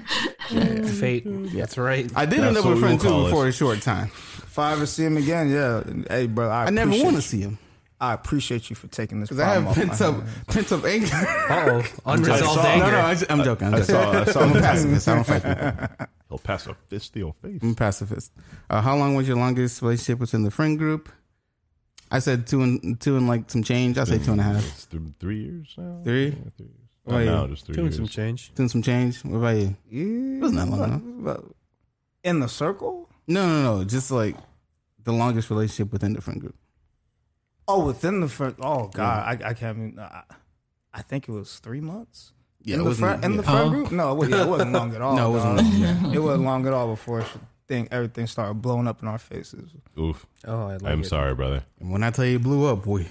Fate. 0.86 1.24
That's 1.54 1.78
right. 1.78 2.10
I 2.16 2.26
did 2.26 2.39
That's 2.39 2.48
end 2.50 2.58
up 2.58 2.64
what 2.66 2.76
with 2.76 2.76
we 2.76 2.82
friend 2.82 3.02
will 3.02 3.10
call 3.10 3.22
two 3.24 3.28
it. 3.28 3.32
for 3.32 3.48
a 3.48 3.52
short 3.52 3.82
time. 3.82 4.06
If 4.08 4.58
I 4.60 4.72
ever 4.74 4.86
see 4.86 5.04
him 5.04 5.18
again, 5.18 5.50
yeah. 5.50 5.84
Hey, 6.08 6.28
bro, 6.28 6.50
I, 6.50 6.66
I 6.66 6.70
never 6.70 6.91
want 6.91 7.16
to 7.18 7.22
see 7.22 7.41
him 7.41 7.58
I 8.04 8.14
appreciate 8.14 8.70
you 8.70 8.76
for 8.76 8.88
taking 8.88 9.20
this. 9.20 9.30
because 9.30 9.39
I 9.41 9.54
have 9.54 9.64
problem 9.64 9.88
pent 9.89 10.01
off 10.01 10.18
up 10.20 10.47
pent 10.47 10.72
up 10.72 10.84
anger. 10.86 11.08
Oh, 11.14 11.84
unresolved 12.14 12.62
saw- 12.62 12.68
anger. 12.68 12.86
no, 12.86 12.91
no, 12.91 12.99
I 13.01 13.14
just, 13.14 13.32
I'm 13.32 13.43
joking. 13.43 13.68
I'm, 13.68 13.76
I 13.76 13.78
joking. 13.80 13.95
saw 13.95 14.12
I 14.12 14.26
saw 14.26 14.39
I'm 14.41 14.56
a 14.58 14.60
pacifist. 14.62 15.08
I 15.08 15.16
don't 15.16 15.24
fight 15.24 15.43
people. 15.43 16.08
He'll 16.30 16.38
pass 16.39 16.68
a 16.68 16.74
fist 16.89 17.14
to 17.14 17.20
your 17.20 17.34
face. 17.41 17.60
I'm 17.62 17.72
a 17.72 17.76
pacifist. 17.76 18.32
Uh, 18.70 18.82
how 18.82 18.95
long 18.97 19.16
was 19.16 19.28
your 19.28 19.38
longest 19.38 19.82
relationship 19.82 20.20
within 20.20 20.43
the 20.43 20.51
friend 20.51 20.78
group? 20.78 21.10
I 22.12 22.20
said 22.20 22.45
two 22.47 22.62
and 22.62 22.99
two 22.99 23.18
and 23.18 23.28
like 23.28 23.49
some 23.49 23.64
change. 23.64 23.97
I 23.97 24.04
say 24.04 24.20
two 24.20 24.32
and 24.34 24.41
a 24.41 24.43
half. 24.43 24.66
It's 24.68 24.86
th- 24.88 25.01
three 25.20 25.41
years 25.43 25.74
now. 25.78 26.01
Three? 26.04 26.26
Yeah, 26.28 26.34
three 26.58 26.66
years. 26.68 26.78
Oh, 27.08 27.12
Not 27.12 27.20
yeah. 27.20 27.32
now, 27.32 27.47
just 27.47 27.66
three 27.66 27.76
Doing 27.76 27.86
years. 27.88 27.95
some 27.97 28.08
change. 28.08 28.51
Two 28.56 28.62
and 28.64 28.72
some 28.72 28.82
change. 28.82 29.24
What 29.26 29.38
about 29.38 29.56
you? 29.58 29.76
Yeah, 29.89 30.39
Wasn't 30.41 30.60
that 30.60 30.70
long 30.70 30.84
enough? 30.84 31.01
but- 31.06 31.43
In 32.24 32.39
the 32.39 32.47
circle? 32.49 33.10
No, 33.28 33.45
no, 33.47 33.78
no. 33.78 33.84
Just 33.84 34.12
like 34.12 34.36
the 35.04 35.12
longest 35.14 35.49
relationship 35.49 35.91
within 35.93 36.14
the 36.14 36.22
friend 36.22 36.39
group. 36.41 36.56
Oh, 37.68 37.86
within 37.86 38.20
the 38.20 38.28
front. 38.28 38.55
Oh 38.59 38.88
God, 38.93 39.41
I, 39.41 39.49
I 39.49 39.53
can't. 39.53 39.78
Even, 39.78 39.99
I, 39.99 40.24
I 40.93 41.01
think 41.01 41.28
it 41.30 41.32
was 41.32 41.59
three 41.59 41.82
months. 41.82 42.34
Yeah, 42.61 42.76
in 42.76 42.82
it 42.82 42.84
the 42.84 42.89
wasn't- 42.89 43.07
front 43.09 43.26
in 43.26 43.32
the 43.38 43.43
yeah. 43.43 43.49
front 43.51 43.70
group. 43.72 43.91
No, 43.91 44.11
it, 44.11 44.16
wa- 44.16 44.26
yeah, 44.38 44.43
it 44.43 44.49
wasn't 44.49 44.72
long 44.74 44.95
at 44.95 45.01
all. 45.01 45.16
No, 45.16 45.30
it 45.30 45.34
wasn't 45.34 45.55
long, 45.57 45.72
yeah. 45.82 46.11
It 46.14 46.20
wasn't 46.20 46.43
long 46.45 46.68
at 46.68 46.74
all 46.74 46.88
before 46.88 47.22
she 47.24 47.39
think 47.68 47.88
everything 47.91 48.28
started 48.28 48.55
blowing 48.61 48.88
up 48.88 49.01
in 49.01 49.07
our 49.07 49.18
faces. 49.18 49.72
Oof. 49.97 50.26
Oh, 50.45 50.68
I 50.68 50.74
like 50.78 50.84
I'm 50.84 51.01
it. 51.01 51.05
sorry, 51.05 51.34
brother. 51.34 51.64
And 51.80 51.91
when 51.91 52.03
I 52.03 52.11
tell 52.11 52.26
you 52.26 52.36
it 52.36 52.43
blew 52.43 52.66
up, 52.66 52.84
boy, 52.84 53.07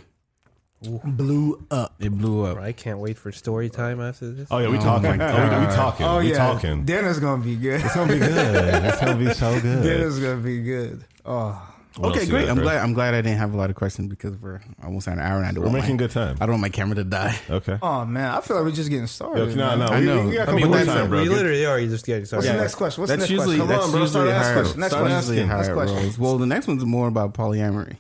Blew 1.05 1.65
up. 1.71 1.95
it 2.01 2.11
blew 2.11 2.45
up. 2.45 2.55
Bro, 2.57 2.65
I 2.65 2.73
can't 2.73 2.99
wait 2.99 3.17
for 3.17 3.31
story 3.31 3.71
time 3.71 4.01
after 4.01 4.31
this. 4.33 4.49
Oh 4.51 4.59
yeah, 4.59 4.69
we 4.69 4.79
Oh 4.79 4.81
talking. 4.81 5.17
my 5.17 5.31
Oh, 5.31 5.61
we, 5.61 5.67
we 5.67 5.73
talking. 5.75 6.07
Oh 6.07 6.19
we 6.19 6.31
yeah, 6.33 6.37
talking. 6.39 6.85
dinner's 6.85 7.21
gonna 7.21 7.43
be 7.43 7.55
good. 7.55 7.81
It's 7.81 7.95
gonna 7.95 8.13
be 8.13 8.19
good. 8.19 8.85
It's 8.85 9.01
gonna 9.01 9.17
be 9.17 9.33
so 9.33 9.61
good. 9.61 9.83
dinner's 9.85 10.19
gonna 10.19 10.41
be 10.41 10.61
good. 10.61 11.05
Oh, 11.25 11.72
What 11.97 12.09
else 12.09 12.17
okay, 12.19 12.31
great. 12.31 12.47
got, 12.47 12.57
I'm 12.57 12.63
glad. 12.63 12.79
I'm 12.79 12.93
glad 12.95 13.15
I 13.15 13.21
didn't 13.21 13.39
have 13.39 13.53
a 13.53 13.57
lot 13.57 13.69
of 13.69 13.77
questions 13.77 14.09
because 14.09 14.37
we're 14.37 14.61
almost 14.83 15.09
at 15.09 15.15
an 15.15 15.21
hour 15.21 15.37
and 15.39 15.47
I 15.47 15.53
don't 15.53 15.61
We're 15.61 15.71
want 15.71 15.81
making 15.83 15.97
my, 15.97 15.99
good 15.99 16.11
time. 16.11 16.37
I 16.41 16.47
don't 16.47 16.55
want 16.55 16.63
my 16.63 16.69
camera 16.71 16.95
to 16.97 17.05
die. 17.05 17.39
Okay. 17.51 17.79
oh 17.83 18.05
man, 18.07 18.31
I 18.31 18.41
feel 18.41 18.57
like 18.57 18.65
we're 18.65 18.73
just 18.73 18.89
getting 18.89 19.03
Yo, 19.03 19.07
started. 19.07 19.57
no, 19.57 19.77
no, 19.77 19.87
I 19.87 20.01
we, 20.01 20.07
know. 20.07 20.27
we 20.27 20.35
got 20.35 20.49
a 20.49 20.53
I 20.53 20.55
mean, 20.55 20.71
couple 20.73 20.87
time, 20.87 21.09
bro. 21.11 21.23
we 21.23 21.29
literally 21.29 21.67
are. 21.67 21.79
You 21.79 21.89
just 21.89 22.07
getting 22.07 22.25
started. 22.25 22.39
What's 22.39 22.47
started. 22.47 22.59
the 22.59 22.63
next 22.65 22.75
question? 22.77 23.01
What's 23.03 23.11
that's 23.11 23.29
the 23.29 23.35
next 23.37 23.47
usually 23.49 23.57
question? 23.57 23.69
that's 23.69 23.85
Come 23.85 23.85
on, 23.85 23.91
bro, 23.93 24.01
usually 24.01 24.33
start 24.33 24.55
how, 24.55 24.61
asking. 24.61 24.81
Next 24.81 24.95
question. 24.95 25.17
usually 25.17 25.39
asking. 25.41 25.49
how 25.49 25.57
Next 25.57 25.73
question. 25.73 26.23
Well, 26.23 26.39
the 26.39 26.47
next 26.47 26.67
one's 26.67 26.85
more 26.85 27.09
about 27.09 27.35
polyamory. 27.35 27.97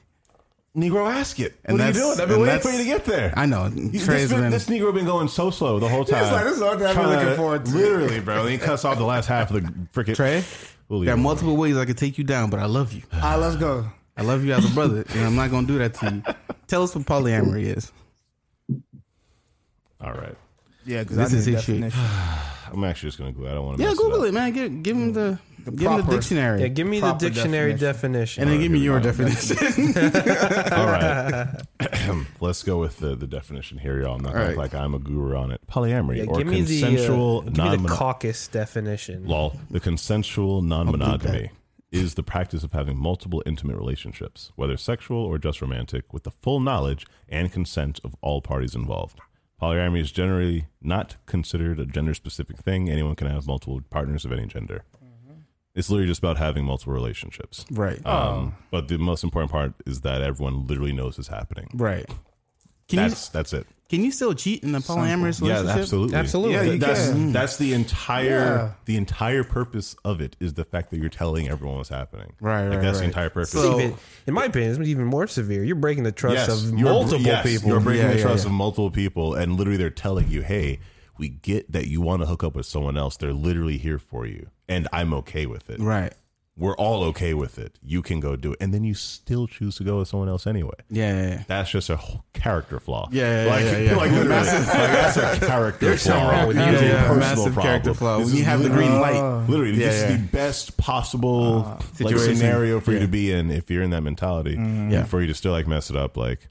Negro, 0.76 1.06
ask 1.06 1.38
it. 1.38 1.54
And 1.64 1.74
what 1.78 1.82
are 1.82 1.88
you 1.88 1.92
that's- 1.92 2.16
doing? 2.16 2.20
I've 2.20 2.28
been 2.28 2.34
and 2.36 2.42
waiting 2.42 2.60
for 2.60 2.70
you 2.70 2.78
to 2.78 2.84
get 2.84 3.04
there. 3.04 3.34
I 3.36 3.44
know. 3.46 3.66
You- 3.66 3.90
Trey's 3.90 4.06
this, 4.06 4.30
been, 4.32 4.40
been, 4.40 4.50
this 4.50 4.66
Negro 4.68 4.94
been 4.94 5.04
going 5.04 5.28
so 5.28 5.50
slow 5.50 5.78
the 5.78 5.88
whole 5.88 6.04
time. 6.04 6.32
like, 6.32 6.44
this 6.44 6.54
is 6.54 6.60
the 6.60 6.66
only 6.66 6.86
I've 6.86 6.96
been 6.96 7.08
looking 7.10 7.26
to- 7.26 7.36
forward 7.36 7.64
to. 7.66 7.72
Literally, 7.76 8.20
bro. 8.20 8.46
He 8.46 8.56
cuts 8.56 8.84
off 8.86 8.96
the 8.96 9.04
last 9.04 9.26
half 9.26 9.50
of 9.50 9.62
the 9.62 9.70
freaking 9.92 10.14
Trey. 10.16 10.42
We'll 10.88 11.00
There 11.00 11.12
are 11.14 11.16
multiple 11.18 11.56
ways 11.56 11.76
I 11.76 11.84
could 11.84 11.98
take 11.98 12.16
you 12.18 12.24
down, 12.24 12.48
but 12.50 12.58
I 12.60 12.64
love 12.66 12.92
you. 12.92 13.02
All 13.12 13.20
right, 13.20 13.36
let's 13.36 13.56
go. 13.56 13.86
I 14.16 14.22
love 14.22 14.44
you 14.44 14.52
as 14.54 14.70
a 14.70 14.74
brother, 14.74 15.04
and 15.10 15.24
I'm 15.24 15.36
not 15.36 15.50
gonna 15.50 15.66
do 15.66 15.78
that 15.78 15.94
to 15.94 16.14
you. 16.14 16.34
Tell 16.68 16.82
us 16.82 16.94
what 16.94 17.04
polyamory 17.06 17.76
is. 17.76 17.92
All 20.00 20.12
right. 20.12 20.36
Yeah, 20.84 21.02
because 21.02 21.16
This 21.16 21.32
I 21.32 21.36
is 21.36 21.46
need 21.46 21.52
a 21.52 21.56
his 21.56 21.64
shit. 21.64 21.80
definition. 21.80 22.00
I'm 22.72 22.84
actually 22.84 23.08
just 23.08 23.18
gonna 23.18 23.32
go. 23.32 23.46
I 23.46 23.52
don't 23.54 23.66
want 23.66 23.76
to. 23.78 23.82
Yeah, 23.82 23.90
mess 23.90 23.98
Google 23.98 24.24
it. 24.24 24.28
it, 24.28 24.34
man. 24.34 24.52
Give, 24.52 24.82
give 24.82 24.96
him 24.96 25.12
the, 25.12 25.38
give 25.64 25.90
me 25.90 25.96
the 26.02 26.02
dictionary, 26.10 26.60
Yeah, 26.62 26.68
give 26.68 26.86
me 26.86 26.98
the 27.00 27.06
Proper 27.06 27.18
dictionary 27.28 27.72
definition. 27.74 28.12
definition. 28.12 28.42
and 28.42 28.50
then 28.52 28.60
give 28.60 28.72
me 28.72 28.78
your 28.80 28.98
Alright, 28.98 29.16
definition. 29.16 29.94
All 30.72 30.86
right. 30.86 32.26
Let's 32.40 32.62
go 32.62 32.78
with 32.78 32.98
the, 32.98 33.14
the 33.14 33.26
definition 33.26 33.78
here, 33.78 34.00
y'all. 34.02 34.16
I'm 34.16 34.22
not 34.22 34.32
gonna 34.32 34.44
All 34.44 34.50
act 34.50 34.58
right. 34.58 34.72
like 34.72 34.74
I'm 34.74 34.94
a 34.94 34.98
guru 34.98 35.36
on 35.36 35.50
it. 35.50 35.60
Polyamory 35.70 36.18
Yeah, 36.18 36.24
or 36.24 36.38
give 36.38 36.46
me 36.46 36.62
the 36.62 36.82
uh, 36.82 36.86
consensual 36.88 37.42
give 37.42 37.52
me 37.56 37.64
non 37.64 37.82
the 37.82 37.88
caucus 37.88 38.48
definition. 38.48 39.26
Lol. 39.26 39.56
The 39.70 39.80
consensual 39.80 40.62
non-monogamy 40.62 41.50
is 41.90 42.14
the 42.14 42.22
practice 42.22 42.64
of 42.64 42.72
having 42.72 42.96
multiple 42.96 43.42
intimate 43.44 43.76
relationships, 43.76 44.50
whether 44.56 44.76
sexual 44.76 45.18
or 45.18 45.38
just 45.38 45.60
romantic, 45.60 46.12
with 46.12 46.22
the 46.24 46.30
full 46.30 46.58
knowledge 46.58 47.06
and 47.28 47.52
consent 47.52 48.00
of 48.02 48.14
all 48.22 48.40
parties 48.40 48.74
involved. 48.74 49.18
Polyamory 49.60 50.00
is 50.00 50.10
generally 50.10 50.66
not 50.80 51.16
considered 51.26 51.78
a 51.78 51.86
gender-specific 51.86 52.56
thing. 52.56 52.88
Anyone 52.90 53.14
can 53.14 53.28
have 53.28 53.46
multiple 53.46 53.80
partners 53.90 54.24
of 54.24 54.32
any 54.32 54.46
gender. 54.46 54.84
It's 55.74 55.88
literally 55.88 56.08
just 56.08 56.18
about 56.20 56.36
having 56.36 56.64
multiple 56.64 56.92
relationships. 56.92 57.64
right, 57.70 58.04
Um, 58.06 58.54
but 58.70 58.88
the 58.88 58.98
most 58.98 59.24
important 59.24 59.50
part 59.50 59.72
is 59.86 60.02
that 60.02 60.20
everyone 60.22 60.66
literally 60.66 60.92
knows 60.92 61.18
it's 61.18 61.28
happening. 61.28 61.68
right. 61.74 62.06
Can 62.88 62.96
That's 63.08 63.28
that's 63.30 63.54
it. 63.54 63.66
can 63.88 64.04
you 64.04 64.10
still 64.10 64.34
cheat 64.34 64.62
in 64.64 64.74
a 64.74 64.80
polyamorous 64.80 65.40
Yeah, 65.40 65.54
relationship? 65.60 65.78
absolutely. 65.80 66.16
Absolutely. 66.16 66.54
Yeah, 66.54 66.62
you 66.74 66.78
that's 66.78 67.08
can. 67.08 67.32
that's 67.32 67.56
the 67.56 67.72
entire 67.72 68.28
Yeah. 68.28 68.70
the 68.84 68.96
entire 68.96 69.44
purpose 69.44 69.96
of 70.04 70.20
it 70.20 70.36
is 70.40 70.54
the 70.54 70.64
fact 70.64 70.90
that 70.90 70.98
you're 70.98 71.08
telling 71.08 71.48
everyone 71.48 71.78
what's 71.78 71.88
happening. 71.88 72.34
Right, 72.38 72.64
Like 72.64 72.72
right, 72.78 72.82
that's 72.82 72.98
the 72.98 73.04
entire 73.04 73.30
purpose. 73.30 73.52
So- 73.52 73.80
Even- 73.80 73.94
in 74.26 74.34
my 74.34 74.44
opinion, 74.44 74.72
it's 74.78 74.88
even 74.90 75.06
more 75.06 75.26
severe. 75.26 75.64
You're 75.64 75.76
breaking 75.76 76.02
the 76.04 76.12
trust 76.12 76.36
yes, 76.36 76.48
of 76.50 76.72
multiple 76.74 77.20
yes, 77.24 77.46
people. 77.46 77.68
You're 77.70 77.80
breaking 77.80 78.02
Yeah, 78.04 78.12
the 78.12 78.18
yeah, 78.18 78.22
trust 78.24 78.44
yeah. 78.44 78.50
of 78.50 78.54
multiple 78.54 78.90
people, 78.90 79.34
and 79.36 79.56
literally 79.56 79.78
they're 79.78 79.88
telling 79.88 80.28
you, 80.28 80.42
"Hey, 80.42 80.80
we 81.18 81.28
get 81.28 81.70
that 81.72 81.88
you 81.88 82.00
want 82.00 82.22
to 82.22 82.26
hook 82.26 82.42
up 82.44 82.54
with 82.54 82.66
someone 82.66 82.96
else. 82.96 83.16
They're 83.16 83.32
literally 83.32 83.78
here 83.78 83.98
for 83.98 84.26
you, 84.26 84.48
and 84.68 84.88
I'm 84.92 85.12
okay 85.14 85.46
with 85.46 85.70
it. 85.70 85.80
Right. 85.80 86.12
We're 86.54 86.76
all 86.76 87.02
okay 87.04 87.32
with 87.32 87.58
it. 87.58 87.78
You 87.82 88.02
can 88.02 88.20
go 88.20 88.36
do 88.36 88.52
it, 88.52 88.58
and 88.60 88.74
then 88.74 88.84
you 88.84 88.92
still 88.92 89.46
choose 89.46 89.76
to 89.76 89.84
go 89.84 90.00
with 90.00 90.08
someone 90.08 90.28
else 90.28 90.46
anyway." 90.46 90.74
Yeah, 90.90 91.14
yeah, 91.16 91.28
yeah. 91.28 91.42
That's 91.48 91.70
just 91.70 91.88
a 91.88 91.96
whole 91.96 92.26
character 92.34 92.78
flaw. 92.78 93.08
Yeah, 93.10 93.44
yeah, 93.46 93.50
like, 93.50 93.64
yeah, 93.64 93.78
yeah. 93.78 93.96
like 93.96 94.10
literally, 94.10 94.28
like, 94.36 94.66
that's 94.66 95.16
a 95.16 95.46
character 95.46 95.86
There's 95.86 96.02
flaw. 96.06 96.30
wrong 96.30 96.48
with 96.48 96.56
you. 96.58 96.62
A 96.62 96.66
Yeah, 96.72 96.80
yeah, 96.82 97.08
personal 97.08 97.16
massive 97.20 97.54
problem. 97.54 97.62
character 97.62 97.94
flaw. 97.94 98.18
This 98.18 98.28
When 98.28 98.36
you 98.36 98.44
have 98.44 98.62
the 98.62 98.68
green 98.68 99.00
light. 99.00 99.48
Literally, 99.48 99.72
Yeah, 99.72 99.86
this 99.88 100.00
yeah. 100.02 100.08
is 100.08 100.20
the 100.20 100.26
best 100.28 100.76
possible 100.76 101.64
uh, 101.66 101.82
like 102.00 102.18
scenario 102.18 102.80
for 102.80 102.92
you 102.92 102.98
to 102.98 103.08
be 103.08 103.32
in 103.32 103.50
if 103.50 103.70
you're 103.70 103.82
in 103.82 103.90
that 103.90 104.02
mentality. 104.02 104.54
Mm-hmm. 104.56 104.90
Yeah. 104.90 104.98
And 105.00 105.08
for 105.08 105.22
you 105.22 105.28
to 105.28 105.34
still 105.34 105.52
like 105.52 105.66
mess 105.66 105.88
it 105.88 105.96
up, 105.96 106.18
like 106.18 106.48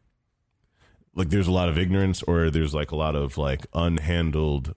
like 1.16 1.30
there's 1.30 1.48
a 1.48 1.52
lot 1.52 1.70
of 1.70 1.78
ignorance 1.78 2.24
or 2.24 2.50
there's 2.50 2.74
like 2.74 2.92
a 2.92 2.96
lot 2.96 3.16
of 3.16 3.38
like 3.38 3.70
unhandled 3.72 4.74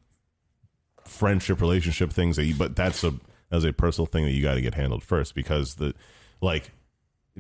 friendship 1.05 1.61
relationship 1.61 2.13
things 2.13 2.37
that 2.37 2.45
you 2.45 2.55
but 2.55 2.75
that's 2.75 3.05
a 3.05 3.13
that's 3.51 3.65
a 3.65 3.73
personal 3.73 4.07
thing 4.07 4.25
that 4.25 4.33
you 4.33 4.43
got 4.43 4.55
to 4.55 4.61
get 4.63 4.75
handled 4.75 5.03
first 5.05 5.35
because 5.35 5.75
the 5.77 5.95
like 6.41 6.71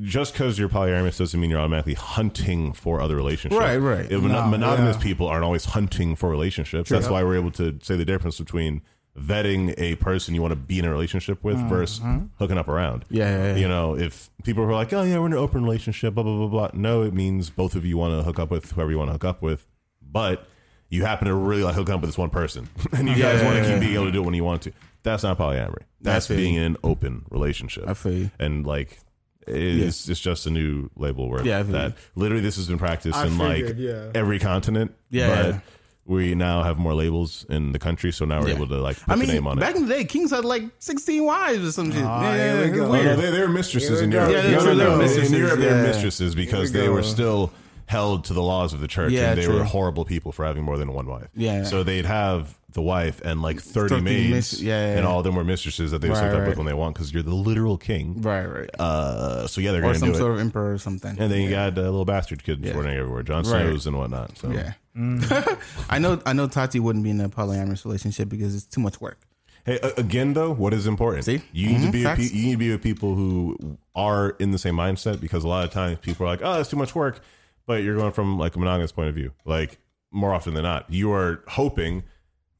just 0.02 0.32
because 0.32 0.58
you're 0.58 0.68
polyamorous 0.68 1.18
doesn't 1.18 1.40
mean 1.40 1.50
you're 1.50 1.60
automatically 1.60 1.94
hunting 1.94 2.72
for 2.72 3.00
other 3.00 3.14
relationships. 3.14 3.60
Right, 3.60 3.76
right. 3.76 4.10
Mon- 4.10 4.32
No, 4.32 4.44
monogamous 4.48 4.96
yeah. 4.96 5.02
people 5.02 5.28
aren't 5.28 5.44
always 5.44 5.66
hunting 5.66 6.16
for 6.16 6.28
relationships. 6.28 6.90
That's 6.90 7.08
why 7.08 7.22
we're 7.22 7.36
able 7.36 7.52
to 7.52 7.78
say 7.80 7.94
the 7.94 8.04
difference 8.04 8.38
between 8.38 8.82
vetting 9.18 9.74
a 9.78 9.94
person 9.96 10.34
you 10.34 10.42
want 10.42 10.52
to 10.52 10.56
be 10.56 10.78
in 10.78 10.84
a 10.84 10.90
relationship 10.90 11.42
with 11.44 11.56
mm-hmm. 11.56 11.68
versus 11.68 12.00
hooking 12.38 12.58
up 12.58 12.68
around. 12.68 13.04
Yeah, 13.10 13.28
yeah, 13.28 13.46
yeah. 13.52 13.56
You 13.56 13.68
know, 13.68 13.96
if 13.96 14.30
people 14.42 14.64
are 14.64 14.72
like, 14.72 14.92
"Oh 14.92 15.02
yeah, 15.02 15.18
we're 15.18 15.26
in 15.26 15.32
an 15.32 15.38
open 15.38 15.62
relationship," 15.62 16.14
blah 16.14 16.24
blah 16.24 16.36
blah 16.36 16.48
blah. 16.48 16.70
No, 16.74 17.02
it 17.02 17.14
means 17.14 17.50
both 17.50 17.74
of 17.74 17.84
you 17.84 17.96
want 17.96 18.18
to 18.18 18.22
hook 18.22 18.38
up 18.38 18.50
with 18.50 18.72
whoever 18.72 18.90
you 18.90 18.98
want 18.98 19.08
to 19.08 19.12
hook 19.12 19.24
up 19.24 19.42
with, 19.42 19.66
but 20.02 20.46
you 20.90 21.04
happen 21.04 21.28
to 21.28 21.34
really 21.34 21.62
like 21.62 21.74
hook 21.74 21.90
up 21.90 22.00
with 22.00 22.08
this 22.08 22.18
one 22.18 22.30
person, 22.30 22.68
and 22.92 23.08
you 23.08 23.14
guys 23.14 23.40
Yeah, 23.40 23.44
want 23.44 23.56
to 23.56 23.62
yeah, 23.62 23.62
keep 23.62 23.74
yeah. 23.74 23.80
being 23.80 23.94
able 23.94 24.06
to 24.06 24.12
do 24.12 24.22
it 24.22 24.24
when 24.24 24.34
you 24.34 24.44
want 24.44 24.62
to. 24.62 24.72
That's 25.02 25.22
not 25.22 25.38
polyamory. 25.38 25.82
That's 26.00 26.26
feel 26.26 26.36
being 26.36 26.54
in 26.54 26.62
an 26.62 26.76
open 26.82 27.24
relationship. 27.30 27.88
I 27.88 27.94
feel 27.94 28.12
you. 28.14 28.30
And 28.38 28.66
like, 28.66 28.98
it's 29.46 30.08
it's 30.08 30.20
just 30.20 30.46
a 30.46 30.50
new 30.50 30.90
label 30.96 31.28
word. 31.28 31.44
Yeah, 31.44 31.58
I 31.58 31.62
feel 31.62 31.72
that 31.72 31.90
you. 31.90 31.96
literally 32.16 32.42
this 32.42 32.56
has 32.56 32.68
been 32.68 32.78
practiced 32.78 33.16
I 33.16 33.26
in 33.26 33.38
figured, 33.38 33.78
like 33.78 33.78
yeah. 33.78 34.10
every 34.14 34.38
continent. 34.38 34.94
Yeah, 35.10 35.28
but 35.28 35.46
yeah. 35.46 35.60
We 36.06 36.34
now 36.34 36.62
have 36.62 36.78
more 36.78 36.94
labels 36.94 37.46
in 37.48 37.72
the 37.72 37.78
country, 37.78 38.12
so 38.12 38.24
now 38.24 38.40
we're 38.40 38.48
Yeah. 38.48 38.54
able 38.56 38.68
to 38.68 38.76
like 38.80 38.98
put 39.00 39.10
I 39.12 39.14
the 39.16 39.20
mean, 39.20 39.30
name 39.34 39.46
on 39.46 39.58
it. 39.58 39.60
back 39.60 39.74
it. 39.74 39.78
in 39.78 39.86
the 39.88 39.94
day, 39.94 40.04
kings 40.04 40.30
had 40.30 40.44
like 40.44 40.64
sixteen 40.78 41.24
wives 41.24 41.66
or 41.68 41.72
some 41.72 41.90
shit. 41.92 42.02
Ah, 42.04 42.34
yeah, 42.34 42.52
here 42.62 42.70
we 42.72 42.76
go. 42.76 42.82
Oh, 42.84 42.86
no, 42.86 42.92
weird. 42.92 43.18
they, 43.18 43.30
they're 43.30 43.48
mistresses 43.48 43.88
Here 44.00 44.04
in 44.04 44.10
we 44.10 44.16
Europe. 44.16 44.30
go. 44.30 44.36
Yeah, 44.36 44.42
they're 44.42 44.58
no, 44.60 44.74
they're 44.74 44.88
no. 44.90 44.96
mistresses, 44.98 45.32
In 45.32 45.38
Europe, 45.38 45.58
they're 45.60 45.76
yeah. 45.82 45.86
mistresses 45.92 46.34
because 46.34 46.70
Here 46.70 46.80
we 46.82 46.86
they 46.86 46.88
were 46.92 47.00
go. 47.00 47.06
still 47.06 47.52
held 47.86 48.24
to 48.24 48.32
the 48.32 48.42
laws 48.42 48.72
of 48.72 48.80
the 48.80 48.88
church, 48.88 49.12
Yeah, 49.12 49.30
and 49.30 49.38
they 49.40 49.44
true. 49.44 49.56
were 49.56 49.64
horrible 49.64 50.04
people 50.04 50.32
for 50.32 50.44
having 50.44 50.62
more 50.64 50.78
than 50.78 50.92
one 50.92 51.06
wife. 51.06 51.28
Yeah. 51.34 51.64
So 51.64 51.82
they'd 51.82 52.06
have 52.06 52.56
the 52.72 52.82
wife 52.82 53.20
and 53.24 53.40
like 53.40 53.60
thirty 53.60 53.94
30 53.96 54.02
maids, 54.02 54.30
mis- 54.30 54.60
yeah, 54.62 54.72
yeah, 54.74 54.92
and 54.96 55.00
yeah. 55.04 55.06
all 55.08 55.18
of 55.18 55.24
them 55.24 55.36
were 55.36 55.44
mistresses 55.44 55.90
that 55.92 56.00
they 56.00 56.08
would 56.08 56.16
Right, 56.18 56.24
hook 56.24 56.32
up 56.34 56.40
right. 56.40 56.48
with 56.48 56.58
when 56.58 56.66
they 56.66 56.72
want 56.74 56.94
because 56.94 57.12
you're 57.14 57.22
the 57.22 57.34
literal 57.34 57.76
king. 57.78 58.20
Right, 58.20 58.44
right. 58.46 58.70
Uh, 58.78 59.46
so 59.46 59.60
yeah, 59.60 59.70
they're 59.72 59.80
or 59.80 59.82
going 59.82 59.94
to 59.94 60.00
some 60.00 60.08
do 60.10 60.14
it. 60.14 60.18
sort 60.18 60.32
of 60.34 60.40
emperor 60.40 60.72
or 60.72 60.78
something. 60.78 61.16
And 61.18 61.30
then 61.30 61.40
you 61.42 61.50
got 61.50 61.78
uh, 61.78 61.82
little 61.82 62.04
bastard 62.04 62.42
kids 62.42 62.60
Yeah. 62.62 62.72
running 62.74 62.96
everywhere, 62.96 63.22
John 63.22 63.44
Right. 63.44 63.62
Snows 63.66 63.86
and 63.86 63.96
whatnot. 63.98 64.36
So 64.38 64.50
yeah. 64.50 64.72
I 65.90 65.98
know. 65.98 66.20
I 66.24 66.32
know. 66.32 66.46
Tati 66.48 66.78
wouldn't 66.80 67.02
be 67.04 67.10
in 67.10 67.20
a 67.20 67.28
polyamorous 67.28 67.84
relationship 67.84 68.28
because 68.28 68.54
it's 68.54 68.64
too 68.64 68.80
much 68.80 69.00
work. 69.00 69.18
Hey, 69.66 69.78
again 69.96 70.34
though, 70.34 70.52
what 70.52 70.74
is 70.74 70.86
important? 70.86 71.24
See? 71.24 71.40
you 71.52 71.68
need 71.70 71.80
to 71.82 71.88
Mhm, 71.88 71.92
be 71.92 71.98
with 71.98 72.06
facts. 72.06 72.30
pe- 72.30 72.36
you 72.36 72.44
need 72.46 72.52
to 72.52 72.58
be 72.58 72.70
with 72.70 72.82
people 72.82 73.14
who 73.14 73.78
are 73.94 74.30
in 74.38 74.50
the 74.50 74.58
same 74.58 74.76
mindset 74.76 75.20
because 75.20 75.42
a 75.42 75.48
lot 75.48 75.64
of 75.64 75.70
times 75.72 75.98
people 76.00 76.26
are 76.26 76.28
like, 76.30 76.40
"Oh, 76.42 76.60
it's 76.60 76.68
too 76.68 76.76
much 76.76 76.94
work," 76.94 77.20
but 77.66 77.82
you're 77.82 77.96
going 77.96 78.12
from 78.12 78.38
like 78.38 78.54
a 78.56 78.58
monogamous 78.58 78.92
point 78.92 79.08
of 79.08 79.14
view. 79.14 79.32
Like 79.46 79.78
more 80.12 80.34
often 80.34 80.52
than 80.54 80.64
not, 80.64 80.92
you 80.92 81.10
are 81.12 81.42
hoping 81.48 82.02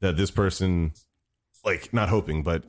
that 0.00 0.16
this 0.16 0.30
person, 0.30 0.92
like 1.64 1.92
not 1.92 2.08
hoping, 2.08 2.42
but 2.42 2.64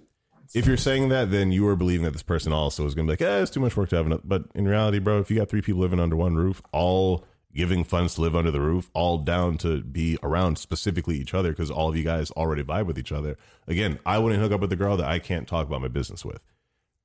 if 0.53 0.68
you're 0.68 0.78
saying 0.78 1.09
that, 1.09 1.32
then 1.32 1.51
you 1.53 1.66
are 1.68 1.76
believing 1.76 2.03
that 2.03 2.11
this 2.13 2.22
person 2.24 2.51
also 2.53 2.86
is 2.86 2.93
going 2.93 3.07
to 3.07 3.16
be 3.16 3.24
like, 3.26 3.30
"Eh, 3.34 3.41
it's 3.41 3.51
too 3.51 3.59
much 3.61 3.76
work 3.78 3.89
to 3.89 3.95
have." 3.95 4.05
Another. 4.05 4.22
But 4.26 4.43
in 4.53 4.68
reality, 4.68 4.99
bro, 4.99 5.20
if 5.20 5.32
you 5.32 5.38
got 5.38 5.49
three 5.49 5.61
people 5.61 5.80
living 5.82 5.99
under 5.99 6.16
one 6.18 6.36
roof, 6.36 6.61
all 6.74 7.24
giving 7.56 7.84
funds 7.84 8.16
to 8.16 8.22
live 8.22 8.36
under 8.36 8.51
the 8.51 8.60
roof, 8.60 8.89
all 8.93 9.18
down 9.18 9.58
to 9.60 9.82
be 9.82 10.18
around 10.22 10.58
specifically 10.58 11.18
each 11.18 11.34
other 11.34 11.51
because 11.51 11.72
all 11.72 11.89
of 11.89 11.95
you 11.95 12.03
guys 12.03 12.30
already 12.32 12.62
vibe 12.64 12.86
with 12.86 12.99
each 12.99 13.12
other. 13.12 13.38
Again, 13.68 13.97
I 14.06 14.20
wouldn't 14.20 14.41
hook 14.41 14.51
up 14.51 14.60
with 14.62 14.72
a 14.74 14.76
girl 14.76 14.97
that 14.97 15.08
I 15.08 15.20
can't 15.20 15.47
talk 15.47 15.66
about 15.66 15.82
my 15.82 15.88
business 15.88 16.26
with. 16.26 16.41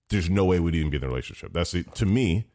There's 0.08 0.28
no 0.28 0.44
way 0.44 0.58
we'd 0.58 0.74
even 0.74 0.90
be 0.90 0.96
in 0.96 1.04
a 1.04 1.08
relationship. 1.08 1.52
That's 1.52 1.70
the, 1.70 1.84
to 1.84 2.04
me, 2.04 2.46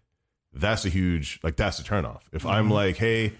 that's 0.53 0.85
a 0.85 0.89
huge 0.89 1.39
like 1.41 1.55
that's 1.55 1.79
a 1.79 1.83
turnoff. 1.83 2.21
If 2.33 2.45
I'm 2.45 2.69
like, 2.69 2.97
hey, 2.97 3.31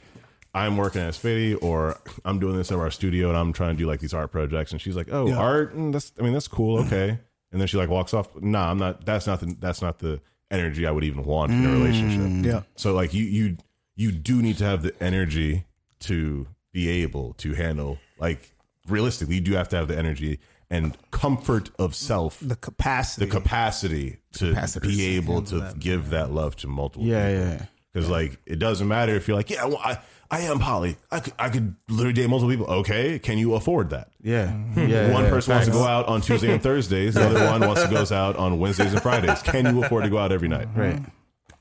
I'm 0.54 0.78
working 0.78 1.02
at 1.02 1.14
Spady 1.14 1.62
or 1.62 2.00
I'm 2.24 2.40
doing 2.40 2.56
this 2.56 2.72
at 2.72 2.78
our 2.80 2.92
studio 2.92 3.28
and 3.30 3.38
I'm 3.38 3.52
trying 3.52 3.76
to 3.76 3.78
do 3.78 3.86
like 3.88 4.00
these 4.00 4.14
art 4.14 4.32
projects, 4.32 4.72
and 4.72 4.80
she's 4.80 4.96
like, 4.96 5.10
oh, 5.12 5.28
Yeah. 5.28 5.38
art, 5.38 5.76
mm, 5.76 5.92
that's 5.92 6.14
I 6.18 6.24
mean 6.24 6.32
that's 6.34 6.48
cool, 6.48 6.80
okay, 6.86 7.20
and 7.52 7.60
then 7.60 7.68
she 7.68 7.76
like 7.76 7.90
walks 7.90 8.14
off. 8.14 8.34
Nah, 8.42 8.72
I'm 8.72 8.78
not. 8.78 9.06
That's 9.06 9.28
not 9.28 9.42
the 9.42 9.54
that's 9.60 9.82
not 9.82 10.00
the 10.00 10.22
energy 10.52 10.86
I 10.88 10.92
would 10.92 11.04
even 11.04 11.24
want 11.26 11.52
in 11.52 11.66
a 11.66 11.72
relationship. 11.72 12.46
Yeah. 12.46 12.62
So 12.78 12.94
like 12.94 13.14
you 13.14 13.26
you 13.26 13.58
you 13.96 14.12
do 14.12 14.42
need 14.42 14.58
to 14.58 14.64
have 14.66 14.82
the 14.84 14.94
energy 15.04 15.66
to 16.02 16.48
be 16.74 16.90
able 16.90 17.34
to 17.34 17.54
handle 17.54 17.98
like 18.20 18.54
realistically 18.88 19.36
you 19.36 19.42
do 19.42 19.54
have 19.54 19.70
to 19.70 19.76
have 19.76 19.88
the 19.88 19.98
energy 19.98 20.40
and 20.70 20.98
comfort 21.12 21.70
of 21.80 21.96
self 21.96 22.40
The 22.42 22.56
capacity. 22.56 23.26
the 23.26 23.32
capacity 23.32 24.18
to 24.34 24.54
Capacitors. 24.54 24.82
be 24.88 25.16
able 25.16 25.42
to 25.44 25.74
give 25.80 26.10
that 26.10 26.32
love 26.32 26.56
to 26.58 26.68
multiple 26.68 27.06
Yeah, 27.08 27.30
people. 27.30 27.46
yeah. 27.54 27.66
Because 27.94 28.10
like 28.10 28.40
it 28.46 28.60
doesn't 28.60 28.88
matter 28.88 29.16
if 29.16 29.28
you're 29.28 29.38
like, 29.38 29.50
yeah, 29.50 29.66
well, 29.66 29.80
I 29.82 30.00
I 30.30 30.40
am 30.42 30.60
poly. 30.60 30.98
I 31.12 31.20
could 31.22 31.34
I 31.40 31.50
could 31.50 31.76
literally 31.88 32.14
date 32.14 32.28
multiple 32.30 32.50
people. 32.50 32.66
Okay, 32.80 33.20
can 33.20 33.38
you 33.38 33.54
afford 33.54 33.92
that? 33.92 34.10
Yeah, 34.22 34.48
hmm. 34.52 34.80
yeah. 34.90 35.14
one 35.14 35.24
yeah, 35.26 35.30
person 35.30 35.54
wants 35.54 35.68
to 35.68 35.72
go 35.72 35.84
out 35.86 36.08
on 36.08 36.20
Tuesday 36.20 36.52
and 36.52 36.62
Thursdays. 36.62 37.14
The 37.14 37.26
other 37.26 37.46
one 37.46 37.62
wants 37.62 37.84
to 37.84 37.90
goes 37.90 38.12
out 38.24 38.36
on 38.36 38.60
Wednesdays 38.60 38.92
and 38.92 39.02
Fridays. 39.02 39.42
Can 39.44 39.74
you 39.74 39.84
afford 39.84 40.04
to 40.04 40.10
go 40.10 40.18
out 40.18 40.34
every 40.34 40.50
night? 40.50 40.68
Right. 40.76 41.00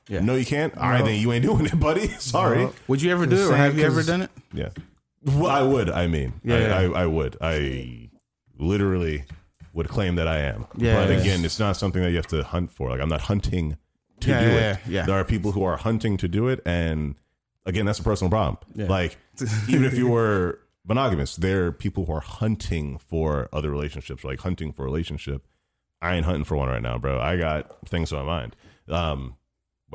Yeah. 0.07 0.19
No, 0.19 0.35
you 0.35 0.45
can't. 0.45 0.75
All 0.77 0.89
right, 0.89 1.03
then 1.03 1.19
you 1.19 1.31
ain't 1.31 1.43
doing 1.43 1.65
it, 1.65 1.79
buddy. 1.79 2.07
Sorry. 2.19 2.67
Would 2.87 3.01
you 3.01 3.11
ever 3.11 3.25
do 3.25 3.35
it, 3.37 3.51
or 3.51 3.55
have 3.55 3.77
you 3.77 3.85
ever 3.85 4.03
done 4.03 4.21
it? 4.21 4.31
Yeah. 4.53 4.69
Well, 5.23 5.47
I 5.47 5.63
would. 5.63 5.89
I 5.89 6.05
mean, 6.07 6.33
Yeah, 6.43 6.55
I, 6.55 6.59
yeah. 6.59 6.75
I, 6.95 7.01
I 7.03 7.05
would. 7.07 7.37
I 7.41 8.09
literally 8.57 9.25
would 9.73 9.89
claim 9.89 10.15
that 10.15 10.27
I 10.27 10.39
am. 10.39 10.67
Yeah, 10.77 10.95
but 11.03 11.09
yeah. 11.09 11.17
again, 11.17 11.43
it's 11.45 11.59
not 11.59 11.75
something 11.77 12.01
that 12.01 12.11
you 12.11 12.15
have 12.17 12.27
to 12.27 12.43
hunt 12.43 12.71
for. 12.71 12.89
Like 12.89 13.01
I'm 13.01 13.09
not 13.09 13.21
hunting 13.21 13.77
to 14.21 14.29
Yeah, 14.29 14.39
do 14.41 14.45
yeah, 14.47 14.53
it. 14.53 14.57
yeah, 14.59 14.77
yeah. 14.87 15.05
There 15.05 15.15
are 15.19 15.23
people 15.25 15.51
who 15.51 15.63
are 15.63 15.77
hunting 15.77 16.17
to 16.17 16.27
do 16.27 16.47
it, 16.47 16.61
and 16.65 17.15
again, 17.65 17.85
that's 17.85 17.99
a 17.99 18.03
personal 18.03 18.29
problem. 18.29 18.57
Yeah. 18.75 18.85
Like 18.85 19.17
even 19.67 19.83
if 19.85 19.97
you 19.97 20.07
were 20.07 20.59
monogamous, 20.87 21.35
there 21.35 21.65
are 21.65 21.71
people 21.71 22.05
who 22.05 22.13
are 22.13 22.21
hunting 22.21 22.97
for 22.99 23.49
other 23.51 23.69
relationships, 23.71 24.23
like 24.23 24.39
hunting 24.41 24.71
for 24.71 24.83
a 24.83 24.85
relationship. 24.85 25.45
I 26.01 26.15
ain't 26.15 26.25
hunting 26.25 26.43
for 26.43 26.55
one 26.55 26.69
right 26.69 26.81
now, 26.81 26.97
bro. 26.99 27.19
I 27.19 27.35
got 27.37 27.87
things 27.87 28.13
on 28.13 28.25
my 28.25 28.31
mind. 28.39 28.55
Um, 28.87 29.35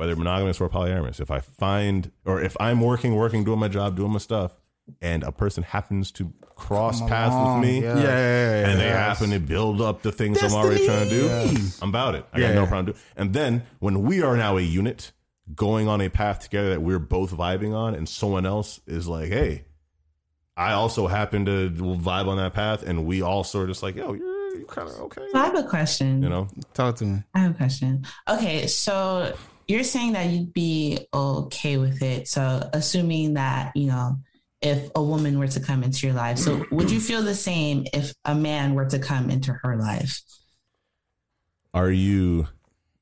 whether 0.01 0.15
monogamous 0.15 0.59
or 0.59 0.67
polyamorous, 0.67 1.19
if 1.19 1.29
I 1.29 1.41
find 1.41 2.11
or 2.25 2.41
if 2.41 2.57
I'm 2.59 2.81
working, 2.81 3.13
working, 3.13 3.43
doing 3.43 3.59
my 3.59 3.67
job, 3.67 3.95
doing 3.95 4.11
my 4.11 4.17
stuff, 4.17 4.55
and 4.99 5.21
a 5.21 5.31
person 5.31 5.61
happens 5.61 6.11
to 6.13 6.33
cross 6.55 7.01
Come 7.01 7.07
paths 7.07 7.35
along, 7.35 7.59
with 7.59 7.69
me, 7.69 7.83
yeah. 7.83 7.97
Yeah, 7.97 8.03
yeah, 8.03 8.61
yeah. 8.61 8.69
and 8.69 8.79
they 8.79 8.87
happen 8.87 9.29
to 9.29 9.39
build 9.39 9.79
up 9.79 10.01
the 10.01 10.11
things 10.11 10.41
I'm 10.41 10.53
already 10.53 10.87
trying 10.87 11.07
to 11.07 11.09
do, 11.11 11.55
I'm 11.83 11.89
about 11.89 12.15
it. 12.15 12.25
I 12.33 12.39
got 12.39 12.55
no 12.55 12.61
yeah. 12.63 12.67
problem 12.67 12.85
doing. 12.85 12.97
And 13.15 13.31
then 13.31 13.63
when 13.77 14.01
we 14.01 14.23
are 14.23 14.35
now 14.35 14.57
a 14.57 14.61
unit 14.61 15.11
going 15.53 15.87
on 15.87 16.01
a 16.01 16.09
path 16.09 16.39
together 16.39 16.71
that 16.71 16.81
we're 16.81 16.97
both 16.97 17.31
vibing 17.31 17.75
on, 17.75 17.93
and 17.93 18.09
someone 18.09 18.47
else 18.47 18.81
is 18.87 19.07
like, 19.07 19.29
"Hey, 19.29 19.65
I 20.57 20.71
also 20.71 21.05
happen 21.05 21.45
to 21.45 21.69
vibe 21.69 22.27
on 22.27 22.37
that 22.37 22.55
path," 22.55 22.81
and 22.81 23.05
we 23.05 23.21
all 23.21 23.43
sort 23.43 23.65
of 23.65 23.69
just 23.69 23.83
like, 23.83 23.95
"Yo, 23.95 24.13
you're 24.13 24.57
you 24.57 24.65
kind 24.65 24.89
of 24.89 24.99
okay," 25.01 25.21
So 25.31 25.37
I 25.37 25.45
have 25.45 25.55
a 25.55 25.63
question. 25.63 26.23
you 26.23 26.29
know? 26.29 26.47
Talk 26.73 26.95
to 26.95 27.05
me. 27.05 27.23
I 27.35 27.39
have 27.39 27.51
a 27.51 27.53
question. 27.53 28.03
Okay, 28.27 28.65
so 28.65 29.33
you're 29.71 29.83
saying 29.83 30.13
that 30.13 30.27
you'd 30.27 30.53
be 30.53 31.07
okay 31.13 31.77
with 31.77 32.01
it. 32.01 32.27
So 32.27 32.69
assuming 32.73 33.35
that, 33.35 33.71
you 33.75 33.87
know, 33.87 34.17
if 34.61 34.91
a 34.95 35.01
woman 35.01 35.39
were 35.39 35.47
to 35.47 35.59
come 35.59 35.81
into 35.83 36.05
your 36.05 36.15
life, 36.15 36.37
so 36.37 36.65
would 36.71 36.91
you 36.91 36.99
feel 36.99 37.23
the 37.23 37.33
same 37.33 37.85
if 37.93 38.13
a 38.25 38.35
man 38.35 38.75
were 38.75 38.85
to 38.85 38.99
come 38.99 39.29
into 39.29 39.53
her 39.53 39.77
life? 39.77 40.21
Are 41.73 41.89
you 41.89 42.47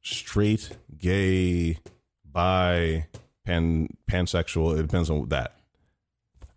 straight, 0.01 0.69
gay, 0.97 1.79
bi, 2.23 3.07
pan 3.45 3.89
pansexual? 4.09 4.77
It 4.77 4.83
depends 4.83 5.09
on 5.09 5.27
that. 5.29 5.55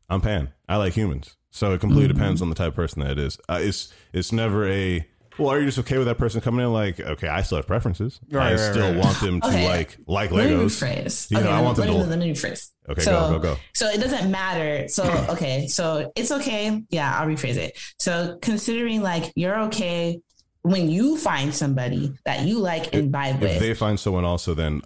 I'm 0.09 0.21
pan. 0.21 0.53
I 0.69 0.77
like 0.77 0.93
humans, 0.93 1.37
so 1.51 1.73
it 1.73 1.81
completely 1.81 2.13
depends 2.13 2.43
on 2.43 2.51
the 2.51 2.55
type 2.55 2.69
of 2.69 2.75
person 2.75 3.01
that 3.03 3.13
it 3.13 3.19
is. 3.19 3.39
Uh, 3.49 3.61
it's 3.63 3.93
it's 4.13 4.31
never 4.31 4.69
a 4.69 5.07
well. 5.39 5.51
Are 5.51 5.59
you 5.59 5.67
just 5.67 5.79
okay 5.81 5.99
with 5.99 6.07
that 6.07 6.19
person 6.19 6.41
coming 6.41 6.65
in? 6.65 6.73
Like, 6.73 7.01
okay, 7.01 7.29
I 7.29 7.43
still 7.43 7.57
have 7.57 7.67
preferences. 7.67 8.21
Right, 8.31 8.49
I 8.49 8.51
right, 8.53 8.59
still 8.73 8.89
right. 8.93 8.97
want 8.97 9.21
them 9.21 9.41
to 9.41 9.47
Okay. 9.49 9.69
like 9.69 9.97
like 10.07 10.31
Let 10.31 10.51
me 10.51 10.57
Legos. 10.57 10.83
rephrase. 10.83 11.31
You 11.31 11.41
know, 11.41 11.51
I 11.51 11.57
let, 11.57 11.65
want 11.65 11.77
them 11.77 11.87
to- 11.87 11.93
me, 11.93 12.05
let 12.05 12.19
me 12.19 12.33
rephrase. 12.33 12.71
Okay, 12.89 13.03
so, 13.03 13.13
go 13.13 13.31
go 13.31 13.39
go. 13.39 13.57
So 13.75 13.89
it 13.89 13.99
doesn't 14.01 14.31
matter. 14.31 14.89
So 14.89 15.05
okay, 15.31 15.67
so 15.69 16.13
it's 16.17 16.31
okay. 16.33 16.83
Yeah, 16.91 17.19
I'll 17.19 17.27
rephrase 17.27 17.57
it. 17.57 17.79
So 17.99 18.39
considering 18.43 19.03
like 19.03 19.33
you're 19.37 19.59
okay 19.65 20.21
when 20.63 20.89
you 20.89 21.17
find 21.17 21.55
somebody 21.55 22.13
that 22.25 22.43
you 22.47 22.59
like 22.59 22.95
and 22.95 23.13
vibe 23.13 23.35
If 23.37 23.41
with. 23.41 23.51
If 23.53 23.61
they 23.61 23.75
find 23.75 23.99
someone 23.99 24.25
also, 24.25 24.55
then 24.55 24.83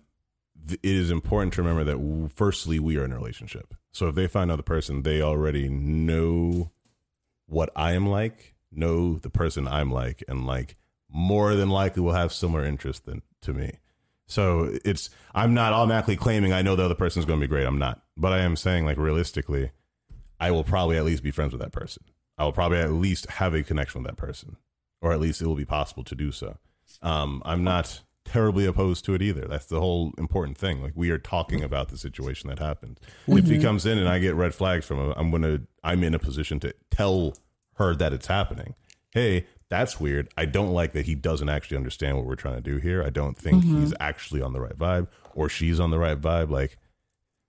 th- 0.66 0.80
it 0.82 0.90
is 0.94 1.10
important 1.10 1.52
to 1.54 1.62
remember 1.62 1.84
that 1.84 1.98
w- 1.98 2.28
firstly 2.34 2.78
we 2.78 2.96
are 2.96 3.04
in 3.04 3.12
a 3.12 3.16
relationship. 3.16 3.74
So 3.92 4.08
if 4.08 4.14
they 4.14 4.26
find 4.26 4.50
another 4.50 4.62
person, 4.62 5.02
they 5.02 5.20
already 5.22 5.68
know 5.68 6.70
what 7.46 7.70
I 7.76 7.92
am 7.92 8.06
like, 8.08 8.54
know 8.76 9.18
the 9.18 9.30
person 9.30 9.66
I'm 9.66 9.90
like, 9.90 10.22
and 10.28 10.46
like 10.46 10.76
more 11.08 11.54
than 11.54 11.70
likely 11.70 12.02
will 12.02 12.12
have 12.12 12.32
similar 12.32 12.64
interest 12.64 13.06
than 13.06 13.22
to 13.42 13.52
me. 13.52 13.78
So 14.26 14.76
it's 14.84 15.10
I'm 15.34 15.54
not 15.54 15.72
automatically 15.72 16.16
claiming 16.16 16.52
I 16.52 16.62
know 16.62 16.76
the 16.76 16.84
other 16.84 16.94
person's 16.94 17.24
going 17.24 17.40
to 17.40 17.44
be 17.44 17.48
great. 17.48 17.66
I'm 17.66 17.78
not, 17.78 18.02
but 18.16 18.32
I 18.32 18.40
am 18.40 18.56
saying 18.56 18.84
like 18.84 18.98
realistically, 18.98 19.70
I 20.40 20.50
will 20.50 20.64
probably 20.64 20.96
at 20.96 21.04
least 21.04 21.22
be 21.22 21.30
friends 21.30 21.52
with 21.52 21.60
that 21.62 21.72
person. 21.72 22.04
I 22.38 22.44
will 22.44 22.52
probably 22.52 22.78
at 22.78 22.92
least 22.92 23.30
have 23.32 23.54
a 23.54 23.62
connection 23.62 24.02
with 24.02 24.10
that 24.10 24.16
person, 24.16 24.56
or 25.00 25.12
at 25.12 25.20
least 25.20 25.40
it 25.40 25.46
will 25.46 25.54
be 25.54 25.64
possible 25.64 26.04
to 26.04 26.14
do 26.14 26.32
so. 26.32 26.58
Um, 27.02 27.42
I'm 27.44 27.64
not 27.64 28.02
terribly 28.24 28.66
opposed 28.66 29.04
to 29.04 29.14
it 29.14 29.22
either. 29.22 29.46
That's 29.46 29.66
the 29.66 29.80
whole 29.80 30.12
important 30.18 30.58
thing. 30.58 30.82
Like 30.82 30.92
we 30.94 31.10
are 31.10 31.18
talking 31.18 31.62
about 31.62 31.88
the 31.88 31.96
situation 31.96 32.50
that 32.50 32.58
happened. 32.58 33.00
If 33.26 33.46
he 33.46 33.60
comes 33.60 33.86
in 33.86 33.98
and 33.98 34.08
I 34.08 34.18
get 34.18 34.34
red 34.34 34.54
flags 34.54 34.84
from 34.84 34.98
him, 34.98 35.14
I'm 35.16 35.30
gonna 35.30 35.60
I'm 35.82 36.02
in 36.02 36.14
a 36.14 36.18
position 36.18 36.60
to 36.60 36.74
tell 36.90 37.34
her 37.76 37.94
that 37.96 38.12
it's 38.12 38.26
happening. 38.26 38.74
Hey, 39.12 39.46
that's 39.68 39.98
weird. 39.98 40.28
I 40.36 40.44
don't 40.44 40.72
like 40.72 40.92
that 40.92 41.06
he 41.06 41.14
doesn't 41.14 41.48
actually 41.48 41.76
understand 41.76 42.16
what 42.16 42.26
we're 42.26 42.36
trying 42.36 42.56
to 42.56 42.60
do 42.60 42.76
here. 42.78 43.02
I 43.02 43.10
don't 43.10 43.36
think 43.36 43.64
Mm-hmm. 43.64 43.80
he's 43.80 43.94
actually 44.00 44.42
on 44.42 44.52
the 44.52 44.60
right 44.60 44.76
vibe 44.76 45.08
or 45.34 45.48
she's 45.48 45.80
on 45.80 45.90
the 45.90 45.98
right 45.98 46.20
vibe. 46.20 46.50
Like, 46.50 46.78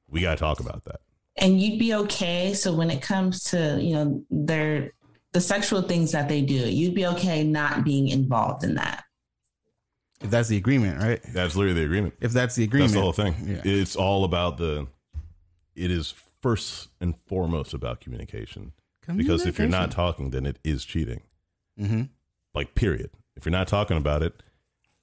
we 0.10 0.22
got 0.22 0.32
to 0.32 0.38
talk 0.38 0.60
about 0.60 0.84
that. 0.86 1.02
and 1.38 1.62
you'd 1.62 1.78
be 1.80 1.94
okay. 1.94 2.54
So 2.54 2.74
when 2.74 2.90
it 2.90 3.02
comes 3.02 3.44
to 3.46 3.78
you 3.82 3.94
know 3.94 4.24
their 4.32 4.94
the 5.34 5.42
sexual 5.42 5.82
things 5.82 6.12
that 6.14 6.28
they 6.30 6.42
do, 6.42 6.56
you'd 6.56 6.96
be 6.96 7.06
okay 7.06 7.44
not 7.44 7.84
being 7.84 8.08
involved 8.08 8.64
in 8.64 8.76
that. 8.76 9.04
If 10.22 10.32
that's 10.32 10.48
the 10.50 10.58
agreement, 10.58 11.00
right? 11.04 11.22
That's 11.34 11.56
literally 11.56 11.80
the 11.82 11.86
agreement. 11.86 12.16
If 12.22 12.32
that's 12.32 12.56
the 12.56 12.64
agreement, 12.64 12.94
That's 12.94 12.98
the 12.98 13.02
whole 13.04 13.14
thing. 13.14 13.36
Yeah. 13.46 13.62
It's 13.66 13.96
all 13.96 14.24
about 14.24 14.58
the. 14.58 14.88
It 15.76 15.92
is 15.92 16.16
first 16.42 16.88
and 17.00 17.14
foremost 17.28 17.74
about 17.76 18.00
communication. 18.02 18.72
Because 19.16 19.46
if 19.46 19.58
you're 19.58 19.68
not 19.70 19.92
talking, 19.92 20.32
then 20.32 20.46
it 20.46 20.60
is 20.64 20.84
cheating. 20.86 21.22
hmm 21.78 22.04
Like, 22.54 22.76
period. 22.76 23.12
If 23.36 23.46
you're 23.46 23.52
not 23.52 23.68
talking 23.68 23.98
about 23.98 24.24
it, 24.24 24.42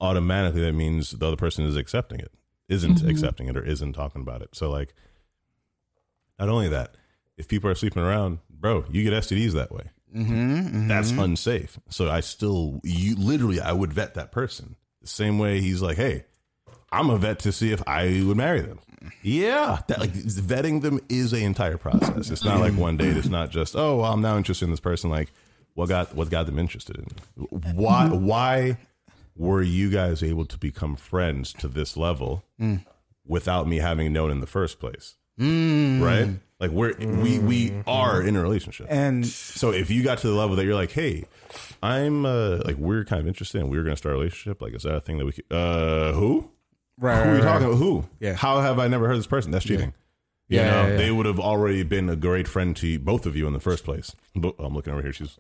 automatically 0.01 0.61
that 0.63 0.73
means 0.75 1.11
the 1.13 1.27
other 1.27 1.37
person 1.37 1.65
is 1.65 1.77
accepting 1.77 2.19
it, 2.21 2.33
isn't 2.69 3.01
accepting 3.09 3.49
it, 3.49 3.57
or 3.57 3.63
isn't 3.65 3.93
talking 3.95 4.21
about 4.23 4.43
it. 4.43 4.51
So, 4.55 4.71
like, 4.71 4.93
not 6.39 6.49
only 6.49 6.69
that, 6.69 6.97
if 7.37 7.49
people 7.49 7.71
are 7.71 7.75
sleeping 7.75 8.03
around, 8.03 8.39
bro, 8.51 8.85
you 8.91 9.03
get 9.05 9.13
STDs 9.13 9.53
that 9.53 9.73
way. 9.73 9.91
hmm 10.13 10.89
That's 10.89 11.11
unsafe. 11.13 11.79
So 11.89 12.11
I 12.11 12.21
still, 12.21 12.81
you 12.85 13.15
literally, 13.17 13.61
I 13.61 13.73
would 13.73 13.93
vet 13.93 14.15
that 14.15 14.33
person 14.33 14.77
the 15.01 15.09
same 15.09 15.39
way 15.39 15.61
he's 15.61 15.81
like, 15.83 15.97
hey, 15.97 16.25
I'm 16.95 17.11
a 17.11 17.19
vet 17.19 17.39
to 17.41 17.53
see 17.53 17.73
if 17.73 17.83
I 17.87 18.23
would 18.27 18.37
marry 18.37 18.61
them. 18.61 18.79
Yeah, 19.23 19.81
that, 19.89 20.01
like 20.01 20.13
vetting 20.13 20.81
them 20.83 21.01
is 21.09 21.33
a 21.33 21.39
entire 21.39 21.77
process. 21.77 22.31
It's 22.31 22.45
not 22.45 22.61
like 22.61 22.73
one 22.75 22.97
date. 22.97 23.17
It's 23.17 23.29
not 23.29 23.51
just 23.51 23.77
oh, 23.77 23.99
well, 23.99 24.13
I'm 24.13 24.23
now 24.23 24.37
interested 24.37 24.65
in 24.65 24.71
this 24.71 24.81
person. 24.81 25.11
Like, 25.11 25.31
what 25.75 25.89
got 25.89 26.15
what 26.15 26.31
got 26.31 26.47
them 26.47 26.59
interested 26.59 26.97
in? 26.97 27.07
Why 27.75 28.09
why 28.09 28.79
were 29.37 29.63
you 29.63 29.91
guys 29.91 30.23
able 30.23 30.47
to 30.47 30.57
become 30.59 30.97
friends 30.97 31.53
to 31.55 31.69
this 31.69 31.97
level 31.97 32.45
without 33.27 33.67
me 33.69 33.79
having 33.79 34.13
known 34.13 34.31
in 34.31 34.41
the 34.41 34.47
first 34.47 34.79
place? 34.81 35.17
Right? 36.03 36.29
Like 36.61 36.71
we're 36.71 36.95
we 36.99 37.39
we 37.41 37.73
are 37.87 38.23
in 38.23 38.37
a 38.37 38.41
relationship. 38.43 38.87
And 38.89 39.27
So 39.27 39.71
if 39.73 39.91
you 39.91 40.03
got 40.03 40.19
to 40.19 40.29
the 40.29 40.35
level 40.35 40.57
that 40.57 40.65
you're 40.65 40.75
like, 40.77 40.93
hey, 40.93 41.25
I'm 41.83 42.25
uh 42.25 42.59
like 42.65 42.77
we're 42.77 43.05
kind 43.05 43.21
of 43.21 43.27
interested 43.27 43.61
and 43.61 43.69
we 43.71 43.77
are 43.77 43.83
gonna 43.83 43.97
start 43.97 44.15
a 44.15 44.19
relationship, 44.19 44.63
like 44.63 44.73
is 44.75 44.85
that 44.85 44.95
a 44.95 45.01
thing 45.01 45.19
that 45.19 45.27
we 45.27 45.33
could 45.33 45.53
uh 45.53 46.13
who? 46.13 46.51
Right, 46.99 47.23
Who 47.25 47.31
are 47.31 47.37
you 47.37 47.43
right. 47.43 47.45
talking 47.45 47.67
about? 47.67 47.77
Who? 47.79 48.05
Yeah. 48.21 48.35
How 48.35 48.61
have 48.61 48.79
I 48.79 48.87
never 48.89 49.09
heard 49.09 49.19
this 49.19 49.27
person? 49.27 49.51
That's 49.51 49.65
cheating. 49.65 49.93
You 50.49 50.59
Yeah, 50.59 50.71
know, 50.71 50.83
yeah, 50.83 50.89
yeah. 50.91 50.97
they 50.97 51.11
would 51.11 51.27
have 51.27 51.41
already 51.41 51.83
been 51.83 52.09
a 52.09 52.17
great 52.17 52.47
friend 52.47 52.77
to 52.77 52.99
both 52.99 53.27
of 53.27 53.35
you 53.35 53.47
in 53.47 53.53
the 53.53 53.61
first 53.61 53.85
place. 53.85 54.15
But 54.37 54.55
I'm 54.59 54.75
looking 54.75 54.93
over 54.93 55.03
here. 55.03 55.13
She's 55.13 55.39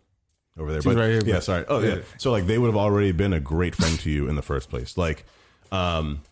over 0.59 0.73
there. 0.73 0.83
but, 0.83 0.97
right 0.97 1.11
here, 1.11 1.23
Yeah, 1.25 1.35
but- 1.35 1.45
sorry. 1.45 1.65
Oh, 1.69 1.81
yeah. 1.81 1.99
So 2.19 2.33
like 2.33 2.47
they 2.47 2.59
would 2.59 2.67
have 2.69 2.77
already 2.77 3.13
been 3.13 3.33
a 3.33 3.41
great 3.41 3.75
friend 3.75 3.99
to 4.01 4.11
you 4.11 4.29
in 4.29 4.35
the 4.37 4.43
first 4.43 4.71
place. 4.71 4.97
Like, 4.97 5.25
um, 5.71 6.23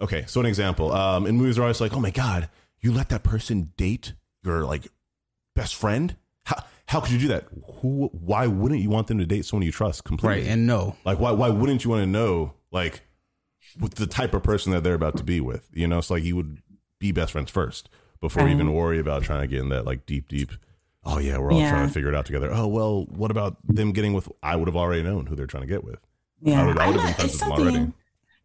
okay. 0.00 0.24
So 0.26 0.40
an 0.40 0.46
example. 0.46 0.92
Um, 0.92 1.26
in 1.26 1.36
movies, 1.36 1.58
are 1.58 1.62
always 1.62 1.80
like, 1.80 1.94
oh 1.94 2.00
my 2.00 2.10
god, 2.10 2.48
you 2.80 2.92
let 2.92 3.08
that 3.10 3.22
person 3.24 3.72
date 3.76 4.14
your 4.44 4.64
like 4.64 4.86
best 5.54 5.74
friend. 5.74 6.16
How 6.44 6.64
how 6.86 7.00
could 7.00 7.10
you 7.12 7.18
do 7.18 7.28
that? 7.28 7.44
Who? 7.80 8.08
Why 8.12 8.46
wouldn't 8.46 8.80
you 8.80 8.90
want 8.90 9.06
them 9.08 9.18
to 9.18 9.26
date 9.26 9.44
someone 9.44 9.64
you 9.66 9.72
trust 9.72 10.04
completely? 10.04 10.42
Right, 10.42 10.50
and 10.50 10.66
no. 10.66 10.96
Like, 11.04 11.18
why 11.18 11.30
why 11.32 11.48
wouldn't 11.48 11.84
you 11.84 11.90
want 11.90 12.02
to 12.02 12.06
know 12.06 12.54
like 12.70 13.02
with 13.80 13.94
the 13.94 14.06
type 14.06 14.34
of 14.34 14.42
person 14.42 14.72
that 14.72 14.82
they're 14.84 14.94
about 14.94 15.16
to 15.18 15.24
be 15.24 15.40
with? 15.40 15.68
You 15.72 15.86
know, 15.88 15.98
it's 15.98 16.10
like 16.10 16.22
you 16.24 16.36
would 16.36 16.58
be 16.98 17.12
best 17.12 17.32
friends 17.32 17.50
first 17.50 17.88
before 18.20 18.44
you 18.44 18.54
even 18.54 18.68
um, 18.68 18.74
worry 18.74 18.98
about 18.98 19.22
trying 19.22 19.40
to 19.42 19.46
get 19.48 19.60
in 19.60 19.68
that 19.70 19.84
like 19.84 20.06
deep 20.06 20.28
deep. 20.28 20.52
Oh 21.04 21.18
yeah, 21.18 21.38
we're 21.38 21.52
all 21.52 21.58
Yeah. 21.58 21.70
trying 21.70 21.88
to 21.88 21.92
figure 21.92 22.08
it 22.08 22.14
out 22.14 22.26
together. 22.26 22.50
Oh 22.52 22.66
well, 22.68 23.04
what 23.06 23.30
about 23.30 23.56
them 23.66 23.92
getting 23.92 24.12
with? 24.12 24.28
I 24.42 24.54
would 24.56 24.68
have 24.68 24.76
already 24.76 25.02
known 25.02 25.26
who 25.26 25.34
they're 25.34 25.46
trying 25.48 25.64
to 25.64 25.68
get 25.68 25.82
with. 25.84 25.98
Yeah, 26.40 26.62
I 26.62 26.66
would- 26.66 26.78
I 26.78 26.86
would 26.88 26.96
have 26.96 27.04
been 27.06 27.14
friends 27.14 27.32
it's 27.34 27.42
with 27.42 27.48
them 27.48 27.50
already. 27.52 27.76
something. 27.76 27.94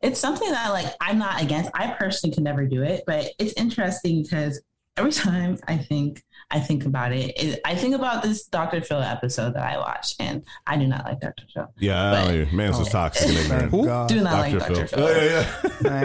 It's 0.01 0.19
something 0.19 0.51
that 0.51 0.69
like 0.69 0.87
I'm 1.01 1.17
not 1.19 1.41
against. 1.41 1.71
I 1.73 1.87
personally 1.99 2.33
could 2.33 2.43
never 2.43 2.65
do 2.65 2.83
it, 2.83 3.03
but 3.07 3.31
it's 3.39 3.53
interesting 3.53 4.23
because 4.23 4.61
every 4.97 5.11
time 5.11 5.57
I 5.67 5.77
think 5.77 6.23
I 6.49 6.59
think 6.59 6.85
about 6.85 7.11
it, 7.11 7.33
it 7.37 7.59
I 7.65 7.75
think 7.75 7.93
about 7.95 8.23
this 8.23 8.45
Dr. 8.45 8.81
Phil 8.81 9.01
episode 9.01 9.53
that 9.55 9.63
I 9.63 9.77
watched, 9.77 10.15
and 10.19 10.43
I 10.65 10.77
do 10.77 10.87
not 10.87 11.03
like 11.05 11.19
Dr. 11.19 11.43
Phil. 11.53 11.67
Yeah, 11.79 12.11
I 12.11 12.25
don't 12.25 12.51
know. 12.51 12.57
man's 12.57 12.77
just 12.77 12.91
toxic 12.91 13.27
and 13.29 13.37
ignorant. 13.37 13.71
thank 13.71 14.09
Do 14.09 14.21
not 14.21 14.33
like 14.39 14.57
Dr. 14.57 14.73
Dr. 14.73 14.87
Phil. 14.87 15.07
Phil. 15.07 15.07
Oh, 15.07 15.21
yeah, 15.21 15.23
yeah. 15.25 15.43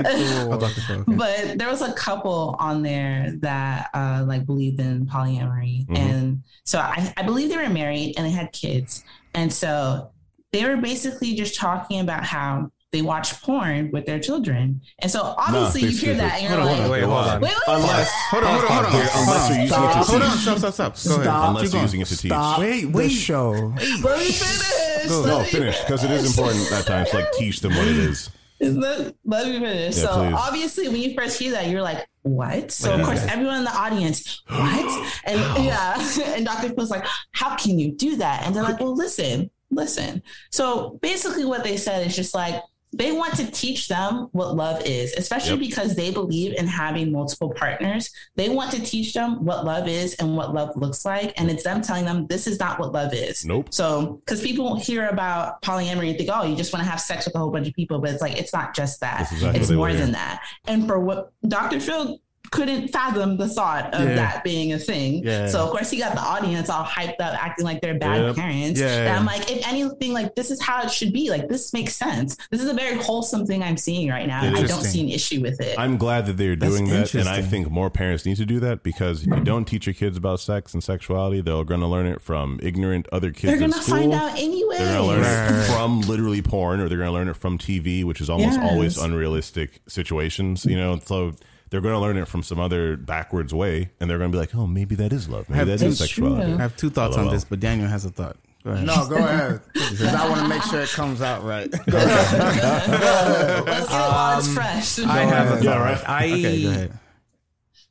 Thank 0.02 0.06
the 0.06 0.44
Lord. 0.46 0.60
Dr. 0.60 0.80
Phil, 0.80 1.00
okay. 1.00 1.14
but 1.14 1.58
there 1.58 1.68
was 1.68 1.82
a 1.82 1.92
couple 1.92 2.56
on 2.58 2.82
there 2.82 3.32
that 3.40 3.88
uh 3.94 4.24
like 4.26 4.44
believed 4.46 4.80
in 4.80 5.06
polyamory 5.06 5.86
Mhm. 5.86 5.98
and 5.98 6.42
so 6.64 6.78
I, 6.78 7.12
I 7.16 7.22
believe 7.22 7.48
they 7.48 7.56
were 7.56 7.68
married 7.68 8.14
and 8.16 8.26
they 8.26 8.30
had 8.30 8.52
kids 8.52 9.04
and 9.34 9.52
so 9.52 10.10
they 10.52 10.64
were 10.66 10.76
basically 10.76 11.34
just 11.34 11.54
talking 11.54 12.00
about 12.00 12.24
how 12.24 12.70
they 12.92 13.02
watch 13.02 13.40
porn 13.42 13.90
with 13.90 14.04
their 14.06 14.20
children 14.20 14.80
and 15.00 15.10
so 15.10 15.20
obviously 15.38 15.80
they 15.82 15.88
you 15.88 15.96
hear 15.98 16.14
that 16.14 16.34
and 16.34 16.42
you're 16.42 16.52
Hold 16.60 16.66
like 16.70 16.80
on. 16.82 16.90
Wait, 16.90 17.02
hold 17.02 17.26
on. 17.26 17.40
wait 17.40 17.50
wait 17.50 17.58
Unless, 17.68 18.10
Hold 18.30 18.44
on, 18.44 18.50
hold 18.60 18.64
on, 18.64 18.84
hold 18.84 19.02
on. 19.02 19.08
Unless 19.16 19.48
you're 19.48 19.58
using 19.60 19.62
it 19.62 19.68
to 19.68 20.04
Stop. 20.04 20.06
Hold 20.06 20.22
on, 20.22 20.30
stop, 20.38 20.58
stop, 20.58 20.96
stop. 20.96 21.08
Go 21.08 21.14
ahead. 21.14 21.24
Stop. 21.24 21.48
Unless 21.48 21.72
you're 21.72 21.82
using 21.82 22.00
it 22.02 22.06
to 22.08 22.16
teach. 22.16 22.30
Stop 22.30 22.58
Wait, 22.60 22.80
the 22.82 22.86
wait. 22.88 23.08
show. 23.08 23.50
let 23.50 24.18
me 24.18 24.32
finish 24.32 25.08
No, 25.26 25.44
finish 25.44 25.80
because 25.80 26.04
it 26.04 26.10
is 26.10 26.26
important 26.38 26.70
at 26.72 26.86
times 26.86 27.10
to 27.10 27.16
like 27.16 27.32
teach 27.32 27.60
them 27.60 27.74
what 27.74 27.86
it 27.88 27.96
is. 27.96 28.30
Let, 28.60 29.14
let 29.24 29.46
me 29.48 29.52
finish. 29.58 29.96
Yeah, 29.96 30.02
so 30.04 30.14
please. 30.28 30.34
obviously, 30.38 30.88
when 30.88 31.00
you 31.00 31.14
first 31.14 31.38
hear 31.40 31.50
that, 31.52 31.68
you're 31.68 31.82
like, 31.82 32.06
"What?" 32.22 32.70
So 32.70 32.90
Like 32.90 33.00
of 33.00 33.06
course, 33.06 33.26
everyone 33.26 33.56
in 33.58 33.64
the 33.64 33.74
audience, 33.76 34.40
"What?" 34.48 35.10
And 35.24 35.40
yeah, 35.64 35.96
and 36.36 36.46
Dr. 36.46 36.68
Phil's 36.74 36.90
like, 36.90 37.04
"How 37.32 37.56
can 37.56 37.76
you 37.78 37.90
do 37.92 38.16
that?" 38.16 38.44
And 38.46 38.54
they're 38.54 38.62
like, 38.62 38.78
"Well, 38.78 38.94
listen, 38.94 39.50
listen." 39.72 40.22
So 40.52 40.98
basically, 41.02 41.44
what 41.44 41.64
they 41.64 41.76
said 41.76 42.06
is 42.06 42.14
just 42.14 42.34
like 42.34 42.62
they 42.94 43.10
want 43.12 43.34
to 43.36 43.50
teach 43.50 43.88
them 43.88 44.28
what 44.32 44.54
love 44.54 44.82
is, 44.84 45.14
especially 45.14 45.52
Yep. 45.52 45.60
because 45.60 45.94
they 45.96 46.10
believe 46.10 46.54
in 46.58 46.66
having 46.66 47.10
multiple 47.10 47.50
partners. 47.54 48.10
They 48.36 48.48
want 48.50 48.70
to 48.72 48.80
teach 48.82 49.14
them 49.14 49.44
what 49.44 49.64
love 49.64 49.88
is 49.88 50.14
and 50.14 50.36
what 50.36 50.52
love 50.52 50.76
looks 50.76 51.04
like, 51.04 51.32
and 51.40 51.50
it's 51.50 51.64
them 51.64 51.80
telling 51.80 52.04
them 52.04 52.26
this 52.26 52.46
is 52.46 52.60
not 52.60 52.78
what 52.78 52.92
love 52.92 53.14
is. 53.14 53.44
Nope. 53.44 53.68
So, 53.72 54.20
because 54.24 54.42
people 54.42 54.76
hear 54.76 55.08
about 55.08 55.62
polyamory 55.62 56.10
and 56.10 56.18
think, 56.18 56.30
oh, 56.32 56.44
you 56.44 56.54
just 56.54 56.72
want 56.72 56.84
to 56.84 56.90
have 56.90 57.00
sex 57.00 57.24
with 57.24 57.34
a 57.34 57.38
whole 57.38 57.50
bunch 57.50 57.66
of 57.66 57.74
people, 57.74 57.98
but 57.98 58.10
it's 58.10 58.20
like 58.20 58.36
it's 58.38 58.52
not 58.52 58.74
just 58.74 59.00
that. 59.00 59.32
Exactly 59.32 59.60
it's 59.60 59.70
more 59.70 59.92
than 59.92 60.12
that. 60.12 60.42
And 60.66 60.86
for 60.86 61.00
what 61.00 61.32
Dr. 61.48 61.80
Phil 61.80 62.18
couldn't 62.52 62.88
fathom 62.88 63.36
the 63.38 63.48
thought 63.48 63.92
of 63.94 64.08
Yeah. 64.08 64.14
that 64.14 64.44
being 64.44 64.72
a 64.72 64.78
thing. 64.78 65.24
Yeah. 65.24 65.48
So 65.48 65.64
of 65.64 65.70
course 65.70 65.90
he 65.90 65.96
got 65.98 66.14
the 66.14 66.20
audience 66.20 66.70
all 66.70 66.84
hyped 66.84 67.20
up, 67.20 67.34
acting 67.42 67.64
like 67.64 67.80
they're 67.80 67.98
bad 67.98 68.20
Yep. 68.22 68.36
parents. 68.36 68.78
Yeah, 68.80 68.86
And. 68.86 69.08
I'm 69.16 69.24
like, 69.24 69.50
if 69.50 69.66
anything, 69.66 70.12
like 70.12 70.34
this 70.36 70.50
is 70.50 70.62
how 70.62 70.82
it 70.82 70.90
should 70.90 71.12
be. 71.12 71.30
Like 71.30 71.48
this 71.48 71.72
makes 71.72 71.96
sense. 71.96 72.36
This 72.50 72.62
is 72.62 72.68
a 72.68 72.74
very 72.74 72.96
wholesome 72.96 73.46
thing 73.46 73.62
I'm 73.62 73.76
seeing 73.76 74.08
right 74.08 74.26
now. 74.26 74.42
I 74.42 74.62
don't 74.62 74.84
see 74.84 75.00
an 75.00 75.08
issue 75.08 75.40
with 75.40 75.60
it. 75.60 75.78
I'm 75.78 75.96
glad 75.96 76.26
that 76.26 76.36
they're 76.36 76.54
That's 76.54 76.72
doing 76.72 76.88
that, 76.90 77.14
and 77.14 77.28
I 77.28 77.42
think 77.42 77.70
more 77.70 77.90
parents 77.90 78.24
need 78.26 78.36
to 78.36 78.46
do 78.46 78.60
that 78.60 78.82
because 78.82 79.22
if 79.22 79.28
you 79.28 79.34
hmm. 79.36 79.44
don't 79.44 79.64
teach 79.64 79.86
your 79.86 79.94
kids 79.94 80.16
about 80.16 80.38
sex 80.40 80.74
and 80.74 80.84
sexuality, 80.84 81.40
they're 81.40 81.64
going 81.64 81.80
to 81.80 81.86
learn 81.86 82.06
it 82.06 82.20
from 82.20 82.60
ignorant 82.62 83.08
other 83.12 83.30
kids 83.30 83.50
they're 83.50 83.58
gonna 83.58 83.72
school. 83.82 83.96
find 83.96 84.12
out 84.12 84.38
anyway. 84.38 84.76
They're 84.78 84.94
going 84.94 85.00
to 85.00 85.06
learn 85.06 85.22
Right, 85.22 85.50
right, 85.50 85.60
it 85.60 85.72
from 85.72 86.00
literally 86.02 86.42
porn, 86.42 86.80
or 86.80 86.88
they're 86.88 86.98
going 86.98 87.08
to 87.08 87.12
learn 87.14 87.28
it 87.28 87.36
from 87.36 87.58
TV, 87.58 88.04
which 88.04 88.20
is 88.20 88.28
almost 88.28 88.58
Yes. 88.58 88.70
always 88.70 88.98
unrealistic 88.98 89.80
situations. 89.88 90.64
You 90.66 90.76
know, 90.76 90.98
so 91.04 91.32
they're 91.72 91.80
going 91.80 91.94
to 91.94 91.98
learn 92.00 92.18
it 92.18 92.28
from 92.28 92.42
some 92.42 92.60
other 92.60 92.98
backwards 92.98 93.54
way, 93.54 93.90
and 93.98 94.10
they're 94.10 94.18
going 94.18 94.30
to 94.30 94.36
be 94.36 94.38
like, 94.38 94.54
"Oh, 94.54 94.66
maybe 94.66 94.94
that 94.96 95.10
is 95.10 95.26
love. 95.26 95.48
Maybe 95.48 95.64
that 95.64 95.72
is 95.76 95.80
that 95.80 95.88
to- 95.88 95.96
sexuality." 95.96 96.52
I 96.52 96.56
have 96.58 96.76
two 96.76 96.90
thoughts 96.90 97.16
on 97.16 97.30
this, 97.30 97.44
but 97.44 97.60
Daniel 97.60 97.88
has 97.88 98.04
a 98.04 98.10
thought. 98.10 98.36
Go 98.62 98.72
ahead. 98.72 98.86
No, 98.86 99.08
go 99.08 99.16
ahead. 99.16 99.62
Because 99.72 100.02
I 100.14 100.28
want 100.28 100.42
to 100.42 100.48
make 100.48 100.62
sure 100.64 100.82
it 100.82 100.90
comes 100.90 101.22
out 101.22 101.44
right. 101.44 101.72
Let's 101.86 101.88
get 101.88 103.64
it 103.64 103.90
while 103.90 104.38
it's 104.38 104.48
um, 104.48 104.54
fresh. 104.54 104.98
I 104.98 105.20
have 105.24 105.46
a 105.46 105.52
ahead. 105.52 105.64
Yeah, 105.64 105.72
thought. 105.72 105.80
right. 105.80 106.08
I 106.08 106.26
Okay. 106.32 106.90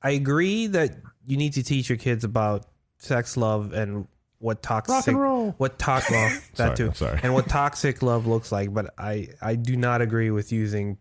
I 0.04 0.12
agree 0.12 0.68
that 0.68 0.98
you 1.26 1.38
need 1.38 1.54
to 1.54 1.64
teach 1.64 1.90
your 1.90 1.98
kids 1.98 2.24
about 2.24 2.68
sex, 3.00 3.36
love, 3.36 3.74
and 3.74 4.08
what 4.38 4.62
toxic, 4.62 5.16
what 5.16 5.80
toxic, 5.80 6.12
well, 6.12 6.30
that 6.56 6.78
Sorry, 6.78 6.90
too, 6.90 6.92
sorry. 6.96 7.20
and 7.24 7.34
what 7.34 7.48
toxic 7.50 8.02
love 8.04 8.26
looks 8.28 8.52
like. 8.52 8.74
But 8.74 8.94
I, 8.98 9.30
I 9.42 9.56
do 9.56 9.76
not 9.76 10.02
agree 10.02 10.30
with 10.32 10.52
using 10.52 10.98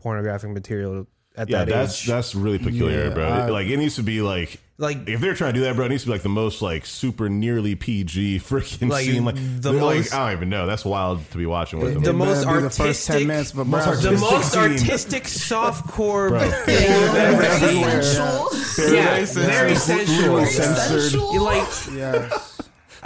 pornographic 0.00 0.50
material 0.50 1.06
at 1.36 1.48
Yeah, 1.48 1.58
that 1.64 1.68
that's 1.68 2.02
age. 2.02 2.06
that's 2.08 2.34
really 2.34 2.58
peculiar, 2.58 3.04
Yeah, 3.08 3.14
bro. 3.14 3.28
I- 3.28 3.48
like 3.48 3.66
it 3.68 3.76
needs 3.76 3.96
to 3.96 4.02
be 4.02 4.20
like 4.22 4.60
like 4.78 5.08
if 5.08 5.20
they're 5.20 5.34
trying 5.34 5.54
to 5.54 5.58
do 5.60 5.64
that, 5.64 5.74
bro, 5.74 5.86
it 5.86 5.88
needs 5.88 6.02
to 6.02 6.08
be 6.08 6.12
like 6.12 6.22
the 6.22 6.28
most 6.28 6.60
like 6.60 6.84
super 6.84 7.30
nearly 7.30 7.74
PG 7.74 8.40
freaking 8.40 8.90
Like, 8.90 9.06
scene. 9.06 9.24
Like 9.24 9.36
the 9.36 9.72
they're 9.72 9.82
like 9.82 9.96
most- 9.98 10.14
I 10.14 10.26
don't 10.28 10.36
even 10.36 10.48
know. 10.50 10.66
That's 10.66 10.84
wild 10.84 11.20
to 11.30 11.38
be 11.38 11.46
watching 11.46 11.80
with 11.80 11.94
them. 11.94 12.02
the 12.02 12.10
It 12.10 12.12
most 12.12 12.44
better 12.44 12.56
be 12.58 12.62
the 12.64 12.70
first 12.70 13.06
10 13.06 13.16
artistic- 13.16 13.26
minutes 13.26 13.52
of 13.52 13.58
a 13.60 13.64
most 13.64 13.84
brown- 14.02 14.02
the 14.14 14.20
most 14.20 14.56
artistic 14.56 15.24
softcore 15.24 16.28
Bro. 16.28 16.40
thing 16.66 16.82
you've 16.82 17.14
ever 17.14 17.42
very 17.42 18.02
sensual. 18.02 18.48
Yeah, 18.94 19.24
very 19.24 19.74
sensual. 19.76 20.36
Very 20.36 20.46
censored. 20.50 21.02
sensual. 21.02 21.42
Like 21.42 21.62
Yes. 21.94 22.55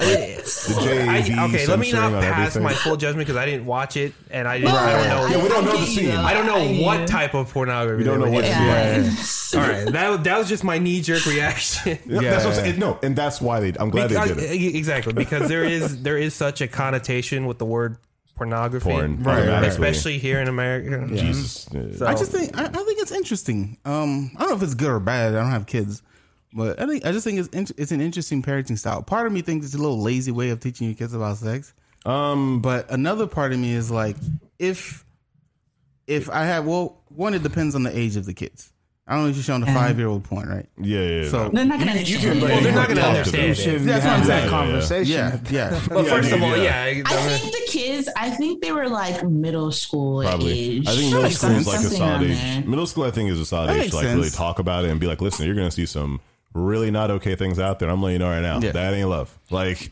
I, 0.01 1.23
JAV 1.23 1.51
okay, 1.55 1.67
let 1.67 1.79
me 1.79 1.93
not 1.93 2.13
pass 2.23 2.57
everything. 2.57 2.63
my 2.63 2.73
full 2.75 2.97
judgment 2.97 3.27
because 3.27 3.37
I 3.41 3.47
didn't 3.47 3.67
watch 3.67 3.97
it 3.97 4.13
and 4.31 4.49
I, 4.49 4.59
didn't, 4.59 4.73
I 4.75 4.93
don't 4.97 5.09
know. 5.09 5.37
Yeah, 5.37 5.43
we 5.43 5.49
don't 5.49 5.65
know 5.65 5.77
the 5.77 5.87
scene. 5.87 6.11
I 6.11 6.33
don't 6.35 6.47
know 6.47 6.85
what 6.85 7.07
type 7.07 7.35
of 7.35 7.53
pornography. 7.53 7.99
We 7.99 8.05
don't 8.05 8.19
know 8.21 8.27
were 8.27 8.33
what 8.33 8.45
getting. 8.45 9.11
scene. 9.13 9.61
Yeah. 9.61 9.65
All 9.67 9.73
right, 9.73 9.93
that 9.93 10.09
was- 10.11 10.21
that 10.21 10.39
was 10.39 10.49
just 10.49 10.65
my 10.65 10.79
knee 10.79 11.01
jerk 11.01 11.25
reaction. 11.27 11.99
Yeah, 12.07 12.21
that's 12.23 12.45
what 12.45 12.55
I'm 12.59 12.61
saying. 12.65 12.79
No, 12.79 12.99
and 13.03 13.15
that's 13.17 13.41
why 13.41 13.61
they. 13.61 13.73
I'm 13.79 13.91
glad 13.91 14.09
Because- 14.09 14.35
they 14.37 14.59
did 14.59 14.75
it. 14.75 14.77
Exactly, 14.79 15.13
because 15.13 15.49
there 15.49 15.65
is 15.65 16.03
there 16.03 16.17
is 16.19 16.35
such 16.35 16.61
a 16.61 16.69
connotation 16.69 17.47
with 17.47 17.59
the 17.59 17.67
word 17.67 17.97
pornography, 18.37 18.89
Porn, 18.91 19.23
Right, 19.23 19.47
right, 19.49 19.65
especially 19.65 20.17
here 20.19 20.41
in 20.41 20.49
America. 20.49 21.07
Jesus. 21.15 21.69
So- 21.99 22.07
I 22.07 22.15
just 22.15 22.31
think 22.33 22.57
I, 22.59 22.65
I 22.65 22.69
think 22.69 23.01
it's 23.01 23.13
interesting. 23.13 23.77
Um, 23.85 24.31
I 24.37 24.41
don't 24.41 24.51
know 24.51 24.57
if 24.57 24.63
it's 24.63 24.75
good 24.75 24.89
or 24.91 25.01
bad. 25.01 25.35
I 25.35 25.41
don't 25.43 25.51
have 25.51 25.67
kids, 25.67 26.03
but 26.53 26.81
I 26.81 26.87
think 26.87 27.05
I 27.07 27.13
just 27.13 27.25
think 27.25 27.39
it's 27.39 27.49
int- 27.49 27.73
it's 27.79 27.93
an 27.93 28.01
interesting 28.01 28.43
parenting 28.43 28.79
style. 28.79 29.03
Part 29.03 29.27
of 29.27 29.33
me 29.33 29.43
thinks 29.43 29.67
it's 29.67 29.75
a 29.75 29.79
little 29.79 30.01
lazy 30.01 30.33
way 30.33 30.51
of 30.51 30.61
teaching 30.61 30.87
your 30.89 30.97
kids 30.97 31.15
about 31.15 31.37
sex, 31.37 31.73
Um, 32.05 32.61
but 32.61 32.91
another 32.91 33.27
part 33.27 33.53
of 33.53 33.59
me 33.59 33.73
is 33.73 33.91
like, 33.91 34.17
if 34.59 35.05
if 36.07 36.29
I 36.31 36.45
have 36.45 36.67
well, 36.67 37.03
one 37.09 37.35
it 37.35 37.43
depends 37.43 37.75
on 37.75 37.83
the 37.85 37.97
age 37.97 38.17
of 38.17 38.27
the 38.27 38.35
kids. 38.35 38.73
I 39.07 39.15
don't 39.15 39.25
know 39.25 39.31
if 39.31 39.37
you're 39.37 39.43
showing 39.43 39.65
a 39.65 39.67
five 39.67 39.99
year 39.99 40.07
old 40.07 40.23
porn, 40.23 40.49
right? 40.49 40.67
yeah, 40.79 41.01
yeah. 41.01 41.23
yeah. 41.25 41.29
So 41.31 41.49
They're 41.49 41.65
not 41.65 41.81
gonna 41.81 41.91
understand. 41.91 42.41
Well, 42.43 42.63
they're 42.63 42.73
not 42.73 42.87
going 42.87 42.99
to 42.99 43.07
understand. 43.09 43.59
You 43.59 43.73
it. 43.73 43.79
That's 43.81 44.05
what 44.05 44.13
I'm 44.13 44.19
have 44.19 44.27
saying. 44.27 44.43
that 44.45 44.51
conversation. 44.51 45.13
yeah, 45.13 45.39
yeah. 45.51 45.81
But 45.89 46.05
Yeah, 46.05 46.11
first 46.11 46.33
of 46.33 46.43
all, 46.43 46.57
yeah. 46.57 46.87
yeah, 46.87 47.03
I 47.07 47.17
I 47.17 47.39
think 47.39 47.53
the 47.53 47.73
kids. 47.73 48.09
I 48.17 48.31
think 48.31 48.63
they 48.63 48.71
were 48.71 48.89
like 48.89 49.25
middle 49.29 49.73
school 49.73 50.23
Probably. 50.23 50.77
age. 50.77 50.87
I 50.87 50.93
think 50.93 51.13
middle 51.13 51.31
school 51.31 51.51
is 51.51 51.67
like 51.67 51.77
a 51.77 51.81
Something 51.81 51.99
solid 51.99 52.31
age. 52.31 52.37
there. 52.41 52.63
Middle 52.67 52.87
school, 52.87 53.03
I 53.05 53.11
think, 53.11 53.31
is 53.33 53.41
a 53.41 53.47
solid 53.47 53.71
age 53.71 53.91
to 53.91 53.97
like 53.97 54.05
really 54.07 54.31
talk 54.31 54.61
about 54.61 54.85
it 54.85 54.91
and 54.93 55.01
be 55.01 55.09
like, 55.09 55.21
listen, 55.21 55.45
you're 55.45 55.57
going 55.57 55.69
to 55.69 55.75
see 55.75 55.87
some 55.87 56.21
really 56.55 56.91
not 56.91 57.11
okay 57.11 57.37
things 57.37 57.59
out 57.59 57.79
there. 57.79 57.89
I'm 57.91 58.03
letting 58.03 58.15
you 58.15 58.19
know 58.21 58.31
right 58.31 58.41
now. 58.43 58.61
Yeah. 58.61 58.73
That 58.73 58.95
ain't 58.95 59.09
love. 59.09 59.37
Like, 59.51 59.91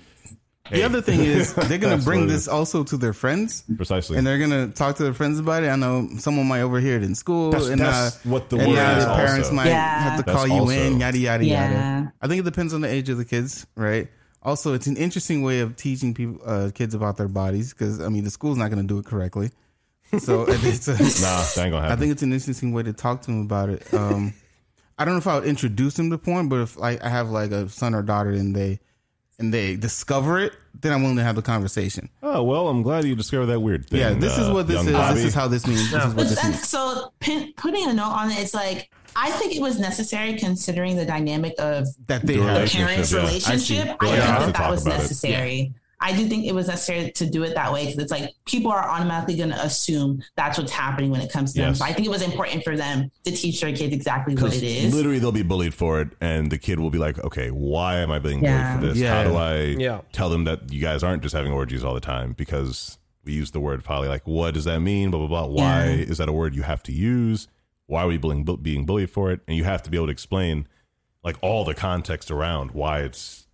The 0.71 0.83
other 0.83 1.01
thing 1.01 1.21
is 1.21 1.55
they're 1.69 1.79
gonna 1.79 1.97
bring 2.03 2.27
this 2.27 2.47
also 2.49 2.85
to 2.85 2.97
their 2.97 3.13
friends. 3.15 3.65
precisely. 3.77 4.19
And 4.19 4.27
they're 4.27 4.39
gonna 4.39 4.69
talk 4.69 4.97
to 4.97 5.03
their 5.03 5.15
friends 5.15 5.39
about 5.39 5.63
it. 5.63 5.69
I 5.69 5.77
know 5.77 6.09
someone 6.19 6.47
might 6.47 6.61
overhear 6.61 6.97
it 6.97 7.03
in 7.03 7.15
school, 7.15 7.51
That's- 7.53 7.71
and 7.71 7.81
that's 7.81 8.17
uh, 8.17 8.29
what 8.29 8.51
the 8.51 8.57
and 8.59 8.69
word 8.69 8.75
now 8.77 8.99
is 8.99 9.05
parents 9.07 9.47
also. 9.49 9.55
might 9.55 9.69
Yeah. 9.69 10.01
have 10.11 10.19
to 10.19 10.25
That's 10.25 10.37
call 10.37 10.47
you 10.47 10.55
also- 10.55 10.73
in, 10.73 11.01
yada 11.01 11.17
yada 11.19 11.45
Yeah. 11.45 11.71
yada. 11.71 12.13
I 12.21 12.27
think 12.29 12.41
it 12.41 12.45
depends 12.45 12.75
on 12.75 12.81
the 12.83 12.89
age 12.89 13.09
of 13.09 13.17
the 13.19 13.25
kids, 13.25 13.67
right? 13.77 14.09
Also, 14.43 14.73
it's 14.75 14.87
an 14.87 14.97
interesting 14.97 15.43
way 15.43 15.61
of 15.61 15.75
teaching 15.77 16.13
people, 16.15 16.39
uh, 16.45 16.71
kids 16.75 16.95
about 16.95 17.17
their 17.17 17.29
bodies, 17.29 17.73
because 17.73 18.01
I 18.01 18.09
mean, 18.09 18.25
the 18.25 18.31
school's 18.31 18.59
not 18.59 18.69
gonna 18.71 18.83
do 18.83 18.99
it 18.99 19.05
correctly. 19.07 19.51
So 20.19 20.43
I 20.43 20.53
think 20.57 20.75
it's 20.75 20.89
a, 20.89 20.93
nah, 20.93 20.99
that 20.99 21.55
ain't 21.59 21.71
going 21.71 21.73
to 21.73 21.81
happen. 21.81 21.93
I 21.93 21.97
think 21.97 22.13
it's 22.13 22.23
an 22.23 22.33
interesting 22.33 22.73
way 22.73 22.83
to 22.83 22.93
talk 22.95 23.21
to 23.23 23.27
them 23.31 23.43
about 23.43 23.69
it. 23.69 23.83
Um, 23.93 24.33
I 24.99 25.05
don't 25.05 25.15
know 25.15 25.19
if 25.19 25.27
I 25.27 25.39
would 25.39 25.49
introduce 25.49 25.95
them 25.95 26.11
to 26.11 26.19
porn, 26.19 26.49
but 26.49 26.61
if 26.61 26.77
like 26.77 27.03
I 27.03 27.09
have 27.09 27.31
like 27.31 27.51
a 27.51 27.69
son 27.69 27.95
or 27.95 28.03
daughter 28.03 28.31
and 28.31 28.55
they 28.55 28.81
and 29.39 29.55
they 29.55 29.77
discover 29.77 30.39
it, 30.41 30.53
then 30.75 30.93
I'm 30.93 31.03
willing 31.03 31.17
to 31.19 31.23
have 31.23 31.37
the 31.37 31.43
conversation. 31.43 32.09
oh, 32.23 32.43
well, 32.43 32.69
I'm 32.69 32.83
glad 32.83 33.05
you 33.05 33.15
discovered 33.15 33.47
that 33.47 33.61
weird 33.61 33.89
thing. 33.89 34.01
Yeah, 34.01 34.15
this 34.15 34.37
is 34.37 34.49
uh, 34.49 34.53
what 34.53 34.67
this 34.67 34.85
is. 34.85 34.93
Bobby. 34.93 35.15
This 35.15 35.25
is 35.27 35.35
how 35.35 35.47
this 35.47 35.67
means. 35.67 35.91
This 35.91 36.05
is 36.05 36.15
what 36.15 36.29
this 36.29 36.43
means. 36.43 36.69
so 36.69 37.13
pin, 37.21 37.53
putting 37.57 37.89
a 37.89 37.95
note 37.95 38.11
on 38.11 38.31
it, 38.31 38.39
it's 38.39 38.55
like 38.55 38.91
I 39.15 39.31
think 39.33 39.55
it 39.55 39.63
was 39.63 39.79
necessary 39.79 40.35
considering 40.35 40.97
the 40.97 41.07
dynamic 41.07 41.55
of 41.59 41.87
That 42.07 42.27
they 42.27 42.37
The 42.37 42.41
relationship, 42.43 42.87
parents' 42.89 43.13
yeah. 43.13 43.19
Relationship. 43.19 43.49
I 43.49 43.55
I, 43.55 43.57
see. 43.57 43.75
think 43.77 43.99
that 43.99 44.55
that 44.55 44.71
was 44.71 44.87
about 44.87 45.11
it. 45.11 45.73
Necessary. 46.01 46.15
I 46.15 46.23
do 46.23 46.29
think 46.29 46.47
it 46.47 46.55
was 46.55 46.69
necessary 46.69 47.11
to 47.13 47.29
do 47.29 47.43
it 47.43 47.55
that 47.55 47.73
way 47.73 47.87
because 47.87 47.99
it's 48.03 48.11
like 48.13 48.31
people 48.47 48.71
are 48.71 48.89
automatically 48.89 49.37
going 49.37 49.51
to 49.51 49.63
assume 49.65 50.23
that's 50.37 50.59
what's 50.59 50.73
happening 50.73 51.11
when 51.11 51.21
it 51.21 51.33
comes 51.33 51.53
to 51.55 51.61
them. 51.61 51.75
So 51.75 51.85
I 51.85 51.93
think 51.93 52.07
it 52.07 52.11
was 52.11 52.23
important 52.23 52.65
for 52.65 52.77
them 52.77 53.11
to 53.25 53.31
teach 53.33 53.61
their 53.61 53.75
kids 53.75 53.95
exactly 53.95 54.35
what 54.35 54.55
it 54.55 54.63
is. 54.63 54.95
Literally, 54.95 55.19
they'll 55.19 55.33
be 55.33 55.43
bullied 55.43 55.75
for 55.75 56.01
it, 56.01 56.09
and 56.21 56.51
the 56.51 56.59
kid 56.59 56.79
will 56.81 56.91
be 56.91 56.99
like, 56.99 57.19
"Okay, 57.25 57.51
why 57.51 57.97
am 57.99 58.11
I 58.11 58.19
being 58.19 58.43
Yeah. 58.43 58.77
bullied 58.77 58.81
for 58.81 58.95
this? 58.95 59.03
Yeah. 59.03 59.23
How 59.23 59.29
do 59.31 59.37
I 59.37 59.57
Yeah. 59.79 60.01
tell 60.13 60.29
them 60.31 60.45
that 60.45 60.73
you 60.73 60.81
guys 60.81 61.03
aren't 61.03 61.23
just 61.23 61.35
having 61.35 61.53
orgies 61.53 61.85
all 61.85 61.95
the 61.95 62.01
time 62.01 62.33
because 62.33 62.99
we 63.25 63.33
use 63.33 63.51
the 63.51 63.61
word 63.61 63.85
poly? 63.85 64.09
Like, 64.09 64.27
what 64.27 64.55
does 64.55 64.65
that 64.65 64.81
mean? 64.81 65.11
Blah 65.11 65.27
blah 65.27 65.47
blah. 65.47 65.47
Why 65.47 65.85
Yeah. 65.87 65.91
is 66.05 66.19
that 66.19 66.29
a 66.29 66.33
word 66.33 66.55
you 66.55 66.63
have 66.63 66.83
to 66.85 66.93
use? 66.93 67.49
Why 67.87 68.03
are 68.03 68.07
we 68.07 68.19
being 68.19 68.45
bu- 68.45 68.59
being 68.59 68.85
bullied 68.87 69.11
for 69.11 69.31
it? 69.33 69.41
And 69.49 69.57
you 69.57 69.65
have 69.65 69.83
to 69.85 69.91
be 69.91 69.97
able 69.97 70.07
to 70.07 70.13
explain 70.13 70.67
like 71.25 71.37
all 71.43 71.65
the 71.65 71.75
context 71.75 72.31
around 72.31 72.71
why 72.71 73.01
it's 73.01 73.47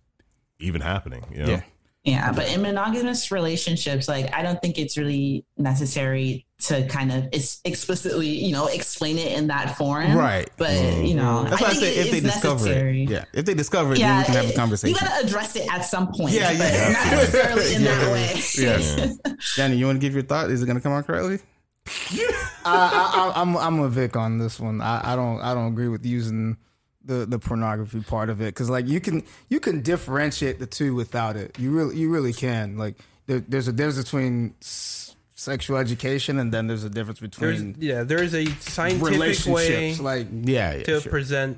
even 0.59 0.81
happening. 0.81 1.23
You 1.31 1.43
know? 1.43 1.49
Yeah. 1.49 1.61
Yeah, 2.05 2.31
but 2.31 2.47
in 2.49 2.61
monogamous 2.61 3.31
relationships, 3.31 4.07
like 4.07 4.31
I 4.33 4.43
don't 4.43 4.61
think 4.61 4.77
it's 4.77 4.95
really 4.95 5.43
necessary 5.57 6.45
to 6.67 6.87
kind 6.87 7.11
of 7.11 7.27
it's 7.33 7.59
explicitly, 7.65 8.27
you 8.27 8.51
know, 8.53 8.67
explain 8.67 9.17
it 9.17 9.31
in 9.37 9.47
that 9.47 9.75
form. 9.75 10.15
Right. 10.15 10.47
But 10.57 10.69
Mm. 10.69 11.07
you 11.07 11.15
know, 11.15 11.45
That's 11.45 11.61
why 11.61 11.67
I 11.69 11.71
think 11.71 11.81
say 11.81 11.95
it 11.97 12.05
if 12.05 12.11
they 12.11 12.19
discover 12.19 12.63
necessary. 12.65 13.03
it. 13.05 13.09
Yeah. 13.09 13.25
If 13.33 13.45
they 13.45 13.55
discover 13.55 13.93
it, 13.93 13.97
then 13.99 14.07
Yeah, 14.07 14.19
we 14.19 14.25
can 14.25 14.35
have 14.35 14.49
a 14.49 14.53
conversation. 14.53 14.95
You 14.95 14.99
gotta 15.07 15.25
address 15.25 15.55
it 15.55 15.67
at 15.73 15.81
some 15.83 16.07
point. 16.13 16.33
Yeah, 16.35 16.49
but 16.55 16.59
yeah. 16.73 16.89
not 16.91 17.11
necessarily 17.11 17.75
in 17.75 17.83
that 17.83 18.11
way. 18.11 18.41
Yeah. 18.55 19.33
Danny, 19.57 19.77
you 19.77 19.85
want 19.87 19.95
to 19.95 19.99
give 19.99 20.13
your 20.13 20.23
thought? 20.23 20.51
Is 20.51 20.61
it 20.61 20.65
going 20.67 20.77
to 20.77 20.81
come 20.81 20.91
out 20.93 21.05
correctly? 21.07 21.39
I, 22.65 23.31
I, 23.35 23.41
I'm 23.41 23.57
I'm 23.57 23.79
a 23.79 23.89
Vic 23.89 24.15
on 24.15 24.37
this 24.37 24.59
one. 24.59 24.79
I, 24.81 25.13
I 25.13 25.15
don't 25.15 25.39
I 25.41 25.53
don't 25.53 25.67
agree 25.73 25.87
with 25.87 26.05
using 26.05 26.57
the 27.05 27.25
the 27.25 27.39
pornography 27.39 28.01
part 28.01 28.29
of 28.29 28.41
it 28.41 28.45
because 28.45 28.69
like 28.69 28.87
you 28.87 28.99
can 28.99 29.23
you 29.49 29.59
can 29.59 29.81
differentiate 29.81 30.59
the 30.59 30.65
two 30.65 30.95
without 30.95 31.35
it. 31.35 31.57
You 31.59 31.71
really 31.71 31.95
you 31.97 32.09
really 32.11 32.33
can. 32.33 32.77
Like 32.77 32.95
there, 33.27 33.39
there's 33.39 33.67
a 33.67 33.73
difference 33.73 34.03
between 34.03 34.55
s- 34.61 35.15
sexual 35.35 35.77
education 35.77 36.39
and 36.39 36.51
then 36.53 36.67
there's 36.67 36.83
a 36.83 36.89
difference 36.89 37.19
there's 37.19 37.61
between 37.61 37.75
yeah, 37.79 38.03
there 38.03 38.23
is 38.23 38.33
a 38.33 38.45
scientific 38.59 39.45
way. 39.53 39.95
Like 39.95 40.27
Yeah. 40.31 40.73
yeah 40.75 40.83
to 40.83 41.01
sure. 41.01 41.09
present 41.11 41.57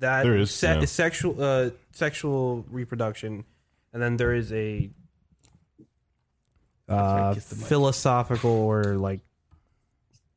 that 0.00 0.22
There 0.22 0.36
is, 0.36 0.50
se- 0.52 0.78
yeah. 0.80 0.84
sexual 0.86 1.42
uh, 1.42 1.70
sexual 1.92 2.64
reproduction, 2.70 3.44
and 3.92 4.02
then 4.02 4.16
there 4.16 4.32
is 4.32 4.52
a 4.52 4.90
uh, 6.88 7.34
kiss 7.34 7.46
the 7.46 7.56
mic. 7.56 7.66
philosophical 7.66 8.50
or 8.50 8.96
like 8.96 9.20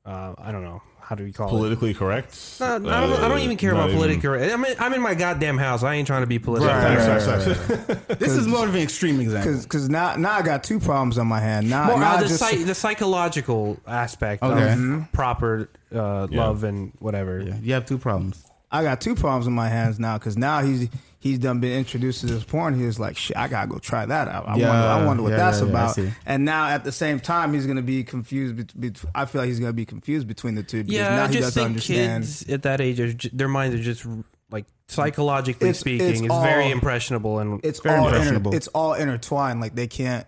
uh, 0.06 0.34
I 0.38 0.52
don't 0.52 0.64
know 0.64 0.82
how 1.12 1.16
do 1.16 1.26
we 1.26 1.34
call 1.34 1.48
it. 1.48 1.52
Politically 1.52 1.94
correct. 1.94 2.56
No, 2.62 2.68
I, 2.68 2.78
don't, 2.80 2.90
I 2.90 3.28
don't 3.28 3.40
even 3.40 3.58
care 3.58 3.74
about 3.74 3.90
even- 3.90 4.22
correct. 4.22 4.50
I'm 4.54 4.64
in, 4.64 4.76
I'm 4.80 4.94
in 4.94 5.02
my 5.02 5.14
goddamn 5.14 5.58
house. 5.58 5.84
I 5.84 5.96
ain't 5.96 6.08
trying 6.08 6.22
to 6.22 6.26
be 6.26 6.40
political. 6.40 6.74
Right, 6.74 6.98
Facts, 6.98 7.28
right, 7.28 7.58
facts, 7.68 7.90
right. 7.90 8.08
This 8.20 8.32
is 8.32 8.48
more 8.48 8.66
of 8.66 8.74
an 8.74 8.82
extreme 8.82 9.20
example. 9.20 9.52
because 9.52 9.66
because 9.66 9.90
now 9.90 10.16
now 10.16 10.32
I 10.32 10.42
got 10.42 10.64
two 10.64 10.80
problems 10.80 11.18
on 11.18 11.28
my 11.28 11.42
hand. 11.42 11.70
Now, 11.70 11.88
More, 11.88 12.00
now 12.00 12.14
uh, 12.14 12.22
the, 12.22 12.28
just 12.30 12.40
psy- 12.40 12.64
the 12.64 12.74
psychological 12.74 13.78
aspect 13.86 14.42
Okay. 14.42 14.72
of 14.72 15.12
proper 15.12 15.70
uh, 15.94 16.28
love 16.32 16.64
and 16.64 16.94
whatever. 17.00 17.42
Yeah, 17.42 17.58
you 17.62 17.74
have 17.74 17.86
two 17.86 17.98
problems. 17.98 18.42
I 18.72 18.84
got 18.84 19.02
two 19.02 19.16
problems 19.16 19.48
in 19.48 19.54
my 19.54 19.68
hands 19.68 20.00
now 20.00 20.18
because 20.18 20.38
now 20.38 20.62
he's 20.62 20.88
he's 21.22 21.40
done 21.40 21.60
been 21.62 21.78
introduced 21.78 22.20
to 22.22 22.26
this 22.26 22.44
porn. 22.44 22.78
He 22.78 22.86
was 22.86 23.00
like, 23.00 23.16
"Shit, 23.16 23.38
I 23.38 23.48
gotta 23.48 23.68
go 23.70 23.78
try 23.78 24.06
that 24.06 24.28
out. 24.28 24.50
I 24.50 24.58
Yeah, 24.58 24.68
wonder, 24.68 24.88
I 24.88 25.06
wonder 25.06 25.24
what 25.24 25.30
yeah, 25.32 25.38
that's 25.38 25.60
yeah, 25.60 25.66
yeah, 25.66 25.70
about." 25.70 26.00
And 26.26 26.44
now 26.44 26.68
at 26.68 26.84
the 26.84 26.92
same 26.92 27.20
time, 27.22 27.54
he's 27.54 27.66
gonna 27.66 27.82
be 27.82 28.04
confused. 28.04 28.58
Bet- 28.58 28.74
bet- 28.80 29.06
I 29.16 29.24
feel 29.26 29.42
like 29.42 29.48
he's 29.48 29.60
gonna 29.60 29.72
be 29.72 29.86
confused 29.86 30.28
between 30.28 30.56
the 30.56 30.64
two 30.64 30.84
because 30.84 30.96
Yeah, 30.98 31.16
now 31.16 31.24
I 31.24 31.28
he 31.28 31.34
just 31.36 31.44
doesn't 31.56 31.62
think 31.62 31.66
understand. 31.68 32.24
kids 32.26 32.50
at 32.50 32.64
that 32.64 32.82
age, 32.82 33.00
are, 33.00 33.14
their 33.32 33.48
minds 33.48 33.80
are 33.80 33.84
just 33.84 34.06
like 34.52 34.66
psychologically 34.90 35.70
It's- 35.70 35.80
speaking, 35.80 36.08
it's 36.10 36.20
is 36.22 36.28
very 36.28 36.70
impressionable 36.72 37.40
and 37.40 37.62
It's 37.64 37.80
very 37.80 37.98
all 38.00 38.08
inter- 38.08 38.18
impressionable. 38.18 38.54
it's 38.54 38.68
all 38.68 38.94
intertwined. 38.96 39.62
Like 39.62 39.76
they 39.76 39.88
can't 39.88 40.26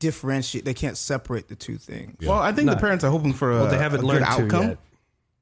differentiate. 0.00 0.64
They 0.64 0.74
can't 0.74 0.96
separate 0.96 1.48
the 1.48 1.54
two 1.56 1.76
things. 1.78 2.16
Well, 2.26 2.38
I 2.38 2.52
think 2.52 2.68
the 2.70 2.76
parents 2.76 3.04
are 3.04 3.10
hoping 3.10 3.32
for 3.32 3.52
a, 3.52 3.54
well, 3.62 3.66
they 3.70 3.78
haven't 3.78 4.00
a 4.00 4.02
good 4.02 4.08
learned 4.08 4.24
outcome. 4.24 4.62
yet. 4.68 4.78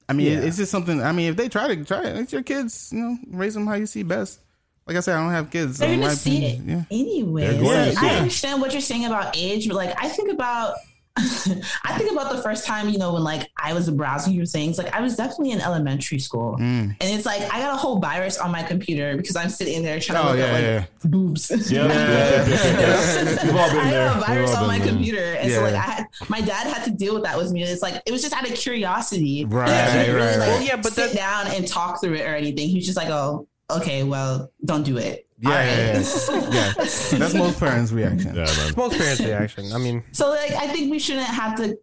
I 0.08 0.14
mean, 0.14 0.32
Yeah. 0.32 0.40
it's 0.40 0.56
just 0.56 0.70
something. 0.70 1.02
I 1.02 1.12
mean, 1.12 1.30
if 1.30 1.36
they 1.36 1.48
try 1.48 1.68
to 1.74 1.84
try 1.84 2.02
it, 2.04 2.16
it's 2.16 2.32
your 2.32 2.42
kids. 2.42 2.90
You 2.92 2.98
know, 3.00 3.18
raise 3.28 3.54
them 3.54 3.66
how 3.66 3.74
you 3.74 3.86
see 3.86 4.02
best. 4.02 4.40
Like 4.86 4.96
I 4.96 5.00
said, 5.00 5.16
I 5.16 5.22
don't 5.22 5.30
have 5.32 5.50
kids. 5.50 5.78
They're 5.78 5.88
in 5.92 6.00
gonna 6.00 6.10
my 6.12 6.14
see 6.14 6.44
it 6.44 6.60
yeah. 6.64 6.82
anyway. 6.90 7.42
They're 7.48 7.62
going 7.62 7.90
to 7.90 7.96
see 7.96 8.06
I 8.06 8.16
understand 8.16 8.60
what 8.60 8.72
you're 8.72 8.80
saying 8.80 9.04
about 9.06 9.36
age, 9.36 9.68
but 9.68 9.76
like 9.76 9.94
I 10.02 10.08
think 10.08 10.30
about 10.32 10.74
I 11.18 11.98
think 11.98 12.10
about 12.10 12.34
the 12.34 12.40
first 12.42 12.64
time, 12.64 12.88
you 12.88 12.96
know, 12.96 13.12
when 13.12 13.22
like 13.22 13.46
I 13.62 13.74
was 13.74 13.90
browsing 13.90 14.34
through 14.34 14.46
things, 14.46 14.78
like 14.78 14.94
I 14.94 15.02
was 15.02 15.14
definitely 15.14 15.50
in 15.50 15.60
elementary 15.60 16.18
school. 16.18 16.56
Mm. 16.58 16.62
And 16.62 16.96
it's 17.02 17.26
like 17.26 17.42
I 17.52 17.58
got 17.60 17.74
a 17.74 17.76
whole 17.76 17.98
virus 17.98 18.38
on 18.38 18.50
my 18.50 18.62
computer 18.62 19.14
because 19.18 19.36
I'm 19.36 19.50
sitting 19.50 19.82
there 19.82 20.00
trying 20.00 20.22
to 20.22 20.28
Oh, 20.28 20.30
look 20.30 20.38
yeah, 20.38 20.44
at 20.46 20.52
like 20.54 20.62
yeah. 20.62 21.10
boobs. 21.10 21.50
Yeah, 21.70 21.86
yeah, 21.86 21.88
yeah, 22.48 22.80
yeah. 22.80 23.44
We've 23.44 23.56
all 23.56 23.68
been 23.68 23.78
I 23.78 23.90
there. 23.90 24.08
have 24.08 24.16
a 24.16 24.20
virus 24.26 24.54
all 24.54 24.62
on 24.62 24.68
my 24.68 24.78
been 24.78 24.86
there. 24.86 24.94
computer, 24.94 25.34
and 25.34 25.52
so 25.52 25.60
like 25.62 25.74
I 25.74 25.80
had 25.80 26.06
my 26.30 26.40
dad 26.40 26.66
had 26.66 26.84
to 26.84 26.90
deal 26.90 27.12
with 27.12 27.24
that 27.24 27.36
with 27.36 27.52
me. 27.52 27.62
It's 27.62 27.82
like 27.82 28.00
it 28.06 28.10
was 28.10 28.22
just 28.22 28.34
out 28.34 28.48
of 28.48 28.56
curiosity. 28.56 29.44
Right, 29.44 29.68
He 29.68 29.98
didn't 30.06 30.16
right, 30.16 30.38
like. 30.38 30.48
Well, 30.48 30.62
yeah, 30.62 30.76
but 30.76 30.94
sit 30.94 31.12
that- 31.12 31.16
down 31.16 31.54
and 31.54 31.68
talk 31.68 32.00
through 32.00 32.14
it 32.14 32.22
or 32.22 32.34
anything. 32.34 32.68
He 32.70 32.76
was 32.76 32.86
just 32.86 32.96
like, 32.96 33.10
"Oh, 33.10 33.46
okay, 33.78 34.02
well, 34.04 34.52
don't 34.64 34.82
do 34.84 34.96
it." 34.98 35.26
Yeah, 35.38 35.48
All 35.48 35.54
yeah, 35.54 35.76
yeah. 35.76 36.50
yeah. 36.52 36.72
That's 37.18 37.34
most 37.34 37.58
parents' 37.58 37.90
reaction. 37.90 38.34
Yeah. 38.36 38.46
Most 38.76 38.96
parents' 38.96 39.20
reaction. 39.20 39.72
I 39.72 39.78
mean, 39.78 40.04
So 40.12 40.28
like 40.30 40.52
I 40.52 40.68
think 40.68 40.90
we 40.90 40.98
shouldn't 41.00 41.26
have 41.26 41.56
to 41.56 41.76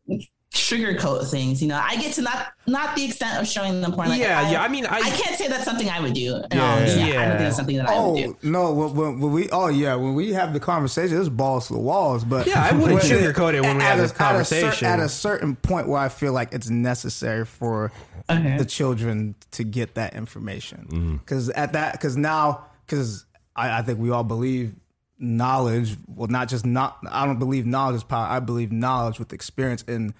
sugarcoat 0.53 1.29
things. 1.29 1.61
You 1.61 1.67
know, 1.67 1.79
I 1.81 1.95
get 1.97 2.13
to 2.15 2.21
not 2.21 2.47
not 2.67 2.95
the 2.95 3.05
extent 3.05 3.39
of 3.39 3.47
showing 3.47 3.81
them 3.81 3.91
porn. 3.91 4.09
Like, 4.09 4.19
yeah, 4.19 4.39
I, 4.39 4.51
yeah. 4.51 4.63
I 4.63 4.67
mean, 4.67 4.85
I, 4.85 4.97
I 4.97 5.09
can't 5.09 5.35
say 5.37 5.47
that's 5.47 5.65
something 5.65 5.89
I 5.89 5.99
would 5.99 6.13
do. 6.13 6.21
Yeah, 6.21 6.39
Yeah, 6.51 6.63
I 6.73 6.79
don't 6.79 6.87
think 6.97 7.13
yeah. 7.13 7.47
it's 7.47 7.55
something 7.55 7.77
that 7.77 7.89
I 7.89 7.99
would 7.99 7.99
Oh 7.99 8.15
do. 8.15 8.37
no! 8.43 8.73
When, 8.73 8.95
when, 8.95 9.19
when 9.19 9.31
we 9.31 9.49
oh 9.51 9.67
yeah, 9.67 9.95
when 9.95 10.15
we 10.15 10.33
have 10.33 10.53
the 10.53 10.59
conversation, 10.59 11.19
it's 11.19 11.29
balls 11.29 11.67
to 11.67 11.73
the 11.73 11.79
walls. 11.79 12.23
But 12.23 12.47
Yeah, 12.47 12.63
I 12.63 12.75
wouldn't 12.75 13.01
sugarcoat 13.03 13.53
it 13.53 13.61
when 13.61 13.77
we 13.77 13.83
at 13.83 13.89
have 13.89 13.99
a- 13.99 14.01
this 14.03 14.11
at 14.11 14.15
a 14.15 14.17
cer- 14.45 14.61
conversation. 14.61 14.87
At 14.87 14.99
a, 14.99 15.09
certain 15.09 15.55
point 15.55 15.87
where 15.87 15.99
I 15.99 16.09
feel 16.09 16.33
like 16.33 16.53
it's 16.53 16.69
necessary 16.69 17.45
for 17.45 17.91
Okay. 18.29 18.57
the 18.57 18.65
children 18.65 19.33
to 19.51 19.63
get 19.63 19.95
that 19.95 20.13
information, 20.15 20.87
Mm-hmm. 20.91 21.15
because 21.17 21.49
at 21.49 21.73
that 21.73 21.93
because 21.93 22.15
now 22.15 22.65
because 22.85 23.25
I, 23.55 23.79
I 23.79 23.81
think 23.81 23.97
we 23.99 24.11
all 24.11 24.23
believe 24.23 24.75
knowledge, 25.17 25.97
well, 26.07 26.27
not 26.27 26.47
just 26.47 26.65
not. 26.65 26.97
I 27.09 27.25
don't 27.25 27.39
believe 27.39 27.65
knowledge 27.65 27.95
is 27.97 28.03
power. 28.03 28.27
I 28.27 28.39
believe 28.39 28.71
knowledge 28.71 29.17
with 29.19 29.33
experience 29.33 29.83
and 29.87 30.13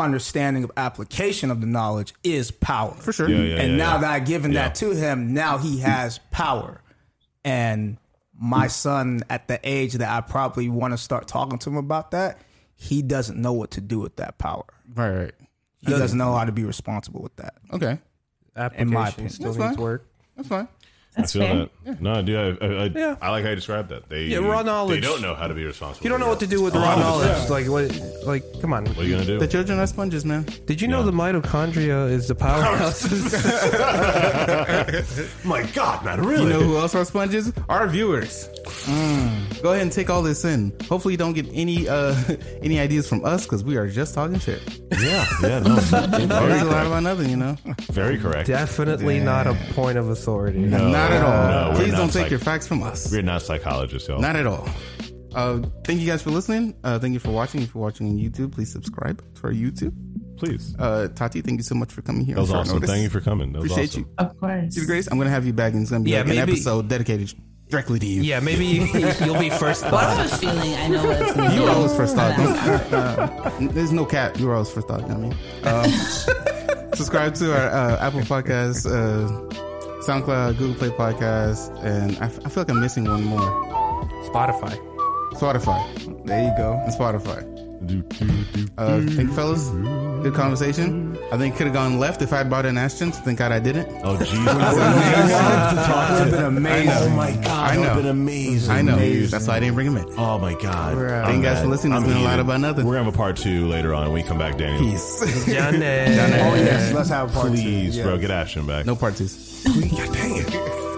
understanding 0.00 0.64
of 0.64 0.72
application 0.76 1.50
of 1.50 1.60
the 1.60 1.66
knowledge 1.66 2.14
is 2.24 2.50
power 2.50 2.94
For 2.94 3.12
sure. 3.12 3.28
Yeah, 3.28 3.38
yeah, 3.42 3.60
and 3.60 3.72
yeah, 3.72 3.76
now 3.78 3.94
yeah. 3.94 4.00
that 4.00 4.10
I've 4.10 4.24
given 4.26 4.52
Yeah. 4.52 4.64
that 4.68 4.74
to 4.76 4.90
him, 4.90 5.32
now 5.34 5.58
he 5.58 5.78
has 5.80 6.18
power. 6.30 6.82
And 7.44 7.96
my 8.38 8.66
son, 8.68 9.22
at 9.30 9.48
the 9.48 9.60
age 9.62 9.94
that 9.94 10.10
I 10.10 10.20
probably 10.20 10.68
want 10.68 10.92
to 10.92 10.98
start 10.98 11.28
talking 11.28 11.58
to 11.58 11.70
him 11.70 11.76
about 11.76 12.10
that, 12.12 12.38
he 12.74 13.02
doesn't 13.02 13.40
know 13.40 13.52
what 13.52 13.72
to 13.72 13.80
do 13.80 13.98
with 14.00 14.16
that 14.16 14.38
power. 14.38 14.64
Right, 14.94 15.10
right. 15.14 15.34
He 15.80 15.90
doesn't 15.92 16.18
know 16.18 16.34
how 16.34 16.44
to 16.44 16.52
be 16.52 16.64
responsible 16.64 17.22
with 17.22 17.36
that. 17.36 17.54
Okay. 17.72 17.98
Application 18.56 18.90
my 18.90 19.08
opinion. 19.08 19.30
still 19.30 19.52
That's 19.52 19.58
needs 19.58 19.76
fine. 19.76 19.82
work. 19.84 20.06
That's 20.36 20.48
fine. 20.48 20.68
That's 21.16 21.34
I 21.34 21.38
feel 21.40 21.48
fair. 21.48 21.68
that. 21.92 22.00
No, 22.00 22.22
dude, 22.22 22.62
I, 22.62 22.66
I, 22.66 22.68
I, 22.68 22.84
Yeah. 22.94 23.16
I 23.20 23.30
like 23.30 23.42
how 23.42 23.50
you 23.50 23.56
described 23.56 23.88
that. 23.88 24.08
They 24.08 24.26
Yeah, 24.26 24.38
raw 24.38 24.62
knowledge. 24.62 25.00
They 25.00 25.06
don't 25.08 25.20
know 25.20 25.34
how 25.34 25.48
to 25.48 25.54
be 25.54 25.64
responsible. 25.64 26.04
You 26.04 26.10
don't 26.10 26.20
know 26.20 26.28
what 26.28 26.38
to 26.40 26.46
do 26.46 26.62
with 26.62 26.74
raw 26.74 26.94
knowledge. 26.96 27.50
Like 27.50 27.66
what? 27.66 27.90
Like 28.24 28.44
come 28.60 28.72
on. 28.72 28.86
What 28.86 28.98
are 28.98 29.04
you 29.04 29.14
gonna 29.14 29.26
do? 29.26 29.38
The 29.38 29.48
children 29.48 29.78
are 29.80 29.86
sponges, 29.88 30.24
man. 30.24 30.46
Did 30.66 30.80
you 30.80 30.86
know 30.88 31.02
the 31.02 31.10
mitochondria 31.12 32.08
is 32.10 32.28
the 32.28 32.34
powerhouse? 32.36 33.02
My 35.44 35.62
God, 35.74 36.04
man, 36.04 36.20
really? 36.24 36.44
You 36.44 36.48
know 36.50 36.60
who 36.60 36.76
else 36.78 36.94
are 36.94 37.04
sponges? 37.04 37.52
Our 37.68 37.88
viewers. 37.88 38.48
Go 39.62 39.70
ahead 39.70 39.82
and 39.82 39.92
take 39.92 40.10
all 40.10 40.22
this 40.22 40.44
in. 40.44 40.72
Hopefully, 40.88 41.14
you 41.14 41.18
don't 41.18 41.32
get 41.32 41.46
any 41.52 41.88
uh 41.88 42.14
any 42.62 42.78
ideas 42.78 43.08
from 43.08 43.24
us 43.24 43.44
because 43.44 43.64
we 43.64 43.76
are 43.76 43.88
just 43.88 44.14
talking 44.14 44.38
shit. 44.38 44.62
yeah, 45.00 45.26
yeah, 45.42 45.58
no, 45.60 45.74
There's 45.76 45.92
a 45.92 46.26
very, 46.26 46.62
lot 46.62 46.86
about 46.86 47.02
nothing, 47.02 47.30
you 47.30 47.36
know. 47.36 47.56
very 47.90 48.18
correct. 48.18 48.46
Definitely 48.46 49.20
not 49.20 49.46
a 49.46 49.54
point 49.72 49.98
of 49.98 50.08
authority. 50.08 50.58
not 50.60 50.90
at 51.12 51.22
all. 51.22 51.72
no, 51.72 51.76
Please 51.78 51.92
don't 51.92 52.06
take 52.12 52.22
psych- 52.22 52.30
your 52.30 52.40
facts 52.40 52.66
from 52.66 52.82
us. 52.82 53.10
We're 53.10 53.22
not 53.22 53.42
psychologists, 53.42 54.08
y'all. 54.08 54.20
Not 54.20 54.36
at 54.36 54.46
all. 54.46 54.68
Uh, 55.34 55.60
thank 55.84 56.00
you 56.00 56.06
guys 56.06 56.22
for 56.22 56.30
listening. 56.30 56.74
Uh, 56.82 56.98
thank 56.98 57.12
you 57.14 57.20
for 57.20 57.30
watching. 57.30 57.62
If 57.62 57.74
you're 57.74 57.82
watching 57.82 58.08
on 58.08 58.18
YouTube, 58.18 58.52
please 58.52 58.72
subscribe 58.72 59.22
to 59.36 59.44
our 59.44 59.52
YouTube. 59.52 59.94
Please. 60.36 60.74
Uh, 60.78 61.06
Tati, 61.14 61.40
thank 61.42 61.58
you 61.58 61.62
so 61.62 61.74
much 61.74 61.92
for 61.92 62.02
coming 62.02 62.24
here. 62.24 62.34
That 62.34 62.40
was 62.40 62.50
awesome. 62.52 62.76
notice. 62.76 62.90
Thank 62.90 63.02
you 63.04 63.10
for 63.10 63.20
coming. 63.20 63.52
That 63.52 63.62
was 63.62 63.70
Appreciate 63.70 63.90
awesome. 63.90 64.02
you. 64.18 64.26
Of 64.26 64.40
course. 64.40 64.76
You're 64.76 64.86
Grace, 64.86 65.06
I'm 65.10 65.18
gonna 65.18 65.30
have 65.30 65.46
you 65.46 65.52
back, 65.52 65.72
and 65.74 65.82
it's 65.82 65.90
gonna 65.90 66.02
be 66.02 66.10
Yeah, 66.12 66.20
like 66.22 66.30
an 66.30 66.38
episode 66.38 66.88
dedicated 66.88 67.32
directly 67.68 67.98
to 68.00 68.06
you. 68.06 68.22
Yeah, 68.22 68.40
maybe 68.40 68.64
you'll 68.64 69.38
be 69.38 69.50
first 69.50 69.84
Well, 69.84 69.94
I 69.96 70.00
thought. 70.00 70.16
have 70.16 70.32
a 70.32 70.36
feeling 70.38 70.74
I 70.74 70.88
know 70.88 71.04
what 71.06 71.22
it's 71.22 71.36
You 71.36 71.58
be. 71.60 71.64
were 71.64 71.70
always 71.70 71.94
first 71.94 72.16
thought. 72.16 72.38
Uh, 72.92 73.50
there's 73.72 73.92
no 73.92 74.04
cap. 74.04 74.38
You 74.40 74.46
were 74.48 74.54
always 74.54 74.70
first 74.70 74.88
thought. 74.88 75.02
You 75.02 75.08
know 75.08 75.18
what 75.28 75.36
I 75.66 75.86
mean, 75.86 75.92
um, 75.92 76.90
subscribe 76.94 77.34
to 77.36 77.52
our 77.54 77.68
uh, 77.70 78.04
Apple 78.06 78.20
Podcast, 78.22 78.86
uh, 78.90 79.69
SoundCloud, 80.14 80.58
Google 80.58 80.74
Play 80.74 80.88
Podcast, 80.90 81.70
and 81.84 82.18
I, 82.18 82.26
f- 82.26 82.40
I 82.44 82.48
feel 82.48 82.62
like 82.64 82.70
I'm 82.70 82.80
missing 82.80 83.04
one 83.04 83.22
more. 83.22 83.38
Spotify. 84.32 84.76
Spotify 85.34 86.26
There 86.26 86.42
you 86.42 86.52
go. 86.56 86.72
and 86.82 86.92
Spotify. 86.92 87.46
Uh, 87.82 89.00
thank 89.00 89.18
you, 89.18 89.32
fellas. 89.32 89.70
Good 90.22 90.34
conversation. 90.34 91.16
I 91.32 91.38
think 91.38 91.56
could 91.56 91.66
have 91.66 91.72
gone 91.74 91.98
left 91.98 92.20
if 92.20 92.30
I 92.32 92.38
had 92.38 92.50
brought 92.50 92.66
in 92.66 92.76
Ashton. 92.76 93.10
Thank 93.10 93.38
God 93.38 93.52
I 93.52 93.58
didn't. 93.58 93.88
Oh, 94.04 94.18
Jesus. 94.18 94.32
Would 94.38 94.48
have 94.48 96.30
been 96.30 96.44
amazing. 96.44 96.90
Oh, 96.90 97.08
my 97.16 97.32
God. 97.32 97.46
I 97.46 97.76
That 97.76 97.76
would 97.76 97.82
know. 97.82 97.88
have 97.88 97.96
been 97.96 98.06
amazing. 98.10 98.70
I 98.70 98.82
know. 98.82 98.98
Dude. 98.98 99.30
That's 99.30 99.48
why 99.48 99.56
I 99.56 99.60
didn't 99.60 99.76
bring 99.76 99.86
him 99.86 99.96
in. 99.96 100.04
Oh, 100.18 100.38
my 100.38 100.52
God. 100.54 100.98
out. 100.98 101.24
Thank 101.26 101.38
you 101.38 101.42
guys 101.42 101.60
for 101.62 101.68
listening. 101.68 101.96
It's 101.96 102.06
been 102.06 102.16
a 102.18 102.20
lot 102.20 102.30
heated. 102.32 102.40
about 102.44 102.60
nothing. 102.60 102.84
We're 102.84 102.94
going 102.94 103.04
to 103.04 103.10
have 103.10 103.14
a 103.14 103.16
part 103.16 103.36
two 103.38 103.66
later 103.68 103.94
on 103.94 104.04
when 104.04 104.12
we 104.12 104.22
come 104.22 104.38
back, 104.38 104.58
Daniel. 104.58 104.78
Peace. 104.90 105.46
Johnny. 105.46 105.78
Oh 105.78 106.54
yes, 106.54 106.92
let's 106.92 107.08
have 107.08 107.30
a 107.30 107.32
part 107.32 107.46
two. 107.46 107.52
Please, 107.54 107.96
Yes. 107.96 108.04
bro. 108.06 108.18
Get 108.18 108.30
Ashton 108.30 108.66
back. 108.66 108.84
no 108.86 108.94
part 108.96 109.16
twos. 109.16 109.62
God 109.64 110.12
dang 110.12 110.36
it. 110.36 110.89